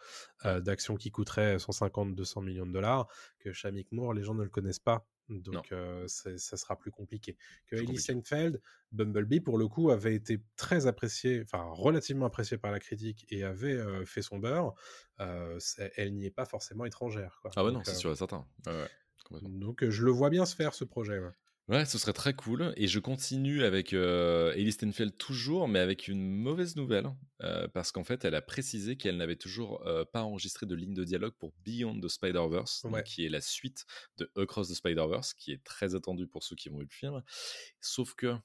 euh, 0.45 0.59
d'action 0.59 0.95
qui 0.97 1.09
coûterait 1.09 1.55
150-200 1.57 2.43
millions 2.43 2.65
de 2.65 2.73
dollars. 2.73 3.07
Que 3.39 3.53
Shamik 3.53 3.89
Moore, 3.93 4.13
les 4.13 4.23
gens 4.23 4.33
ne 4.33 4.43
le 4.43 4.49
connaissent 4.49 4.79
pas. 4.79 5.07
Donc 5.29 5.71
euh, 5.71 6.07
ça 6.07 6.57
sera 6.57 6.77
plus 6.77 6.91
compliqué. 6.91 7.37
Que 7.67 7.75
Ellie. 7.75 7.97
Seinfeld, 7.97 8.61
Bumblebee, 8.91 9.41
pour 9.41 9.57
le 9.57 9.67
coup, 9.67 9.91
avait 9.91 10.15
été 10.15 10.41
très 10.55 10.87
apprécié, 10.87 11.41
enfin 11.43 11.63
relativement 11.71 12.25
apprécié 12.25 12.57
par 12.57 12.71
la 12.71 12.79
critique 12.79 13.25
et 13.29 13.43
avait 13.43 13.73
euh, 13.73 14.05
fait 14.05 14.21
son 14.21 14.39
beurre. 14.39 14.73
Euh, 15.19 15.59
elle 15.95 16.13
n'y 16.13 16.25
est 16.25 16.31
pas 16.31 16.45
forcément 16.45 16.85
étrangère. 16.85 17.39
Quoi. 17.41 17.51
Ah 17.55 17.63
ouais, 17.63 17.71
Donc, 17.71 17.85
non, 17.85 17.93
c'est 17.93 17.99
sûr 17.99 18.11
et 18.11 18.15
certain. 18.15 18.45
Ouais, 18.65 18.87
donc 19.41 19.87
je 19.87 20.05
le 20.05 20.11
vois 20.11 20.29
bien 20.29 20.45
se 20.45 20.55
faire 20.55 20.73
ce 20.73 20.85
projet. 20.85 21.19
ouais. 21.19 21.31
Ouais, 21.69 21.83
ce 21.83 21.97
serait 21.97 22.13
très 22.13 22.33
cool. 22.33 22.73
Et 22.77 22.87
je 22.87 22.97
continue 22.99 23.63
avec 23.63 23.91
euh, 23.93 24.53
Ellie 24.53 24.71
Steinfeld 24.71 25.17
toujours, 25.17 25.67
mais 25.67 25.79
avec 25.79 26.07
une 26.07 26.21
mauvaise 26.25 26.77
nouvelle. 26.77 27.07
euh, 27.43 27.67
parce 27.67 27.91
qu'en 27.91 28.05
fait, 28.05 28.23
elle 28.23 28.35
a 28.35 28.41
précisé 28.41 28.95
qu'elle 28.95 29.17
n'avait 29.17 29.35
toujours 29.35 29.85
euh, 29.85 30.05
pas 30.05 30.23
enregistré 30.23 30.65
de 30.65 30.73
ligne 30.75 30.93
de 30.93 31.03
dialogue 31.03 31.33
pour 31.37 31.53
Beyond 31.65 31.99
the 31.99 32.07
Spider-Verse, 32.07 32.85
Ouais. 32.85 33.03
qui 33.03 33.25
est 33.25 33.29
la 33.29 33.41
suite 33.41 33.85
de 34.17 34.31
Across 34.37 34.69
the 34.69 34.75
Spider-Verse, 34.75 35.33
qui 35.33 35.51
est 35.51 35.61
très 35.63 35.93
attendu 35.93 36.25
pour 36.25 36.41
ceux 36.43 36.55
qui 36.55 36.69
ont 36.69 36.77
vu 36.77 36.85
le 36.85 36.89
film. 36.89 37.21
Sauf 37.81 38.15
que 38.15 38.27
euh, 38.27 38.39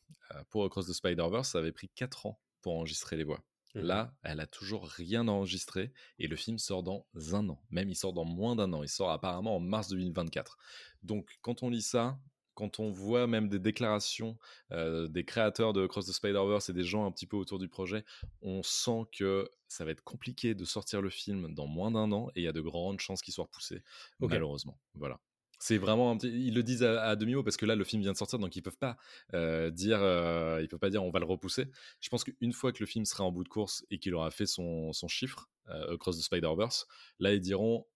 pour 0.50 0.64
Across 0.64 0.88
the 0.88 0.92
Spider-Verse, 0.92 1.50
ça 1.50 1.58
avait 1.58 1.72
pris 1.72 1.88
4 1.94 2.26
ans 2.26 2.40
pour 2.60 2.74
enregistrer 2.76 3.16
les 3.16 3.24
voix. 3.24 3.42
Mhm. 3.76 3.82
Là, 3.84 4.14
elle 4.24 4.40
a 4.40 4.46
toujours 4.46 4.86
rien 4.88 5.26
enregistré 5.28 5.92
et 6.18 6.26
le 6.26 6.36
film 6.36 6.58
sort 6.58 6.82
dans 6.82 7.06
un 7.32 7.48
an. 7.48 7.62
Même 7.70 7.88
il 7.88 7.96
sort 7.96 8.12
dans 8.12 8.24
moins 8.26 8.56
d'un 8.56 8.72
an. 8.74 8.82
Il 8.82 8.88
sort 8.90 9.10
apparemment 9.10 9.56
en 9.56 9.60
mars 9.60 9.88
2024. 9.88 10.58
Donc 11.02 11.38
quand 11.40 11.62
on 11.62 11.70
lit 11.70 11.80
ça, 11.82 12.18
quand 12.54 12.80
on 12.80 12.90
voit 12.90 13.26
même 13.26 13.48
des 13.48 13.58
déclarations 13.58 14.36
euh, 14.70 15.08
des 15.08 15.24
créateurs 15.24 15.72
de 15.72 15.86
Cross 15.86 16.06
the 16.06 16.12
Spider-Verse 16.12 16.68
et 16.68 16.72
des 16.72 16.84
gens 16.84 17.06
un 17.06 17.12
petit 17.12 17.26
peu 17.26 17.36
autour 17.36 17.58
du 17.58 17.68
projet, 17.68 18.04
on 18.40 18.62
sent 18.62 19.06
que 19.12 19.48
ça 19.68 19.84
va 19.84 19.90
être 19.90 20.04
compliqué 20.04 20.54
de 20.54 20.64
sortir 20.64 21.00
le 21.00 21.10
film 21.10 21.54
dans 21.54 21.66
moins 21.66 21.90
d'un 21.90 22.12
an 22.12 22.28
et 22.34 22.40
il 22.40 22.44
y 22.44 22.48
a 22.48 22.52
de 22.52 22.60
grandes 22.60 23.00
chances 23.00 23.22
qu'il 23.22 23.32
soit 23.32 23.44
repoussé, 23.44 23.82
malheureusement. 24.20 24.78
Voilà. 24.94 25.18
C'est 25.58 25.78
vraiment 25.78 26.10
un 26.10 26.16
petit... 26.16 26.28
Ils 26.28 26.54
le 26.54 26.64
disent 26.64 26.82
à, 26.82 27.04
à 27.04 27.14
demi-mot 27.14 27.44
parce 27.44 27.56
que 27.56 27.66
là, 27.66 27.76
le 27.76 27.84
film 27.84 28.02
vient 28.02 28.10
de 28.10 28.16
sortir, 28.16 28.40
donc 28.40 28.56
ils 28.56 28.62
peuvent 28.62 28.76
pas 28.76 28.96
euh, 29.32 29.70
dire, 29.70 30.00
euh, 30.02 30.58
ils 30.60 30.66
peuvent 30.66 30.80
pas 30.80 30.90
dire 30.90 31.04
on 31.04 31.10
va 31.10 31.20
le 31.20 31.24
repousser. 31.24 31.70
Je 32.00 32.08
pense 32.08 32.24
qu'une 32.24 32.52
fois 32.52 32.72
que 32.72 32.80
le 32.80 32.86
film 32.86 33.04
sera 33.04 33.22
en 33.22 33.30
bout 33.30 33.44
de 33.44 33.48
course 33.48 33.86
et 33.88 33.98
qu'il 33.98 34.12
aura 34.14 34.32
fait 34.32 34.46
son, 34.46 34.92
son 34.92 35.06
chiffre, 35.06 35.48
Across 35.66 36.18
the 36.18 36.22
Spider-Verse, 36.22 36.88
là, 37.20 37.32
ils 37.32 37.40
diront 37.40 37.86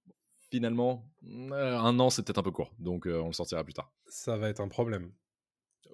finalement, 0.48 1.10
euh, 1.24 1.76
un 1.76 1.98
an, 1.98 2.08
c'est 2.08 2.22
peut-être 2.22 2.38
un 2.38 2.44
peu 2.44 2.52
court, 2.52 2.72
donc 2.78 3.06
on 3.06 3.26
le 3.26 3.32
sortira 3.32 3.64
plus 3.64 3.74
tard. 3.74 3.92
Ça 4.08 4.36
va 4.36 4.48
être 4.48 4.60
un 4.60 4.68
problème. 4.68 5.12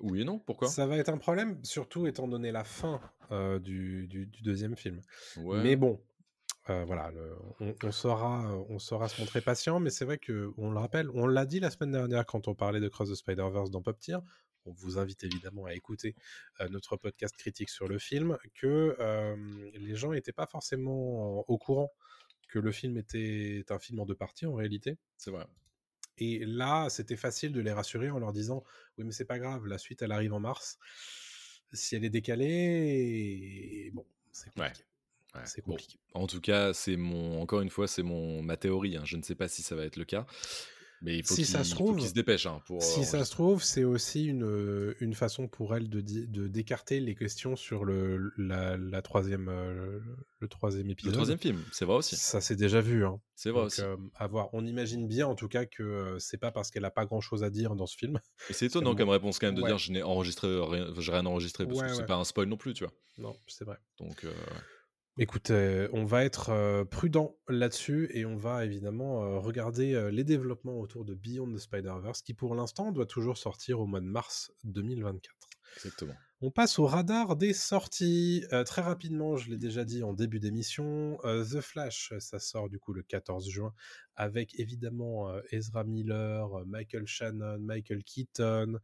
Oui 0.00 0.22
et 0.22 0.24
non, 0.24 0.38
pourquoi? 0.38 0.68
Ça 0.68 0.86
va 0.86 0.96
être 0.96 1.10
un 1.10 1.18
problème, 1.18 1.62
surtout 1.64 2.06
étant 2.06 2.26
donné 2.26 2.50
la 2.50 2.64
fin 2.64 3.00
euh, 3.30 3.58
du, 3.58 4.06
du- 4.08 4.26
du 4.26 4.42
deuxième 4.42 4.76
film. 4.76 5.00
Ouais. 5.36 5.62
Mais 5.62 5.76
bon, 5.76 6.00
euh, 6.70 6.84
voilà, 6.84 7.10
le- 7.10 7.36
on, 7.60 7.74
on 7.84 7.92
saura, 7.92 8.56
on 8.68 8.78
saura 8.78 9.08
se 9.08 9.20
montrer 9.20 9.40
patient, 9.40 9.80
mais 9.80 9.90
c'est 9.90 10.04
vrai 10.04 10.18
que 10.18 10.52
on 10.56 10.70
le 10.70 10.78
rappelle, 10.78 11.08
on 11.10 11.26
l'a 11.26 11.46
dit 11.46 11.60
la 11.60 11.70
semaine 11.70 11.92
dernière 11.92 12.26
quand 12.26 12.48
on 12.48 12.54
parlait 12.54 12.80
de 12.80 12.88
Cross 12.88 13.10
the 13.10 13.14
Spider-Verse 13.14 13.70
dans 13.70 13.82
Pop 13.82 13.98
Tier. 13.98 14.16
On 14.64 14.72
vous 14.72 14.98
invite 14.98 15.24
évidemment 15.24 15.64
à 15.66 15.74
écouter 15.74 16.14
euh, 16.60 16.68
notre 16.68 16.96
podcast 16.96 17.36
critique 17.36 17.68
sur 17.68 17.86
le 17.88 17.98
film, 17.98 18.38
que 18.54 18.96
les 19.74 19.94
gens 19.96 20.12
n'étaient 20.12 20.32
pas 20.32 20.46
forcément 20.46 21.40
au 21.48 21.58
courant 21.58 21.90
que 22.48 22.58
le 22.58 22.70
film 22.70 22.96
était 22.98 23.64
un 23.70 23.78
film 23.78 23.98
en 24.00 24.04
deux 24.06 24.14
parties 24.14 24.46
en 24.46 24.54
réalité. 24.54 24.98
C'est 25.16 25.30
vrai. 25.30 25.46
Et 26.18 26.44
là, 26.44 26.88
c'était 26.90 27.16
facile 27.16 27.52
de 27.52 27.60
les 27.60 27.72
rassurer 27.72 28.10
en 28.10 28.18
leur 28.18 28.32
disant 28.32 28.64
Oui, 28.98 29.04
mais 29.04 29.12
c'est 29.12 29.24
pas 29.24 29.38
grave, 29.38 29.66
la 29.66 29.78
suite, 29.78 30.02
elle 30.02 30.12
arrive 30.12 30.34
en 30.34 30.40
mars. 30.40 30.78
Si 31.72 31.96
elle 31.96 32.04
est 32.04 32.10
décalée, 32.10 33.90
bon, 33.94 34.06
c'est 34.30 34.50
Ouais. 34.56 34.72
compliqué. 34.72 34.84
Ouais. 35.34 35.42
C'est 35.44 35.62
Bon, 35.66 35.78
compliqué. 35.78 35.98
en 36.14 36.26
tout 36.26 36.40
cas, 36.40 36.72
c'est 36.74 36.96
mon, 36.96 37.40
encore 37.42 37.60
une 37.62 37.70
fois, 37.70 37.88
c'est 37.88 38.02
mon 38.02 38.42
ma 38.42 38.56
théorie. 38.56 38.96
hein. 38.96 39.04
Je 39.04 39.16
ne 39.16 39.22
sais 39.22 39.34
pas 39.36 39.48
si 39.48 39.62
ça 39.62 39.76
va 39.76 39.84
être 39.86 39.96
le 39.96 40.04
cas, 40.04 40.26
mais 41.03 41.18
il 41.18 41.22
faut 41.24 41.34
Si 41.34 41.42
qu'il 41.42 41.46
ça 41.46 41.64
se 41.64 41.70
trouve- 41.74 42.00
se 42.00 42.12
dépêche 42.14 42.46
hein, 42.46 42.61
pour. 42.66 42.82
Si 42.82 43.00
euh, 43.00 43.05
ça 43.05 43.24
se 43.24 43.30
trouve, 43.32 43.62
c'est 43.62 43.84
aussi 43.84 44.24
une, 44.26 44.44
euh, 44.44 44.94
une 45.00 45.14
façon 45.14 45.48
pour 45.48 45.74
elle 45.76 45.88
de, 45.90 46.00
d'écarter 46.46 47.00
les 47.00 47.14
questions 47.14 47.57
sur 47.57 47.84
le, 47.84 48.32
la, 48.38 48.76
la 48.76 49.03
troisième, 49.03 49.48
euh, 49.48 49.98
le 50.38 50.48
troisième 50.48 50.86
le 50.86 50.92
épisode. 50.92 51.12
troisième 51.14 51.38
film, 51.38 51.62
c'est 51.72 51.84
vrai 51.84 51.96
aussi. 51.96 52.16
Ça 52.16 52.40
s'est 52.40 52.57
déjà 52.57 52.80
vu. 52.80 53.05
Hein. 53.05 53.20
C'est 53.34 53.50
vrai 53.50 53.62
Donc, 53.62 53.66
aussi. 53.72 53.82
euh, 53.82 53.96
à 54.14 54.26
voir. 54.28 54.48
On 54.53 54.64
imagine 54.64 55.07
bien, 55.09 55.26
en 55.26 55.34
tout 55.34 55.48
cas, 55.48 55.66
que 55.66 55.82
euh, 55.82 56.18
c'est 56.18 56.38
pas 56.38 56.53
parce 56.53 56.70
qu'elle 56.70 56.84
a 56.84 56.90
pas 56.90 57.05
grand 57.05 57.20
chose 57.20 57.42
à 57.44 57.50
dire 57.50 57.74
dans 57.74 57.86
ce 57.86 57.96
film. 57.96 58.20
Et 58.50 58.53
c'est 58.53 58.66
étonnant 58.66 58.94
comme 58.94 59.09
réponse 59.11 59.38
quand 59.38 59.46
même 59.48 59.57
de 59.57 59.62
Ouais. 59.62 59.68
dire 59.68 59.78
je 59.78 59.92
n'ai 59.92 60.03
enregistré 60.03 60.48
rien, 60.61 60.86
rien 60.96 61.26
enregistré 61.26 61.66
parce 61.66 61.80
Ouais, 61.80 61.86
que 61.88 61.92
c'est 61.94 62.00
ouais. 62.00 62.07
pas 62.07 62.16
un 62.16 62.24
spoil 62.24 62.48
non 62.48 62.57
plus, 62.57 62.74
tu 62.74 62.84
vois. 62.84 62.92
Non, 63.18 63.36
c'est 63.46 63.64
vrai. 63.64 63.76
Donc 63.98 64.24
euh, 64.24 64.32
Écoute, 65.18 65.50
euh, 65.50 65.88
on 65.92 66.06
va 66.06 66.24
être 66.24 66.48
euh, 66.48 66.86
prudent 66.86 67.36
là-dessus 67.46 68.08
et 68.14 68.24
on 68.24 68.36
va 68.36 68.64
évidemment 68.64 69.22
euh, 69.22 69.38
regarder 69.38 70.10
les 70.10 70.24
développements 70.24 70.80
autour 70.80 71.04
de 71.04 71.14
Beyond 71.14 71.52
the 71.52 71.58
Spider-Verse 71.58 72.22
qui 72.22 72.32
pour 72.32 72.54
l'instant 72.54 72.92
doit 72.92 73.04
toujours 73.04 73.36
sortir 73.36 73.80
au 73.80 73.86
mois 73.86 74.00
de 74.00 74.06
mars 74.06 74.52
2024. 74.64 75.30
exactement. 75.76 76.14
On 76.45 76.51
passe 76.51 76.80
au 76.80 76.86
radar 76.86 77.36
des 77.36 77.53
sorties. 77.53 78.45
Euh, 78.53 78.64
très 78.64 78.82
rapidement, 78.82 79.36
je 79.36 79.49
l'ai 79.49 79.59
déjà 79.59 79.84
dit 79.84 80.03
en 80.03 80.12
début 80.12 80.40
d'émission, 80.40 81.16
euh, 81.24 81.45
The 81.45 81.61
Flash, 81.61 82.12
ça 82.18 82.40
sort 82.40 82.68
du 82.68 82.80
coup 82.80 82.93
le 82.93 83.05
14 83.05 83.49
juin 83.49 83.72
avec 84.16 84.59
évidemment 84.59 85.30
euh, 85.30 85.40
Ezra 85.53 85.84
Miller, 85.84 86.49
Michael 86.66 87.07
Shannon, 87.07 87.61
Michael 87.61 88.03
Keaton, 88.03 88.80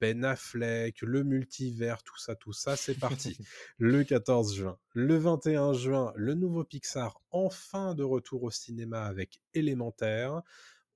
Ben 0.00 0.22
Affleck, 0.22 1.00
le 1.00 1.24
multivers, 1.24 2.02
tout 2.02 2.18
ça, 2.18 2.36
tout 2.36 2.52
ça, 2.52 2.76
c'est 2.76 2.98
parti. 2.98 3.38
le 3.78 4.04
14 4.04 4.54
juin. 4.54 4.76
Le 4.92 5.16
21 5.16 5.72
juin, 5.72 6.12
le 6.14 6.34
nouveau 6.34 6.62
Pixar 6.62 7.22
enfin 7.30 7.94
de 7.94 8.02
retour 8.02 8.42
au 8.42 8.50
cinéma 8.50 9.04
avec 9.04 9.40
Élémentaire. 9.54 10.42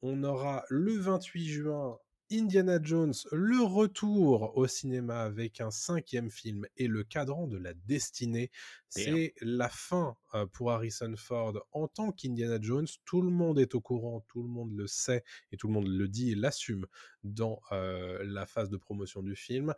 On 0.02 0.22
aura 0.24 0.66
le 0.68 0.94
28 0.98 1.46
juin 1.46 1.98
Indiana 2.32 2.80
Jones, 2.82 3.14
le 3.30 3.62
retour 3.62 4.56
au 4.56 4.66
cinéma 4.66 5.20
avec 5.20 5.60
un 5.60 5.70
cinquième 5.70 6.28
film 6.28 6.66
et 6.76 6.88
le 6.88 7.04
cadran 7.04 7.46
de 7.46 7.56
la 7.56 7.72
destinée. 7.72 8.50
C'est 8.88 9.34
la 9.40 9.68
fin 9.68 10.16
euh, 10.34 10.44
pour 10.46 10.72
Harrison 10.72 11.14
Ford 11.16 11.64
en 11.70 11.86
tant 11.86 12.10
qu'Indiana 12.10 12.58
Jones. 12.60 12.88
Tout 13.04 13.22
le 13.22 13.30
monde 13.30 13.60
est 13.60 13.76
au 13.76 13.80
courant, 13.80 14.24
tout 14.28 14.42
le 14.42 14.48
monde 14.48 14.72
le 14.76 14.88
sait 14.88 15.22
et 15.52 15.56
tout 15.56 15.68
le 15.68 15.74
monde 15.74 15.86
le 15.86 16.08
dit 16.08 16.32
et 16.32 16.34
l'assume 16.34 16.86
dans 17.22 17.60
euh, 17.70 18.24
la 18.24 18.44
phase 18.44 18.70
de 18.70 18.76
promotion 18.76 19.22
du 19.22 19.36
film. 19.36 19.72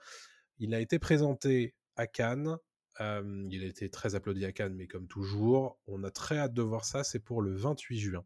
Il 0.59 0.74
a 0.74 0.80
été 0.80 0.99
présenté 0.99 1.74
à 1.96 2.07
Cannes. 2.07 2.57
Euh, 3.01 3.46
il 3.51 3.62
a 3.62 3.66
été 3.66 3.90
très 3.90 4.14
applaudi 4.14 4.46
à 4.46 4.53
Cannes, 4.53 4.74
mais 4.74 4.86
comme 4.86 5.07
toujours, 5.07 5.78
on 5.86 6.03
a 6.03 6.11
très 6.11 6.38
hâte 6.38 6.55
de 6.55 6.62
voir 6.62 6.86
ça. 6.86 7.05
C'est 7.05 7.20
pour 7.20 7.42
le 7.42 7.55
28 7.55 7.99
juin. 7.99 8.24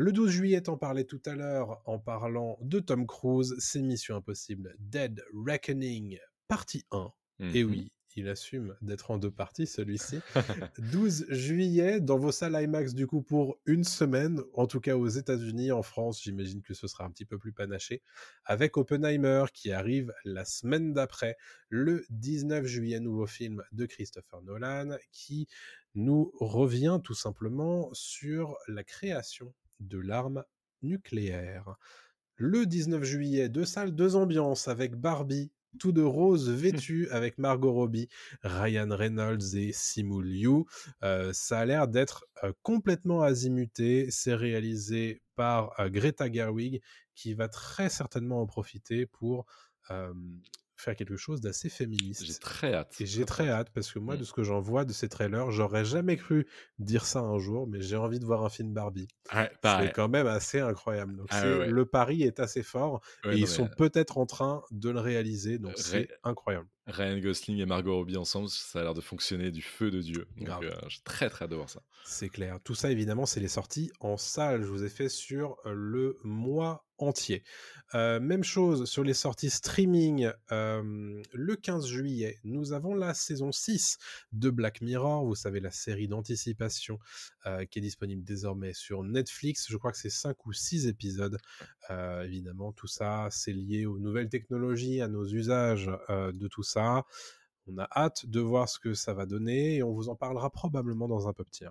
Le 0.00 0.12
12 0.12 0.30
juillet, 0.30 0.60
t'en 0.60 0.76
parlais 0.76 1.02
tout 1.02 1.20
à 1.26 1.34
l'heure 1.34 1.82
en 1.84 1.98
parlant 1.98 2.56
de 2.62 2.78
Tom 2.78 3.04
Cruise, 3.04 3.56
c'est 3.58 3.82
Mission 3.82 4.14
Impossible 4.14 4.76
Dead 4.78 5.24
Reckoning, 5.34 6.20
partie 6.46 6.84
1. 6.92 7.12
Et 7.52 7.64
Mhm. 7.64 7.64
oui, 7.64 7.90
il 8.14 8.28
assume 8.28 8.76
d'être 8.80 9.10
en 9.10 9.18
deux 9.18 9.32
parties, 9.32 9.66
celui-ci. 9.66 10.22
12 10.78 11.26
juillet, 11.30 12.00
dans 12.00 12.16
vos 12.16 12.30
salles 12.30 12.62
IMAX, 12.62 12.94
du 12.94 13.08
coup, 13.08 13.22
pour 13.22 13.58
une 13.66 13.82
semaine, 13.82 14.40
en 14.54 14.68
tout 14.68 14.78
cas 14.78 14.96
aux 14.96 15.08
États-Unis, 15.08 15.72
en 15.72 15.82
France, 15.82 16.22
j'imagine 16.22 16.62
que 16.62 16.74
ce 16.74 16.86
sera 16.86 17.04
un 17.04 17.10
petit 17.10 17.24
peu 17.24 17.36
plus 17.36 17.52
panaché, 17.52 18.02
avec 18.44 18.76
Oppenheimer 18.76 19.46
qui 19.52 19.72
arrive 19.72 20.14
la 20.24 20.44
semaine 20.44 20.92
d'après, 20.92 21.36
le 21.70 22.04
19 22.10 22.66
juillet, 22.66 23.00
nouveau 23.00 23.26
film 23.26 23.64
de 23.72 23.84
Christopher 23.84 24.42
Nolan, 24.42 24.96
qui 25.10 25.48
nous 25.96 26.30
revient 26.38 27.00
tout 27.02 27.14
simplement 27.14 27.90
sur 27.94 28.56
la 28.68 28.84
création 28.84 29.52
de 29.80 29.98
l'arme 29.98 30.44
nucléaire. 30.82 31.76
Le 32.36 32.66
19 32.66 33.02
juillet, 33.02 33.48
deux 33.48 33.64
salles, 33.64 33.94
deux 33.94 34.14
ambiances 34.14 34.68
avec 34.68 34.94
Barbie, 34.94 35.50
tout 35.78 35.92
de 35.92 36.02
rose 36.02 36.50
vêtu 36.50 37.08
avec 37.10 37.38
Margot 37.38 37.72
Robbie, 37.72 38.08
Ryan 38.42 38.88
Reynolds 38.90 39.56
et 39.56 39.72
Simu 39.72 40.22
Liu. 40.22 40.64
Euh, 41.02 41.32
ça 41.32 41.60
a 41.60 41.64
l'air 41.64 41.88
d'être 41.88 42.26
euh, 42.44 42.52
complètement 42.62 43.22
azimuté. 43.22 44.10
C'est 44.10 44.34
réalisé 44.34 45.22
par 45.34 45.78
euh, 45.80 45.88
Greta 45.88 46.30
Gerwig 46.30 46.80
qui 47.14 47.34
va 47.34 47.48
très 47.48 47.88
certainement 47.88 48.40
en 48.40 48.46
profiter 48.46 49.06
pour 49.06 49.46
faire 50.80 50.94
quelque 50.96 51.16
chose 51.16 51.40
d'assez 51.40 51.68
féministe. 51.68 52.24
J'ai 52.24 52.34
très 52.34 52.72
hâte. 52.72 52.94
Et 53.00 53.06
j'ai 53.06 53.24
très 53.24 53.48
hâte 53.50 53.68
parce 53.74 53.90
que 53.92 53.98
moi, 53.98 54.14
Mm. 54.14 54.18
de 54.18 54.24
ce 54.24 54.32
que 54.32 54.42
j'en 54.44 54.60
vois 54.60 54.84
de 54.84 54.92
ces 54.92 55.08
trailers, 55.08 55.50
j'aurais 55.50 55.84
jamais 55.84 56.16
cru 56.16 56.46
dire 56.78 57.04
ça 57.04 57.18
un 57.20 57.38
jour, 57.38 57.66
mais 57.66 57.82
j'ai 57.82 57.96
envie 57.96 58.20
de 58.20 58.24
voir 58.24 58.44
un 58.44 58.48
film 58.48 58.72
Barbie. 58.72 59.08
Ouais, 59.34 59.50
C'est 59.64 59.92
quand 59.92 60.08
même 60.08 60.26
assez 60.28 60.60
incroyable. 60.60 61.16
Donc 61.16 61.26
Ah 61.30 61.42
ouais. 61.42 61.68
Le 61.68 61.84
pari 61.84 62.22
est 62.22 62.38
assez 62.40 62.62
fort 62.62 63.00
Ouais, 63.24 63.32
et 63.32 63.40
non, 63.40 63.42
ils 63.42 63.48
sont 63.48 63.64
mais, 63.64 63.76
peut-être 63.76 64.18
en 64.18 64.26
train 64.26 64.62
de 64.70 64.88
le 64.90 65.00
réaliser. 65.00 65.58
Donc 65.58 65.72
Euh, 65.72 65.82
c'est 65.82 66.08
incroyable. 66.22 66.66
Ryan 66.86 67.18
Gosling 67.18 67.58
et 67.58 67.66
Margot 67.66 67.94
Robbie 67.96 68.16
ensemble, 68.16 68.48
ça 68.48 68.80
a 68.80 68.82
l'air 68.82 68.94
de 68.94 69.02
fonctionner 69.02 69.50
du 69.50 69.60
feu 69.60 69.90
de 69.90 70.00
Dieu. 70.00 70.26
Donc 70.38 70.62
euh, 70.64 70.70
j'ai 70.88 71.00
très 71.04 71.28
très 71.28 71.44
hâte 71.44 71.50
de 71.50 71.56
voir 71.56 71.68
ça. 71.68 71.82
C'est 72.04 72.30
clair. 72.30 72.58
Tout 72.64 72.74
ça, 72.74 72.90
évidemment, 72.90 73.26
c'est 73.26 73.40
les 73.40 73.48
sorties 73.48 73.90
en 74.00 74.16
salle. 74.16 74.62
Je 74.62 74.68
vous 74.68 74.84
ai 74.84 74.88
fait 74.88 75.10
sur 75.10 75.56
euh, 75.66 75.72
le 75.74 76.16
mois 76.24 76.87
entier. 76.98 77.42
Même 77.94 78.44
chose 78.44 78.84
sur 78.84 79.02
les 79.02 79.14
sorties 79.14 79.50
streaming. 79.50 80.30
le 80.50 81.56
15 81.56 81.86
juillet, 81.86 82.38
nous 82.44 82.72
avons 82.72 82.94
la 82.94 83.14
saison 83.14 83.50
6 83.50 83.98
de 84.32 84.50
Black 84.50 84.82
Mirror. 84.82 85.24
Vous 85.24 85.34
savez, 85.34 85.60
la 85.60 85.70
série 85.70 86.06
d'anticipation 86.08 86.98
qui 87.70 87.78
est 87.78 87.82
disponible 87.82 88.24
désormais 88.24 88.74
sur 88.74 89.02
Netflix. 89.02 89.66
Je 89.70 89.76
crois 89.76 89.92
que 89.92 89.98
c'est 89.98 90.10
5 90.10 90.44
ou 90.46 90.52
6 90.52 90.86
épisodes. 90.86 91.38
Évidemment, 91.88 92.72
tout 92.72 92.88
ça, 92.88 93.28
c'est 93.30 93.52
lié 93.52 93.86
aux 93.86 93.98
nouvelles 93.98 94.28
technologies, 94.28 95.00
à 95.00 95.08
nos 95.08 95.26
usages 95.26 95.90
de 96.10 96.48
tout 96.48 96.62
ça. 96.62 97.04
On 97.66 97.78
a 97.78 97.88
hâte 97.94 98.26
de 98.26 98.40
voir 98.40 98.68
ce 98.68 98.78
que 98.78 98.94
ça 98.94 99.14
va 99.14 99.26
donner 99.26 99.76
et 99.76 99.82
on 99.82 99.92
vous 99.92 100.08
en 100.08 100.16
parlera 100.16 100.50
probablement 100.50 101.08
dans 101.08 101.28
un 101.28 101.32
peu 101.32 101.44
petit. 101.44 101.64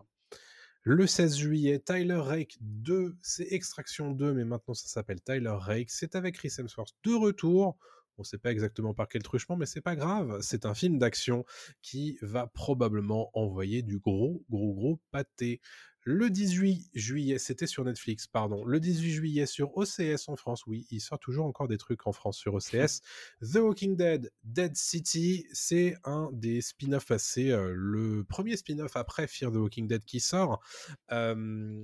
Le 0.89 1.05
16 1.05 1.35
juillet, 1.35 1.79
Tyler 1.79 2.15
Rake 2.15 2.55
2, 2.61 3.17
c'est 3.21 3.51
Extraction 3.51 4.11
2, 4.11 4.33
mais 4.33 4.45
maintenant 4.45 4.73
ça 4.73 4.87
s'appelle 4.87 5.19
Tyler 5.19 5.57
Rake. 5.59 5.91
C'est 5.91 6.15
avec 6.15 6.35
Chris 6.35 6.53
Hemsworth 6.57 6.95
de 7.03 7.13
retour. 7.13 7.77
On 8.17 8.21
ne 8.21 8.23
sait 8.23 8.37
pas 8.37 8.53
exactement 8.53 8.93
par 8.93 9.09
quel 9.09 9.21
truchement, 9.21 9.57
mais 9.57 9.65
c'est 9.65 9.81
pas 9.81 9.97
grave. 9.97 10.39
C'est 10.39 10.65
un 10.65 10.73
film 10.73 10.97
d'action 10.97 11.43
qui 11.81 12.17
va 12.21 12.47
probablement 12.47 13.31
envoyer 13.33 13.81
du 13.81 13.99
gros, 13.99 14.45
gros, 14.49 14.73
gros 14.73 15.01
pâté. 15.11 15.59
Le 16.09 16.29
18 16.29 16.89
juillet, 16.93 17.37
c'était 17.37 17.67
sur 17.67 17.83
Netflix, 17.83 18.27
pardon. 18.27 18.63
Le 18.63 18.79
18 18.79 19.11
juillet 19.11 19.45
sur 19.45 19.75
OCS 19.75 20.29
en 20.29 20.37
France, 20.37 20.65
oui, 20.65 20.87
il 20.89 21.01
sort 21.01 21.19
toujours 21.19 21.45
encore 21.45 21.67
des 21.67 21.77
trucs 21.77 22.07
en 22.07 22.13
France 22.13 22.37
sur 22.37 22.53
OCS. 22.53 23.01
The 23.41 23.57
Walking 23.57 23.97
Dead, 23.97 24.31
Dead 24.45 24.73
City, 24.77 25.45
c'est 25.51 25.97
un 26.05 26.29
des 26.31 26.61
spin-offs 26.61 27.07
passés, 27.07 27.51
euh, 27.51 27.73
le 27.75 28.23
premier 28.23 28.55
spin-off 28.55 28.95
après 28.95 29.27
Fear 29.27 29.51
the 29.51 29.55
Walking 29.55 29.89
Dead 29.89 30.05
qui 30.05 30.21
sort. 30.21 30.61
Euh, 31.11 31.83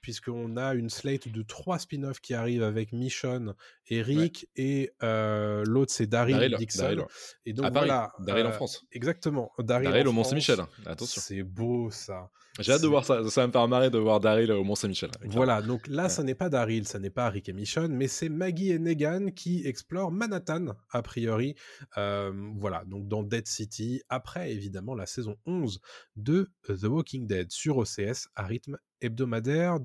puisqu'on 0.00 0.56
a 0.56 0.74
une 0.74 0.90
slate 0.90 1.28
de 1.28 1.42
trois 1.42 1.78
spin-offs 1.78 2.20
qui 2.20 2.34
arrivent 2.34 2.62
avec 2.62 2.92
Michonne, 2.92 3.54
Eric 3.88 4.48
et 4.56 4.90
euh, 5.02 5.64
l'autre 5.66 5.92
c'est 5.92 6.06
Daryl, 6.06 6.36
Daryl, 6.36 6.56
Dixon. 6.56 6.82
Daryl. 6.82 7.04
Et 7.46 7.52
donc 7.52 7.66
à 7.66 7.70
Paris, 7.70 7.86
voilà, 7.86 8.12
Daryl 8.20 8.46
en 8.46 8.50
euh, 8.50 8.52
France. 8.52 8.84
Exactement, 8.92 9.50
Daryl, 9.58 10.06
au 10.06 10.12
Mont-Saint-Michel. 10.12 10.56
France. 10.56 10.68
Attention. 10.86 11.20
C'est 11.24 11.42
beau 11.42 11.90
ça. 11.90 12.30
J'ai 12.58 12.72
hâte 12.72 12.82
de 12.82 12.88
voir 12.88 13.04
ça. 13.04 13.22
Ça 13.30 13.42
va 13.42 13.46
me 13.46 13.52
faire 13.52 13.68
marrer 13.68 13.90
de 13.90 13.98
voir 13.98 14.20
Daryl 14.20 14.50
au 14.52 14.64
Mont-Saint-Michel. 14.64 15.10
clairement. 15.10 15.34
Voilà, 15.34 15.62
donc 15.62 15.86
là, 15.86 16.04
Ouais. 16.04 16.08
ça 16.08 16.22
n'est 16.22 16.34
pas 16.34 16.48
Daryl, 16.48 16.86
ça 16.86 16.98
n'est 16.98 17.10
pas 17.10 17.28
Rick 17.30 17.48
et 17.48 17.52
Michonne, 17.52 17.94
mais 17.94 18.08
c'est 18.08 18.28
Maggie 18.28 18.72
et 18.72 18.78
Negan 18.78 19.30
qui 19.30 19.66
explorent 19.66 20.10
Manhattan, 20.10 20.74
a 20.90 21.02
priori. 21.02 21.54
Euh, 21.96 22.32
voilà, 22.56 22.84
donc 22.86 23.06
dans 23.08 23.22
Dead 23.22 23.46
City, 23.46 24.02
après 24.08 24.52
évidemment 24.52 24.94
la 24.94 25.06
saison 25.06 25.36
11 25.46 25.80
de 26.16 26.50
The 26.66 26.84
Walking 26.84 27.26
Dead 27.26 27.50
sur 27.50 27.78
OCS 27.78 28.28
à 28.34 28.44
rythme 28.44 28.76
hebdomadaire 29.00 29.78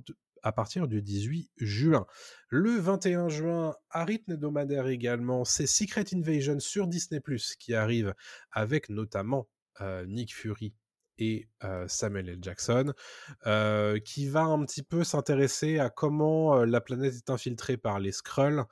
à 0.46 0.52
partir 0.52 0.88
du 0.88 1.02
18 1.02 1.50
juin. 1.58 2.06
Le 2.50 2.78
21 2.78 3.30
juin, 3.30 3.76
à 3.90 4.06
rythme 4.06 4.34
hebdomadaire 4.34 4.88
également, 4.88 5.44
c'est 5.44 5.66
Secret 5.66 6.06
Invasion 6.14 6.60
sur 6.60 6.88
Disney⁇ 6.88 7.20
qui 7.58 7.74
arrive 7.74 8.14
avec 8.52 8.90
notamment 8.90 9.48
euh, 9.82 10.06
Nick 10.06 10.36
Fury 10.36 10.76
et 11.18 11.48
euh, 11.64 11.88
Samuel 11.88 12.30
L. 12.30 12.40
Jackson 12.42 12.94
euh, 13.48 14.00
qui 14.00 14.28
va 14.28 14.44
un 14.44 14.64
petit 14.66 14.84
peu 14.84 15.04
s'intéresser 15.04 15.80
à 15.80 15.90
comment 15.90 16.64
la 16.64 16.80
planète 16.80 17.16
est 17.16 17.30
infiltrée 17.32 17.78
par 17.78 18.00
les 18.00 18.12
Skrulls, 18.12 18.66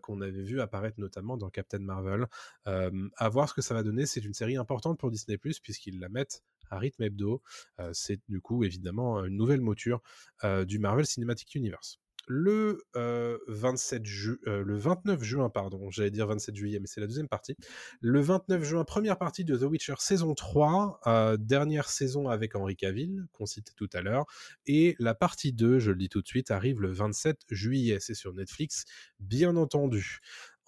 qu'on 0.00 0.22
avait 0.22 0.42
vu 0.42 0.62
apparaître 0.62 0.98
notamment 0.98 1.36
dans 1.36 1.50
Captain 1.50 1.80
Marvel. 1.80 2.26
À 2.64 3.28
voir 3.28 3.50
ce 3.50 3.54
que 3.54 3.62
ça 3.62 3.74
va 3.74 3.82
donner, 3.82 4.06
c'est 4.06 4.24
une 4.24 4.34
série 4.34 4.56
importante 4.56 4.98
pour 4.98 5.10
Disney+, 5.10 5.36
puisqu'ils 5.38 5.98
la 5.98 6.08
mettent 6.08 6.42
à 6.70 6.78
rythme 6.78 7.02
hebdo. 7.04 7.42
Euh, 7.80 7.90
c'est 7.92 8.20
du 8.28 8.40
coup 8.40 8.64
évidemment 8.64 9.24
une 9.24 9.36
nouvelle 9.36 9.60
mouture 9.60 10.00
euh, 10.44 10.64
du 10.64 10.78
Marvel 10.78 11.06
Cinematic 11.06 11.54
Universe. 11.54 11.98
Le, 12.30 12.82
euh, 12.94 13.38
27 13.48 14.04
ju- 14.04 14.38
euh, 14.46 14.62
le 14.62 14.76
29 14.76 15.22
juin, 15.22 15.48
pardon, 15.48 15.88
j'allais 15.90 16.10
dire 16.10 16.26
27 16.26 16.54
juillet, 16.54 16.78
mais 16.78 16.86
c'est 16.86 17.00
la 17.00 17.06
deuxième 17.06 17.26
partie. 17.28 17.56
Le 18.02 18.20
29 18.20 18.62
juin, 18.64 18.84
première 18.84 19.16
partie 19.16 19.46
de 19.46 19.56
The 19.56 19.62
Witcher 19.62 19.94
saison 19.98 20.34
3, 20.34 21.00
euh, 21.06 21.38
dernière 21.38 21.88
saison 21.88 22.28
avec 22.28 22.54
Henry 22.54 22.76
Cavill, 22.76 23.24
qu'on 23.32 23.46
citait 23.46 23.72
tout 23.76 23.88
à 23.94 24.02
l'heure. 24.02 24.26
Et 24.66 24.94
la 24.98 25.14
partie 25.14 25.54
2, 25.54 25.78
je 25.78 25.90
le 25.90 25.96
dis 25.96 26.10
tout 26.10 26.20
de 26.20 26.26
suite, 26.28 26.50
arrive 26.50 26.82
le 26.82 26.92
27 26.92 27.38
juillet. 27.48 27.96
C'est 27.98 28.12
sur 28.12 28.34
Netflix, 28.34 28.84
bien 29.20 29.56
entendu. 29.56 30.18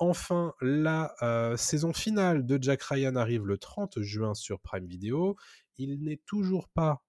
Enfin, 0.02 0.54
la 0.62 1.14
euh, 1.22 1.58
saison 1.58 1.92
finale 1.92 2.46
de 2.46 2.58
Jack 2.60 2.82
Ryan 2.82 3.16
arrive 3.16 3.46
le 3.46 3.58
30 3.58 4.00
juin 4.00 4.32
sur 4.34 4.58
Prime 4.60 4.86
Video. 4.86 5.36
Il 5.76 6.02
n'est 6.02 6.20
toujours 6.24 6.68
pas 6.70 7.02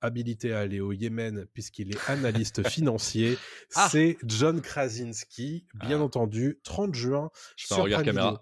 habilité 0.00 0.52
à 0.54 0.60
aller 0.60 0.80
au 0.80 0.92
Yémen 0.92 1.46
puisqu'il 1.52 1.90
est 1.90 2.08
analyste 2.08 2.62
financier. 2.68 3.36
Ah 3.74 3.88
C'est 3.90 4.16
John 4.24 4.60
Krasinski, 4.62 5.66
bien 5.74 6.00
Ah. 6.00 6.04
entendu, 6.04 6.60
30 6.62 6.94
juin 6.94 7.30
Je 7.56 7.66
sur 7.66 7.84
Prime 7.84 8.02
caméra. 8.04 8.40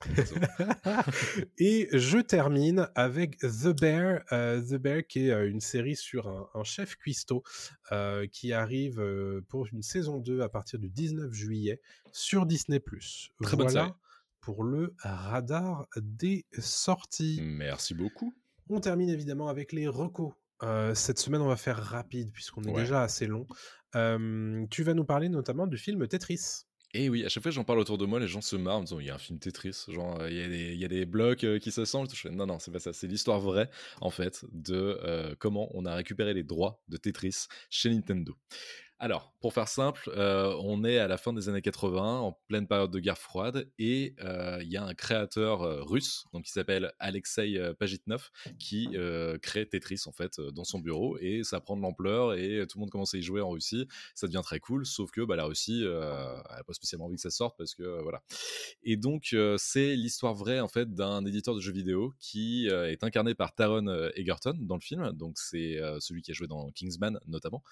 et 1.58 1.88
je 1.92 2.18
termine 2.18 2.88
avec 2.94 3.38
The 3.38 3.68
Bear, 3.78 4.22
euh, 4.32 4.60
The 4.60 4.74
Bear 4.74 5.06
qui 5.06 5.28
est 5.28 5.30
euh, 5.32 5.48
une 5.48 5.60
série 5.60 5.96
sur 5.96 6.28
un, 6.28 6.48
un 6.54 6.64
chef 6.64 6.96
cuistot 6.96 7.42
euh, 7.92 8.26
qui 8.26 8.52
arrive 8.52 9.02
pour 9.48 9.66
une 9.72 9.82
saison 9.82 10.18
2 10.18 10.40
à 10.42 10.48
partir 10.48 10.78
du 10.78 10.88
19 10.88 11.32
juillet 11.32 11.80
sur 12.12 12.46
Disney+. 12.46 12.80
Très 12.80 13.56
bonne 13.56 13.66
voilà 13.68 13.84
série. 13.86 13.92
pour 14.40 14.64
le 14.64 14.94
radar 15.00 15.86
des 15.96 16.46
sorties. 16.58 17.40
Merci 17.42 17.94
beaucoup. 17.94 18.34
On 18.70 18.80
termine 18.80 19.08
évidemment 19.08 19.48
avec 19.48 19.72
les 19.72 19.88
recos. 19.88 20.32
Euh, 20.62 20.94
cette 20.94 21.18
semaine, 21.20 21.40
on 21.40 21.48
va 21.48 21.56
faire 21.56 21.78
rapide 21.82 22.32
puisqu'on 22.32 22.62
est 22.64 22.70
Ouais. 22.72 22.80
déjà 22.82 23.02
assez 23.02 23.26
long. 23.26 23.46
Tu 24.70 24.82
vas 24.82 24.94
nous 24.94 25.04
parler 25.04 25.28
notamment 25.28 25.66
du 25.66 25.78
film 25.78 26.06
Tetris. 26.08 26.64
Et 26.94 27.10
oui, 27.10 27.24
à 27.24 27.28
chaque 27.28 27.42
fois 27.42 27.50
que 27.50 27.54
j'en 27.54 27.64
parle 27.64 27.80
autour 27.80 27.98
de 27.98 28.06
moi, 28.06 28.18
les 28.18 28.26
gens 28.28 28.40
se 28.40 28.56
marrent 28.56 28.78
en 28.78 28.82
disant 28.82 28.98
il 28.98 29.06
y 29.06 29.10
a 29.10 29.14
un 29.14 29.18
film 29.18 29.38
Tetris, 29.38 29.84
genre 29.88 30.26
il 30.26 30.34
y, 30.36 30.40
a 30.42 30.48
des- 30.48 30.72
il 30.72 30.78
y 30.80 30.84
a 30.86 30.88
des 30.88 31.04
blocs 31.04 31.44
euh, 31.44 31.58
qui 31.58 31.70
s'assemblent. 31.70 32.08
Non, 32.30 32.46
non, 32.46 32.58
c'est 32.58 32.70
pas 32.70 32.78
ça. 32.78 32.94
C'est 32.94 33.06
l'histoire 33.06 33.40
vraie, 33.40 33.68
en 34.00 34.10
fait, 34.10 34.46
de 34.52 34.98
euh, 35.04 35.34
comment 35.38 35.68
on 35.74 35.84
a 35.84 35.94
récupéré 35.94 36.32
les 36.32 36.44
droits 36.44 36.82
de 36.88 36.96
Tetris 36.96 37.46
chez 37.68 37.90
Nintendo. 37.90 38.34
Alors, 39.00 39.32
pour 39.40 39.54
faire 39.54 39.68
simple, 39.68 40.10
euh, 40.16 40.52
on 40.60 40.82
est 40.82 40.98
à 40.98 41.06
la 41.06 41.18
fin 41.18 41.32
des 41.32 41.48
années 41.48 41.62
80, 41.62 42.18
en 42.18 42.32
pleine 42.48 42.66
période 42.66 42.90
de 42.90 42.98
guerre 42.98 43.18
froide, 43.18 43.70
et 43.78 44.16
euh, 44.24 44.58
il 44.60 44.72
y 44.72 44.76
a 44.76 44.84
un 44.84 44.94
créateur 44.94 45.62
euh, 45.62 45.84
russe, 45.84 46.24
donc 46.32 46.46
qui 46.46 46.50
s'appelle 46.50 46.92
Alexei 46.98 47.60
Pajitnov, 47.78 48.30
qui 48.58 48.88
crée 49.40 49.68
Tetris 49.68 50.02
en 50.06 50.12
fait 50.12 50.40
dans 50.40 50.64
son 50.64 50.80
bureau, 50.80 51.16
et 51.20 51.44
ça 51.44 51.60
prend 51.60 51.76
de 51.76 51.82
l'ampleur, 51.82 52.34
et 52.34 52.66
tout 52.68 52.78
le 52.78 52.80
monde 52.80 52.90
commence 52.90 53.14
à 53.14 53.18
y 53.18 53.22
jouer 53.22 53.40
en 53.40 53.50
Russie. 53.50 53.86
Ça 54.16 54.26
devient 54.26 54.40
très 54.42 54.58
cool, 54.58 54.84
sauf 54.84 55.12
que 55.12 55.20
bah, 55.20 55.36
la 55.36 55.44
Russie, 55.44 55.82
elle 55.84 55.90
n'a 55.90 56.64
pas 56.66 56.72
spécialement 56.72 57.06
envie 57.06 57.16
que 57.16 57.22
ça 57.22 57.30
sorte 57.30 57.56
parce 57.56 57.76
que 57.76 58.02
voilà. 58.02 58.22
Et 58.82 58.96
donc, 58.96 59.36
c'est 59.58 59.94
l'histoire 59.94 60.34
vraie 60.34 60.58
en 60.58 60.68
fait 60.68 60.92
d'un 60.92 61.24
éditeur 61.24 61.54
de 61.54 61.60
jeux 61.60 61.72
vidéo 61.72 62.14
qui 62.18 62.66
est 62.66 63.04
incarné 63.04 63.34
par 63.34 63.54
Taron 63.54 63.86
Egerton 64.16 64.56
dans 64.60 64.76
le 64.76 64.80
film. 64.80 65.12
Donc, 65.12 65.38
c'est 65.38 65.78
celui 66.00 66.22
qui 66.22 66.32
a 66.32 66.34
joué 66.34 66.48
dans 66.48 66.70
Kingsman 66.72 67.20
notamment, 67.28 67.62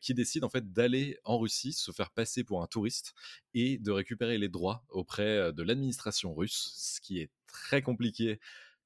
qui 0.00 0.14
décide 0.14 0.44
en 0.44 0.48
fait 0.48 0.67
d'aller 0.72 1.18
en 1.24 1.38
Russie, 1.38 1.72
se 1.72 1.92
faire 1.92 2.10
passer 2.10 2.44
pour 2.44 2.62
un 2.62 2.66
touriste 2.66 3.14
et 3.54 3.78
de 3.78 3.90
récupérer 3.90 4.38
les 4.38 4.48
droits 4.48 4.84
auprès 4.88 5.52
de 5.52 5.62
l'administration 5.62 6.34
russe, 6.34 6.72
ce 6.76 7.00
qui 7.00 7.20
est 7.20 7.30
très 7.46 7.82
compliqué 7.82 8.38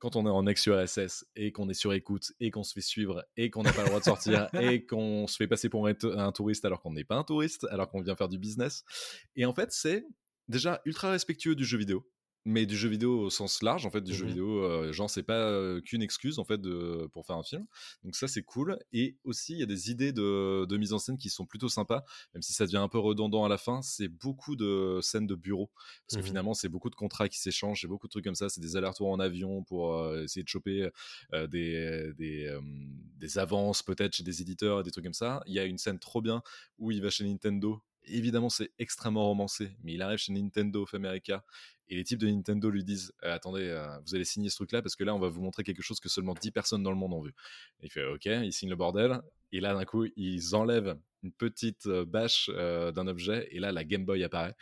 quand 0.02 0.16
on 0.16 0.26
est 0.26 0.30
en 0.30 0.48
ex-URSS 0.48 1.26
et 1.36 1.52
qu'on 1.52 1.68
est 1.68 1.74
sur 1.74 1.92
écoute 1.92 2.32
et 2.40 2.50
qu'on 2.50 2.64
se 2.64 2.72
fait 2.72 2.80
suivre 2.80 3.24
et 3.36 3.50
qu'on 3.50 3.62
n'a 3.62 3.72
pas 3.72 3.82
le 3.82 3.86
droit 3.86 4.00
de 4.00 4.04
sortir 4.04 4.48
et 4.60 4.84
qu'on 4.84 5.28
se 5.28 5.36
fait 5.36 5.46
passer 5.46 5.68
pour 5.68 5.86
un 5.86 6.32
touriste 6.32 6.64
alors 6.64 6.82
qu'on 6.82 6.92
n'est 6.92 7.04
pas 7.04 7.14
un 7.14 7.22
touriste, 7.22 7.68
alors 7.70 7.88
qu'on 7.88 8.00
vient 8.00 8.16
faire 8.16 8.28
du 8.28 8.36
business. 8.36 8.84
Et 9.36 9.46
en 9.46 9.54
fait, 9.54 9.70
c'est 9.70 10.04
déjà 10.48 10.82
ultra 10.86 11.12
respectueux 11.12 11.54
du 11.54 11.64
jeu 11.64 11.78
vidéo 11.78 12.04
mais 12.44 12.66
du 12.66 12.76
jeu 12.76 12.88
vidéo 12.88 13.20
au 13.20 13.30
sens 13.30 13.62
large 13.62 13.86
en 13.86 13.90
fait 13.90 14.00
du 14.02 14.12
jeu 14.12 14.24
Mhm. 14.24 14.26
vidéo 14.26 14.64
euh, 14.64 14.92
genre 14.92 15.08
c'est 15.08 15.22
pas 15.22 15.34
euh, 15.38 15.80
qu'une 15.80 16.02
excuse 16.02 16.38
en 16.40 16.44
fait 16.44 16.60
de, 16.60 17.08
pour 17.12 17.24
faire 17.26 17.36
un 17.36 17.42
film. 17.44 17.66
Donc 18.04 18.16
ça 18.16 18.26
c'est 18.26 18.42
cool. 18.42 18.78
Et 18.92 19.16
aussi 19.24 19.52
il 19.52 19.60
y 19.60 19.62
a 19.62 19.66
des 19.66 19.90
idées 19.90 20.12
de, 20.12 20.64
de 20.66 20.76
mise 20.76 20.92
en 20.92 20.98
scène 20.98 21.18
qui 21.18 21.30
sont 21.30 21.46
plutôt 21.46 21.68
sympas. 21.68 22.04
Même 22.34 22.42
si 22.42 22.52
ça 22.52 22.66
devient 22.66 22.78
un 22.78 22.88
peu 22.88 22.98
redondant 22.98 23.44
à 23.44 23.48
la 23.48 23.58
fin 23.58 23.80
c'est 23.82 24.08
beaucoup 24.08 24.56
de 24.56 24.98
scènes 25.02 25.26
de 25.28 25.34
bureau. 25.36 25.70
Parce 26.06 26.16
que 26.16 26.22
Mhm. 26.22 26.26
finalement 26.26 26.54
c'est 26.54 26.68
beaucoup 26.68 26.90
de 26.90 26.96
contrats 26.96 27.28
qui 27.28 27.38
s'échangent 27.38 27.80
c'est 27.82 27.86
beaucoup 27.86 28.08
de 28.08 28.10
trucs 28.12 28.24
comme 28.24 28.34
ça. 28.34 28.48
C'est 28.48 28.60
des 28.60 28.76
allers-retours 28.76 29.08
en 29.10 29.20
avion 29.20 29.62
pour 29.62 29.94
euh, 29.94 30.24
essayer 30.24 30.42
de 30.42 30.48
choper 30.48 30.88
des, 31.50 32.12
des, 32.16 32.58
des 33.16 33.38
avances 33.38 33.82
peut-être 33.82 34.14
chez 34.16 34.24
des 34.24 34.42
éditeurs 34.42 34.80
et 34.80 34.82
des 34.82 34.90
trucs 34.90 35.04
comme 35.04 35.12
ça. 35.14 35.42
Il 35.46 35.54
y 35.54 35.58
a 35.58 35.64
une 35.64 35.78
scène 35.78 35.98
trop 35.98 36.20
bien 36.22 36.42
où 36.78 36.90
il 36.90 37.00
va 37.02 37.10
chez 37.10 37.24
Nintendo. 37.24 37.80
Évidemment, 38.04 38.48
c'est 38.50 38.72
extrêmement 38.80 39.26
romancé, 39.26 39.76
mais 39.84 39.92
il 39.94 40.02
arrive 40.02 40.18
chez 40.18 40.32
Nintendo 40.32 40.82
of 40.82 40.92
America 40.94 41.44
Et 41.92 41.94
les 41.94 42.04
types 42.04 42.20
de 42.20 42.26
Nintendo 42.26 42.70
lui 42.70 42.84
disent 42.84 43.12
euh, 43.22 43.34
Attendez, 43.34 43.68
euh, 43.68 43.86
vous 44.06 44.14
allez 44.14 44.24
signer 44.24 44.48
ce 44.48 44.56
truc-là 44.56 44.80
parce 44.80 44.96
que 44.96 45.04
là, 45.04 45.14
on 45.14 45.18
va 45.18 45.28
vous 45.28 45.42
montrer 45.42 45.62
quelque 45.62 45.82
chose 45.82 46.00
que 46.00 46.08
seulement 46.08 46.32
10 46.32 46.50
personnes 46.50 46.82
dans 46.82 46.90
le 46.90 46.96
monde 46.96 47.12
ont 47.12 47.20
vu. 47.20 47.34
Et 47.82 47.86
il 47.86 47.90
fait 47.90 48.06
Ok, 48.06 48.24
il 48.24 48.50
signe 48.50 48.70
le 48.70 48.76
bordel. 48.76 49.20
Et 49.52 49.60
là, 49.60 49.74
d'un 49.74 49.84
coup, 49.84 50.06
ils 50.16 50.56
enlèvent 50.56 50.96
une 51.22 51.32
petite 51.32 51.86
euh, 51.88 52.06
bâche 52.06 52.48
euh, 52.54 52.92
d'un 52.92 53.06
objet 53.06 53.46
et 53.50 53.60
là, 53.60 53.72
la 53.72 53.84
Game 53.84 54.06
Boy 54.06 54.24
apparaît. 54.24 54.56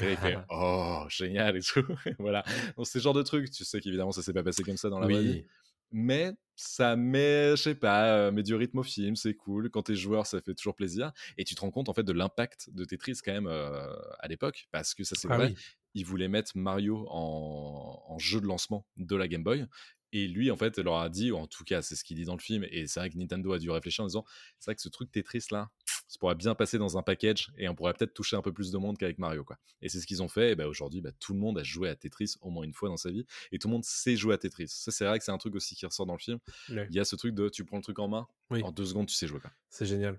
Et 0.00 0.04
là, 0.04 0.10
il 0.12 0.16
fait 0.16 0.38
Oh, 0.48 1.04
génial 1.08 1.56
et 1.56 1.60
tout. 1.60 1.84
voilà. 2.20 2.44
Donc, 2.76 2.86
c'est 2.86 3.00
ce 3.00 3.02
genre 3.02 3.14
de 3.14 3.22
truc. 3.22 3.50
Tu 3.50 3.64
sais 3.64 3.80
qu'évidemment, 3.80 4.12
ça 4.12 4.22
s'est 4.22 4.32
pas 4.32 4.44
passé 4.44 4.62
comme 4.62 4.76
ça 4.76 4.88
dans 4.88 5.00
la 5.00 5.08
vraie 5.08 5.22
vie. 5.22 5.44
Mais 5.92 6.32
ça 6.56 6.96
met, 6.96 7.50
je 7.52 7.62
sais 7.62 7.74
pas, 7.74 8.16
euh, 8.16 8.32
met 8.32 8.42
du 8.42 8.54
rythme 8.54 8.78
au 8.78 8.82
film, 8.82 9.14
c'est 9.16 9.34
cool. 9.34 9.70
Quand 9.70 9.82
t'es 9.82 9.94
joueur, 9.94 10.26
ça 10.26 10.40
fait 10.40 10.54
toujours 10.54 10.74
plaisir. 10.74 11.12
Et 11.36 11.44
tu 11.44 11.54
te 11.54 11.60
rends 11.60 11.70
compte 11.70 11.88
en 11.88 11.94
fait 11.94 12.02
de 12.02 12.12
l'impact 12.12 12.70
de 12.72 12.84
Tetris 12.84 13.18
quand 13.24 13.32
même 13.32 13.46
euh, 13.46 13.94
à 14.20 14.28
l'époque, 14.28 14.66
parce 14.72 14.94
que 14.94 15.04
ça 15.04 15.14
c'est 15.16 15.28
Ah 15.30 15.36
vrai. 15.36 15.48
oui. 15.48 15.56
Ils 15.94 16.04
voulaient 16.04 16.28
mettre 16.28 16.52
Mario 16.56 17.06
en, 17.10 18.02
en 18.06 18.18
jeu 18.18 18.40
de 18.40 18.46
lancement 18.46 18.86
de 18.96 19.16
la 19.16 19.28
Game 19.28 19.42
Boy. 19.42 19.66
Et 20.12 20.28
lui, 20.28 20.50
en 20.50 20.56
fait, 20.56 20.78
leur 20.78 20.96
a 20.98 21.08
dit, 21.10 21.30
ou 21.32 21.36
en 21.36 21.46
tout 21.46 21.64
cas, 21.64 21.82
c'est 21.82 21.96
ce 21.96 22.04
qu'il 22.04 22.16
dit 22.16 22.24
dans 22.24 22.36
le 22.36 22.40
film, 22.40 22.64
et 22.70 22.86
c'est 22.86 23.00
vrai 23.00 23.10
que 23.10 23.18
Nintendo 23.18 23.52
a 23.52 23.58
dû 23.58 23.70
réfléchir 23.70 24.04
en 24.04 24.06
disant, 24.06 24.24
c'est 24.58 24.70
vrai 24.70 24.74
que 24.76 24.80
ce 24.82 24.88
truc 24.88 25.10
Tetris 25.10 25.46
là, 25.50 25.68
ça 26.08 26.18
pourrait 26.18 26.34
bien 26.34 26.54
passer 26.54 26.78
dans 26.78 26.96
un 26.98 27.02
package, 27.02 27.52
et 27.58 27.68
on 27.68 27.74
pourrait 27.74 27.92
peut-être 27.94 28.14
toucher 28.14 28.36
un 28.36 28.42
peu 28.42 28.52
plus 28.52 28.70
de 28.70 28.78
monde 28.78 28.96
qu'avec 28.98 29.18
Mario, 29.18 29.44
quoi. 29.44 29.58
Et 29.82 29.88
c'est 29.88 30.00
ce 30.00 30.06
qu'ils 30.06 30.22
ont 30.22 30.28
fait, 30.28 30.52
et 30.52 30.54
ben 30.56 30.66
aujourd'hui, 30.66 31.00
bah, 31.00 31.10
tout 31.18 31.32
le 31.34 31.38
monde 31.40 31.58
a 31.58 31.62
joué 31.62 31.88
à 31.88 31.96
Tetris 31.96 32.34
au 32.40 32.50
moins 32.50 32.64
une 32.64 32.72
fois 32.74 32.88
dans 32.88 32.96
sa 32.96 33.10
vie, 33.10 33.26
et 33.52 33.58
tout 33.58 33.68
le 33.68 33.72
monde 33.72 33.84
sait 33.84 34.16
jouer 34.16 34.34
à 34.34 34.38
Tetris. 34.38 34.68
Ça, 34.68 34.90
c'est 34.90 35.04
vrai 35.04 35.18
que 35.18 35.24
c'est 35.24 35.32
un 35.32 35.38
truc 35.38 35.54
aussi 35.54 35.74
qui 35.74 35.84
ressort 35.86 36.06
dans 36.06 36.14
le 36.14 36.18
film. 36.20 36.38
Ouais. 36.70 36.86
Il 36.90 36.96
y 36.96 37.00
a 37.00 37.04
ce 37.04 37.16
truc 37.16 37.34
de, 37.34 37.48
tu 37.48 37.64
prends 37.64 37.76
le 37.78 37.82
truc 37.82 37.98
en 37.98 38.08
main, 38.08 38.26
Oui. 38.50 38.62
en 38.62 38.72
deux 38.72 38.84
secondes, 38.86 39.06
tu 39.06 39.14
sais 39.14 39.26
jouer. 39.26 39.40
C'est 39.68 39.86
génial. 39.86 40.18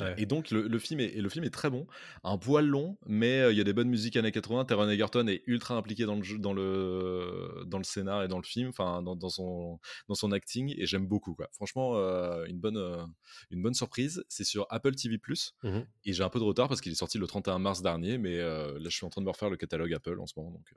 Ouais. 0.00 0.14
Et 0.18 0.26
donc 0.26 0.50
le, 0.50 0.68
le 0.68 0.78
film 0.78 1.00
est, 1.00 1.06
et 1.06 1.20
le 1.20 1.28
film 1.28 1.44
est 1.44 1.50
très 1.50 1.70
bon, 1.70 1.86
un 2.24 2.38
poil 2.38 2.66
long, 2.66 2.98
mais 3.06 3.40
euh, 3.40 3.52
il 3.52 3.58
y 3.58 3.60
a 3.60 3.64
des 3.64 3.72
bonnes 3.72 3.88
musiques 3.88 4.16
années 4.16 4.32
80. 4.32 4.64
Taron 4.66 4.88
Egerton 4.88 5.26
est 5.26 5.42
ultra 5.46 5.74
impliqué 5.76 6.04
dans 6.04 6.16
le 6.16 6.22
jeu, 6.22 6.38
dans 6.38 6.52
le 6.52 7.64
dans 7.66 7.78
le 7.78 7.84
scénar 7.84 8.22
et 8.22 8.28
dans 8.28 8.38
le 8.38 8.44
film, 8.44 8.68
enfin 8.68 9.02
dans, 9.02 9.16
dans 9.16 9.28
son 9.28 9.78
dans 10.08 10.14
son 10.14 10.32
acting, 10.32 10.74
et 10.76 10.86
j'aime 10.86 11.06
beaucoup 11.06 11.34
quoi. 11.34 11.48
Franchement, 11.52 11.96
euh, 11.96 12.44
une 12.46 12.58
bonne 12.58 12.76
euh, 12.76 13.04
une 13.50 13.62
bonne 13.62 13.74
surprise. 13.74 14.24
C'est 14.28 14.44
sur 14.44 14.66
Apple 14.70 14.94
TV 14.94 15.18
Mhm. 15.62 15.86
et 16.04 16.12
j'ai 16.12 16.22
un 16.22 16.28
peu 16.28 16.38
de 16.38 16.44
retard 16.44 16.68
parce 16.68 16.80
qu'il 16.80 16.92
est 16.92 16.94
sorti 16.94 17.18
le 17.18 17.26
31 17.26 17.58
mars 17.58 17.82
dernier, 17.82 18.18
mais 18.18 18.38
là 18.38 18.78
je 18.78 18.88
suis 18.88 19.04
en 19.04 19.10
train 19.10 19.20
de 19.20 19.26
me 19.26 19.30
refaire 19.30 19.50
le 19.50 19.56
catalogue 19.56 19.92
Apple 19.92 20.18
en 20.20 20.26
ce 20.26 20.34
moment, 20.36 20.50
donc 20.50 20.72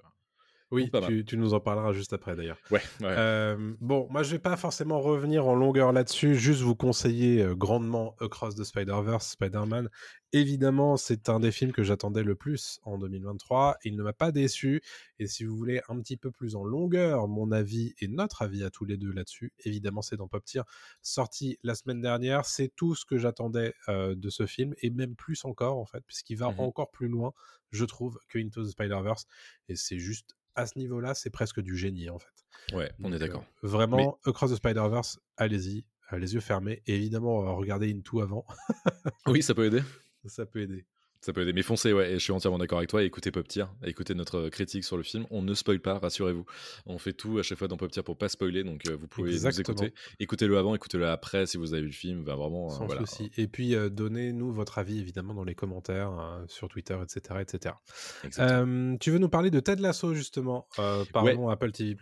Oui, 0.73 0.89
tu, 1.07 1.23
tu 1.25 1.37
nous 1.37 1.53
en 1.53 1.59
parleras 1.59 1.93
juste 1.93 2.13
après 2.13 2.35
d'ailleurs. 2.35 2.57
ouais. 2.71 2.81
ouais. 3.01 3.07
Euh, 3.07 3.73
bon, 3.79 4.07
moi 4.09 4.23
je 4.23 4.31
vais 4.31 4.39
pas 4.39 4.57
forcément 4.57 4.99
revenir 4.99 5.45
en 5.47 5.55
longueur 5.55 5.91
là-dessus, 5.93 6.35
juste 6.35 6.61
vous 6.61 6.75
conseiller 6.75 7.41
euh, 7.43 7.55
grandement 7.55 8.15
Across 8.19 8.55
the 8.55 8.63
Spider-Verse, 8.63 9.29
Spider-Man. 9.31 9.89
Évidemment, 10.35 10.97
c'est 10.97 11.29
un 11.29 11.39
des 11.39 11.51
films 11.51 11.71
que 11.73 11.83
j'attendais 11.83 12.23
le 12.23 12.33
plus 12.33 12.79
en 12.83 12.97
2023. 12.97 13.77
Il 13.83 13.95
ne 13.95 14.01
m'a 14.01 14.13
pas 14.13 14.31
déçu. 14.31 14.81
Et 15.19 15.27
si 15.27 15.43
vous 15.45 15.55
voulez 15.55 15.81
un 15.89 15.99
petit 16.01 16.17
peu 16.17 16.31
plus 16.31 16.55
en 16.55 16.63
longueur, 16.63 17.27
mon 17.27 17.51
avis 17.51 17.93
et 17.99 18.07
notre 18.07 18.41
avis 18.41 18.63
à 18.63 18.71
tous 18.71 18.83
les 18.85 18.97
deux 18.97 19.11
là-dessus, 19.11 19.53
évidemment, 19.63 20.01
c'est 20.01 20.17
dans 20.17 20.27
Pop 20.27 20.43
Tier, 20.43 20.63
sorti 21.03 21.59
la 21.61 21.75
semaine 21.75 22.01
dernière. 22.01 22.45
C'est 22.45 22.71
tout 22.75 22.95
ce 22.95 23.05
que 23.05 23.19
j'attendais 23.19 23.75
euh, 23.89 24.15
de 24.15 24.29
ce 24.31 24.47
film, 24.47 24.73
et 24.81 24.89
même 24.89 25.15
plus 25.15 25.45
encore 25.45 25.77
en 25.77 25.85
fait, 25.85 26.01
puisqu'il 26.07 26.37
va 26.37 26.49
Mhm. 26.49 26.59
encore 26.61 26.89
plus 26.89 27.09
loin, 27.09 27.31
je 27.69 27.85
trouve, 27.85 28.17
que 28.27 28.39
Into 28.39 28.63
the 28.63 28.69
Spider-Verse. 28.69 29.25
Et 29.69 29.75
c'est 29.75 29.99
juste 29.99 30.35
à 30.55 30.65
ce 30.67 30.77
niveau-là, 30.77 31.13
c'est 31.13 31.29
presque 31.29 31.59
du 31.61 31.75
génie 31.77 32.09
en 32.09 32.19
fait. 32.19 32.75
ouais, 32.75 32.91
on 32.99 33.03
Donc, 33.09 33.13
est 33.15 33.19
d'accord. 33.19 33.43
euh, 33.63 33.67
vraiment, 33.67 34.19
Across 34.25 34.51
the 34.51 34.55
Spider-Verse, 34.55 35.19
allez-y, 35.37 35.85
euh, 36.11 36.17
les 36.19 36.33
yeux 36.33 36.39
fermés. 36.41 36.81
Et 36.87 36.95
évidemment, 36.95 37.43
euh, 37.47 37.51
regardez 37.53 37.91
Into 37.93 38.21
avant, 38.21 38.45
Oui, 39.27 39.41
ça 39.43 39.53
peut 39.53 39.65
aider. 39.65 39.81
ça 40.25 40.45
peut 40.45 40.61
aider. 40.61 40.85
Ça 41.23 41.31
peut 41.31 41.41
aider. 41.43 41.53
Mais 41.53 41.61
foncez, 41.61 41.93
ouais, 41.93 42.11
et 42.11 42.13
je 42.15 42.19
suis 42.19 42.33
entièrement 42.33 42.57
d'accord 42.57 42.79
avec 42.79 42.89
toi. 42.89 43.01
Écoutez 43.01 43.31
Pop 43.31 43.47
Tier, 43.47 43.63
écoutez 43.85 44.13
notre 44.13 44.49
critique 44.49 44.83
sur 44.83 44.97
le 44.97 45.03
film. 45.03 45.25
On 45.31 45.41
ne 45.41 45.53
spoil 45.53 45.79
pas, 45.79 45.97
rassurez-vous. 45.97 46.45
On 46.85 46.97
fait 46.97 47.13
tout 47.13 47.37
à 47.39 47.43
chaque 47.43 47.57
fois 47.57 47.69
dans 47.69 47.77
Pop 47.77 47.89
Tier 47.89 48.03
pour 48.03 48.17
pas 48.17 48.27
spoiler, 48.27 48.65
donc 48.65 48.81
euh, 48.89 48.97
vous 48.99 49.07
pouvez 49.07 49.31
Exactement. 49.31 49.73
nous 49.79 49.85
écouter. 49.85 49.93
Écoutez-le 50.19 50.57
avant, 50.57 50.75
écoutez-le 50.75 51.07
après 51.07 51.45
si 51.45 51.55
vous 51.55 51.73
avez 51.73 51.81
vu 51.83 51.87
le 51.87 51.93
film. 51.93 52.23
Vraiment. 52.23 52.67
euh, 52.73 52.75
Sans 52.75 52.85
voilà. 52.87 53.05
souci. 53.05 53.31
Et 53.37 53.47
puis, 53.47 53.73
euh, 53.73 53.87
donnez-nous 53.89 54.51
votre 54.51 54.79
avis, 54.79 54.99
évidemment, 54.99 55.33
dans 55.33 55.45
les 55.45 55.55
commentaires, 55.55 56.11
euh, 56.19 56.43
sur 56.47 56.67
Twitter, 56.67 56.97
etc. 57.01 57.39
etc. 57.39 57.75
Euh, 58.39 58.97
tu 58.99 59.09
veux 59.11 59.17
nous 59.17 59.29
parler 59.29 59.49
de 59.49 59.61
Ted 59.61 59.81
Lasso, 59.81 60.13
justement? 60.13 60.67
Euh, 60.79 61.05
Pardon, 61.13 61.47
Apple 61.47 61.71
TV+. 61.71 61.95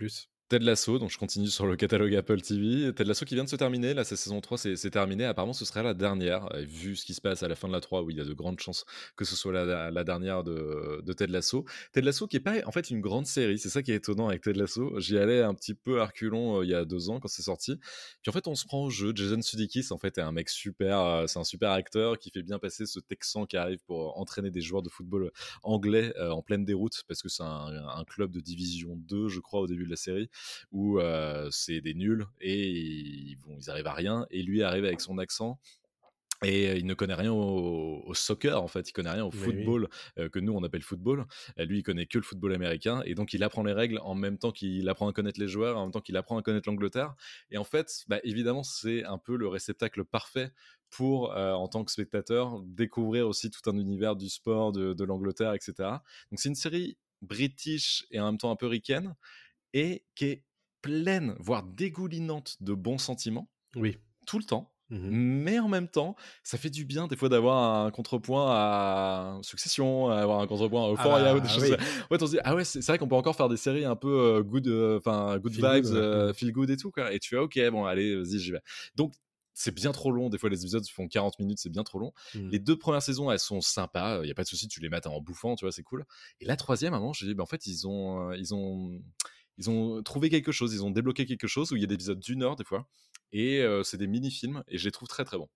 Ted 0.52 0.66
Lasso, 0.66 1.00
donc 1.00 1.10
je 1.12 1.18
continue 1.18 1.48
sur 1.48 1.66
le 1.66 1.78
catalogue 1.78 2.14
Apple 2.14 2.42
TV. 2.42 2.94
Ted 2.94 3.06
Lasso 3.06 3.24
qui 3.24 3.36
vient 3.36 3.46
de 3.46 3.50
se 3.50 3.56
terminer, 3.56 3.94
là, 3.94 4.04
sa 4.04 4.18
saison 4.18 4.42
3 4.42 4.58
c'est 4.58 4.90
terminé. 4.90 5.24
Apparemment, 5.24 5.54
ce 5.54 5.64
serait 5.64 5.82
la 5.82 5.94
dernière. 5.94 6.54
Et 6.58 6.66
vu 6.66 6.98
ce 6.98 7.06
qui 7.06 7.14
se 7.14 7.22
passe 7.22 7.42
à 7.42 7.48
la 7.48 7.56
fin 7.56 7.70
de 7.70 7.74
la 7.74 7.80
3, 7.80 8.02
où 8.02 8.10
il 8.10 8.18
y 8.18 8.20
a 8.20 8.26
de 8.26 8.34
grandes 8.34 8.60
chances 8.60 8.84
que 9.16 9.24
ce 9.24 9.38
soit 9.38 9.54
la, 9.54 10.04
dernière 10.04 10.44
de, 10.44 11.02
de 11.06 11.14
Ted 11.14 11.32
Lasso. 11.32 11.64
Ted 11.94 12.06
Lasso 12.06 12.28
qui 12.28 12.36
est 12.36 12.42
pas 12.42 12.56
en 12.66 12.72
fait 12.74 12.90
une 12.90 13.00
grande 13.00 13.28
série, 13.28 13.60
c'est 13.60 13.70
ça 13.70 13.82
qui 13.82 13.94
est 13.94 13.96
étonnant 13.96 14.28
avec 14.28 14.42
Ted 14.42 14.60
Lasso. 14.60 15.00
J'y 15.00 15.18
allais 15.18 15.42
un 15.42 15.54
petit 15.54 15.74
peu 15.74 16.02
à 16.02 16.08
reculons 16.08 16.60
euh, 16.60 16.66
il 16.66 16.72
y 16.72 16.76
a 16.76 16.84
deux 16.84 17.10
ans 17.10 17.22
quand 17.22 17.30
c'est 17.30 17.44
sorti. 17.44 17.78
Puis 18.22 18.30
en 18.30 18.34
fait, 18.34 18.46
on 18.48 18.56
se 18.56 18.66
prend 18.66 18.84
au 18.84 18.90
jeu. 18.90 19.14
Jason 19.16 19.42
Sudeikis, 19.42 19.88
en 19.92 19.98
fait, 19.98 20.18
est 20.18 20.22
un 20.22 20.34
mec 20.34 20.50
super, 20.50 21.00
euh, 21.00 21.28
c'est 21.28 21.40
un 21.40 21.46
super 21.46 21.72
acteur 21.72 22.20
qui 22.20 22.30
fait 22.30 22.44
bien 22.44 22.60
passer 22.60 22.86
ce 22.86 23.00
Texan 23.00 23.46
qui 23.46 23.56
arrive 23.56 23.80
pour 23.86 24.20
entraîner 24.20 24.52
des 24.52 24.60
joueurs 24.60 24.82
de 24.82 24.90
football 24.90 25.32
anglais 25.64 26.14
euh, 26.18 26.32
en 26.32 26.42
pleine 26.42 26.66
déroute 26.66 27.04
parce 27.08 27.22
que 27.22 27.30
c'est 27.30 27.44
un, 27.44 27.70
un 27.96 28.04
club 28.04 28.32
de 28.32 28.42
division 28.42 28.98
2, 28.98 29.30
je 29.30 29.40
crois, 29.40 29.62
au 29.62 29.68
début 29.68 29.86
de 29.86 29.92
la 29.92 29.96
série 29.96 30.30
où 30.72 31.00
c'est 31.50 31.82
des 31.82 31.94
nuls 31.94 32.26
et 32.40 32.70
ils, 32.70 33.38
bon, 33.38 33.56
ils 33.60 33.70
arrivent 33.70 33.88
à 33.88 33.94
rien. 33.94 34.26
Et 34.32 34.44
lui 34.44 34.64
arrive 34.64 34.86
avec 34.86 35.02
son 35.02 35.18
accent. 35.18 35.60
Et 36.44 36.76
il 36.76 36.88
ne 36.88 36.96
connaît 36.96 37.14
rien 37.14 37.32
au, 37.32 38.02
au 38.04 38.14
soccer, 38.16 38.62
en 38.62 38.68
fait, 38.68 38.90
il 38.90 38.94
connaît 38.94 39.12
rien 39.12 39.24
au 39.24 39.30
oui. 39.30 39.38
football 39.38 39.90
euh, 40.18 40.28
que 40.28 40.40
nous 40.40 40.54
on 40.54 40.64
appelle 40.64 40.82
football. 40.82 41.26
Euh, 41.60 41.66
lui, 41.66 41.80
il 41.80 41.84
connaît 41.84 42.08
que 42.08 42.18
le 42.18 42.24
football 42.24 42.54
américain, 42.54 43.04
et 43.06 43.14
donc 43.14 43.34
il 43.34 43.44
apprend 43.44 43.62
les 43.64 43.74
règles 43.74 44.00
en 44.00 44.16
même 44.16 44.40
temps 44.40 44.52
qu'il 44.52 44.90
apprend 44.90 45.08
à 45.08 45.14
connaître 45.14 45.40
les 45.40 45.48
joueurs, 45.48 45.78
en 45.78 45.84
même 45.84 45.92
temps 45.92 46.02
qu'il 46.02 46.18
apprend 46.18 46.38
à 46.38 46.42
connaître 46.42 46.68
l'Angleterre. 46.68 47.14
Et 47.52 47.60
en 47.60 47.64
fait, 47.64 48.06
bah, 48.08 48.20
évidemment, 48.24 48.64
c'est 48.64 49.04
un 49.06 49.20
peu 49.20 49.36
le 49.36 49.48
réceptacle 49.48 50.04
parfait 50.04 50.52
pour, 50.90 51.32
euh, 51.34 51.54
en 51.54 51.68
tant 51.68 51.84
que 51.84 51.92
spectateur, 51.92 52.60
découvrir 52.66 53.28
aussi 53.28 53.52
tout 53.52 53.70
un 53.70 53.78
univers 53.78 54.16
du 54.16 54.28
sport, 54.28 54.72
de, 54.72 54.94
de 54.94 55.04
l'Angleterre, 55.04 55.54
etc. 55.54 55.74
Donc 56.32 56.40
c'est 56.40 56.50
une 56.50 56.56
série 56.56 56.98
british 57.22 58.08
et 58.10 58.20
en 58.20 58.26
même 58.26 58.38
temps 58.40 58.50
un 58.50 58.56
peu 58.56 58.66
ricaine, 58.66 59.16
et 59.74 60.04
qui 60.16 60.26
est 60.26 60.44
pleine, 60.82 61.36
voire 61.40 61.64
dégoulinante 61.64 62.58
de 62.62 62.74
bons 62.74 62.98
sentiments, 62.98 63.50
Oui. 63.76 63.98
tout 64.28 64.38
le 64.40 64.44
temps. 64.44 64.74
Mhm. 64.90 65.10
Mais 65.10 65.58
en 65.60 65.70
même 65.70 65.88
temps, 65.88 66.18
ça 66.44 66.58
fait 66.58 66.70
du 66.70 66.84
bien 66.84 67.08
des 67.08 67.16
fois 67.16 67.30
d'avoir 67.30 67.86
un 67.86 67.92
contrepoint 67.92 68.48
à 68.50 69.40
Succession, 69.42 70.10
avoir 70.10 70.42
un 70.42 70.48
contrepoint 70.48 70.86
à 70.86 70.92
Euphoria 70.92 71.30
Ah, 71.30 71.36
ou 71.36 71.40
des 71.40 71.48
choses. 71.48 71.64
oui. 71.64 71.78
Fait, 72.10 72.22
on 72.22 72.26
se 72.26 72.32
dit 72.32 72.40
ah 72.44 72.56
ouais, 72.56 72.66
c'est 72.66 72.86
vrai 72.86 72.98
qu'on 72.98 73.08
peut 73.08 73.16
encore 73.16 73.38
faire 73.38 73.48
des 73.48 73.56
séries 73.56 73.86
un 73.86 73.96
peu 73.96 74.10
euh, 74.20 74.44
good, 74.44 74.68
euh, 74.68 74.98
enfin 74.98 75.38
good 75.40 75.54
Feel 75.54 75.64
vibes, 75.66 75.84
good, 75.86 75.94
ouais. 75.94 75.98
euh, 76.00 76.34
feel 76.34 76.52
good 76.52 76.70
et 76.72 76.76
tout 76.78 76.92
quoi. 76.92 77.14
Et 77.14 77.20
tu 77.20 77.30
fais 77.30 77.38
ok, 77.38 77.58
bon 77.72 77.86
allez, 77.86 78.18
vas-y, 78.18 78.38
j'y 78.40 78.52
vais. 78.52 78.60
Donc 78.96 79.14
c'est 79.54 79.74
bien 79.74 79.94
trop 79.94 80.12
long. 80.12 80.28
Des 80.30 80.38
fois, 80.38 80.50
les 80.50 80.60
épisodes 80.62 80.86
font 80.90 81.08
40 81.08 81.40
minutes, 81.40 81.60
c'est 81.60 81.70
bien 81.70 81.84
trop 81.84 82.00
long. 82.00 82.12
Mhm. 82.36 82.50
Les 82.50 82.60
deux 82.60 82.78
premières 82.78 83.02
saisons, 83.02 83.32
elles 83.32 83.40
sont 83.40 83.62
sympas. 83.62 84.22
Il 84.24 84.28
y 84.28 84.32
a 84.32 84.34
pas 84.34 84.44
de 84.44 84.48
souci, 84.50 84.68
tu 84.68 84.82
les 84.82 84.90
mates 84.90 85.08
en 85.08 85.22
bouffant, 85.22 85.56
tu 85.56 85.64
vois, 85.64 85.72
c'est 85.72 85.84
cool. 85.84 86.06
Et 86.42 86.46
la 86.46 86.58
troisième, 86.58 86.94
à 86.94 86.98
un 86.98 87.00
moment, 87.00 87.14
j'ai 87.14 87.28
dit, 87.28 87.34
bah, 87.34 87.44
en 87.44 87.48
fait, 87.48 87.66
ils 87.68 87.88
ont, 87.88 88.32
ils 88.34 88.54
ont, 88.54 89.02
ils 89.62 89.70
ont 89.70 90.02
trouvé 90.04 90.30
quelque 90.30 90.52
chose. 90.52 90.74
Ils 90.74 90.84
ont 90.84 90.92
débloqué 90.92 91.26
quelque 91.26 91.48
chose 91.48 91.72
où 91.72 91.76
il 91.76 91.82
y 91.82 91.86
a 91.86 91.88
des 91.88 91.96
épisodes 91.96 92.20
d'une 92.20 92.44
heure 92.44 92.56
des 92.56 92.64
fois, 92.66 92.88
et 93.32 93.62
euh, 93.62 93.84
c'est 93.84 93.98
des 93.98 94.08
mini-films, 94.08 94.64
et 94.68 94.78
je 94.78 94.86
les 94.86 94.92
trouve 94.92 95.08
très 95.08 95.24
très 95.24 95.38
bons. 95.38 95.50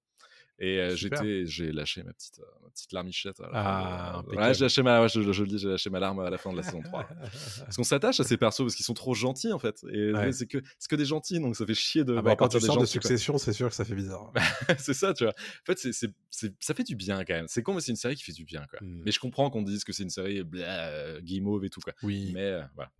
Et 0.57 0.79
euh, 0.79 0.95
j'étais, 0.95 1.45
j'ai 1.45 1.73
lâché 1.73 2.01
ma 2.03 2.13
petite, 2.13 2.39
euh, 2.39 2.43
ma 2.63 2.69
petite 2.69 2.93
larmichette. 2.93 3.41
À 3.41 3.43
la 3.43 3.49
Ah, 3.53 3.59
fin 3.59 4.11
de- 4.13 4.19
impeccable. 4.19 4.41
ouais, 4.47 4.53
j'ai 4.53 4.61
lâché 4.61 4.83
ma, 4.83 5.01
ouais, 5.01 5.09
je, 5.09 5.31
je 5.33 5.43
le 5.43 5.49
dis, 5.49 5.57
j'ai 5.57 5.67
lâché 5.67 5.89
ma 5.89 5.99
larme 5.99 6.21
à 6.21 6.29
la 6.29 6.37
fin 6.37 6.49
de 6.53 6.55
la 6.55 6.63
saison 6.63 6.81
3. 6.81 7.09
Parce 7.65 7.75
qu'on 7.75 7.83
s'attache 7.83 8.21
à 8.21 8.23
ces 8.23 8.37
persos 8.37 8.61
parce 8.63 8.73
qu'ils 8.75 8.85
sont 8.85 8.93
trop 8.93 9.13
gentils 9.13 9.51
en 9.51 9.59
fait. 9.59 9.83
Et 9.91 10.13
Ouais. 10.13 10.31
c'est 10.31 10.47
que, 10.47 10.59
c'est 10.79 10.89
que 10.89 10.95
des 10.95 11.03
gentils, 11.03 11.41
donc 11.41 11.57
ça 11.57 11.65
fait 11.65 11.73
chier 11.73 12.05
de 12.05 12.13
Ah 12.13 12.15
bah, 12.15 12.21
voir 12.21 12.37
quand 12.37 12.47
tu 12.47 12.57
des 12.59 12.65
sors 12.65 12.77
de. 12.77 12.85
Succession, 12.85 13.37
c'est 13.37 13.51
sûr 13.51 13.67
que 13.67 13.75
ça 13.75 13.83
fait 13.83 13.95
bizarre. 13.95 14.31
c'est 14.79 14.93
ça, 14.93 15.13
tu 15.13 15.25
vois. 15.25 15.33
En 15.33 15.65
fait, 15.65 15.77
c'est, 15.77 15.91
c'est, 15.91 16.11
c'est- 16.29 16.55
ça 16.61 16.73
fait 16.73 16.83
du 16.85 16.95
bien 16.95 17.25
quand 17.25 17.33
même. 17.33 17.47
C'est 17.49 17.61
con, 17.61 17.73
mais 17.73 17.81
c'est 17.81 17.91
une 17.91 17.97
série 17.97 18.15
qui 18.15 18.23
fait 18.23 18.31
du 18.31 18.45
bien, 18.45 18.65
quoi. 18.69 18.79
Mm. 18.81 19.01
Mais 19.03 19.11
je 19.11 19.19
comprends 19.19 19.49
qu'on 19.49 19.61
dise 19.61 19.83
que 19.83 19.91
c'est 19.91 20.03
une 20.03 20.09
série 20.09 20.41
blah, 20.45 21.19
guimauve 21.19 21.65
et 21.65 21.69
tout, 21.69 21.81
quoi. 21.81 21.91
Oui. 22.01 22.31
Mais 22.33 22.43
euh, 22.45 22.61
voilà. 22.75 22.91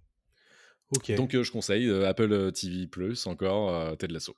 Donc, 1.18 1.34
euh, 1.36 1.44
je 1.44 1.52
conseille 1.52 1.88
euh, 1.88 2.08
Apple 2.08 2.32
euh, 2.32 2.52
TV 2.52 2.88
Plus, 2.88 3.26
encore, 3.28 3.70
euh, 3.74 3.96
Ted 3.96 4.14
Lasso. 4.14 4.36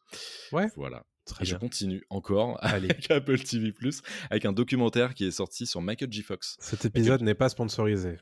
Ouais. 0.51 0.67
Voilà. 0.75 1.05
Très 1.25 1.43
Et 1.43 1.47
je 1.47 1.55
continue 1.55 2.03
encore 2.09 2.57
Allez. 2.63 2.89
avec 2.89 3.11
Apple 3.11 3.39
TV 3.39 3.71
Plus, 3.73 4.01
avec 4.29 4.45
un 4.45 4.53
documentaire 4.53 5.13
qui 5.13 5.25
est 5.25 5.31
sorti 5.31 5.65
sur 5.67 5.81
Michael 5.81 6.11
J. 6.11 6.21
Fox. 6.21 6.55
Cet 6.59 6.85
épisode 6.85 7.21
n'est 7.21 7.35
pas 7.35 7.49
sponsorisé. 7.49 8.17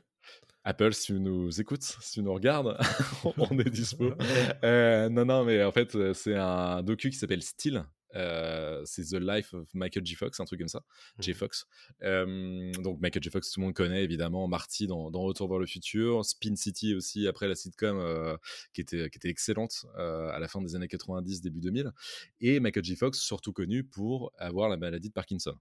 Apple, 0.64 0.92
si 0.92 1.06
tu 1.06 1.20
nous 1.20 1.60
écoutes, 1.60 1.84
si 1.84 2.14
tu 2.14 2.22
nous 2.22 2.34
regardes, 2.34 2.76
on 3.36 3.58
est 3.60 3.70
dispo. 3.70 4.12
Euh, 4.64 5.08
non, 5.08 5.24
non, 5.24 5.44
mais 5.44 5.62
en 5.62 5.70
fait, 5.70 5.96
c'est 6.14 6.34
un 6.34 6.82
docu 6.82 7.10
qui 7.10 7.16
s'appelle 7.16 7.42
Still. 7.42 7.84
Euh, 8.16 8.82
c'est 8.84 9.04
The 9.04 9.20
Life 9.20 9.54
of 9.54 9.68
Michael 9.74 10.04
J. 10.04 10.14
Fox, 10.14 10.40
un 10.40 10.44
truc 10.44 10.60
comme 10.60 10.68
ça. 10.68 10.82
J. 11.18 11.34
Fox. 11.34 11.66
Euh, 12.02 12.72
donc, 12.82 13.00
Michael 13.00 13.22
J. 13.22 13.30
Fox, 13.30 13.50
tout 13.50 13.60
le 13.60 13.66
monde 13.66 13.74
connaît 13.74 14.02
évidemment. 14.02 14.48
Marty 14.48 14.86
dans, 14.86 15.10
dans 15.10 15.20
Retour 15.22 15.48
vers 15.48 15.58
le 15.58 15.66
futur. 15.66 16.24
Spin 16.24 16.56
City 16.56 16.94
aussi, 16.94 17.28
après 17.28 17.48
la 17.48 17.54
sitcom, 17.54 17.98
euh, 17.98 18.36
qui, 18.72 18.80
était, 18.80 19.10
qui 19.10 19.18
était 19.18 19.28
excellente 19.28 19.86
à 19.96 20.38
la 20.38 20.48
fin 20.48 20.60
des 20.62 20.74
années 20.74 20.88
90, 20.88 21.42
début 21.42 21.60
2000. 21.60 21.92
Et 22.40 22.60
Michael 22.60 22.84
J. 22.84 22.96
Fox, 22.96 23.18
surtout 23.18 23.52
connu 23.52 23.84
pour 23.84 24.32
avoir 24.38 24.68
la 24.68 24.76
maladie 24.76 25.08
de 25.08 25.14
Parkinson. 25.14 25.56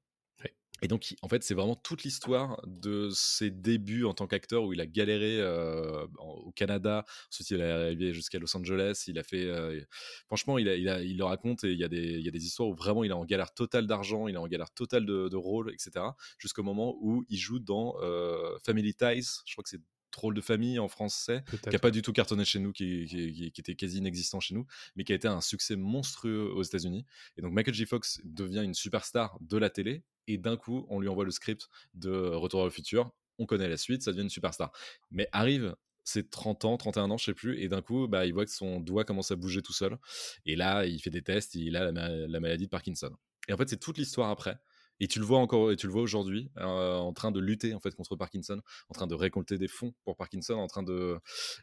Et 0.81 0.87
donc, 0.87 1.15
en 1.21 1.29
fait, 1.29 1.41
c'est 1.41 1.53
vraiment 1.53 1.75
toute 1.75 2.03
l'histoire 2.03 2.61
de 2.67 3.09
ses 3.09 3.49
débuts 3.49 4.03
en 4.03 4.13
tant 4.13 4.27
qu'acteur 4.27 4.63
où 4.65 4.73
il 4.73 4.81
a 4.81 4.85
galéré 4.85 5.39
euh, 5.39 6.05
au 6.19 6.51
Canada. 6.51 7.05
Ensuite, 7.31 7.49
il 7.51 7.61
est 7.61 7.71
arrivé 7.71 8.13
jusqu'à 8.13 8.39
Los 8.39 8.55
Angeles. 8.57 9.05
Il 9.07 9.17
a 9.17 9.23
fait. 9.23 9.45
euh, 9.45 9.79
franchement, 10.27 10.57
il, 10.57 10.65
le 10.65 11.23
raconte 11.23 11.63
et 11.63 11.71
il 11.71 11.79
y, 11.79 11.83
a 11.83 11.87
des, 11.87 12.45
histoires 12.45 12.67
où 12.67 12.75
vraiment 12.75 13.05
il 13.05 13.11
est 13.11 13.13
en 13.13 13.23
galère 13.23 13.53
totale 13.53 13.87
d'argent, 13.87 14.27
il 14.27 14.35
est 14.35 14.37
en 14.37 14.47
galère 14.47 14.71
totale 14.71 15.05
de, 15.05 15.29
de 15.29 15.35
rôle, 15.37 15.71
etc. 15.71 16.07
Jusqu'au 16.37 16.63
moment 16.63 16.97
où 16.99 17.23
il 17.29 17.37
joue 17.37 17.59
dans 17.59 17.95
euh, 18.01 18.57
Family 18.65 18.93
Ties. 18.93 19.41
Je 19.45 19.53
crois 19.53 19.63
que 19.63 19.69
c'est 19.69 19.81
Drôle 20.15 20.33
de 20.33 20.41
famille 20.41 20.79
en 20.79 20.87
français, 20.87 21.43
qui 21.69 21.75
n'a 21.75 21.79
pas 21.79 21.91
du 21.91 22.01
tout 22.01 22.13
cartonné 22.13 22.45
chez 22.45 22.59
nous, 22.59 22.71
qui, 22.71 23.05
qui- 23.05 23.33
qui- 23.33 23.51
qui 23.51 23.61
était 23.61 23.75
quasi 23.75 23.97
inexistant 23.97 24.39
chez 24.39 24.55
nous, 24.55 24.65
mais 24.95 25.03
qui 25.03 25.11
a 25.11 25.15
été 25.15 25.27
un 25.27 25.41
succès 25.41 25.75
monstrueux 25.75 26.51
aux 26.53 26.63
États-Unis. 26.63 27.05
Et 27.37 27.41
donc 27.41 27.51
Michael 27.53 27.73
J. 27.73 27.85
Fox 27.85 28.21
devient 28.23 28.61
une 28.63 28.73
superstar 28.73 29.37
de 29.41 29.57
la 29.57 29.69
télé, 29.69 30.03
et 30.27 30.37
d'un 30.37 30.55
coup, 30.57 30.85
on 30.89 30.99
lui 30.99 31.07
envoie 31.09 31.25
le 31.25 31.31
script 31.31 31.67
de 31.93 32.09
Retour 32.11 32.61
vers 32.61 32.65
le 32.65 32.71
futur. 32.71 33.11
On 33.37 33.45
connaît 33.45 33.67
la 33.67 33.77
suite, 33.77 34.01
ça 34.03 34.11
devient 34.11 34.23
une 34.23 34.29
superstar. 34.29 34.71
Mais 35.11 35.27
arrive 35.33 35.75
ses 36.05 36.25
30 36.27 36.65
ans, 36.65 36.77
31 36.77 37.09
ans, 37.11 37.17
je 37.17 37.25
sais 37.25 37.33
plus, 37.33 37.59
et 37.59 37.67
d'un 37.67 37.81
coup, 37.81 38.07
bah, 38.07 38.25
il 38.25 38.33
voit 38.33 38.45
que 38.45 38.51
son 38.51 38.79
doigt 38.79 39.03
commence 39.03 39.31
à 39.31 39.35
bouger 39.35 39.61
tout 39.61 39.73
seul. 39.73 39.97
Et 40.45 40.55
là, 40.55 40.85
il 40.85 40.99
fait 41.01 41.09
des 41.09 41.21
tests, 41.23 41.55
il 41.55 41.75
a 41.75 41.83
la, 41.83 41.91
ma- 41.91 42.09
la 42.09 42.39
maladie 42.39 42.65
de 42.65 42.69
Parkinson. 42.69 43.11
Et 43.47 43.53
en 43.53 43.57
fait, 43.57 43.67
c'est 43.69 43.79
toute 43.79 43.97
l'histoire 43.97 44.29
après. 44.29 44.57
Et 44.99 45.07
tu 45.07 45.19
le 45.19 45.25
vois 45.25 45.39
encore, 45.39 45.71
et 45.71 45.75
tu 45.75 45.87
le 45.87 45.91
vois 45.93 46.01
aujourd'hui, 46.01 46.49
euh, 46.57 46.95
en 46.95 47.13
train 47.13 47.31
de 47.31 47.39
lutter 47.39 47.73
en 47.73 47.79
fait 47.79 47.93
contre 47.95 48.15
Parkinson, 48.15 48.61
en 48.89 48.93
train 48.93 49.07
de 49.07 49.15
récolter 49.15 49.57
des 49.57 49.67
fonds 49.67 49.93
pour 50.03 50.15
Parkinson, 50.15 50.53
en 50.53 50.67
train 50.67 50.83
de, 50.83 51.17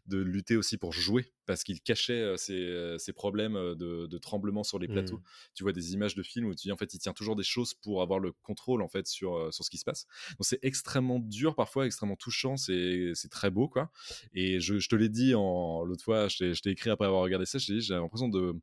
de 0.07 0.19
lutter 0.19 0.57
aussi 0.57 0.77
pour 0.77 0.93
jouer, 0.93 1.33
parce 1.47 1.65
qu'il 1.65 1.81
cachait 1.81 2.21
euh, 2.21 2.37
ses, 2.37 2.53
euh, 2.53 2.99
ses 2.99 3.13
problèmes 3.13 3.55
de, 3.55 4.07
de 4.07 4.19
tremblement 4.19 4.65
sur 4.65 4.79
les 4.79 4.89
plateaux. 4.89 5.19
Mm. 5.19 5.25
Tu 5.55 5.63
vois 5.63 5.73
des 5.73 5.95
images 5.95 6.15
de 6.15 6.23
films 6.23 6.47
où 6.47 6.55
tu 6.55 6.69
dis 6.69 6.73
en 6.73 6.77
fait 6.77 6.93
il 6.95 6.99
tient 6.99 7.15
toujours 7.15 7.37
des 7.37 7.43
choses 7.43 7.75
pour 7.75 8.03
avoir 8.03 8.19
le 8.19 8.33
contrôle 8.43 8.83
en 8.83 8.89
fait 8.89 9.07
sur, 9.07 9.53
sur 9.53 9.65
ce 9.65 9.71
qui 9.71 9.79
se 9.79 9.85
passe. 9.85 10.07
Donc 10.33 10.45
c'est 10.45 10.59
extrêmement 10.63 11.19
dur 11.19 11.55
parfois, 11.55 11.87
extrêmement 11.87 12.17
touchant, 12.17 12.57
c'est 12.57 13.13
c'est 13.15 13.31
très 13.31 13.51
beau 13.51 13.69
quoi. 13.69 13.91
Et 14.35 14.61
je, 14.61 14.79
je 14.79 14.89
te 14.89 14.97
l'ai 14.97 15.09
dit 15.09 15.35
en 15.35 15.85
l'autre 15.85 16.05
fois, 16.05 16.29
je 16.29 16.39
t'ai 16.39 16.55
je 16.55 16.63
t'ai 16.63 16.71
écrit 16.71 16.91
après 16.91 17.07
avoir 17.07 17.23
regardé 17.23 17.47
ça, 17.47 17.59
je 17.59 17.67
t'ai 17.67 17.73
dit 17.75 17.81
j'ai 17.81 17.95
l'impression 17.95 18.29
de 18.29 18.55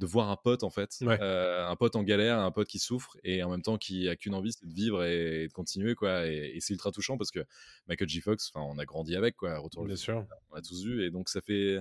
de 0.00 0.06
voir 0.06 0.30
un 0.30 0.36
pote 0.36 0.64
en 0.64 0.70
fait, 0.70 0.96
Ouais. 1.02 1.18
Euh, 1.20 1.64
un 1.68 1.76
pote 1.76 1.94
en 1.94 2.02
galère, 2.02 2.38
un 2.40 2.50
pote 2.50 2.66
qui 2.66 2.78
souffre 2.80 3.16
et 3.22 3.42
en 3.44 3.50
même 3.50 3.62
temps 3.62 3.78
qui 3.78 4.08
a 4.08 4.16
qu'une 4.16 4.34
envie, 4.34 4.52
c'est 4.52 4.66
de 4.66 4.72
vivre 4.74 5.04
et, 5.04 5.46
de 5.46 5.52
continuer 5.52 5.94
quoi. 5.94 6.26
Et, 6.26 6.52
et 6.56 6.60
c'est 6.60 6.72
ultra 6.72 6.90
touchant 6.90 7.16
parce 7.18 7.30
que 7.30 7.40
Michael 7.86 8.08
J. 8.08 8.20
Fox, 8.20 8.50
enfin 8.52 8.64
on 8.68 8.78
a 8.78 8.84
grandi 8.84 9.14
avec 9.14 9.36
quoi, 9.36 9.58
Retour 9.58 9.82
vers 9.82 9.88
le 9.90 9.94
Bien 9.94 10.02
sûr. 10.02 10.26
on 10.50 10.56
a 10.56 10.62
tous 10.62 10.84
vu 10.84 11.04
et 11.04 11.10
donc 11.10 11.28
ça 11.28 11.40
fait 11.40 11.78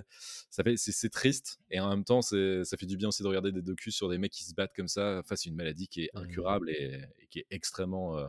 ça 0.51 0.63
fait 0.63 0.75
c'est 0.77 1.09
triste 1.09 1.59
et 1.71 1.79
en 1.79 1.89
même 1.89 2.03
temps 2.03 2.21
ça 2.21 2.35
fait 2.77 2.85
du 2.85 2.97
bien 2.97 3.07
aussi 3.07 3.23
de 3.23 3.27
regarder 3.27 3.51
des 3.51 3.61
docus 3.61 3.95
sur 3.95 4.09
des 4.09 4.17
mecs 4.17 4.31
qui 4.33 4.43
se 4.43 4.53
battent 4.53 4.75
comme 4.75 4.87
ça 4.87 5.21
face 5.25 5.47
à 5.47 5.49
une 5.49 5.55
maladie 5.55 5.87
qui 5.87 6.03
est 6.03 6.09
Mhm. 6.13 6.23
incurable 6.23 6.69
et, 6.69 7.01
et 7.19 7.27
qui 7.27 7.39
est 7.39 7.47
extrêmement 7.51 8.17
euh, 8.17 8.25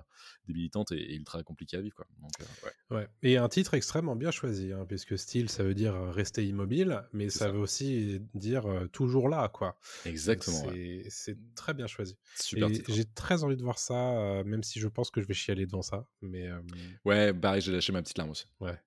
débilitante 0.47 0.93
et, 0.93 1.15
ultra 1.17 1.43
compliquée 1.43 1.77
à 1.79 1.81
vivre 1.81 1.97
quoi. 1.97 2.07
Donc, 2.21 2.31
euh, 2.41 2.45
ouais. 2.67 2.97
Ouais. 2.99 3.09
Et 3.23 3.37
un 3.39 3.49
titre 3.49 3.75
extrêmement 3.75 4.17
bien 4.17 4.31
choisi, 4.31 4.73
hein, 4.73 4.85
puisque 4.87 5.19
style, 5.19 5.49
ça 5.49 5.63
veut 5.63 5.75
dire 5.75 5.95
rester 6.13 6.45
immobile, 6.47 7.03
mais 7.13 7.31
ça, 7.31 7.47
ça. 7.47 7.51
veut 7.51 7.59
aussi 7.59 8.21
dire 8.35 8.67
toujours 8.93 9.29
là, 9.29 9.49
quoi. 9.49 9.77
Exactement 10.05 10.63
C'est 11.09 11.33
ouais. 11.33 11.39
très 11.55 11.75
bien 11.75 11.87
choisi. 11.87 12.17
super 12.39 12.69
j'ai 12.89 13.05
très 13.05 13.45
envie 13.45 13.57
de 13.57 13.63
voir 13.63 13.79
ça, 13.79 14.19
euh, 14.19 14.45
même 14.45 14.63
si 14.63 14.81
je 14.81 14.89
pense 14.89 15.11
que 15.11 15.21
je 15.21 15.27
vais 15.27 15.35
chialer 15.35 15.67
devant 15.67 15.83
ça. 15.83 16.07
Mais 16.23 16.49
euh, 16.49 16.61
Ouais, 17.05 17.33
pareil, 17.33 17.61
j'ai 17.61 17.73
lâché 17.73 17.93
ma 17.93 18.03
petite 18.03 18.19
larme 18.19 18.31
aussi. 18.31 18.47
Ouais. 18.61 18.79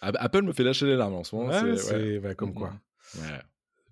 Apple 0.00 0.42
me 0.42 0.52
fait 0.52 0.62
lâcher 0.64 0.86
les 0.86 0.96
larmes 0.96 1.14
en 1.14 1.24
ce 1.24 1.34
moment. 1.34 1.48
ouais, 1.50 1.76
c'est 1.76 2.18
ouais, 2.18 2.34
comme 2.34 2.54
quoi. 2.54 2.72
Ouais. 3.16 3.40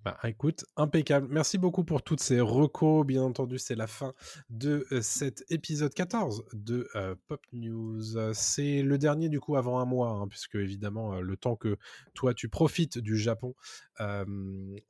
Bah, 0.05 0.19
écoute, 0.25 0.67
impeccable. 0.77 1.29
Merci 1.31 1.57
beaucoup 1.57 1.83
pour 1.83 2.03
toutes 2.03 2.21
ces 2.21 2.39
recos. 2.39 3.07
Bien 3.07 3.23
entendu, 3.23 3.59
c'est 3.59 3.75
la 3.75 3.87
fin 3.87 4.13
de 4.51 4.87
euh, 4.93 5.01
cet 5.01 5.51
épisode 5.51 5.95
14 5.95 6.45
de 6.53 6.87
euh, 6.95 7.15
Pop 7.27 7.41
News. 7.55 8.19
Euh, 8.19 8.33
C'est 8.35 8.83
le 8.83 8.99
dernier 8.99 9.31
du 9.31 9.41
coup 9.41 9.57
avant 9.57 9.81
un 9.81 9.87
mois, 9.87 10.11
hein, 10.11 10.29
puisque 10.29 10.57
évidemment, 10.57 11.15
euh, 11.15 11.21
le 11.23 11.39
temps 11.39 11.57
que 11.57 11.79
toi 12.13 12.35
tu 12.35 12.51
profites 12.51 12.99
du 12.99 13.17
Japon, 13.17 13.55
euh, 14.01 14.25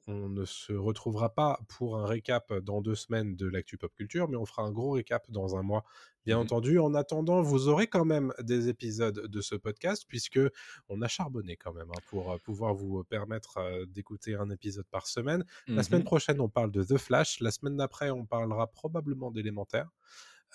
on 0.07 0.29
ne 0.29 0.45
se 0.45 0.73
retrouvera 0.73 1.35
pas 1.35 1.61
pour 1.69 1.99
un 1.99 2.07
récap 2.07 2.53
dans 2.55 2.81
deux 2.81 2.95
semaines 2.95 3.37
de 3.37 3.47
l'actu 3.47 3.77
pop 3.79 3.93
culture, 3.95 4.29
mais 4.29 4.37
on 4.37 4.47
fera 4.47 4.63
un 4.63 4.73
gros 4.73 4.93
récap 4.93 5.31
dans 5.31 5.57
un 5.57 5.63
mois. 5.63 5.85
Bien 6.25 6.37
Mhm. 6.37 6.43
entendu, 6.43 6.79
en 6.79 6.95
attendant, 6.95 7.43
vous 7.43 7.69
aurez 7.69 7.87
quand 7.87 8.07
même 8.07 8.33
des 8.41 8.69
épisodes 8.69 9.27
de 9.29 9.41
ce 9.43 9.55
podcast, 9.57 10.05
puisque 10.09 10.41
on 10.89 11.03
a 11.03 11.09
charbonné 11.09 11.57
quand 11.57 11.73
même 11.75 11.91
hein, 11.91 12.01
pour 12.07 12.39
pouvoir 12.41 12.75
vous 12.75 13.05
permettre 13.05 13.59
euh, 13.59 13.85
d'écouter 13.87 14.35
un 14.37 14.49
épisode 14.51 14.87
par 14.91 15.07
semaine. 15.07 15.45
La 15.67 15.83
semaine 15.83 16.01
Mhm. 16.01 16.07
prochaine, 16.07 16.41
on 16.41 16.49
parle 16.49 16.71
de 16.71 16.83
The 16.83 16.97
Flash. 16.97 17.41
La 17.41 17.51
semaine 17.51 17.77
d'après, 17.77 18.11
on 18.11 18.25
parlera 18.25 18.69
probablement 18.69 19.31
d'élémentaire. 19.31 19.91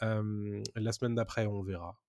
Euh, 0.02 0.64
la 0.76 0.92
semaine 0.92 1.16
d'après, 1.16 1.46
on 1.46 1.62
verra. 1.62 2.00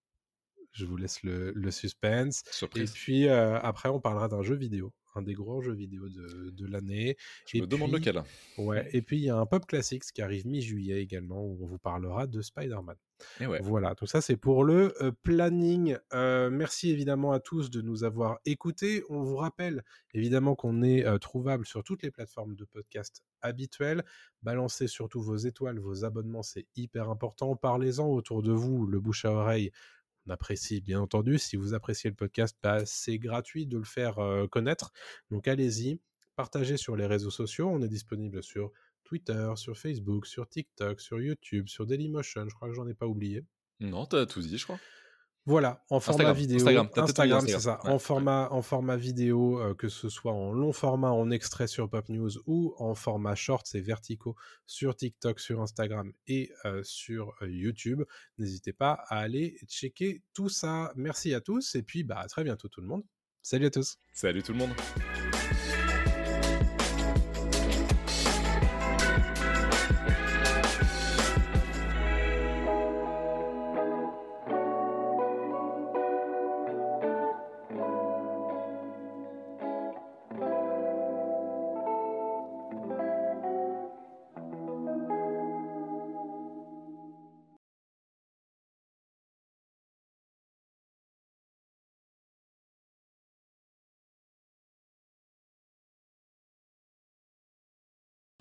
Je 0.73 0.87
vous 0.87 0.97
laisse 0.97 1.23
le, 1.25 1.51
le 1.53 1.71
suspense. 1.73 2.45
Et 2.77 2.85
puis 2.95 3.29
après, 3.29 3.89
on 3.89 4.01
parlera 4.01 4.29
d'un 4.29 4.43
jeu 4.43 4.55
vidéo, 4.55 4.93
un 5.15 5.23
des 5.23 5.35
gros 5.35 5.61
jeux 5.61 5.75
vidéo 5.75 6.09
de, 6.09 6.51
de 6.51 6.67
l'année. 6.67 7.17
Je 7.47 7.59
et 7.59 7.61
me 7.61 7.67
demande 7.67 7.93
lequel. 7.93 8.23
Ouais. 8.59 8.89
Et 8.93 9.03
puis 9.03 9.19
il 9.19 9.25
y 9.25 9.31
a 9.31 9.37
un 9.37 9.47
Pop 9.47 9.67
Classics 9.67 10.05
qui 10.13 10.23
arrive 10.23 10.47
mi-juillet 10.47 11.03
également, 11.03 11.45
où 11.45 11.59
on 11.63 11.67
vous 11.67 11.79
parlera 11.79 12.27
de 12.27 12.41
Spider-Man. 12.43 12.97
Et 13.41 13.47
ouais. 13.47 13.61
Voilà, 13.63 13.95
tout 13.95 14.07
ça 14.07 14.21
c'est 14.21 14.37
pour 14.37 14.65
le 14.65 14.95
euh, 15.03 15.13
planning. 15.23 15.97
Euh, 16.15 16.49
merci 16.49 16.91
évidemment 16.91 17.33
à 17.33 17.41
tous 17.41 17.71
de 17.71 17.83
nous 17.83 18.05
avoir 18.05 18.39
écoutés. 18.47 19.05
On 19.11 19.23
vous 19.23 19.37
rappelle 19.37 19.85
évidemment 20.15 20.55
qu'on 20.55 20.83
est 20.83 21.05
euh, 21.05 21.19
trouvable 21.19 21.67
sur 21.67 21.85
toutes 21.85 22.03
les 22.03 22.11
plateformes 22.11 22.55
de 22.55 22.65
podcast 22.65 23.23
habituelles. 23.43 24.05
Balancez 24.43 24.87
surtout 24.87 25.21
vos 25.21 25.37
étoiles, 25.37 25.79
vos 25.79 26.05
abonnements, 26.05 26.43
c'est 26.43 26.67
hyper 26.77 27.11
important. 27.11 27.57
Parlez-en 27.57 28.07
autour 28.07 28.43
de 28.43 28.53
vous, 28.53 28.87
le 28.87 29.01
bouche 29.01 29.25
à 29.25 29.33
oreille. 29.33 29.71
On 30.27 30.31
apprécie 30.31 30.81
bien 30.81 31.01
entendu. 31.01 31.39
Si 31.39 31.57
vous 31.57 31.75
appréciez 31.75 32.11
le 32.11 32.17
podcast, 32.17 32.57
bah, 32.63 32.85
c'est 32.87 33.19
gratuit 33.19 33.67
de 33.67 33.79
le 33.79 33.85
faire 33.85 34.19
connaître. 34.51 34.93
Donc 35.31 35.49
allez-y, 35.49 36.01
partagez 36.37 36.77
sur 36.77 36.97
les 36.97 37.07
réseaux 37.07 37.31
sociaux. 37.31 37.69
On 37.69 37.83
est 37.83 37.89
disponible 37.89 38.43
sur 38.43 38.73
Twitter, 39.05 39.53
sur 39.57 39.77
Facebook, 39.77 40.27
sur 40.27 40.49
TikTok, 40.49 41.01
sur 41.01 41.21
YouTube, 41.21 41.69
sur 41.69 41.87
Dailymotion. 41.87 42.49
Je 42.49 42.55
crois 42.55 42.69
que 42.69 42.75
j'en 42.75 42.87
ai 42.87 42.95
pas 42.95 43.07
oublié. 43.07 43.45
Non, 43.81 44.07
t'as 44.07 44.27
tout 44.27 44.41
dit, 44.41 44.59
je 44.59 44.65
crois. 44.65 44.79
Voilà, 45.51 45.85
en 45.91 45.99
format 45.99 46.31
Instagram, 46.31 46.37
vidéo. 46.37 46.57
Instagram, 46.59 47.41
c'est 47.45 47.49
ça. 47.49 47.57
Instagram. 47.57 47.81
Ouais, 47.83 47.91
en, 47.91 47.93
ouais. 47.95 47.99
format, 47.99 48.49
en 48.53 48.63
format 48.63 48.97
vidéo, 48.97 49.61
euh, 49.61 49.75
que 49.75 49.89
ce 49.89 50.09
soit 50.09 50.33
en 50.33 50.53
long 50.53 50.73
format, 50.73 51.11
en 51.11 51.29
extrait 51.33 51.67
sur 51.67 51.91
Pop 51.91 52.09
News 52.09 52.31
ou 52.47 52.73
en 52.79 52.95
format 52.95 53.35
short, 53.35 53.67
c'est 53.67 53.81
verticaux 53.81 54.37
sur 54.67 54.95
TikTok, 54.95 55.41
sur 55.41 55.61
Instagram 55.61 56.13
et 56.29 56.53
euh, 56.67 56.83
sur 56.85 57.35
euh, 57.43 57.51
YouTube. 57.51 58.05
N'hésitez 58.39 58.73
pas 58.73 58.93
à 59.09 59.19
aller 59.19 59.59
checker 59.67 60.23
tout 60.35 60.49
ça. 60.49 60.93
Merci 60.95 61.35
à 61.35 61.41
tous 61.41 61.75
et 61.75 61.83
puis 61.83 62.05
bah, 62.05 62.21
à 62.21 62.29
très 62.29 62.45
bientôt 62.45 62.69
tout 62.69 62.81
le 62.81 62.87
monde. 62.87 63.03
Salut 63.43 63.67
à 63.67 63.71
tous. 63.71 63.97
Salut 64.13 64.45
tout 64.45 64.53
le 64.53 64.59
monde. 64.59 65.30